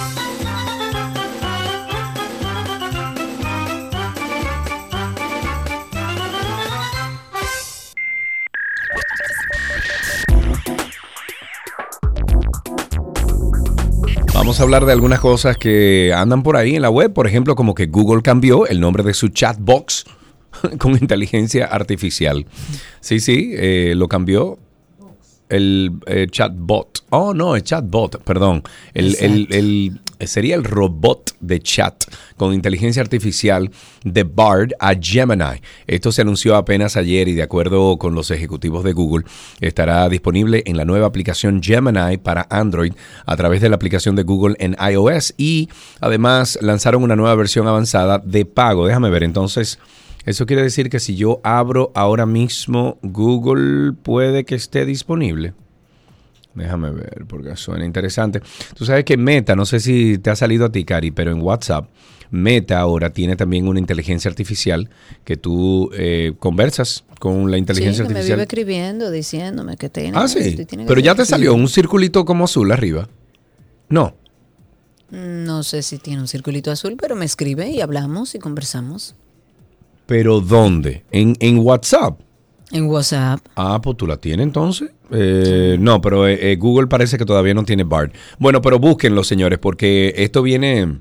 Vamos 14.33 14.61
a 14.61 14.63
hablar 14.63 14.87
de 14.87 14.93
algunas 14.93 15.21
cosas 15.21 15.59
que 15.59 16.15
andan 16.17 16.43
por 16.43 16.57
ahí 16.57 16.77
en 16.77 16.81
la 16.81 16.89
web, 16.89 17.13
por 17.13 17.27
ejemplo, 17.27 17.55
como 17.55 17.75
que 17.75 17.85
Google 17.85 18.23
cambió 18.23 18.67
el 18.67 18.81
nombre 18.81 19.03
de 19.03 19.13
su 19.13 19.29
chatbox 19.29 20.07
con 20.79 20.93
inteligencia 20.93 21.67
artificial. 21.67 22.47
Sí, 23.01 23.21
sí, 23.21 23.53
eh, 23.55 23.95
lo 23.97 24.09
cambió 24.09 24.59
el 25.49 25.93
eh, 26.07 26.27
chatbot. 26.29 27.05
Oh, 27.11 27.33
no, 27.33 27.55
el 27.55 27.63
chatbot, 27.63 28.21
perdón. 28.25 28.63
El, 28.95 29.17
el- 29.21 29.47
el- 29.51 30.01
sería 30.27 30.55
el 30.57 30.65
robot 30.65 31.37
de 31.41 31.61
chat 31.61 32.03
con 32.39 32.55
inteligencia 32.55 33.03
artificial 33.03 33.71
de 34.03 34.25
Bard 34.25 34.71
a 34.81 34.95
Gemini. 35.01 35.61
Esto 35.87 36.11
se 36.11 36.23
anunció 36.23 36.57
apenas 36.57 36.97
ayer 36.97 37.29
y 37.29 37.35
de 37.35 37.43
acuerdo 37.43 37.99
con 37.99 38.15
los 38.15 38.31
ejecutivos 38.31 38.83
de 38.83 38.95
Google, 38.95 39.27
estará 39.61 40.09
disponible 40.09 40.63
en 40.67 40.79
la 40.79 40.87
nueva 40.87 41.07
aplicación 41.07 41.63
Gemini 41.63 42.17
para 42.17 42.47
Android 42.51 42.95
a 43.27 43.37
través 43.37 43.61
de 43.61 43.69
la 43.69 43.77
aplicación 43.77 44.17
de 44.17 44.23
Google 44.23 44.57
en 44.59 44.75
iOS 44.91 45.35
y 45.37 45.69
además 46.01 46.59
lanzaron 46.63 47.03
una 47.03 47.15
nueva 47.15 47.35
versión 47.35 47.69
avanzada 47.69 48.19
de 48.19 48.47
pago. 48.47 48.87
Déjame 48.87 49.11
ver 49.11 49.23
entonces. 49.23 49.79
Eso 50.27 50.45
quiere 50.45 50.63
decir 50.63 50.91
que 50.91 51.01
si 51.01 51.15
yo 51.17 51.41
abro 51.45 51.93
ahora 51.95 52.27
mismo 52.27 52.99
Google 53.03 53.93
puede 53.93 54.45
que 54.45 54.57
esté 54.57 54.85
disponible. 54.85 55.55
Déjame 56.55 56.91
ver, 56.91 57.25
porque 57.29 57.55
suena 57.57 57.85
interesante. 57.85 58.41
Tú 58.75 58.85
sabes 58.87 59.05
que 59.05 59.17
Meta, 59.17 59.55
no 59.55 59.67
sé 59.67 59.79
si 59.79 60.19
te 60.19 60.31
ha 60.31 60.37
salido 60.37 60.65
a 60.67 60.73
ti, 60.73 60.85
Cari, 60.85 61.11
pero 61.11 61.31
en 61.31 61.43
WhatsApp, 61.43 61.89
Meta 62.31 62.81
ahora 62.81 63.11
tiene 63.11 63.37
también 63.37 63.69
una 63.69 63.79
inteligencia 63.79 64.31
artificial 64.31 64.89
que 65.25 65.37
tú 65.37 65.91
eh, 65.95 66.33
conversas 66.39 67.05
con 67.21 67.51
la 67.51 67.59
inteligencia 67.59 68.05
sí, 68.05 68.09
que 68.09 68.15
me 68.15 68.21
artificial. 68.21 68.37
vive 68.39 68.43
escribiendo, 68.45 69.11
diciéndome 69.11 69.77
que 69.77 69.91
tiene 69.91 70.19
Ah, 70.19 70.27
sí. 70.29 70.57
tiene 70.65 70.87
Pero 70.87 71.01
ya 71.01 71.15
te 71.15 71.25
salió 71.25 71.55
un 71.55 71.69
circulito 71.69 72.25
como 72.25 72.45
azul 72.45 72.73
arriba. 72.73 73.09
No. 73.89 74.17
No 75.11 75.63
sé 75.63 75.83
si 75.83 75.99
tiene 75.99 76.21
un 76.23 76.27
circulito 76.27 76.71
azul, 76.73 76.97
pero 76.99 77.15
me 77.15 77.27
escribe 77.27 77.69
y 77.71 77.81
hablamos 77.81 78.35
y 78.35 78.39
conversamos. 78.39 79.15
¿Pero 80.07 80.41
dónde? 80.41 81.05
¿En, 81.11 81.37
en 81.41 81.59
WhatsApp? 81.59 82.21
En 82.73 82.87
WhatsApp. 82.87 83.41
Ah, 83.55 83.81
pues 83.83 83.97
tú 83.97 84.07
la 84.07 84.17
tienes 84.17 84.45
entonces. 84.45 84.91
Eh, 85.11 85.77
no, 85.79 86.01
pero 86.01 86.27
eh, 86.27 86.53
eh, 86.53 86.57
Google 86.57 86.89
parece 86.89 87.17
que 87.19 87.25
todavía 87.25 87.55
no 87.55 87.65
tiene 87.65 87.85
BART. 87.85 88.15
Bueno, 88.39 88.61
pero 88.61 88.79
búsquenlo, 88.79 89.23
señores, 89.23 89.59
porque 89.59 90.13
esto 90.17 90.43
viene, 90.43 91.01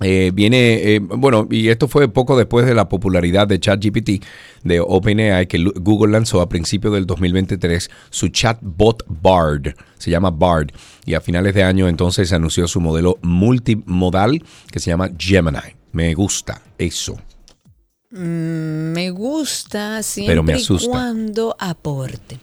eh, 0.00 0.30
viene, 0.32 0.94
eh, 0.94 0.98
bueno, 0.98 1.46
y 1.50 1.68
esto 1.68 1.88
fue 1.88 2.08
poco 2.08 2.36
después 2.36 2.64
de 2.66 2.74
la 2.74 2.88
popularidad 2.88 3.46
de 3.46 3.60
ChatGPT 3.60 4.24
de 4.64 4.80
OpenAI 4.80 5.46
que 5.46 5.62
Google 5.76 6.12
lanzó 6.12 6.40
a 6.40 6.48
principios 6.48 6.94
del 6.94 7.06
2023 7.06 7.90
su 8.10 8.28
chatbot 8.28 9.04
Bard. 9.06 9.74
Se 9.98 10.10
llama 10.10 10.30
Bard. 10.30 10.68
Y 11.04 11.14
a 11.14 11.20
finales 11.20 11.54
de 11.54 11.62
año 11.62 11.88
entonces 11.88 12.32
anunció 12.32 12.66
su 12.66 12.80
modelo 12.80 13.18
multimodal 13.22 14.42
que 14.70 14.80
se 14.80 14.90
llama 14.90 15.10
Gemini. 15.18 15.76
Me 15.92 16.14
gusta 16.14 16.62
eso. 16.78 17.18
Mm, 18.14 18.92
me 18.92 19.08
gusta 19.10 20.02
siempre 20.02 20.32
Pero 20.34 20.42
me 20.42 20.58
y 20.58 20.66
cuando 20.86 21.56
aporte. 21.58 22.38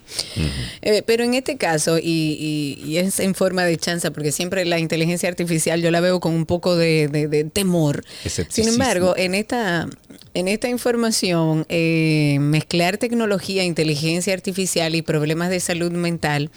Eh, 0.81 1.03
pero 1.05 1.23
en 1.23 1.35
este 1.35 1.57
caso, 1.57 1.99
y, 1.99 2.01
y- 2.03 2.83
y 2.89 2.97
es 2.97 3.19
en 3.19 3.35
forma 3.35 3.63
de 3.65 3.77
chanza, 3.77 4.09
porque 4.09 4.31
siempre 4.31 4.65
la 4.65 4.79
inteligencia 4.79 5.29
artificial 5.29 5.79
yo 5.81 5.91
la 5.91 5.99
veo 6.01 6.19
con 6.19 6.33
un 6.33 6.47
poco 6.47 6.75
de, 6.75 7.07
de- 7.07 7.27
de 7.27 7.43
temor. 7.43 8.03
Sin 8.49 8.67
embargo, 8.73 9.13
en 9.15 9.35
esta, 9.35 9.87
en 10.33 10.47
esta 10.47 10.69
información, 10.69 11.67
eh, 11.69 12.37
mezclar 12.41 12.97
tecnología, 12.97 13.63
inteligencia 13.63 14.33
artificial 14.33 14.95
y 14.95 15.03
problemas 15.03 15.51
de 15.51 15.59
salud 15.59 15.91
mental 15.91 16.49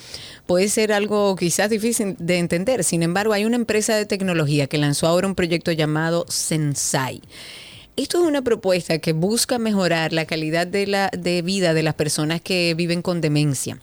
puede 0.46 0.68
ser 0.70 0.90
algo 0.90 1.36
quizás 1.36 1.68
difícil 1.68 2.16
de 2.18 2.38
entender. 2.38 2.82
Sin 2.82 3.02
embargo, 3.02 3.34
hay 3.34 3.44
una 3.44 3.56
empresa 3.56 3.94
de 3.94 4.06
tecnología 4.06 4.68
que 4.68 4.78
lanzó 4.78 5.06
ahora 5.06 5.26
un 5.26 5.34
proyecto 5.34 5.70
llamado 5.70 6.24
Sensai. 6.30 7.20
Esto 7.94 8.22
es 8.22 8.24
una 8.26 8.42
propuesta 8.42 8.98
que 8.98 9.12
busca 9.12 9.58
mejorar 9.58 10.14
la 10.14 10.24
calidad 10.24 10.66
de, 10.66 10.86
la, 10.86 11.10
de 11.16 11.42
vida 11.42 11.74
de 11.74 11.82
las 11.82 11.94
personas 11.94 12.40
que 12.40 12.72
viven 12.74 13.02
con 13.02 13.20
demencia. 13.20 13.78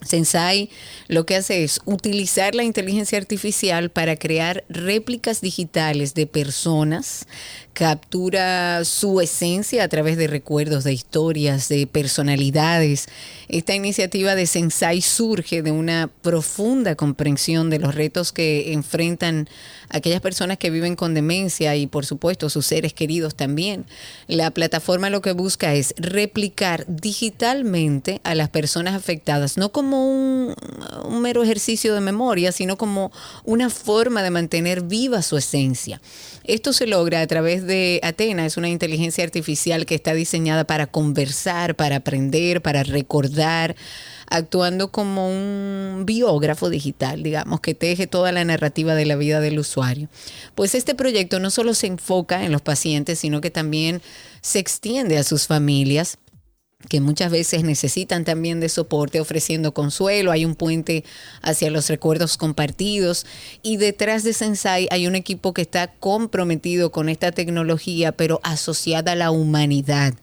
Sensai 0.00 0.70
lo 1.06 1.26
que 1.26 1.36
hace 1.36 1.62
es 1.62 1.80
utilizar 1.84 2.54
la 2.54 2.64
inteligencia 2.64 3.18
artificial 3.18 3.90
para 3.90 4.16
crear 4.16 4.64
réplicas 4.68 5.42
digitales 5.42 6.14
de 6.14 6.26
personas, 6.26 7.26
captura 7.72 8.84
su 8.84 9.20
esencia 9.20 9.84
a 9.84 9.88
través 9.88 10.16
de 10.16 10.26
recuerdos, 10.26 10.84
de 10.84 10.92
historias, 10.92 11.68
de 11.68 11.86
personalidades. 11.86 13.06
Esta 13.48 13.74
iniciativa 13.74 14.34
de 14.34 14.46
Sensai 14.46 15.00
surge 15.00 15.62
de 15.62 15.72
una 15.72 16.10
profunda 16.20 16.94
comprensión 16.96 17.70
de 17.70 17.78
los 17.78 17.94
retos 17.94 18.32
que 18.32 18.72
enfrentan 18.72 19.48
aquellas 19.88 20.20
personas 20.20 20.58
que 20.58 20.70
viven 20.70 20.96
con 20.96 21.14
demencia 21.14 21.76
y 21.76 21.86
por 21.86 22.06
supuesto 22.06 22.50
sus 22.50 22.66
seres 22.66 22.92
queridos 22.92 23.34
también. 23.34 23.86
La 24.26 24.50
plataforma 24.50 25.10
lo 25.10 25.22
que 25.22 25.32
busca 25.32 25.74
es 25.74 25.94
replicar 25.96 26.84
digitalmente 26.88 28.20
a 28.24 28.34
las 28.34 28.48
personas 28.48 28.94
afectadas, 28.94 29.56
no 29.56 29.72
como 29.72 30.10
un, 30.10 30.54
un 31.04 31.22
mero 31.22 31.42
ejercicio 31.42 31.94
de 31.94 32.00
memoria, 32.00 32.52
sino 32.52 32.76
como 32.76 33.12
una 33.44 33.70
forma 33.70 34.22
de 34.22 34.30
mantener 34.30 34.82
viva 34.82 35.22
su 35.22 35.36
esencia. 35.36 36.00
Esto 36.44 36.72
se 36.72 36.86
logra 36.86 37.20
a 37.20 37.26
través 37.26 37.61
de 37.66 38.00
Atena, 38.02 38.46
es 38.46 38.56
una 38.56 38.68
inteligencia 38.68 39.24
artificial 39.24 39.86
que 39.86 39.94
está 39.94 40.14
diseñada 40.14 40.64
para 40.64 40.86
conversar, 40.86 41.74
para 41.74 41.96
aprender, 41.96 42.62
para 42.62 42.82
recordar, 42.82 43.76
actuando 44.28 44.90
como 44.90 45.28
un 45.28 46.04
biógrafo 46.06 46.70
digital, 46.70 47.22
digamos, 47.22 47.60
que 47.60 47.74
teje 47.74 48.06
toda 48.06 48.32
la 48.32 48.44
narrativa 48.44 48.94
de 48.94 49.06
la 49.06 49.16
vida 49.16 49.40
del 49.40 49.58
usuario. 49.58 50.08
Pues 50.54 50.74
este 50.74 50.94
proyecto 50.94 51.40
no 51.40 51.50
solo 51.50 51.74
se 51.74 51.86
enfoca 51.86 52.44
en 52.44 52.52
los 52.52 52.62
pacientes, 52.62 53.18
sino 53.18 53.40
que 53.40 53.50
también 53.50 54.02
se 54.40 54.58
extiende 54.58 55.18
a 55.18 55.24
sus 55.24 55.46
familias 55.46 56.18
que 56.88 57.00
muchas 57.00 57.30
veces 57.30 57.64
necesitan 57.64 58.24
también 58.24 58.60
de 58.60 58.68
soporte, 58.68 59.20
ofreciendo 59.20 59.72
consuelo. 59.74 60.30
Hay 60.30 60.44
un 60.44 60.54
puente 60.54 61.04
hacia 61.40 61.70
los 61.70 61.88
recuerdos 61.88 62.36
compartidos. 62.36 63.26
Y 63.62 63.76
detrás 63.76 64.24
de 64.24 64.32
Sensai 64.32 64.88
hay 64.90 65.06
un 65.06 65.14
equipo 65.14 65.54
que 65.54 65.62
está 65.62 65.92
comprometido 65.94 66.92
con 66.92 67.08
esta 67.08 67.32
tecnología, 67.32 68.12
pero 68.12 68.40
asociada 68.42 69.12
a 69.12 69.16
la 69.16 69.30
humanidad. 69.30 70.14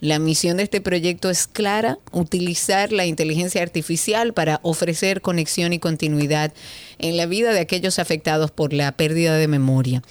La 0.00 0.18
misión 0.18 0.56
de 0.56 0.62
este 0.62 0.80
proyecto 0.80 1.28
es 1.28 1.46
clara, 1.46 1.98
utilizar 2.10 2.90
la 2.90 3.04
inteligencia 3.04 3.62
artificial 3.62 4.32
para 4.32 4.58
ofrecer 4.62 5.20
conexión 5.20 5.74
y 5.74 5.78
continuidad 5.78 6.54
en 6.98 7.18
la 7.18 7.26
vida 7.26 7.52
de 7.52 7.60
aquellos 7.60 7.98
afectados 7.98 8.50
por 8.50 8.72
la 8.72 8.92
pérdida 8.92 9.36
de 9.36 9.46
memoria. 9.46 10.02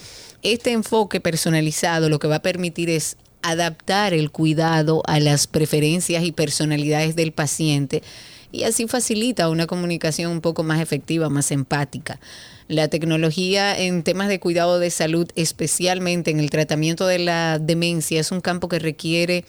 Este 0.44 0.72
enfoque 0.72 1.20
personalizado 1.20 2.08
lo 2.08 2.20
que 2.20 2.28
va 2.28 2.36
a 2.36 2.42
permitir 2.42 2.90
es 2.90 3.18
adaptar 3.50 4.14
el 4.14 4.32
cuidado 4.32 5.04
a 5.06 5.20
las 5.20 5.48
preferencias 5.48 6.24
y 6.24 6.32
personalidades 6.32 7.16
del 7.16 7.32
paciente 7.32 8.04
y 8.52 8.64
así 8.64 8.88
facilita 8.88 9.50
una 9.50 9.68
comunicación 9.68 10.32
un 10.32 10.42
poco 10.42 10.64
más 10.64 10.82
efectiva, 10.82 11.30
más 11.30 11.52
empática. 11.52 12.20
La 12.68 12.88
tecnología 12.88 13.78
en 13.78 14.04
temas 14.04 14.28
de 14.28 14.40
cuidado 14.40 14.80
de 14.80 14.90
salud, 14.90 15.28
especialmente 15.36 16.32
en 16.32 16.40
el 16.40 16.50
tratamiento 16.50 17.06
de 17.06 17.20
la 17.20 17.60
demencia, 17.60 18.20
es 18.20 18.32
un 18.32 18.42
campo 18.42 18.68
que 18.68 18.80
requiere 18.80 19.46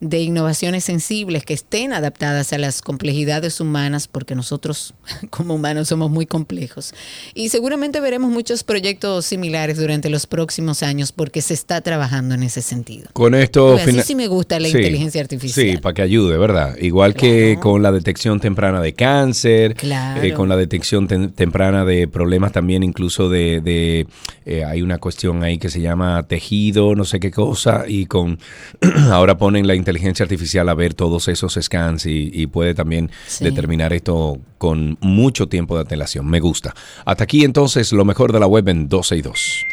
de 0.00 0.20
innovaciones 0.22 0.84
sensibles 0.84 1.44
que 1.44 1.54
estén 1.54 1.92
adaptadas 1.92 2.52
a 2.52 2.58
las 2.58 2.82
complejidades 2.82 3.60
humanas, 3.60 4.06
porque 4.06 4.34
nosotros 4.36 4.94
como 5.30 5.54
humanos 5.54 5.88
somos 5.88 6.10
muy 6.10 6.24
complejos. 6.24 6.94
Y 7.34 7.48
seguramente 7.48 8.00
veremos 8.00 8.30
muchos 8.30 8.62
proyectos 8.62 9.26
similares 9.26 9.76
durante 9.78 10.08
los 10.08 10.26
próximos 10.26 10.82
años 10.84 11.10
porque 11.10 11.42
se 11.42 11.54
está 11.54 11.80
trabajando 11.80 12.34
en 12.36 12.44
ese 12.44 12.62
sentido. 12.62 13.08
Con 13.12 13.34
esto... 13.34 13.74
Uy, 13.74 13.80
así 13.80 14.02
sí 14.02 14.14
me 14.14 14.28
gusta 14.28 14.60
la 14.60 14.68
Sí, 14.68 14.76
inteligencia 14.76 15.20
artificial. 15.20 15.66
Sí, 15.66 15.76
para 15.78 15.94
que 15.94 16.02
ayude, 16.02 16.38
¿verdad? 16.38 16.76
Igual 16.78 17.14
que 17.14 17.58
con 17.60 17.82
la 17.82 17.90
detección 17.90 18.38
temprana 18.38 18.80
de 18.80 18.92
cáncer, 18.94 19.74
Claro. 19.74 20.22
eh, 20.22 20.32
con 20.32 20.48
la 20.48 20.56
detección 20.56 21.08
tem- 21.08 21.32
temprana 21.34 21.84
de 21.84 22.06
problemas 22.06 22.52
también, 22.52 22.84
incluso 22.84 23.28
de, 23.28 23.60
de, 23.60 24.06
eh, 24.46 24.64
hay 24.64 24.82
una 24.82 24.98
cuestión 24.98 25.42
ahí 25.42 25.58
que 25.58 25.70
se 25.70 25.80
llama 25.80 26.22
tejido, 26.28 26.94
no 26.94 27.04
sé 27.04 27.18
qué 27.18 27.30
cosa, 27.32 27.84
y 27.88 28.06
con 28.06 28.38
ahora 29.10 29.36
ponen 29.38 29.66
la 29.66 29.74
inteligencia 29.74 29.87
artificial 30.24 30.68
a 30.68 30.74
ver 30.74 30.94
todos 30.94 31.28
esos 31.28 31.58
scans 31.60 32.06
y, 32.06 32.30
y 32.32 32.46
puede 32.46 32.74
también 32.74 33.10
Sí. 33.26 33.44
determinar 33.44 33.92
esto 33.92 34.38
con 34.58 34.96
mucho 35.00 35.48
tiempo 35.48 35.74
de 35.76 35.82
antelación. 35.82 36.26
Me 36.26 36.40
gusta. 36.40 36.74
Hasta 37.04 37.24
aquí 37.24 37.44
entonces 37.44 37.92
lo 37.92 38.04
mejor 38.04 38.32
de 38.32 38.40
la 38.40 38.46
web 38.46 38.68
en 38.68 38.88
12 38.88 39.16
y 39.16 39.22
2. 39.22 39.64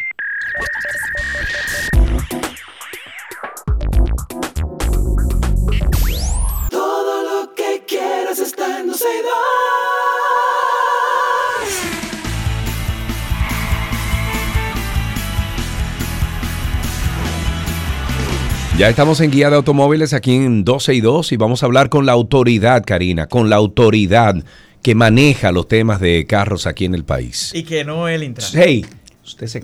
Ya 18.78 18.90
estamos 18.90 19.22
en 19.22 19.32
Guía 19.32 19.50
de 19.50 19.56
Automóviles 19.56 20.12
aquí 20.12 20.36
en 20.36 20.66
12 20.66 20.96
y 20.96 21.00
2 21.00 21.32
y 21.32 21.38
vamos 21.38 21.64
a 21.64 21.66
hablar 21.66 21.88
con 21.88 22.06
la 22.06 22.12
autoridad, 22.12 22.84
Karina, 22.86 23.28
con 23.28 23.50
la 23.50 23.56
autoridad 23.56 24.36
que 24.82 24.96
maneja 24.96 25.54
los 25.54 25.70
temas 25.70 26.02
de 26.02 26.26
carros 26.28 26.68
aquí 26.68 26.84
en 26.84 26.94
el 26.94 27.06
país. 27.06 27.54
Y 27.56 27.64
que 27.64 27.86
no 27.86 28.10
el 28.10 28.24
Intran. 28.24 28.50
Hey, 28.54 28.86
usted 29.24 29.48
se. 29.48 29.60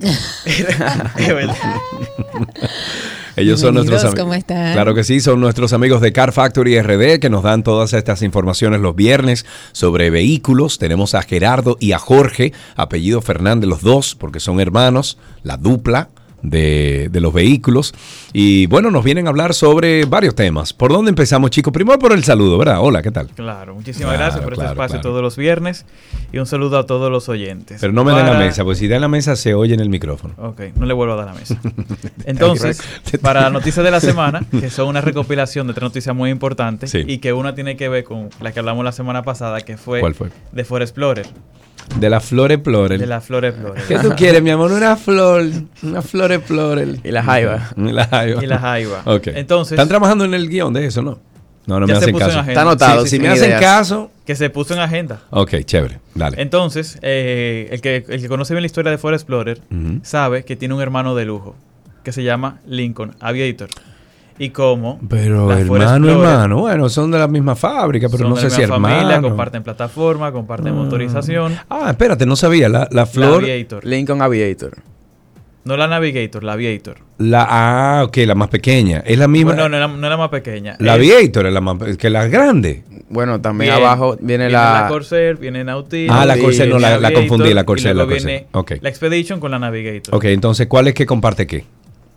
Ellos 3.36 3.60
son 3.60 3.74
nuestros 3.74 4.02
amigos. 4.02 4.20
¿cómo 4.20 4.32
están? 4.32 4.72
Claro 4.72 4.94
que 4.94 5.04
sí, 5.04 5.20
son 5.20 5.40
nuestros 5.40 5.74
amigos 5.74 6.00
de 6.00 6.14
Car 6.14 6.32
Factory 6.32 6.80
RD 6.80 7.18
que 7.18 7.28
nos 7.28 7.42
dan 7.42 7.62
todas 7.62 7.92
estas 7.92 8.22
informaciones 8.22 8.80
los 8.80 8.96
viernes 8.96 9.44
sobre 9.72 10.08
vehículos. 10.08 10.78
Tenemos 10.78 11.14
a 11.14 11.20
Gerardo 11.20 11.76
y 11.78 11.92
a 11.92 11.98
Jorge, 11.98 12.54
apellido 12.76 13.20
Fernández, 13.20 13.68
los 13.68 13.82
dos, 13.82 14.14
porque 14.14 14.40
son 14.40 14.58
hermanos, 14.58 15.18
la 15.42 15.58
dupla. 15.58 16.08
De, 16.42 17.08
de 17.12 17.20
los 17.20 17.32
vehículos 17.32 17.94
y 18.32 18.66
bueno 18.66 18.90
nos 18.90 19.04
vienen 19.04 19.26
a 19.26 19.30
hablar 19.30 19.54
sobre 19.54 20.04
varios 20.06 20.34
temas 20.34 20.72
¿por 20.72 20.90
dónde 20.92 21.10
empezamos 21.10 21.50
chicos? 21.50 21.72
primero 21.72 21.98
por 22.00 22.12
el 22.12 22.24
saludo 22.24 22.58
¿verdad? 22.58 22.78
hola 22.80 23.00
¿qué 23.00 23.12
tal? 23.12 23.28
Claro, 23.28 23.74
muchísimas 23.76 24.08
Claro, 24.14 24.18
gracias 24.18 24.42
por 24.44 24.54
claro, 24.54 24.70
este 24.70 24.72
espacio 24.74 24.94
claro. 25.00 25.08
todos 25.10 25.22
los 25.22 25.36
viernes 25.36 25.86
y 26.32 26.38
un 26.38 26.46
saludo 26.46 26.78
a 26.78 26.86
todos 26.86 27.12
los 27.12 27.28
oyentes. 27.28 27.78
pero 27.80 27.92
no 27.92 28.02
me 28.04 28.12
den 28.12 28.26
la 28.26 28.34
mesa 28.34 28.64
pues 28.64 28.78
si 28.78 28.88
dan 28.88 29.02
la 29.02 29.08
mesa 29.08 29.36
se 29.36 29.54
oye 29.54 29.74
en 29.74 29.80
el 29.80 29.88
micrófono 29.88 30.34
Ok, 30.38 30.60
no 30.74 30.86
le 30.86 30.94
vuelvo 30.94 31.14
a 31.14 31.16
dar 31.16 31.26
la 31.26 31.34
mesa. 31.34 31.60
Entonces, 32.24 32.82
para 33.20 33.42
las 33.42 33.52
noticias 33.62 33.84
de 33.84 33.90
la 33.90 34.00
semana, 34.00 34.42
que 34.50 34.70
son 34.70 34.88
una 34.88 35.00
recopilación 35.00 35.66
de 35.68 35.74
tres 35.74 35.82
noticias 35.84 36.14
muy 36.14 36.30
importantes 36.30 36.90
Sí. 36.90 37.04
y 37.06 37.18
que 37.18 37.32
una 37.32 37.54
tiene 37.54 37.76
que 37.76 37.88
ver 37.88 38.04
con 38.04 38.28
la 38.40 38.52
que 38.52 38.58
hablamos 38.58 38.84
la 38.84 38.92
semana 38.92 39.22
pasada, 39.22 39.60
que 39.60 39.76
fue, 39.76 40.00
¿Cuál 40.00 40.14
fue? 40.14 40.30
de 40.52 40.62
Explorer. 40.62 41.26
De 41.98 42.10
la 42.10 42.20
Flor 42.20 42.52
Explorer 42.52 42.98
De 42.98 43.06
la 43.06 43.20
Flor 43.20 43.44
Explorer. 43.44 43.82
¿qué 43.88 43.98
tú 43.98 44.12
quieres 44.16 44.42
mi 44.42 44.50
amor? 44.50 44.72
una 44.72 44.96
flor 44.96 45.44
una 45.82 46.02
Flor 46.02 46.32
Explorer 46.32 46.96
Y 47.04 47.10
la 47.10 47.22
jaiba. 47.22 47.70
y 47.76 47.92
la 47.92 48.06
jaiba 48.06 48.42
Y 48.42 48.46
la 48.46 48.58
jaiba. 48.58 49.02
Ok. 49.04 49.28
Entonces- 49.28 49.72
¿Están 49.72 49.88
trabajando 49.88 50.24
en 50.24 50.34
el 50.34 50.48
guion 50.48 50.72
de 50.72 50.86
eso, 50.86 51.02
no? 51.02 51.18
No, 51.66 51.78
no 51.78 51.86
me 51.86 51.92
hacen 51.92 52.10
puso 52.12 52.24
en 52.24 52.28
caso. 52.28 52.40
agenda. 52.40 52.52
Está 52.52 52.62
anotado, 52.62 53.02
Sí, 53.04 53.10
sí, 53.10 53.16
si 53.16 53.22
me 53.22 53.28
hacen 53.28 53.44
ideas. 53.50 53.60
caso. 53.60 54.10
Que 54.26 54.34
se 54.34 54.50
puso 54.50 54.74
en 54.74 54.80
agenda. 54.80 55.20
Ok, 55.30 55.54
chévere. 55.64 55.98
Dale. 56.14 56.40
Entonces, 56.42 56.98
eh, 57.02 57.68
el, 57.70 57.80
que, 57.80 58.04
el 58.08 58.20
que 58.20 58.28
conoce 58.28 58.52
bien 58.54 58.62
la 58.62 58.66
historia 58.66 58.90
de 58.90 58.98
Ford 58.98 59.14
Explorer 59.14 59.60
sabe 60.02 60.44
que 60.44 60.56
tiene 60.56 60.74
un 60.74 60.80
hermano 60.80 61.14
de 61.14 61.24
lujo 61.24 61.54
que 62.02 62.10
se 62.12 62.24
llama 62.24 62.58
Lincoln 62.66 63.14
Aviator. 63.20 63.68
Y 64.38 64.50
como 64.50 64.98
Pero 65.08 65.48
la 65.48 65.60
hermano, 65.60 66.10
hermano, 66.10 66.58
bueno, 66.60 66.88
son 66.88 67.10
de 67.10 67.18
la 67.18 67.28
misma 67.28 67.54
fábrica, 67.54 68.08
pero 68.08 68.28
no 68.28 68.36
sé 68.36 68.44
la 68.44 68.50
si 68.50 68.60
misma 68.62 68.76
familia, 68.76 69.00
hermano. 69.16 69.28
comparten 69.28 69.62
plataforma, 69.62 70.32
comparten 70.32 70.74
motorización. 70.74 71.56
Ah, 71.68 71.90
espérate, 71.90 72.26
no 72.26 72.34
sabía. 72.36 72.68
La, 72.68 72.88
la 72.90 73.06
flor. 73.06 73.42
La 73.42 73.52
Aviator. 73.52 73.84
Lincoln 73.84 74.22
Aviator. 74.22 74.72
No 75.64 75.76
la 75.76 75.86
Navigator, 75.86 76.42
la 76.42 76.54
Aviator. 76.54 76.96
La, 77.18 77.46
ah, 77.48 78.02
ok, 78.04 78.16
la 78.26 78.34
más 78.34 78.48
pequeña. 78.48 78.98
Es 79.06 79.16
la 79.16 79.28
misma. 79.28 79.52
Bueno, 79.52 79.68
no, 79.68 79.78
no, 79.86 79.96
no 79.96 80.06
era 80.08 80.16
más 80.16 80.28
pequeña. 80.30 80.74
la 80.80 80.94
Es- 80.94 80.98
Aviator 80.98 81.46
es 81.46 81.52
la 81.52 81.60
más 81.60 81.96
que 81.96 82.10
la 82.10 82.26
grande. 82.26 82.82
Bueno, 83.10 83.40
también 83.40 83.72
Bien. 83.72 83.84
abajo 83.86 84.16
viene, 84.20 84.50
la... 84.50 84.86
Corsair, 84.88 85.36
viene 85.36 85.62
Nautilus. 85.62 86.16
Ah, 86.18 86.24
la 86.26 86.36
Corsair, 86.38 86.68
no, 86.68 86.80
la- 86.80 86.90
la 86.98 87.08
Aviator, 87.08 87.28
confundí, 87.28 87.54
la 87.54 87.60
y 87.60 87.64
Corsair, 87.64 87.94
luego 87.94 88.10
la 88.10 88.16
Corsair. 88.16 88.38
viene 88.40 88.48
Ok. 88.52 88.72
La 88.80 88.88
Expedition 88.88 89.38
con 89.38 89.52
la 89.52 89.60
Navigator. 89.60 90.12
Ok, 90.14 90.24
entonces, 90.24 90.66
¿cuál 90.66 90.88
es 90.88 90.94
que 90.94 91.06
comparte 91.06 91.46
qué? 91.46 91.64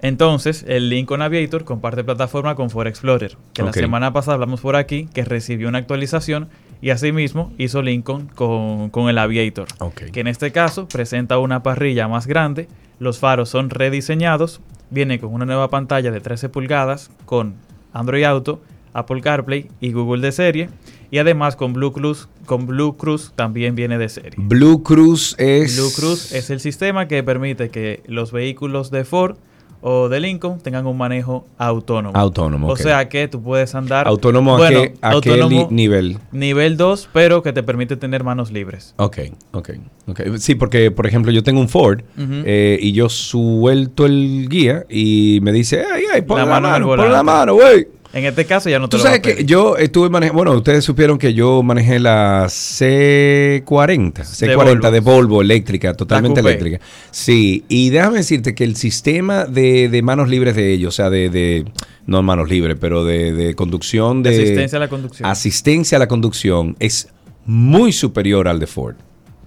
Entonces, 0.05 0.63
el 0.67 0.89
Lincoln 0.89 1.23
Aviator 1.23 1.63
comparte 1.63 2.03
plataforma 2.03 2.53
con 2.53 2.69
Ford 2.69 2.85
Explorer, 2.85 3.37
que 3.53 3.63
la 3.63 3.73
semana 3.73 4.13
pasada 4.13 4.35
hablamos 4.35 4.61
por 4.61 4.75
aquí, 4.75 5.09
que 5.11 5.25
recibió 5.25 5.67
una 5.67 5.79
actualización 5.79 6.47
y 6.79 6.91
asimismo 6.91 7.51
hizo 7.57 7.81
Lincoln 7.81 8.27
con, 8.27 8.91
con 8.91 9.09
el 9.09 9.17
Aviator, 9.17 9.65
que 10.13 10.19
en 10.19 10.27
este 10.27 10.51
caso 10.51 10.87
presenta 10.87 11.39
una 11.39 11.63
parrilla 11.63 12.07
más 12.07 12.27
grande, 12.27 12.67
los 12.99 13.17
faros 13.17 13.49
son 13.49 13.71
rediseñados, 13.71 14.61
viene 14.91 15.19
con 15.19 15.33
una 15.33 15.45
nueva 15.45 15.71
pantalla 15.71 16.11
de 16.11 16.21
13 16.21 16.49
pulgadas 16.49 17.09
con 17.25 17.55
Android 17.91 18.25
Auto, 18.25 18.61
Apple 18.93 19.21
CarPlay 19.21 19.71
y 19.81 19.91
Google 19.91 20.21
de 20.21 20.31
serie, 20.31 20.69
y 21.09 21.17
además 21.17 21.55
con 21.55 21.73
Blue 21.73 21.91
Cruise, 21.91 22.27
con 22.45 22.67
Blue 22.67 22.95
Cruise 22.95 23.31
también 23.35 23.73
viene 23.73 23.97
de 23.97 24.09
serie. 24.09 24.35
Blue 24.37 24.83
Cruise 24.83 25.35
es. 25.39 25.75
Blue 25.75 25.91
Cruise 25.95 26.31
es 26.31 26.51
el 26.51 26.59
sistema 26.59 27.07
que 27.07 27.23
permite 27.23 27.69
que 27.69 28.03
los 28.05 28.31
vehículos 28.31 28.91
de 28.91 29.03
Ford 29.03 29.37
o 29.87 30.09
de 30.09 30.19
Lincoln 30.19 30.59
tengan 30.61 30.87
un 30.87 30.97
manejo 30.97 31.45
autónomo. 31.59 32.17
Autónomo, 32.17 32.69
O 32.69 32.75
sea 32.75 33.07
que 33.07 33.27
tú 33.27 33.39
puedes 33.43 33.75
andar. 33.75 34.07
¿Autónomo 34.07 34.55
a 34.55 34.67
qué- 34.67 34.93
a 34.99 35.11
qué 35.21 35.29
nivel? 35.69 36.17
Nivel 36.31 36.75
2, 36.75 37.07
pero 37.13 37.43
que 37.43 37.53
te 37.53 37.61
permite 37.61 37.95
tener 37.95 38.23
manos 38.23 38.51
libres. 38.51 38.95
Ok, 38.97 39.19
ok, 39.51 39.69
ok. 40.07 40.21
Sí, 40.39 40.55
porque, 40.55 40.89
por 40.89 41.05
ejemplo, 41.05 41.31
yo 41.31 41.43
tengo 41.43 41.59
un 41.61 41.69
Ford 41.69 41.99
eh, 42.17 42.79
y 42.81 42.93
yo 42.93 43.09
suelto 43.09 44.07
el 44.07 44.47
guía 44.49 44.85
y 44.89 45.37
me 45.43 45.51
dice, 45.51 45.83
ay, 45.93 46.03
ay, 46.11 46.21
pon 46.23 46.37
la, 46.39 46.45
La 46.45 46.51
mano 46.59 46.67
mano, 46.69 46.85
pon 46.87 47.11
la 47.11 47.21
mano, 47.23 47.53
güey. 47.53 47.87
En 48.15 48.23
este 48.25 48.45
caso 48.45 48.69
ya 48.69 48.79
no 48.79 48.87
te 48.87 48.91
Tú 48.91 48.97
lo 48.97 49.03
sabes 49.03 49.19
que 49.19 49.43
yo 49.43 49.75
estuve 49.75 50.09
manejando, 50.09 50.37
bueno, 50.41 50.57
ustedes 50.57 50.85
supieron 50.85 51.17
que 51.17 51.33
yo 51.33 51.61
manejé 51.61 51.99
la 51.99 52.45
C40, 52.45 54.13
C40 54.23 54.89
de 54.91 54.99
Volvo, 55.01 55.41
eléctrica, 55.41 55.93
totalmente 55.93 56.39
eléctrica. 56.39 56.79
Sí, 57.11 57.65
y 57.67 57.89
déjame 57.89 58.17
decirte 58.19 58.55
que 58.55 58.63
el 58.63 58.77
sistema 58.77 59.43
de, 59.45 59.89
de 59.89 60.01
manos 60.01 60.29
libres 60.29 60.55
de 60.55 60.71
ellos, 60.71 60.93
o 60.93 60.95
sea, 60.95 61.09
de, 61.09 61.29
de- 61.29 61.65
no 62.05 62.21
manos 62.23 62.49
libres, 62.49 62.77
pero 62.79 63.03
de, 63.03 63.33
de 63.33 63.53
conducción 63.55 64.23
de... 64.23 64.29
Asistencia 64.29 64.77
a 64.77 64.79
la 64.79 64.87
conducción. 64.87 65.29
Asistencia 65.29 65.95
a 65.97 65.99
la 65.99 66.07
conducción 66.07 66.75
es 66.79 67.09
muy 67.45 67.91
superior 67.91 68.47
al 68.47 68.59
de 68.59 68.67
Ford, 68.67 68.95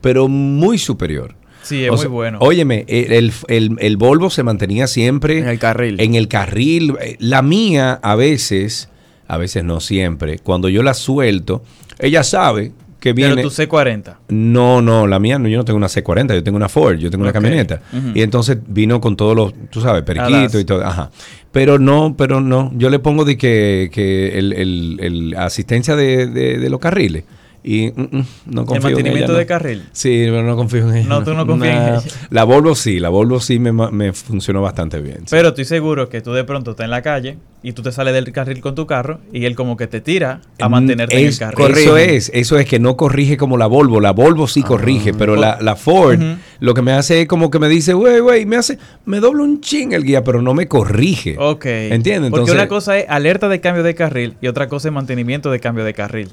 pero 0.01 0.28
muy 0.28 0.77
superior. 0.78 1.35
Sí, 1.69 1.85
es 1.85 1.90
O 1.90 1.93
muy 1.95 2.01
sea, 2.01 2.09
bueno. 2.09 2.39
Óyeme, 2.40 2.85
el, 2.89 3.32
el- 3.49 3.77
el- 3.78 3.97
Volvo 3.97 4.31
se 4.31 4.43
mantenía 4.43 4.86
siempre 4.86 5.39
en 5.39 5.49
el 5.49 5.59
carril. 5.59 6.01
En 6.01 6.15
el 6.15 6.28
carril. 6.28 6.95
La 7.19 7.43
mía, 7.43 7.99
a 8.03 8.15
veces, 8.16 8.89
a 9.27 9.36
veces 9.36 9.65
no 9.65 9.81
siempre, 9.81 10.39
cuando 10.39 10.69
yo 10.69 10.82
la 10.82 10.95
suelto, 10.95 11.62
ella 11.99 12.23
sabe 12.23 12.73
que 13.01 13.15
Pero 13.15 13.28
viene... 13.28 13.43
tu 13.43 13.51
C40. 13.51 14.16
No, 14.28 14.82
no, 14.82 15.07
la 15.07 15.19
mía 15.20 15.39
no, 15.39 15.47
yo 15.49 15.57
no 15.59 15.65
tengo 15.65 15.77
una 15.77 15.86
C40, 15.86 16.35
yo 16.35 16.43
tengo 16.43 16.57
una 16.57 16.69
Ford, 16.69 16.97
yo 16.99 17.11
tengo 17.11 17.23
una 17.23 17.32
camioneta. 17.32 17.81
Y 18.15 18.23
entonces 18.23 18.59
vino 18.66 19.01
con 19.01 19.15
todos 19.16 19.36
los, 19.36 19.53
tú 19.70 19.81
sabes, 19.81 20.03
periquitos 20.03 20.61
y 20.61 20.65
todo, 20.65 20.85
ajá. 20.85 21.11
Pero 21.53 21.78
no, 21.78 22.15
pero 22.19 22.40
no, 22.40 22.73
yo 22.77 22.90
le 22.90 22.99
pongo 22.99 23.24
de 23.24 23.36
que, 23.36 23.89
que 23.93 24.39
el, 24.39 24.53
el- 24.53 24.99
el 25.01 25.35
asistencia 25.36 25.95
de, 25.97 26.27
de- 26.27 26.59
de 26.59 26.70
los 26.70 26.81
carriles. 26.81 27.24
Y 27.65 27.89
mm, 27.91 28.01
mm, 28.19 28.25
no 28.47 28.65
confío 28.67 28.89
en 28.89 28.95
mantenimiento 28.95 29.33
ella, 29.33 29.39
de 29.39 29.45
no. 29.45 29.49
carril? 29.49 29.83
Sí, 29.93 30.23
pero 30.27 30.43
no 30.45 30.57
confío 30.57 30.89
en 30.89 30.97
ella. 30.99 31.09
No, 31.09 31.25
tú 31.25 31.35
no 31.35 31.47
confías 31.47 31.77
en 31.77 31.95
ella. 31.95 32.03
La 32.31 32.45
Volvo 32.45 32.75
sí, 32.75 33.01
la 33.01 33.09
Volvo 33.09 33.41
sí 33.41 33.59
me, 33.59 33.73
me 33.73 34.13
funcionó 34.13 34.63
bastante 34.63 35.01
bien. 35.01 35.19
sí. 35.21 35.27
Pero 35.31 35.49
estoy 35.49 35.65
seguro 35.65 36.09
que 36.09 36.21
tú 36.21 36.33
de 36.33 36.45
pronto 36.45 36.71
estás 36.73 36.85
en 36.85 36.91
la 36.91 37.03
calle 37.03 37.37
y 37.63 37.73
tú 37.73 37.83
te 37.83 37.91
sales 37.91 38.15
del 38.15 38.31
carril 38.33 38.61
con 38.61 38.77
tu 38.77 38.87
carro 38.87 39.19
y 39.33 39.45
él 39.45 39.57
como 39.57 39.77
que 39.77 39.89
te 39.89 40.01
tira 40.01 40.41
a 40.61 40.69
mantenerte 40.69 41.19
en 41.21 41.27
el 41.27 41.35
Mm, 41.35 41.39
carril. 41.39 41.77
Eso 41.77 41.97
es, 41.97 42.31
eso 42.33 42.59
es 42.59 42.67
que 42.67 42.79
no 42.79 42.97
corrige 42.97 43.37
como 43.37 43.57
la 43.59 43.67
Volvo. 43.67 44.01
La 44.01 44.13
Volvo 44.13 44.47
sí 44.47 44.63
corrige, 44.63 45.13
pero 45.13 45.35
la, 45.37 45.59
la 45.61 45.75
Ford 45.77 46.21
lo 46.61 46.75
que 46.75 46.83
me 46.83 46.93
hace 46.93 47.23
es 47.23 47.29
como 47.29 47.51
que 47.51 47.59
me 47.59 47.69
dice, 47.69 47.93
güey, 47.93 48.21
güey, 48.21 48.47
me 48.47 48.57
hace, 48.57 48.79
me 49.05 49.19
dobla 49.21 49.43
un 49.43 49.61
ching 49.61 49.93
el 49.93 50.05
guía, 50.05 50.23
pero 50.25 50.41
no 50.43 50.55
me 50.55 50.69
corrige. 50.69 51.37
Ok. 51.39 51.65
¿Entiendes? 51.67 52.31
Porque 52.31 52.43
Entonces, 52.43 52.55
una 52.55 52.69
cosa 52.69 52.99
es 52.99 53.07
alerta 53.09 53.49
de 53.49 53.61
cambio 53.61 53.83
de 53.83 53.95
carril 53.97 54.35
y 54.41 54.47
otra 54.47 54.69
cosa 54.69 54.89
es 54.89 54.95
mantenimiento 54.95 55.51
de 55.51 55.59
cambio 55.61 55.85
de 55.85 55.95
carril. 55.95 56.29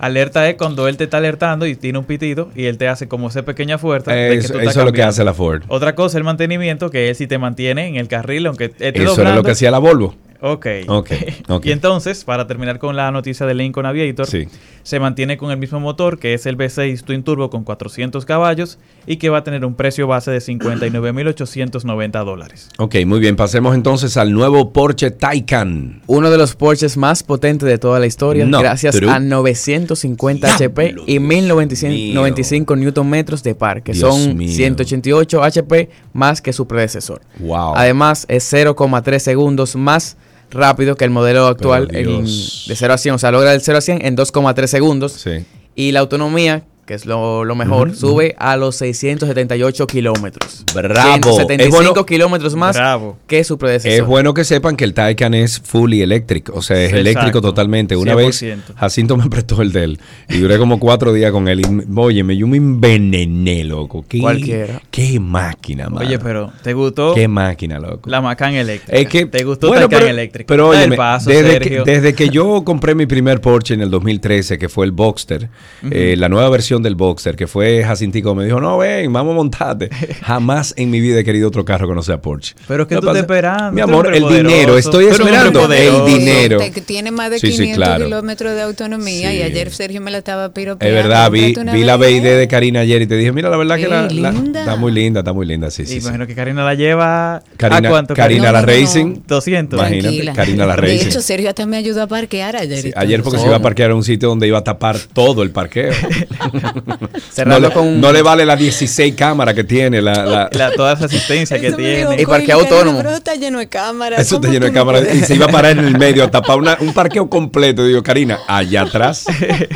Alerta 0.00 0.48
es 0.48 0.56
cuando 0.56 0.88
él 0.88 0.96
te 0.96 1.04
está 1.04 1.18
alertando 1.18 1.66
y 1.66 1.76
tiene 1.76 1.98
un 1.98 2.04
pitido 2.04 2.50
y 2.56 2.64
él 2.64 2.78
te 2.78 2.88
hace 2.88 3.06
como 3.06 3.28
esa 3.28 3.42
pequeña 3.44 3.76
fuerza. 3.78 4.12
de 4.12 4.30
que 4.30 4.36
Eso- 4.38 4.54
tú 4.54 4.58
estás 4.58 4.72
eso 4.72 4.80
es 4.80 4.86
lo 4.86 4.92
que 4.92 5.02
hace 5.02 5.24
la 5.24 5.34
Ford. 5.34 5.62
Otra 5.68 5.94
cosa 5.94 6.08
es 6.08 6.14
el 6.16 6.24
mantenimiento, 6.24 6.90
que 6.90 7.10
es 7.10 7.18
si 7.18 7.26
te 7.26 7.36
mantiene 7.38 7.86
en 7.88 7.96
el 7.96 8.08
carril, 8.08 8.46
aunque 8.46 8.64
esté 8.64 8.88
eso 9.02 9.20
era 9.20 9.34
lo 9.34 9.42
que 9.42 9.50
hacía 9.52 9.70
la 9.70 9.78
Volvo. 9.78 10.14
Ok. 10.42 10.66
Ok, 10.88 11.10
ok. 11.48 11.66
Y 11.66 11.72
entonces, 11.72 12.24
para 12.24 12.46
terminar 12.46 12.78
con 12.78 12.96
la 12.96 13.10
noticia 13.10 13.44
del 13.44 13.58
Lincoln 13.58 13.84
Aviator, 13.84 14.26
Sí. 14.26 14.48
Se 14.82 14.98
mantiene 15.00 15.36
con 15.36 15.50
el 15.50 15.56
mismo 15.58 15.80
motor 15.80 16.18
que 16.18 16.34
es 16.34 16.46
el 16.46 16.56
V6 16.56 17.02
Twin 17.04 17.22
Turbo 17.22 17.50
con 17.50 17.64
400 17.64 18.24
caballos 18.24 18.78
y 19.06 19.16
que 19.16 19.28
va 19.28 19.38
a 19.38 19.44
tener 19.44 19.64
un 19.64 19.74
precio 19.74 20.06
base 20.06 20.30
de 20.30 20.38
59.890 20.38 22.24
dólares. 22.24 22.68
Ok, 22.78 22.96
muy 23.06 23.20
bien. 23.20 23.36
Pasemos 23.36 23.74
entonces 23.74 24.16
al 24.16 24.32
nuevo 24.32 24.72
Porsche 24.72 25.10
Taycan. 25.10 26.02
Uno 26.06 26.30
de 26.30 26.38
los 26.38 26.54
Porsches 26.54 26.96
más 26.96 27.22
potentes 27.22 27.68
de 27.68 27.78
toda 27.78 27.98
la 27.98 28.06
historia, 28.06 28.46
No, 28.46 28.60
gracias 28.60 28.96
true. 28.96 29.10
a 29.10 29.18
950 29.20 30.54
HP 30.54 30.94
y 31.06 31.18
1095 31.18 32.76
Newton 32.76 33.08
metros 33.08 33.42
de 33.42 33.54
par, 33.54 33.82
que 33.82 33.92
Dios 33.92 34.14
son 34.14 34.36
mío. 34.36 34.50
188 34.54 35.42
HP 35.42 35.90
más 36.12 36.40
que 36.42 36.52
su 36.52 36.66
predecesor. 36.66 37.20
Wow. 37.38 37.74
Además, 37.76 38.24
es 38.28 38.52
0,3 38.52 39.18
segundos 39.18 39.76
más 39.76 40.16
rápido 40.50 40.96
que 40.96 41.04
el 41.04 41.10
modelo 41.10 41.46
actual 41.46 41.88
en- 41.92 42.24
de 42.24 42.76
0 42.76 42.94
a 42.94 42.98
100. 42.98 43.14
O 43.14 43.18
sea, 43.18 43.30
logra 43.30 43.52
el 43.54 43.60
0 43.60 43.78
a 43.78 43.80
100 43.80 44.04
en 44.04 44.16
2,3 44.16 44.70
segundos. 44.70 45.12
Sí. 45.12 45.44
Y 45.74 45.92
la 45.92 46.00
autonomía, 46.00 46.64
que 46.90 46.96
es 46.96 47.06
lo, 47.06 47.44
lo 47.44 47.54
mejor, 47.54 47.94
sube 47.94 48.34
a 48.36 48.56
los 48.56 48.74
678 48.74 49.86
kilómetros. 49.86 50.64
Bravo. 50.74 51.12
175 51.22 51.62
Es 51.62 51.70
bueno- 51.70 52.04
kilómetros 52.04 52.56
más 52.56 52.74
Bravo. 52.74 53.16
que 53.28 53.44
su 53.44 53.58
predecesor. 53.58 53.96
Es 54.00 54.04
bueno 54.04 54.34
que 54.34 54.42
sepan 54.42 54.74
que 54.76 54.82
el 54.82 54.92
Taycan 54.92 55.34
es 55.34 55.60
fully 55.60 56.02
electric, 56.02 56.50
o 56.52 56.62
sea, 56.62 56.82
es 56.82 56.92
eléctrico 56.92 57.40
totalmente. 57.40 57.94
Una 57.94 58.14
100%. 58.16 58.16
vez 58.16 58.76
Jacinto 58.76 59.16
me 59.16 59.30
prestó 59.30 59.62
el 59.62 59.70
de 59.70 59.84
él 59.84 60.00
y 60.28 60.38
duré 60.38 60.58
como 60.58 60.80
cuatro 60.80 61.12
días 61.12 61.30
con 61.30 61.46
él. 61.46 61.60
Y, 61.60 61.64
óyeme, 61.94 62.36
yo 62.36 62.48
me 62.48 62.56
envenené, 62.56 63.62
loco. 63.62 64.04
¿Qué, 64.08 64.18
Cualquiera. 64.18 64.82
Qué 64.90 65.20
máquina, 65.20 65.88
mano. 65.88 66.04
Oye, 66.04 66.18
pero 66.18 66.52
¿te 66.60 66.72
gustó 66.72 67.14
Qué 67.14 67.28
máquina, 67.28 67.78
loco. 67.78 68.10
la 68.10 68.20
Macan 68.20 68.54
eléctrica? 68.54 68.98
Es 68.98 69.06
que, 69.06 69.26
¿Te 69.26 69.44
gustó 69.44 69.68
bueno, 69.68 69.88
Taycan 69.88 70.08
eléctrica? 70.08 70.48
Pero 70.48 70.72
paso, 70.96 71.30
desde, 71.30 71.60
que, 71.60 71.82
desde 71.84 72.14
que 72.14 72.30
yo 72.30 72.64
compré 72.64 72.96
mi 72.96 73.06
primer 73.06 73.40
Porsche 73.40 73.74
en 73.74 73.80
el 73.82 73.90
2013, 73.90 74.58
que 74.58 74.68
fue 74.68 74.86
el 74.86 74.90
Boxster, 74.90 75.48
eh, 75.88 76.16
la 76.18 76.28
nueva 76.28 76.48
versión 76.48 76.79
del 76.82 76.94
Boxster, 76.94 77.36
que 77.36 77.46
fue 77.46 77.82
Jacintico, 77.84 78.34
me 78.34 78.44
dijo, 78.44 78.60
no, 78.60 78.78
ven, 78.78 79.12
vamos 79.12 79.32
a 79.32 79.34
montarte. 79.36 79.90
Jamás 80.22 80.74
en 80.76 80.90
mi 80.90 81.00
vida 81.00 81.20
he 81.20 81.24
querido 81.24 81.48
otro 81.48 81.64
carro 81.64 81.88
que 81.88 81.94
no 81.94 82.02
sea 82.02 82.20
Porsche. 82.20 82.54
Pero 82.68 82.86
que 82.86 82.94
No 82.94 83.00
tú 83.00 83.06
pasa- 83.08 83.18
estás 83.20 83.30
esperando. 83.36 83.72
Mi 83.72 83.80
amor, 83.80 84.14
el 84.14 84.26
dinero, 84.28 84.76
estoy 84.78 85.06
esperando 85.06 85.72
el 85.72 86.04
dinero. 86.06 86.58
Te- 86.58 86.80
Tiene 86.80 87.10
más 87.10 87.30
de 87.30 87.38
Sí, 87.38 87.48
sí, 87.52 87.58
500 87.62 87.76
claro. 87.84 88.04
kilómetros 88.06 88.54
de 88.54 88.62
autonomía 88.62 89.32
y 89.34 89.42
ayer 89.42 89.70
Sergio 89.70 90.00
me 90.00 90.10
la 90.10 90.18
estaba 90.18 90.52
piropeando. 90.52 90.96
Es 90.98 91.02
verdad, 91.04 91.30
vi, 91.30 91.54
vi 91.72 91.84
la 91.84 91.96
BID. 91.96 92.20
De 92.40 92.48
Karina 92.48 92.80
ayer 92.80 93.02
y 93.02 93.06
te 93.06 93.16
dije, 93.16 93.32
mira, 93.32 93.48
la 93.50 93.56
verdad 93.56 93.76
que 93.76 93.82
Qué 93.82 93.88
la, 93.88 94.02
la- 94.02 94.32
linda. 94.32 94.60
está 94.60 94.76
muy 94.76 94.92
linda, 94.92 95.20
está 95.20 95.32
muy 95.32 95.46
linda, 95.46 95.70
sí, 95.70 95.82
Y 95.82 95.86
sí. 95.86 95.92
sí. 95.94 95.98
imagino 96.06 96.26
que 96.26 96.34
Karina 96.34 96.64
la 96.64 96.74
lleva. 96.74 97.42
Karina, 97.56 97.88
¿A 97.88 97.90
cuánto? 97.90 98.14
Karina 98.14 98.52
la 98.52 98.60
No, 98.62 98.66
no, 98.66 98.72
no. 98.72 98.80
Racing. 98.80 99.16
200. 99.26 99.78
Imagínate, 99.78 100.02
Tranquila. 100.02 100.32
Karina 100.32 100.66
la 100.66 100.76
De 100.76 100.80
Racing. 100.82 101.06
hecho, 101.08 101.20
Sergio 101.20 101.48
hasta 101.48 101.66
me 101.66 101.76
ayudó 101.76 102.02
a 102.02 102.06
parquear 102.06 102.56
ayer. 102.56 102.92
Ayer 102.96 103.22
porque 103.22 103.38
se 103.38 103.46
iba 103.46 103.56
a 103.56 103.62
parquear 103.62 103.90
a 103.90 103.94
un 103.94 104.04
sitio 104.04 104.28
donde 104.28 104.46
iba 104.46 104.58
a 104.58 104.64
tapar 104.64 104.96
todo 105.12 105.42
el 105.42 105.50
parqueo. 105.50 105.92
no, 107.46 107.58
le, 107.58 107.70
con- 107.70 108.00
no 108.00 108.12
le 108.12 108.22
vale 108.22 108.44
las 108.46 108.58
16 108.58 109.14
cámaras 109.14 109.54
que 109.54 109.64
tiene 109.64 110.00
la... 110.02 110.24
la- 110.24 110.50
La, 110.60 110.70
toda 110.72 110.92
esa 110.94 111.06
asistencia 111.06 111.58
que 111.60 111.72
tiene. 111.72 112.20
Y 112.20 112.26
parqueo 112.26 112.58
"Coño, 112.58 112.68
autónomo". 112.70 112.98
Pero 112.98 113.10
está 113.10 113.34
lleno 113.34 113.58
de 113.58 113.68
cámaras. 113.68 114.20
eso 114.20 114.36
está 114.36 114.48
¿cómo 114.48 114.52
lleno 114.52 114.66
de 114.66 114.72
no 114.72 114.78
cámaras 114.78 115.14
y 115.14 115.20
se 115.20 115.34
iba 115.34 115.46
a 115.46 115.48
parar 115.48 115.72
en 115.78 115.84
el 115.84 115.96
medio 115.98 116.24
a 116.24 116.30
tapar 116.30 116.58
una- 116.58 116.76
un 116.80 116.92
parqueo 116.92 117.28
completo. 117.30 117.84
Digo, 117.86 118.02
Karina, 118.02 118.38
allá 118.46 118.82
atrás. 118.82 119.24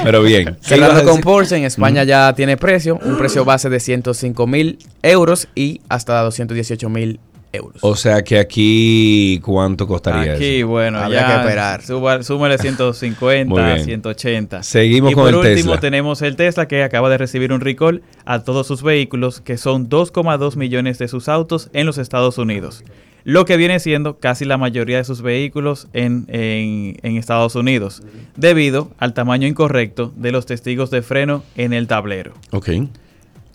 Pero 0.02 0.22
bien. 0.22 0.56
¿qué 0.66 0.76
ibas 0.76 0.90
a 0.90 0.92
Cerrando 0.94 1.10
con? 1.12 1.20
Porsche, 1.20 1.56
en 1.56 1.64
España 1.64 2.04
ya 2.04 2.32
tiene 2.34 2.56
precio, 2.56 2.98
un 3.02 3.16
precio 3.16 3.44
base 3.44 3.68
de 3.70 3.80
105 3.80 4.46
mil 4.46 4.78
euros 5.02 5.48
y 5.54 5.80
hasta 5.88 6.20
218 6.22 6.88
mil 6.88 7.08
euros. 7.10 7.33
O 7.80 7.96
sea 7.96 8.22
que 8.22 8.38
aquí, 8.38 9.40
¿cuánto 9.44 9.86
costaría 9.86 10.34
Aquí, 10.34 10.58
eso? 10.58 10.68
bueno, 10.68 10.98
Habría 10.98 11.20
ya 11.20 11.26
que 11.26 11.40
esperar. 11.40 11.82
suba- 11.82 12.22
súmale 12.22 12.54
Muy 12.56 12.62
150, 12.62 13.74
bien. 13.74 13.84
180. 13.84 14.62
Seguimos 14.62 15.12
y 15.12 15.14
con 15.14 15.24
por 15.24 15.30
el 15.30 15.36
último 15.36 15.72
Tesla. 15.72 15.80
tenemos 15.80 16.22
el 16.22 16.36
Tesla 16.36 16.66
que 16.68 16.82
acaba 16.82 17.08
de 17.10 17.18
recibir 17.18 17.52
un 17.52 17.60
recall 17.60 18.02
a 18.24 18.40
todos 18.40 18.66
sus 18.66 18.82
vehículos, 18.82 19.40
que 19.40 19.56
son 19.58 19.88
2,2 19.88 20.56
millones 20.56 20.98
de 20.98 21.08
sus 21.08 21.28
autos 21.28 21.70
en 21.72 21.86
los 21.86 21.98
Estados 21.98 22.38
Unidos. 22.38 22.84
Lo 23.26 23.46
que 23.46 23.56
viene 23.56 23.80
siendo 23.80 24.18
casi 24.18 24.44
la 24.44 24.58
mayoría 24.58 24.98
de 24.98 25.04
sus 25.04 25.22
vehículos 25.22 25.88
en, 25.94 26.26
en- 26.28 26.96
en 27.02 27.16
Estados 27.16 27.54
Unidos, 27.54 28.02
debido 28.36 28.90
al 28.98 29.14
tamaño 29.14 29.46
incorrecto 29.48 30.12
de 30.16 30.30
los 30.30 30.44
testigos 30.44 30.90
de 30.90 31.00
freno 31.00 31.42
en 31.56 31.72
el 31.72 31.86
tablero. 31.86 32.34
Ok. 32.50 32.68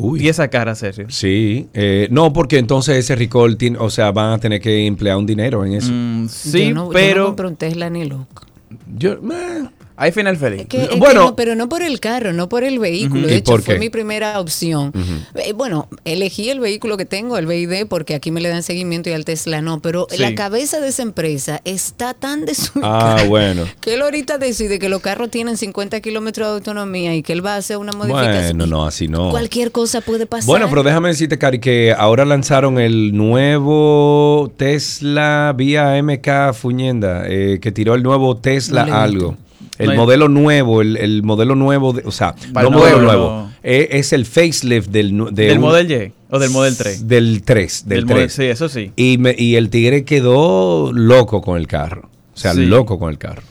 Uy. 0.02 0.24
Y 0.24 0.30
esa 0.30 0.48
cara, 0.48 0.76
Sergio. 0.76 1.08
Sí, 1.10 1.68
eh, 1.74 2.08
no, 2.10 2.32
porque 2.32 2.58
entonces 2.58 2.96
ese 2.98 3.16
recall, 3.18 3.58
tiene- 3.58 3.78
o 3.80 3.90
sea, 3.90 4.12
van 4.12 4.32
a 4.32 4.38
tener 4.40 4.62
que 4.62 4.86
emplear 4.86 5.18
un 5.18 5.26
dinero 5.26 5.66
en 5.66 5.74
eso. 5.74 5.92
Mm, 5.94 6.30
sí, 6.30 6.70
yo 6.70 6.74
no, 6.74 6.86
Yo 6.86 6.92
pero... 6.94 7.20
no 7.22 7.26
compré 7.28 7.48
un 7.48 7.56
Tesla 7.58 7.90
ni 7.90 8.06
loco. 8.06 8.46
Yo, 8.96 9.18
Hay 10.02 10.12
final 10.14 10.38
feliz. 10.38 10.62
Es 10.62 10.68
que- 10.68 10.84
es 10.84 10.90
que 10.90 10.96
Bueno. 10.96 11.22
no, 11.26 11.36
pero 11.36 11.56
no 11.56 11.68
por 11.68 11.82
el 11.84 12.00
carro, 12.00 12.32
no 12.32 12.48
por 12.48 12.64
el 12.64 12.80
vehículo. 12.80 13.28
De 13.28 13.34
¿Y 13.34 13.38
hecho, 13.38 13.58
fue 13.58 13.78
mi 13.80 13.90
primera 13.90 14.40
opción. 14.40 14.94
Eh, 15.36 15.52
bueno, 15.54 15.90
elegí 16.06 16.50
el 16.50 16.60
vehículo 16.62 16.96
que 16.96 17.06
tengo, 17.06 17.38
el 17.38 17.46
BID, 17.46 17.86
porque 17.88 18.16
aquí 18.16 18.32
me 18.32 18.40
le 18.40 18.48
dan 18.50 18.64
seguimiento 18.64 19.10
y 19.10 19.14
al 19.14 19.26
Tesla 19.26 19.62
no. 19.62 19.82
Pero 19.82 20.08
Sí. 20.10 20.18
la 20.18 20.34
cabeza 20.36 20.80
de 20.80 20.88
esa 20.88 21.02
empresa 21.04 21.60
está 21.66 22.14
tan 22.14 22.46
desubicada 22.46 23.18
ah, 23.20 23.24
bueno. 23.26 23.66
que 23.82 23.96
él 23.96 24.02
ahorita 24.02 24.38
decide 24.38 24.80
que 24.80 24.88
los 24.90 25.02
carros 25.02 25.30
tienen 25.30 25.58
50 25.58 26.00
kilómetros 26.00 26.48
de 26.48 26.54
autonomía 26.56 27.14
y 27.16 27.22
que 27.22 27.34
él 27.34 27.46
va 27.46 27.56
a 27.56 27.58
hacer 27.58 27.76
una 27.78 27.92
modificación. 27.92 28.58
Bueno, 28.58 28.68
no, 28.68 28.86
así 28.88 29.08
no. 29.10 29.32
Cualquier 29.32 29.72
cosa 29.74 30.00
puede 30.00 30.26
pasar. 30.26 30.46
Bueno, 30.48 30.68
pero 30.70 30.84
déjame 30.84 31.10
decirte, 31.10 31.38
Cari, 31.38 31.60
que 31.60 31.94
ahora 31.98 32.24
lanzaron 32.24 32.80
el 32.80 33.16
nuevo 33.16 34.52
Tesla 34.58 35.54
vía 35.58 35.96
MK 36.02 36.54
Fuñenda, 36.54 37.24
eh, 37.28 37.60
que 37.62 37.72
tiró 37.72 37.96
el 37.96 38.04
nuevo 38.04 38.38
Tesla 38.38 38.86
No 38.86 38.96
algo. 38.96 39.38
El 39.80 39.89
No 39.89 39.95
modelo 39.95 40.27
nuevo, 40.30 40.81
el, 40.81 40.97
el 40.97 41.23
modelo 41.23 41.56
nuevo, 41.56 41.93
de- 41.93 42.03
o 42.06 42.11
sea, 42.11 42.35
no 42.53 42.60
el 42.61 42.69
modelo 42.69 43.01
nuevo, 43.01 43.49
eh, 43.64 43.88
es 43.93 44.14
el 44.14 44.26
facelift 44.26 44.89
del, 44.89 45.18
de 45.31 45.47
¿Del 45.47 45.57
un- 45.57 45.64
Model 45.64 45.91
Y 45.91 46.11
o 46.30 46.38
del 46.38 46.49
Model 46.51 46.77
3? 46.77 47.07
Del 47.07 47.41
3, 47.43 47.84
del, 47.88 47.97
Del 47.99 48.06
Model- 48.06 48.23
3. 48.27 48.34
sí, 48.34 48.43
eso 48.43 48.69
sí. 48.69 48.91
Y, 48.95 49.18
me- 49.18 49.35
y 49.38 49.56
el 49.56 49.69
tigre 49.69 50.03
quedó 50.06 50.91
loco 50.93 51.41
con 51.41 51.57
el 51.57 51.65
carro. 51.68 52.10
O 52.35 52.38
sea, 52.38 52.53
Sí. 52.53 52.65
loco 52.65 52.99
con 52.99 53.10
el 53.10 53.18
carro. 53.18 53.41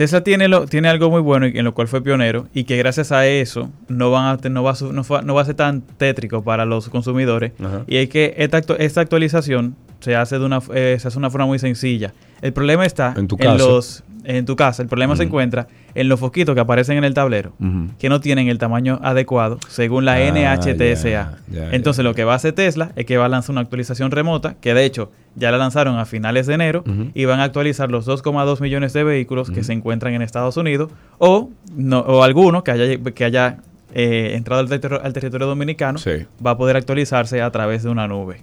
Tesla 0.00 0.22
tiene, 0.22 0.48
lo, 0.48 0.64
tiene 0.66 0.88
algo 0.88 1.10
muy 1.10 1.20
bueno 1.20 1.46
y 1.46 1.58
en 1.58 1.62
lo 1.62 1.74
cual 1.74 1.86
fue 1.86 2.00
pionero 2.02 2.46
y 2.54 2.64
que 2.64 2.78
gracias 2.78 3.12
a 3.12 3.26
eso 3.26 3.68
no, 3.88 4.10
van 4.10 4.38
a, 4.42 4.48
no, 4.48 4.62
va, 4.62 4.70
a, 4.70 4.92
no, 4.92 5.04
fa- 5.04 5.20
no 5.20 5.34
va 5.34 5.42
a 5.42 5.44
ser 5.44 5.56
tan 5.56 5.82
tétrico 5.82 6.40
para 6.42 6.64
los 6.64 6.88
consumidores. 6.88 7.52
Ajá. 7.62 7.82
Y 7.86 7.98
es 7.98 8.08
que 8.08 8.32
esta, 8.38 8.62
esta 8.78 9.02
actualización 9.02 9.76
se 10.00 10.16
hace 10.16 10.38
de 10.38 10.44
una, 10.46 10.60
eh, 10.72 10.96
se 10.98 11.06
hace 11.08 11.16
de 11.16 11.18
una 11.18 11.28
forma 11.28 11.44
muy 11.46 11.58
sencilla. 11.58 12.14
El 12.40 12.54
problema 12.54 12.86
está 12.86 13.12
En 13.14 13.28
tu 13.28 13.36
casa. 13.36 13.58
los 13.58 14.02
en 14.24 14.46
tu 14.46 14.56
casa. 14.56 14.82
El 14.82 14.88
problema 14.88 15.16
se 15.16 15.24
encuentra 15.24 15.66
en 15.94 16.08
los 16.08 16.20
foquitos 16.20 16.54
que 16.54 16.60
aparecen 16.60 16.96
en 16.98 17.04
el 17.04 17.14
tablero 17.14 17.52
que 17.98 18.08
no 18.08 18.20
tienen 18.20 18.48
el 18.48 18.58
tamaño 18.58 18.98
adecuado 19.02 19.58
según 19.68 20.04
la 20.04 20.14
Ah, 20.14 20.30
NHTSA. 20.30 21.38
Entonces 21.72 22.04
lo 22.04 22.14
que 22.14 22.24
va 22.24 22.32
a 22.34 22.36
hacer 22.36 22.52
Tesla 22.52 22.92
es 22.96 23.06
que 23.06 23.16
va 23.16 23.26
a 23.26 23.28
lanzar 23.28 23.52
una 23.52 23.60
actualización 23.62 24.10
remota, 24.10 24.54
que 24.60 24.74
de 24.74 24.84
hecho 24.84 25.10
ya 25.36 25.50
la 25.50 25.58
lanzaron 25.58 25.98
a 25.98 26.04
finales 26.06 26.46
de 26.46 26.54
enero, 26.54 26.84
y 27.14 27.24
van 27.24 27.40
a 27.40 27.44
actualizar 27.44 27.90
los 27.90 28.06
2,2 28.06 28.60
millones 28.60 28.92
de 28.92 29.04
vehículos 29.04 29.50
que 29.50 29.62
se 29.64 29.72
encuentran 29.72 30.14
en 30.14 30.22
Estados 30.22 30.56
Unidos 30.56 30.90
o, 31.18 31.50
no, 31.76 32.00
o 32.00 32.22
alguno 32.22 32.64
que 32.64 32.70
haya, 32.72 32.98
que 33.14 33.24
haya 33.24 33.58
eh, 33.94 34.32
entrado 34.36 34.60
al, 34.60 34.68
territorio- 34.68 35.00
al 35.02 35.12
territorio 35.12 35.46
dominicano 35.48 35.98
Sí. 35.98 36.10
va 36.44 36.52
a 36.52 36.56
poder 36.56 36.76
actualizarse 36.76 37.42
a 37.42 37.50
través 37.50 37.82
de 37.82 37.90
una 37.90 38.06
nube. 38.06 38.40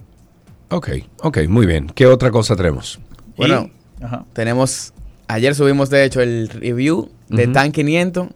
Ok, 0.70 0.90
ok, 1.22 1.38
muy 1.48 1.64
bien. 1.66 1.86
¿Qué 1.94 2.06
otra 2.06 2.30
cosa 2.30 2.54
tenemos? 2.54 3.00
Bueno, 3.36 3.70
Ajá. 4.02 4.24
tenemos, 4.34 4.92
ayer 5.28 5.54
subimos 5.54 5.90
de 5.90 6.04
hecho 6.04 6.20
el 6.20 6.48
review 6.48 7.10
de 7.28 7.44
Ujú. 7.44 7.52
TAN 7.52 7.72
500 7.72 8.28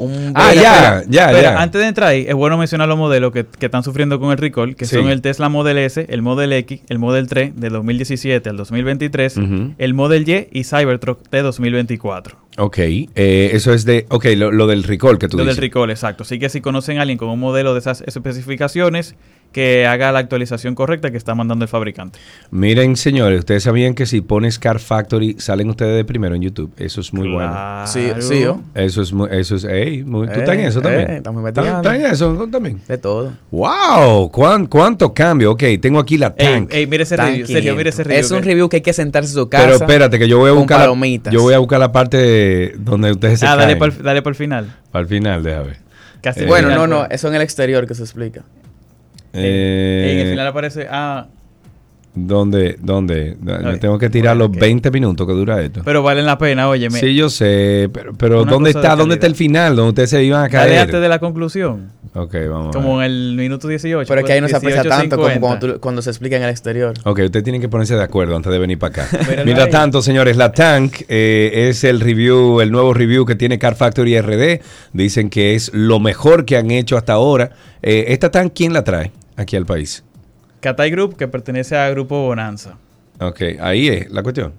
un 0.00 0.32
Ah, 0.36 0.54
ya, 0.54 1.02
ya, 1.08 1.26
Pero 1.30 1.42
ya. 1.42 1.60
antes 1.60 1.80
de 1.80 1.88
entrar 1.88 2.10
ahí, 2.10 2.24
es 2.28 2.34
bueno 2.34 2.56
mencionar 2.56 2.86
los 2.88 2.96
modelos 2.96 3.32
que, 3.32 3.44
que 3.44 3.66
están 3.66 3.82
sufriendo 3.82 4.20
con 4.20 4.30
el 4.30 4.38
recall, 4.38 4.76
que 4.76 4.84
Sí. 4.84 4.94
son 4.94 5.08
el 5.08 5.20
Tesla 5.22 5.48
Model 5.48 5.76
S, 5.78 6.06
el 6.08 6.22
Model 6.22 6.52
X, 6.52 6.82
el 6.88 7.00
Model 7.00 7.26
3 7.26 7.56
de 7.56 7.68
2017 7.68 8.48
al 8.48 8.56
2023, 8.56 9.36
Ujú. 9.38 9.74
el 9.76 9.94
Model 9.94 10.28
Y 10.28 10.46
y 10.52 10.62
Cybertruck 10.62 11.28
de 11.30 11.42
2024. 11.42 12.38
Ok, 12.58 12.78
eh, 12.78 13.50
eso 13.52 13.72
es 13.72 13.84
de. 13.84 14.04
Ok, 14.10 14.26
lo, 14.36 14.50
lo 14.50 14.66
del 14.66 14.82
recall 14.82 15.16
que 15.18 15.28
tú 15.28 15.36
Lo 15.36 15.44
del 15.44 15.54
dices. 15.54 15.62
recall, 15.62 15.90
exacto. 15.90 16.24
Así 16.24 16.38
que 16.38 16.48
si 16.48 16.60
conocen 16.60 16.98
a 16.98 17.02
alguien 17.02 17.16
con 17.18 17.28
un 17.28 17.38
modelo 17.40 17.72
de 17.72 17.80
esas 17.80 18.02
especificaciones, 18.02 19.14
que 19.52 19.86
haga 19.86 20.12
la 20.12 20.18
actualización 20.18 20.74
correcta 20.74 21.10
que 21.10 21.16
está 21.16 21.34
mandando 21.34 21.64
el 21.64 21.70
fabricante. 21.70 22.18
Miren, 22.50 22.96
señores, 22.96 23.38
ustedes 23.38 23.62
sabían 23.62 23.94
que 23.94 24.04
si 24.04 24.20
pones 24.20 24.58
Car 24.58 24.78
Factory 24.78 25.36
salen 25.38 25.70
ustedes 25.70 25.96
de 25.96 26.04
primero 26.04 26.34
en 26.34 26.42
YouTube. 26.42 26.70
Eso 26.76 27.00
es 27.00 27.14
muy 27.14 27.30
bueno. 27.30 27.56
Sí, 27.86 28.08
sí, 28.20 28.44
¿o? 28.44 28.60
Eso 28.74 29.00
es 29.00 29.10
muy, 29.14 29.26
eso 29.32 29.56
es, 29.56 29.64
ey, 29.64 30.04
muy- 30.04 30.26
tú 30.26 30.34
Eh, 30.34 30.38
estás 30.40 30.54
en 30.54 30.60
eso 30.66 30.82
también. 30.82 31.10
eh, 31.10 31.16
estamos 31.16 31.42
¿Estás 31.48 31.64
metiendo. 31.64 31.90
estás 31.90 32.04
en 32.08 32.12
eso 32.14 32.34
tú 32.34 32.50
también? 32.50 32.80
De 32.86 32.98
todo. 32.98 33.32
Wow, 33.50 34.30
¿cuán- 34.30 34.66
cuánto 34.66 35.14
cambio. 35.14 35.52
Ok, 35.52 35.62
tengo 35.80 35.98
aquí 35.98 36.18
la 36.18 36.34
tank. 36.34 36.70
ey, 36.74 36.86
mire 36.86 37.04
ese 37.04 37.16
review, 37.16 37.46
Sergio, 37.46 37.74
mire 37.74 37.88
ese 37.88 38.02
500. 38.02 38.06
review. 38.06 38.20
Es 38.26 38.30
un 38.30 38.42
review 38.42 38.68
que 38.68 38.76
hay 38.76 38.82
que 38.82 38.92
sentarse 38.92 39.30
en 39.30 39.34
su 39.34 39.48
casa. 39.48 39.64
Pero 39.64 39.76
espérate 39.76 40.18
que 40.18 40.28
yo 40.28 40.36
voy 40.38 40.50
a 40.50 40.52
buscar 40.52 40.80
la, 40.90 41.30
yo 41.30 41.40
voy 41.40 41.54
a 41.54 41.58
buscar 41.58 41.80
la 41.80 41.90
parte 41.90 42.26
donde 42.78 43.12
ustedes 43.12 43.40
se 43.40 43.46
Ah, 43.46 43.56
dale 43.56 43.76
por, 43.76 44.02
dale 44.02 44.22
por 44.22 44.34
final. 44.34 44.74
Al 44.92 45.06
final, 45.06 45.42
déjame 45.42 45.66
ver. 45.68 45.76
Casi 46.20 46.40
Eh, 46.40 46.46
Bueno, 46.46 46.68
final, 46.68 46.88
no, 46.90 47.02
no, 47.02 47.06
eso 47.10 47.28
en 47.28 47.34
el 47.34 47.42
exterior 47.42 47.86
que 47.86 47.94
se 47.94 48.02
explica. 48.02 48.42
Eh, 49.32 50.10
en 50.12 50.18
el 50.26 50.30
final 50.30 50.46
aparece. 50.46 50.86
Ah, 50.90 51.26
¿Dónde? 52.26 52.76
¿Dónde? 52.80 53.36
Tengo 53.80 53.98
que 53.98 54.10
tirar 54.10 54.36
los 54.36 54.50
20 54.50 54.90
minutos 54.90 55.26
que 55.26 55.32
dura 55.32 55.62
esto. 55.62 55.82
pero 55.84 56.02
valen 56.02 56.26
la 56.26 56.36
pena, 56.38 56.68
oye. 56.68 56.90
sí, 56.90 57.14
yo 57.14 57.28
sé, 57.28 57.88
pero, 57.92 58.12
pero 58.14 58.44
¿dónde 58.44 58.70
está? 58.70 58.96
¿Dónde 58.96 59.14
está 59.14 59.26
el 59.26 59.34
final? 59.34 59.76
¿Dónde 59.76 59.90
ustedes 59.90 60.10
se 60.10 60.24
iban 60.24 60.40
a 60.40 60.48
Dale 60.48 60.68
caer? 60.70 60.78
antes 60.80 61.00
de 61.00 61.08
la 61.08 61.18
conclusión. 61.18 61.92
Ok, 62.14 62.34
vamos 62.50 62.74
a 62.74 62.78
Como 62.78 62.96
ver. 62.96 63.06
en 63.10 63.12
el 63.16 63.34
minuto 63.36 63.68
18. 63.68 64.08
Pero 64.08 64.20
es 64.20 64.26
que 64.26 64.32
ahí 64.32 64.40
no 64.40 64.48
se 64.48 64.56
aprecia 64.56 64.82
18, 64.82 65.00
tanto 65.00 65.16
como 65.16 65.28
50. 65.28 65.40
cuando, 65.60 65.74
tú- 65.74 65.80
cuando 65.80 66.02
se 66.02 66.10
explica 66.10 66.36
en 66.36 66.42
el 66.42 66.50
exterior. 66.50 66.94
Ok, 67.04 67.20
ustedes 67.26 67.44
tienen 67.44 67.60
que 67.60 67.68
ponerse 67.68 67.94
de 67.94 68.02
acuerdo 68.02 68.34
antes 68.34 68.50
de 68.50 68.58
venir 68.58 68.78
para 68.78 69.04
acá. 69.04 69.18
Mientras 69.44 69.66
ahí. 69.66 69.70
tanto, 69.72 70.02
señores, 70.02 70.36
la 70.36 70.50
Tank 70.52 71.02
eh, 71.08 71.68
es 71.68 71.84
el 71.84 72.00
review, 72.00 72.60
el 72.60 72.72
nuevo 72.72 72.94
review 72.94 73.24
que 73.26 73.34
tiene 73.36 73.58
Car 73.58 73.76
Factory 73.76 74.20
RD. 74.20 74.60
Dicen 74.92 75.28
que 75.30 75.54
es 75.54 75.70
lo 75.74 76.00
mejor 76.00 76.44
que 76.44 76.56
han 76.56 76.70
hecho 76.70 76.96
hasta 76.96 77.12
ahora. 77.12 77.50
Eh, 77.82 78.06
¿Esta 78.08 78.30
Tank 78.30 78.52
quién 78.54 78.72
la 78.72 78.82
trae 78.82 79.12
aquí 79.36 79.54
al 79.56 79.66
país? 79.66 80.02
Catay 80.60 80.90
Group, 80.90 81.16
que 81.16 81.28
pertenece 81.28 81.76
a 81.76 81.88
Grupo 81.90 82.22
Bonanza. 82.24 82.76
Ok, 83.20 83.42
ahí 83.60 83.88
es 83.88 84.10
la 84.10 84.22
cuestión. 84.22 84.52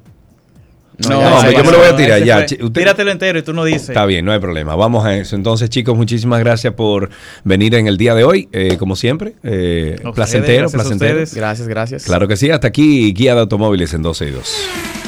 No, 1.07 1.21
No, 1.21 1.37
hombre, 1.37 1.53
yo 1.53 1.63
me 1.63 1.71
lo 1.71 1.77
voy 1.77 1.87
a 1.87 1.95
tirar 1.95 2.21
ya. 2.23 2.39
usted- 2.39 2.59
Tíratelo 2.73 3.09
entero 3.11 3.39
y 3.39 3.41
tú 3.41 3.53
no 3.53 3.63
dices. 3.63 3.87
Está 3.89 4.05
bien, 4.05 4.25
no 4.25 4.33
hay 4.33 4.39
problema. 4.39 4.75
Vamos 4.75 5.05
a 5.05 5.15
eso. 5.15 5.37
Entonces, 5.37 5.69
chicos, 5.69 5.95
muchísimas 5.95 6.41
gracias 6.41 6.73
por 6.73 7.09
venir 7.45 7.73
en 7.75 7.87
el 7.87 7.95
día 7.95 8.13
de 8.15 8.25
hoy, 8.25 8.49
eh, 8.51 8.75
como 8.77 8.97
siempre. 8.97 9.35
Eh, 9.43 9.93
ustedes, 9.95 10.13
placentero, 10.15 10.57
gracias 10.63 10.73
a 10.73 10.77
placentero. 10.83 11.11
ustedes. 11.13 11.33
Gracias, 11.35 11.67
gracias. 11.69 12.03
Claro 12.03 12.27
que 12.27 12.35
sí. 12.35 12.49
Hasta 12.51 12.67
aquí, 12.67 13.13
Guía 13.13 13.33
de 13.33 13.39
Automóviles 13.39 13.93
en 13.93 14.01
12 14.01 14.27
y 14.27 14.31
2. 14.31 14.98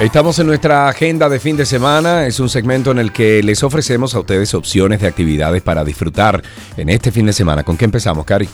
Estamos 0.00 0.38
en 0.38 0.46
nuestra 0.46 0.88
agenda 0.88 1.30
de 1.30 1.40
fin 1.40 1.56
de 1.56 1.64
semana. 1.64 2.26
Es 2.26 2.38
un 2.38 2.50
segmento 2.50 2.90
en 2.90 2.98
el 2.98 3.12
que 3.12 3.42
les 3.42 3.62
ofrecemos 3.62 4.14
a 4.14 4.20
ustedes 4.20 4.52
opciones 4.52 5.00
de 5.00 5.06
actividades 5.06 5.62
para 5.62 5.84
disfrutar 5.84 6.42
en 6.76 6.90
este 6.90 7.10
fin 7.10 7.24
de 7.24 7.32
semana. 7.32 7.64
¿Con 7.64 7.78
qué 7.78 7.86
empezamos, 7.86 8.26
Cari? 8.26 8.46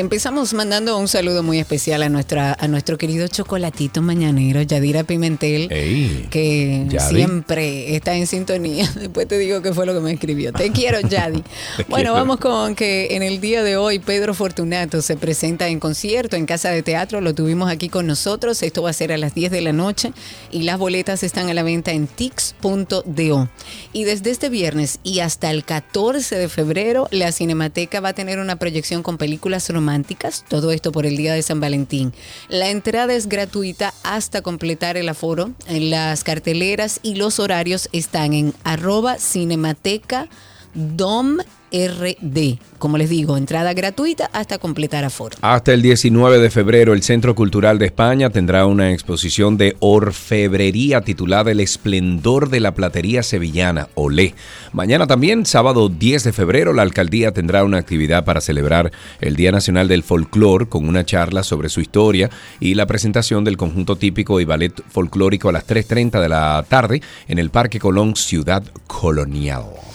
Empezamos 0.00 0.54
mandando 0.54 0.96
un 0.96 1.08
saludo 1.08 1.42
muy 1.42 1.58
especial 1.58 2.02
a 2.02 2.08
nuestra 2.08 2.56
a 2.58 2.68
nuestro 2.68 2.96
querido 2.96 3.28
chocolatito 3.28 4.00
mañanero, 4.00 4.62
Yadira 4.62 5.04
Pimentel, 5.04 5.70
Ey, 5.70 6.26
que 6.30 6.86
Yadi. 6.88 7.16
siempre 7.16 7.94
está 7.94 8.14
en 8.14 8.26
sintonía. 8.26 8.90
Después 8.98 9.28
te 9.28 9.36
digo 9.36 9.60
qué 9.60 9.74
fue 9.74 9.84
lo 9.84 9.92
que 9.92 10.00
me 10.00 10.12
escribió. 10.12 10.54
Te 10.54 10.70
quiero, 10.72 11.00
Yadi. 11.06 11.42
Te 11.42 11.82
bueno, 11.82 11.96
quiero. 11.96 12.14
vamos 12.14 12.38
con 12.38 12.74
que 12.74 13.08
en 13.14 13.22
el 13.22 13.42
día 13.42 13.62
de 13.62 13.76
hoy 13.76 13.98
Pedro 13.98 14.32
Fortunato 14.32 15.02
se 15.02 15.18
presenta 15.18 15.68
en 15.68 15.78
concierto 15.78 16.34
en 16.34 16.46
Casa 16.46 16.70
de 16.70 16.82
Teatro. 16.82 17.20
Lo 17.20 17.34
tuvimos 17.34 17.70
aquí 17.70 17.90
con 17.90 18.06
nosotros. 18.06 18.62
Esto 18.62 18.80
va 18.80 18.88
a 18.88 18.94
ser 18.94 19.12
a 19.12 19.18
las 19.18 19.34
10 19.34 19.52
de 19.52 19.60
la 19.60 19.74
noche 19.74 20.14
y 20.50 20.62
las 20.62 20.78
boletas 20.78 21.22
están 21.22 21.50
a 21.50 21.52
la 21.54 21.62
venta 21.62 21.92
en 21.92 22.06
tix.do. 22.06 23.48
Y 23.92 24.04
desde 24.04 24.30
este 24.30 24.48
viernes 24.48 24.98
y 25.02 25.20
hasta 25.20 25.50
el 25.50 25.62
14 25.62 26.36
de 26.36 26.48
febrero, 26.48 27.06
la 27.10 27.32
Cinemateca 27.32 28.00
va 28.00 28.08
a 28.08 28.14
tener 28.14 28.38
una 28.38 28.56
proyección 28.56 29.02
con 29.02 29.18
películas 29.18 29.68
románticas. 29.68 29.89
Todo 30.48 30.70
esto 30.70 30.92
por 30.92 31.06
el 31.06 31.16
día 31.16 31.34
de 31.34 31.42
San 31.42 31.60
Valentín. 31.60 32.12
La 32.48 32.70
entrada 32.70 33.14
es 33.14 33.28
gratuita 33.28 33.92
hasta 34.02 34.42
completar 34.42 34.96
el 34.96 35.08
aforo. 35.08 35.52
Las 35.68 36.24
carteleras 36.24 37.00
y 37.02 37.16
los 37.16 37.38
horarios 37.38 37.88
están 37.92 38.34
en 38.34 38.54
arroba 38.64 39.18
cinemateca 39.18 40.28
dom 40.74 41.38
RD. 41.72 42.58
Como 42.78 42.98
les 42.98 43.10
digo, 43.10 43.36
entrada 43.36 43.74
gratuita 43.74 44.30
hasta 44.32 44.58
completar 44.58 45.04
aforo. 45.04 45.36
Hasta 45.42 45.72
el 45.72 45.82
19 45.82 46.38
de 46.38 46.50
febrero, 46.50 46.94
el 46.94 47.02
Centro 47.02 47.34
Cultural 47.34 47.78
de 47.78 47.86
España 47.86 48.30
tendrá 48.30 48.66
una 48.66 48.92
exposición 48.92 49.56
de 49.56 49.76
orfebrería 49.80 51.02
titulada 51.02 51.50
El 51.50 51.60
esplendor 51.60 52.48
de 52.48 52.60
la 52.60 52.74
platería 52.74 53.22
sevillana, 53.22 53.88
Olé. 53.94 54.34
Mañana 54.72 55.06
también, 55.06 55.46
sábado 55.46 55.88
10 55.88 56.24
de 56.24 56.32
febrero, 56.32 56.72
la 56.72 56.82
alcaldía 56.82 57.32
tendrá 57.32 57.64
una 57.64 57.78
actividad 57.78 58.24
para 58.24 58.40
celebrar 58.40 58.92
el 59.20 59.36
Día 59.36 59.52
Nacional 59.52 59.88
del 59.88 60.02
Folclor 60.02 60.68
con 60.68 60.88
una 60.88 61.04
charla 61.04 61.42
sobre 61.42 61.68
su 61.68 61.80
historia 61.80 62.30
y 62.60 62.74
la 62.74 62.86
presentación 62.86 63.44
del 63.44 63.56
conjunto 63.56 63.96
típico 63.96 64.40
y 64.40 64.44
ballet 64.44 64.82
folclórico 64.88 65.48
a 65.48 65.52
las 65.52 65.66
3.30 65.66 66.20
de 66.20 66.28
la 66.28 66.64
tarde 66.68 67.02
en 67.28 67.38
el 67.38 67.50
Parque 67.50 67.78
Colón 67.78 68.16
Ciudad 68.16 68.62
Colonial. 68.86 69.89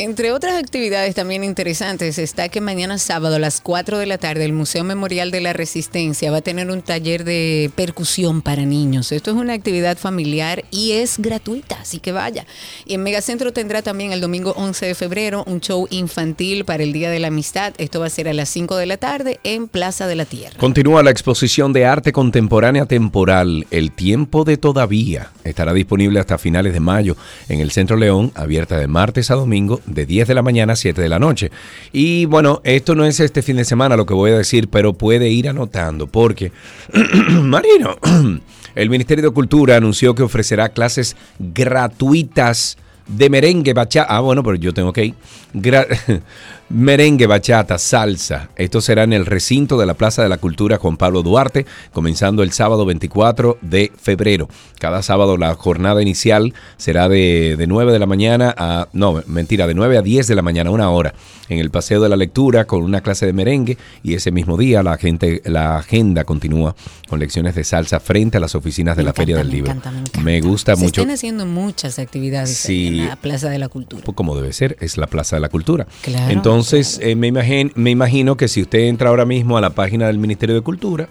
Entre 0.00 0.30
otras 0.30 0.54
actividades 0.54 1.16
también 1.16 1.42
interesantes 1.42 2.20
está 2.20 2.48
que 2.48 2.60
mañana 2.60 2.98
sábado 2.98 3.34
a 3.34 3.40
las 3.40 3.60
4 3.60 3.98
de 3.98 4.06
la 4.06 4.16
tarde 4.16 4.44
el 4.44 4.52
Museo 4.52 4.84
Memorial 4.84 5.32
de 5.32 5.40
la 5.40 5.52
Resistencia 5.52 6.30
va 6.30 6.36
a 6.36 6.40
tener 6.40 6.70
un 6.70 6.82
taller 6.82 7.24
de 7.24 7.68
percusión 7.74 8.40
para 8.40 8.64
niños. 8.64 9.10
Esto 9.10 9.32
es 9.32 9.36
una 9.36 9.54
actividad 9.54 9.98
familiar 9.98 10.64
y 10.70 10.92
es 10.92 11.18
gratuita, 11.18 11.78
así 11.80 11.98
que 11.98 12.12
vaya. 12.12 12.46
Y 12.86 12.94
en 12.94 13.02
Megacentro 13.02 13.52
tendrá 13.52 13.82
también 13.82 14.12
el 14.12 14.20
domingo 14.20 14.52
11 14.56 14.86
de 14.86 14.94
febrero 14.94 15.42
un 15.48 15.60
show 15.60 15.88
infantil 15.90 16.64
para 16.64 16.84
el 16.84 16.92
Día 16.92 17.10
de 17.10 17.18
la 17.18 17.26
Amistad. 17.26 17.74
Esto 17.78 17.98
va 17.98 18.06
a 18.06 18.10
ser 18.10 18.28
a 18.28 18.34
las 18.34 18.48
5 18.50 18.76
de 18.76 18.86
la 18.86 18.98
tarde 18.98 19.40
en 19.42 19.66
Plaza 19.66 20.06
de 20.06 20.14
la 20.14 20.26
Tierra. 20.26 20.56
Continúa 20.60 21.02
la 21.02 21.10
exposición 21.10 21.72
de 21.72 21.86
arte 21.86 22.12
contemporánea 22.12 22.86
temporal 22.86 23.66
El 23.72 23.90
tiempo 23.90 24.44
de 24.44 24.58
todavía. 24.58 25.32
Estará 25.42 25.72
disponible 25.72 26.20
hasta 26.20 26.38
finales 26.38 26.72
de 26.72 26.78
mayo 26.78 27.16
en 27.48 27.58
el 27.58 27.72
Centro 27.72 27.96
León, 27.96 28.30
abierta 28.36 28.78
de 28.78 28.86
martes 28.86 29.32
a 29.32 29.34
domingo 29.34 29.80
de 29.88 30.06
10 30.06 30.28
de 30.28 30.34
la 30.34 30.42
mañana 30.42 30.74
a 30.74 30.76
7 30.76 31.00
de 31.00 31.08
la 31.08 31.18
noche. 31.18 31.50
Y 31.92 32.26
bueno, 32.26 32.60
esto 32.64 32.94
no 32.94 33.04
es 33.04 33.20
este 33.20 33.42
fin 33.42 33.56
de 33.56 33.64
semana 33.64 33.96
lo 33.96 34.06
que 34.06 34.14
voy 34.14 34.30
a 34.30 34.38
decir, 34.38 34.68
pero 34.68 34.92
puede 34.92 35.28
ir 35.28 35.48
anotando 35.48 36.06
porque 36.06 36.52
Marino, 37.42 37.96
el 38.74 38.90
Ministerio 38.90 39.24
de 39.24 39.34
Cultura 39.34 39.76
anunció 39.76 40.14
que 40.14 40.22
ofrecerá 40.22 40.68
clases 40.70 41.16
gratuitas 41.38 42.78
de 43.06 43.30
merengue, 43.30 43.72
bachata. 43.72 44.14
Ah, 44.14 44.20
bueno, 44.20 44.42
pero 44.42 44.56
yo 44.56 44.72
tengo 44.72 44.92
que 44.92 45.06
ir. 45.06 45.14
merengue, 46.70 47.26
bachata, 47.26 47.78
salsa. 47.78 48.50
Esto 48.56 48.80
será 48.80 49.02
en 49.04 49.12
el 49.12 49.24
recinto 49.26 49.78
de 49.78 49.86
la 49.86 49.94
Plaza 49.94 50.22
de 50.22 50.28
la 50.28 50.36
Cultura 50.38 50.76
Juan 50.76 50.96
Pablo 50.96 51.22
Duarte, 51.22 51.64
comenzando 51.92 52.42
el 52.42 52.52
sábado 52.52 52.84
24 52.84 53.58
de 53.62 53.90
febrero. 54.00 54.48
Cada 54.78 55.02
sábado 55.02 55.36
la 55.36 55.54
jornada 55.54 56.02
inicial 56.02 56.52
será 56.76 57.08
de, 57.08 57.56
de 57.56 57.66
9 57.66 57.92
de 57.92 57.98
la 57.98 58.06
mañana 58.06 58.54
a... 58.56 58.88
No, 58.92 59.22
mentira, 59.26 59.66
de 59.66 59.74
9 59.74 59.98
a 59.98 60.02
10 60.02 60.26
de 60.26 60.34
la 60.34 60.42
mañana, 60.42 60.70
una 60.70 60.90
hora, 60.90 61.14
en 61.48 61.58
el 61.58 61.70
Paseo 61.70 62.02
de 62.02 62.08
la 62.10 62.16
Lectura 62.16 62.66
con 62.66 62.82
una 62.82 63.00
clase 63.00 63.24
de 63.24 63.32
merengue 63.32 63.78
y 64.02 64.14
ese 64.14 64.30
mismo 64.30 64.56
día 64.58 64.82
la, 64.82 64.98
gente, 64.98 65.40
la 65.46 65.78
agenda 65.78 66.24
continúa 66.24 66.74
con 67.08 67.18
lecciones 67.18 67.54
de 67.54 67.64
salsa 67.64 67.98
frente 68.00 68.36
a 68.36 68.40
las 68.40 68.54
oficinas 68.54 68.96
de 68.96 69.02
la 69.04 69.14
Feria 69.14 69.38
del 69.38 69.48
Libro. 69.48 69.70
encanta, 69.72 69.90
me 69.90 69.98
encanta. 70.00 70.20
Me 70.20 70.40
gusta 70.42 70.76
Se 70.76 70.82
mucho. 70.84 71.00
están 71.00 71.14
haciendo 71.14 71.46
muchas 71.46 71.98
actividades 71.98 72.54
Sí. 72.56 72.88
en 72.88 73.08
la 73.08 73.16
Plaza 73.16 73.48
de 73.48 73.58
la 73.58 73.68
Cultura. 73.68 74.02
Pues 74.04 74.14
como 74.14 74.36
debe 74.36 74.52
ser, 74.52 74.76
es 74.80 74.98
la 74.98 75.06
Plaza 75.06 75.36
de 75.36 75.40
la 75.40 75.48
Cultura. 75.48 75.86
Claro, 76.02 76.30
Entonces, 76.30 76.57
eh, 77.00 77.14
me, 77.14 77.30
me 77.32 77.90
imagino 77.90 78.36
que 78.36 78.48
si 78.48 78.62
usted 78.62 78.80
entra 78.80 79.10
ahora 79.10 79.24
mismo 79.24 79.56
a 79.56 79.60
la 79.60 79.70
página 79.70 80.06
del 80.06 80.18
Ministerio 80.18 80.54
de 80.54 80.62
Cultura, 80.62 81.08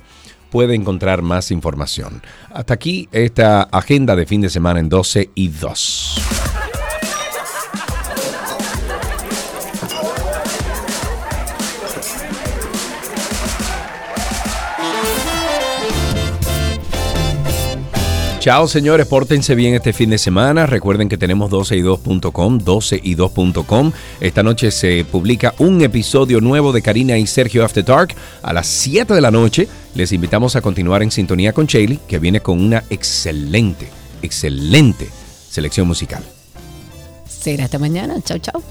puede 0.49 0.75
encontrar 0.75 1.21
más 1.21 1.51
información. 1.51 2.21
Hasta 2.51 2.73
aquí 2.73 3.07
esta 3.11 3.63
agenda 3.63 4.15
de 4.15 4.25
fin 4.25 4.41
de 4.41 4.49
semana 4.49 4.79
en 4.79 4.89
12 4.89 5.29
y 5.35 5.47
2. 5.49 6.66
Chao, 18.47 18.65
señores. 18.65 19.07
Pórtense 19.07 19.55
bien 19.55 19.73
este 19.73 19.91
fin 19.91 20.09
de 20.09 20.17
semana. 20.17 20.65
Recuerden 20.65 21.09
que 21.09 21.17
tenemos 21.17 21.51
12y2.com, 21.51 22.59
12y2.com. 22.59 23.91
Esta 24.21 24.41
noche 24.41 24.71
se 24.71 25.03
publica 25.03 25.53
un 25.57 25.81
episodio 25.81 26.39
nuevo 26.39 26.71
de 26.71 26.81
Karina 26.81 27.17
y 27.17 27.27
Sergio 27.27 27.65
After 27.65 27.83
Dark 27.83 28.15
a 28.41 28.53
las 28.53 28.67
7 28.67 29.13
de 29.13 29.19
la 29.19 29.31
noche. 29.31 29.67
Les 29.95 30.13
invitamos 30.13 30.55
a 30.55 30.61
continuar 30.61 31.03
en 31.03 31.11
sintonía 31.11 31.51
con 31.51 31.65
Shaley, 31.65 31.99
que 32.07 32.19
viene 32.19 32.39
con 32.39 32.61
una 32.61 32.85
excelente, 32.89 33.89
excelente 34.21 35.09
selección 35.49 35.85
musical. 35.85 36.23
Será 37.27 37.65
hasta 37.65 37.79
mañana. 37.79 38.15
Chao, 38.23 38.37
chao. 38.37 38.63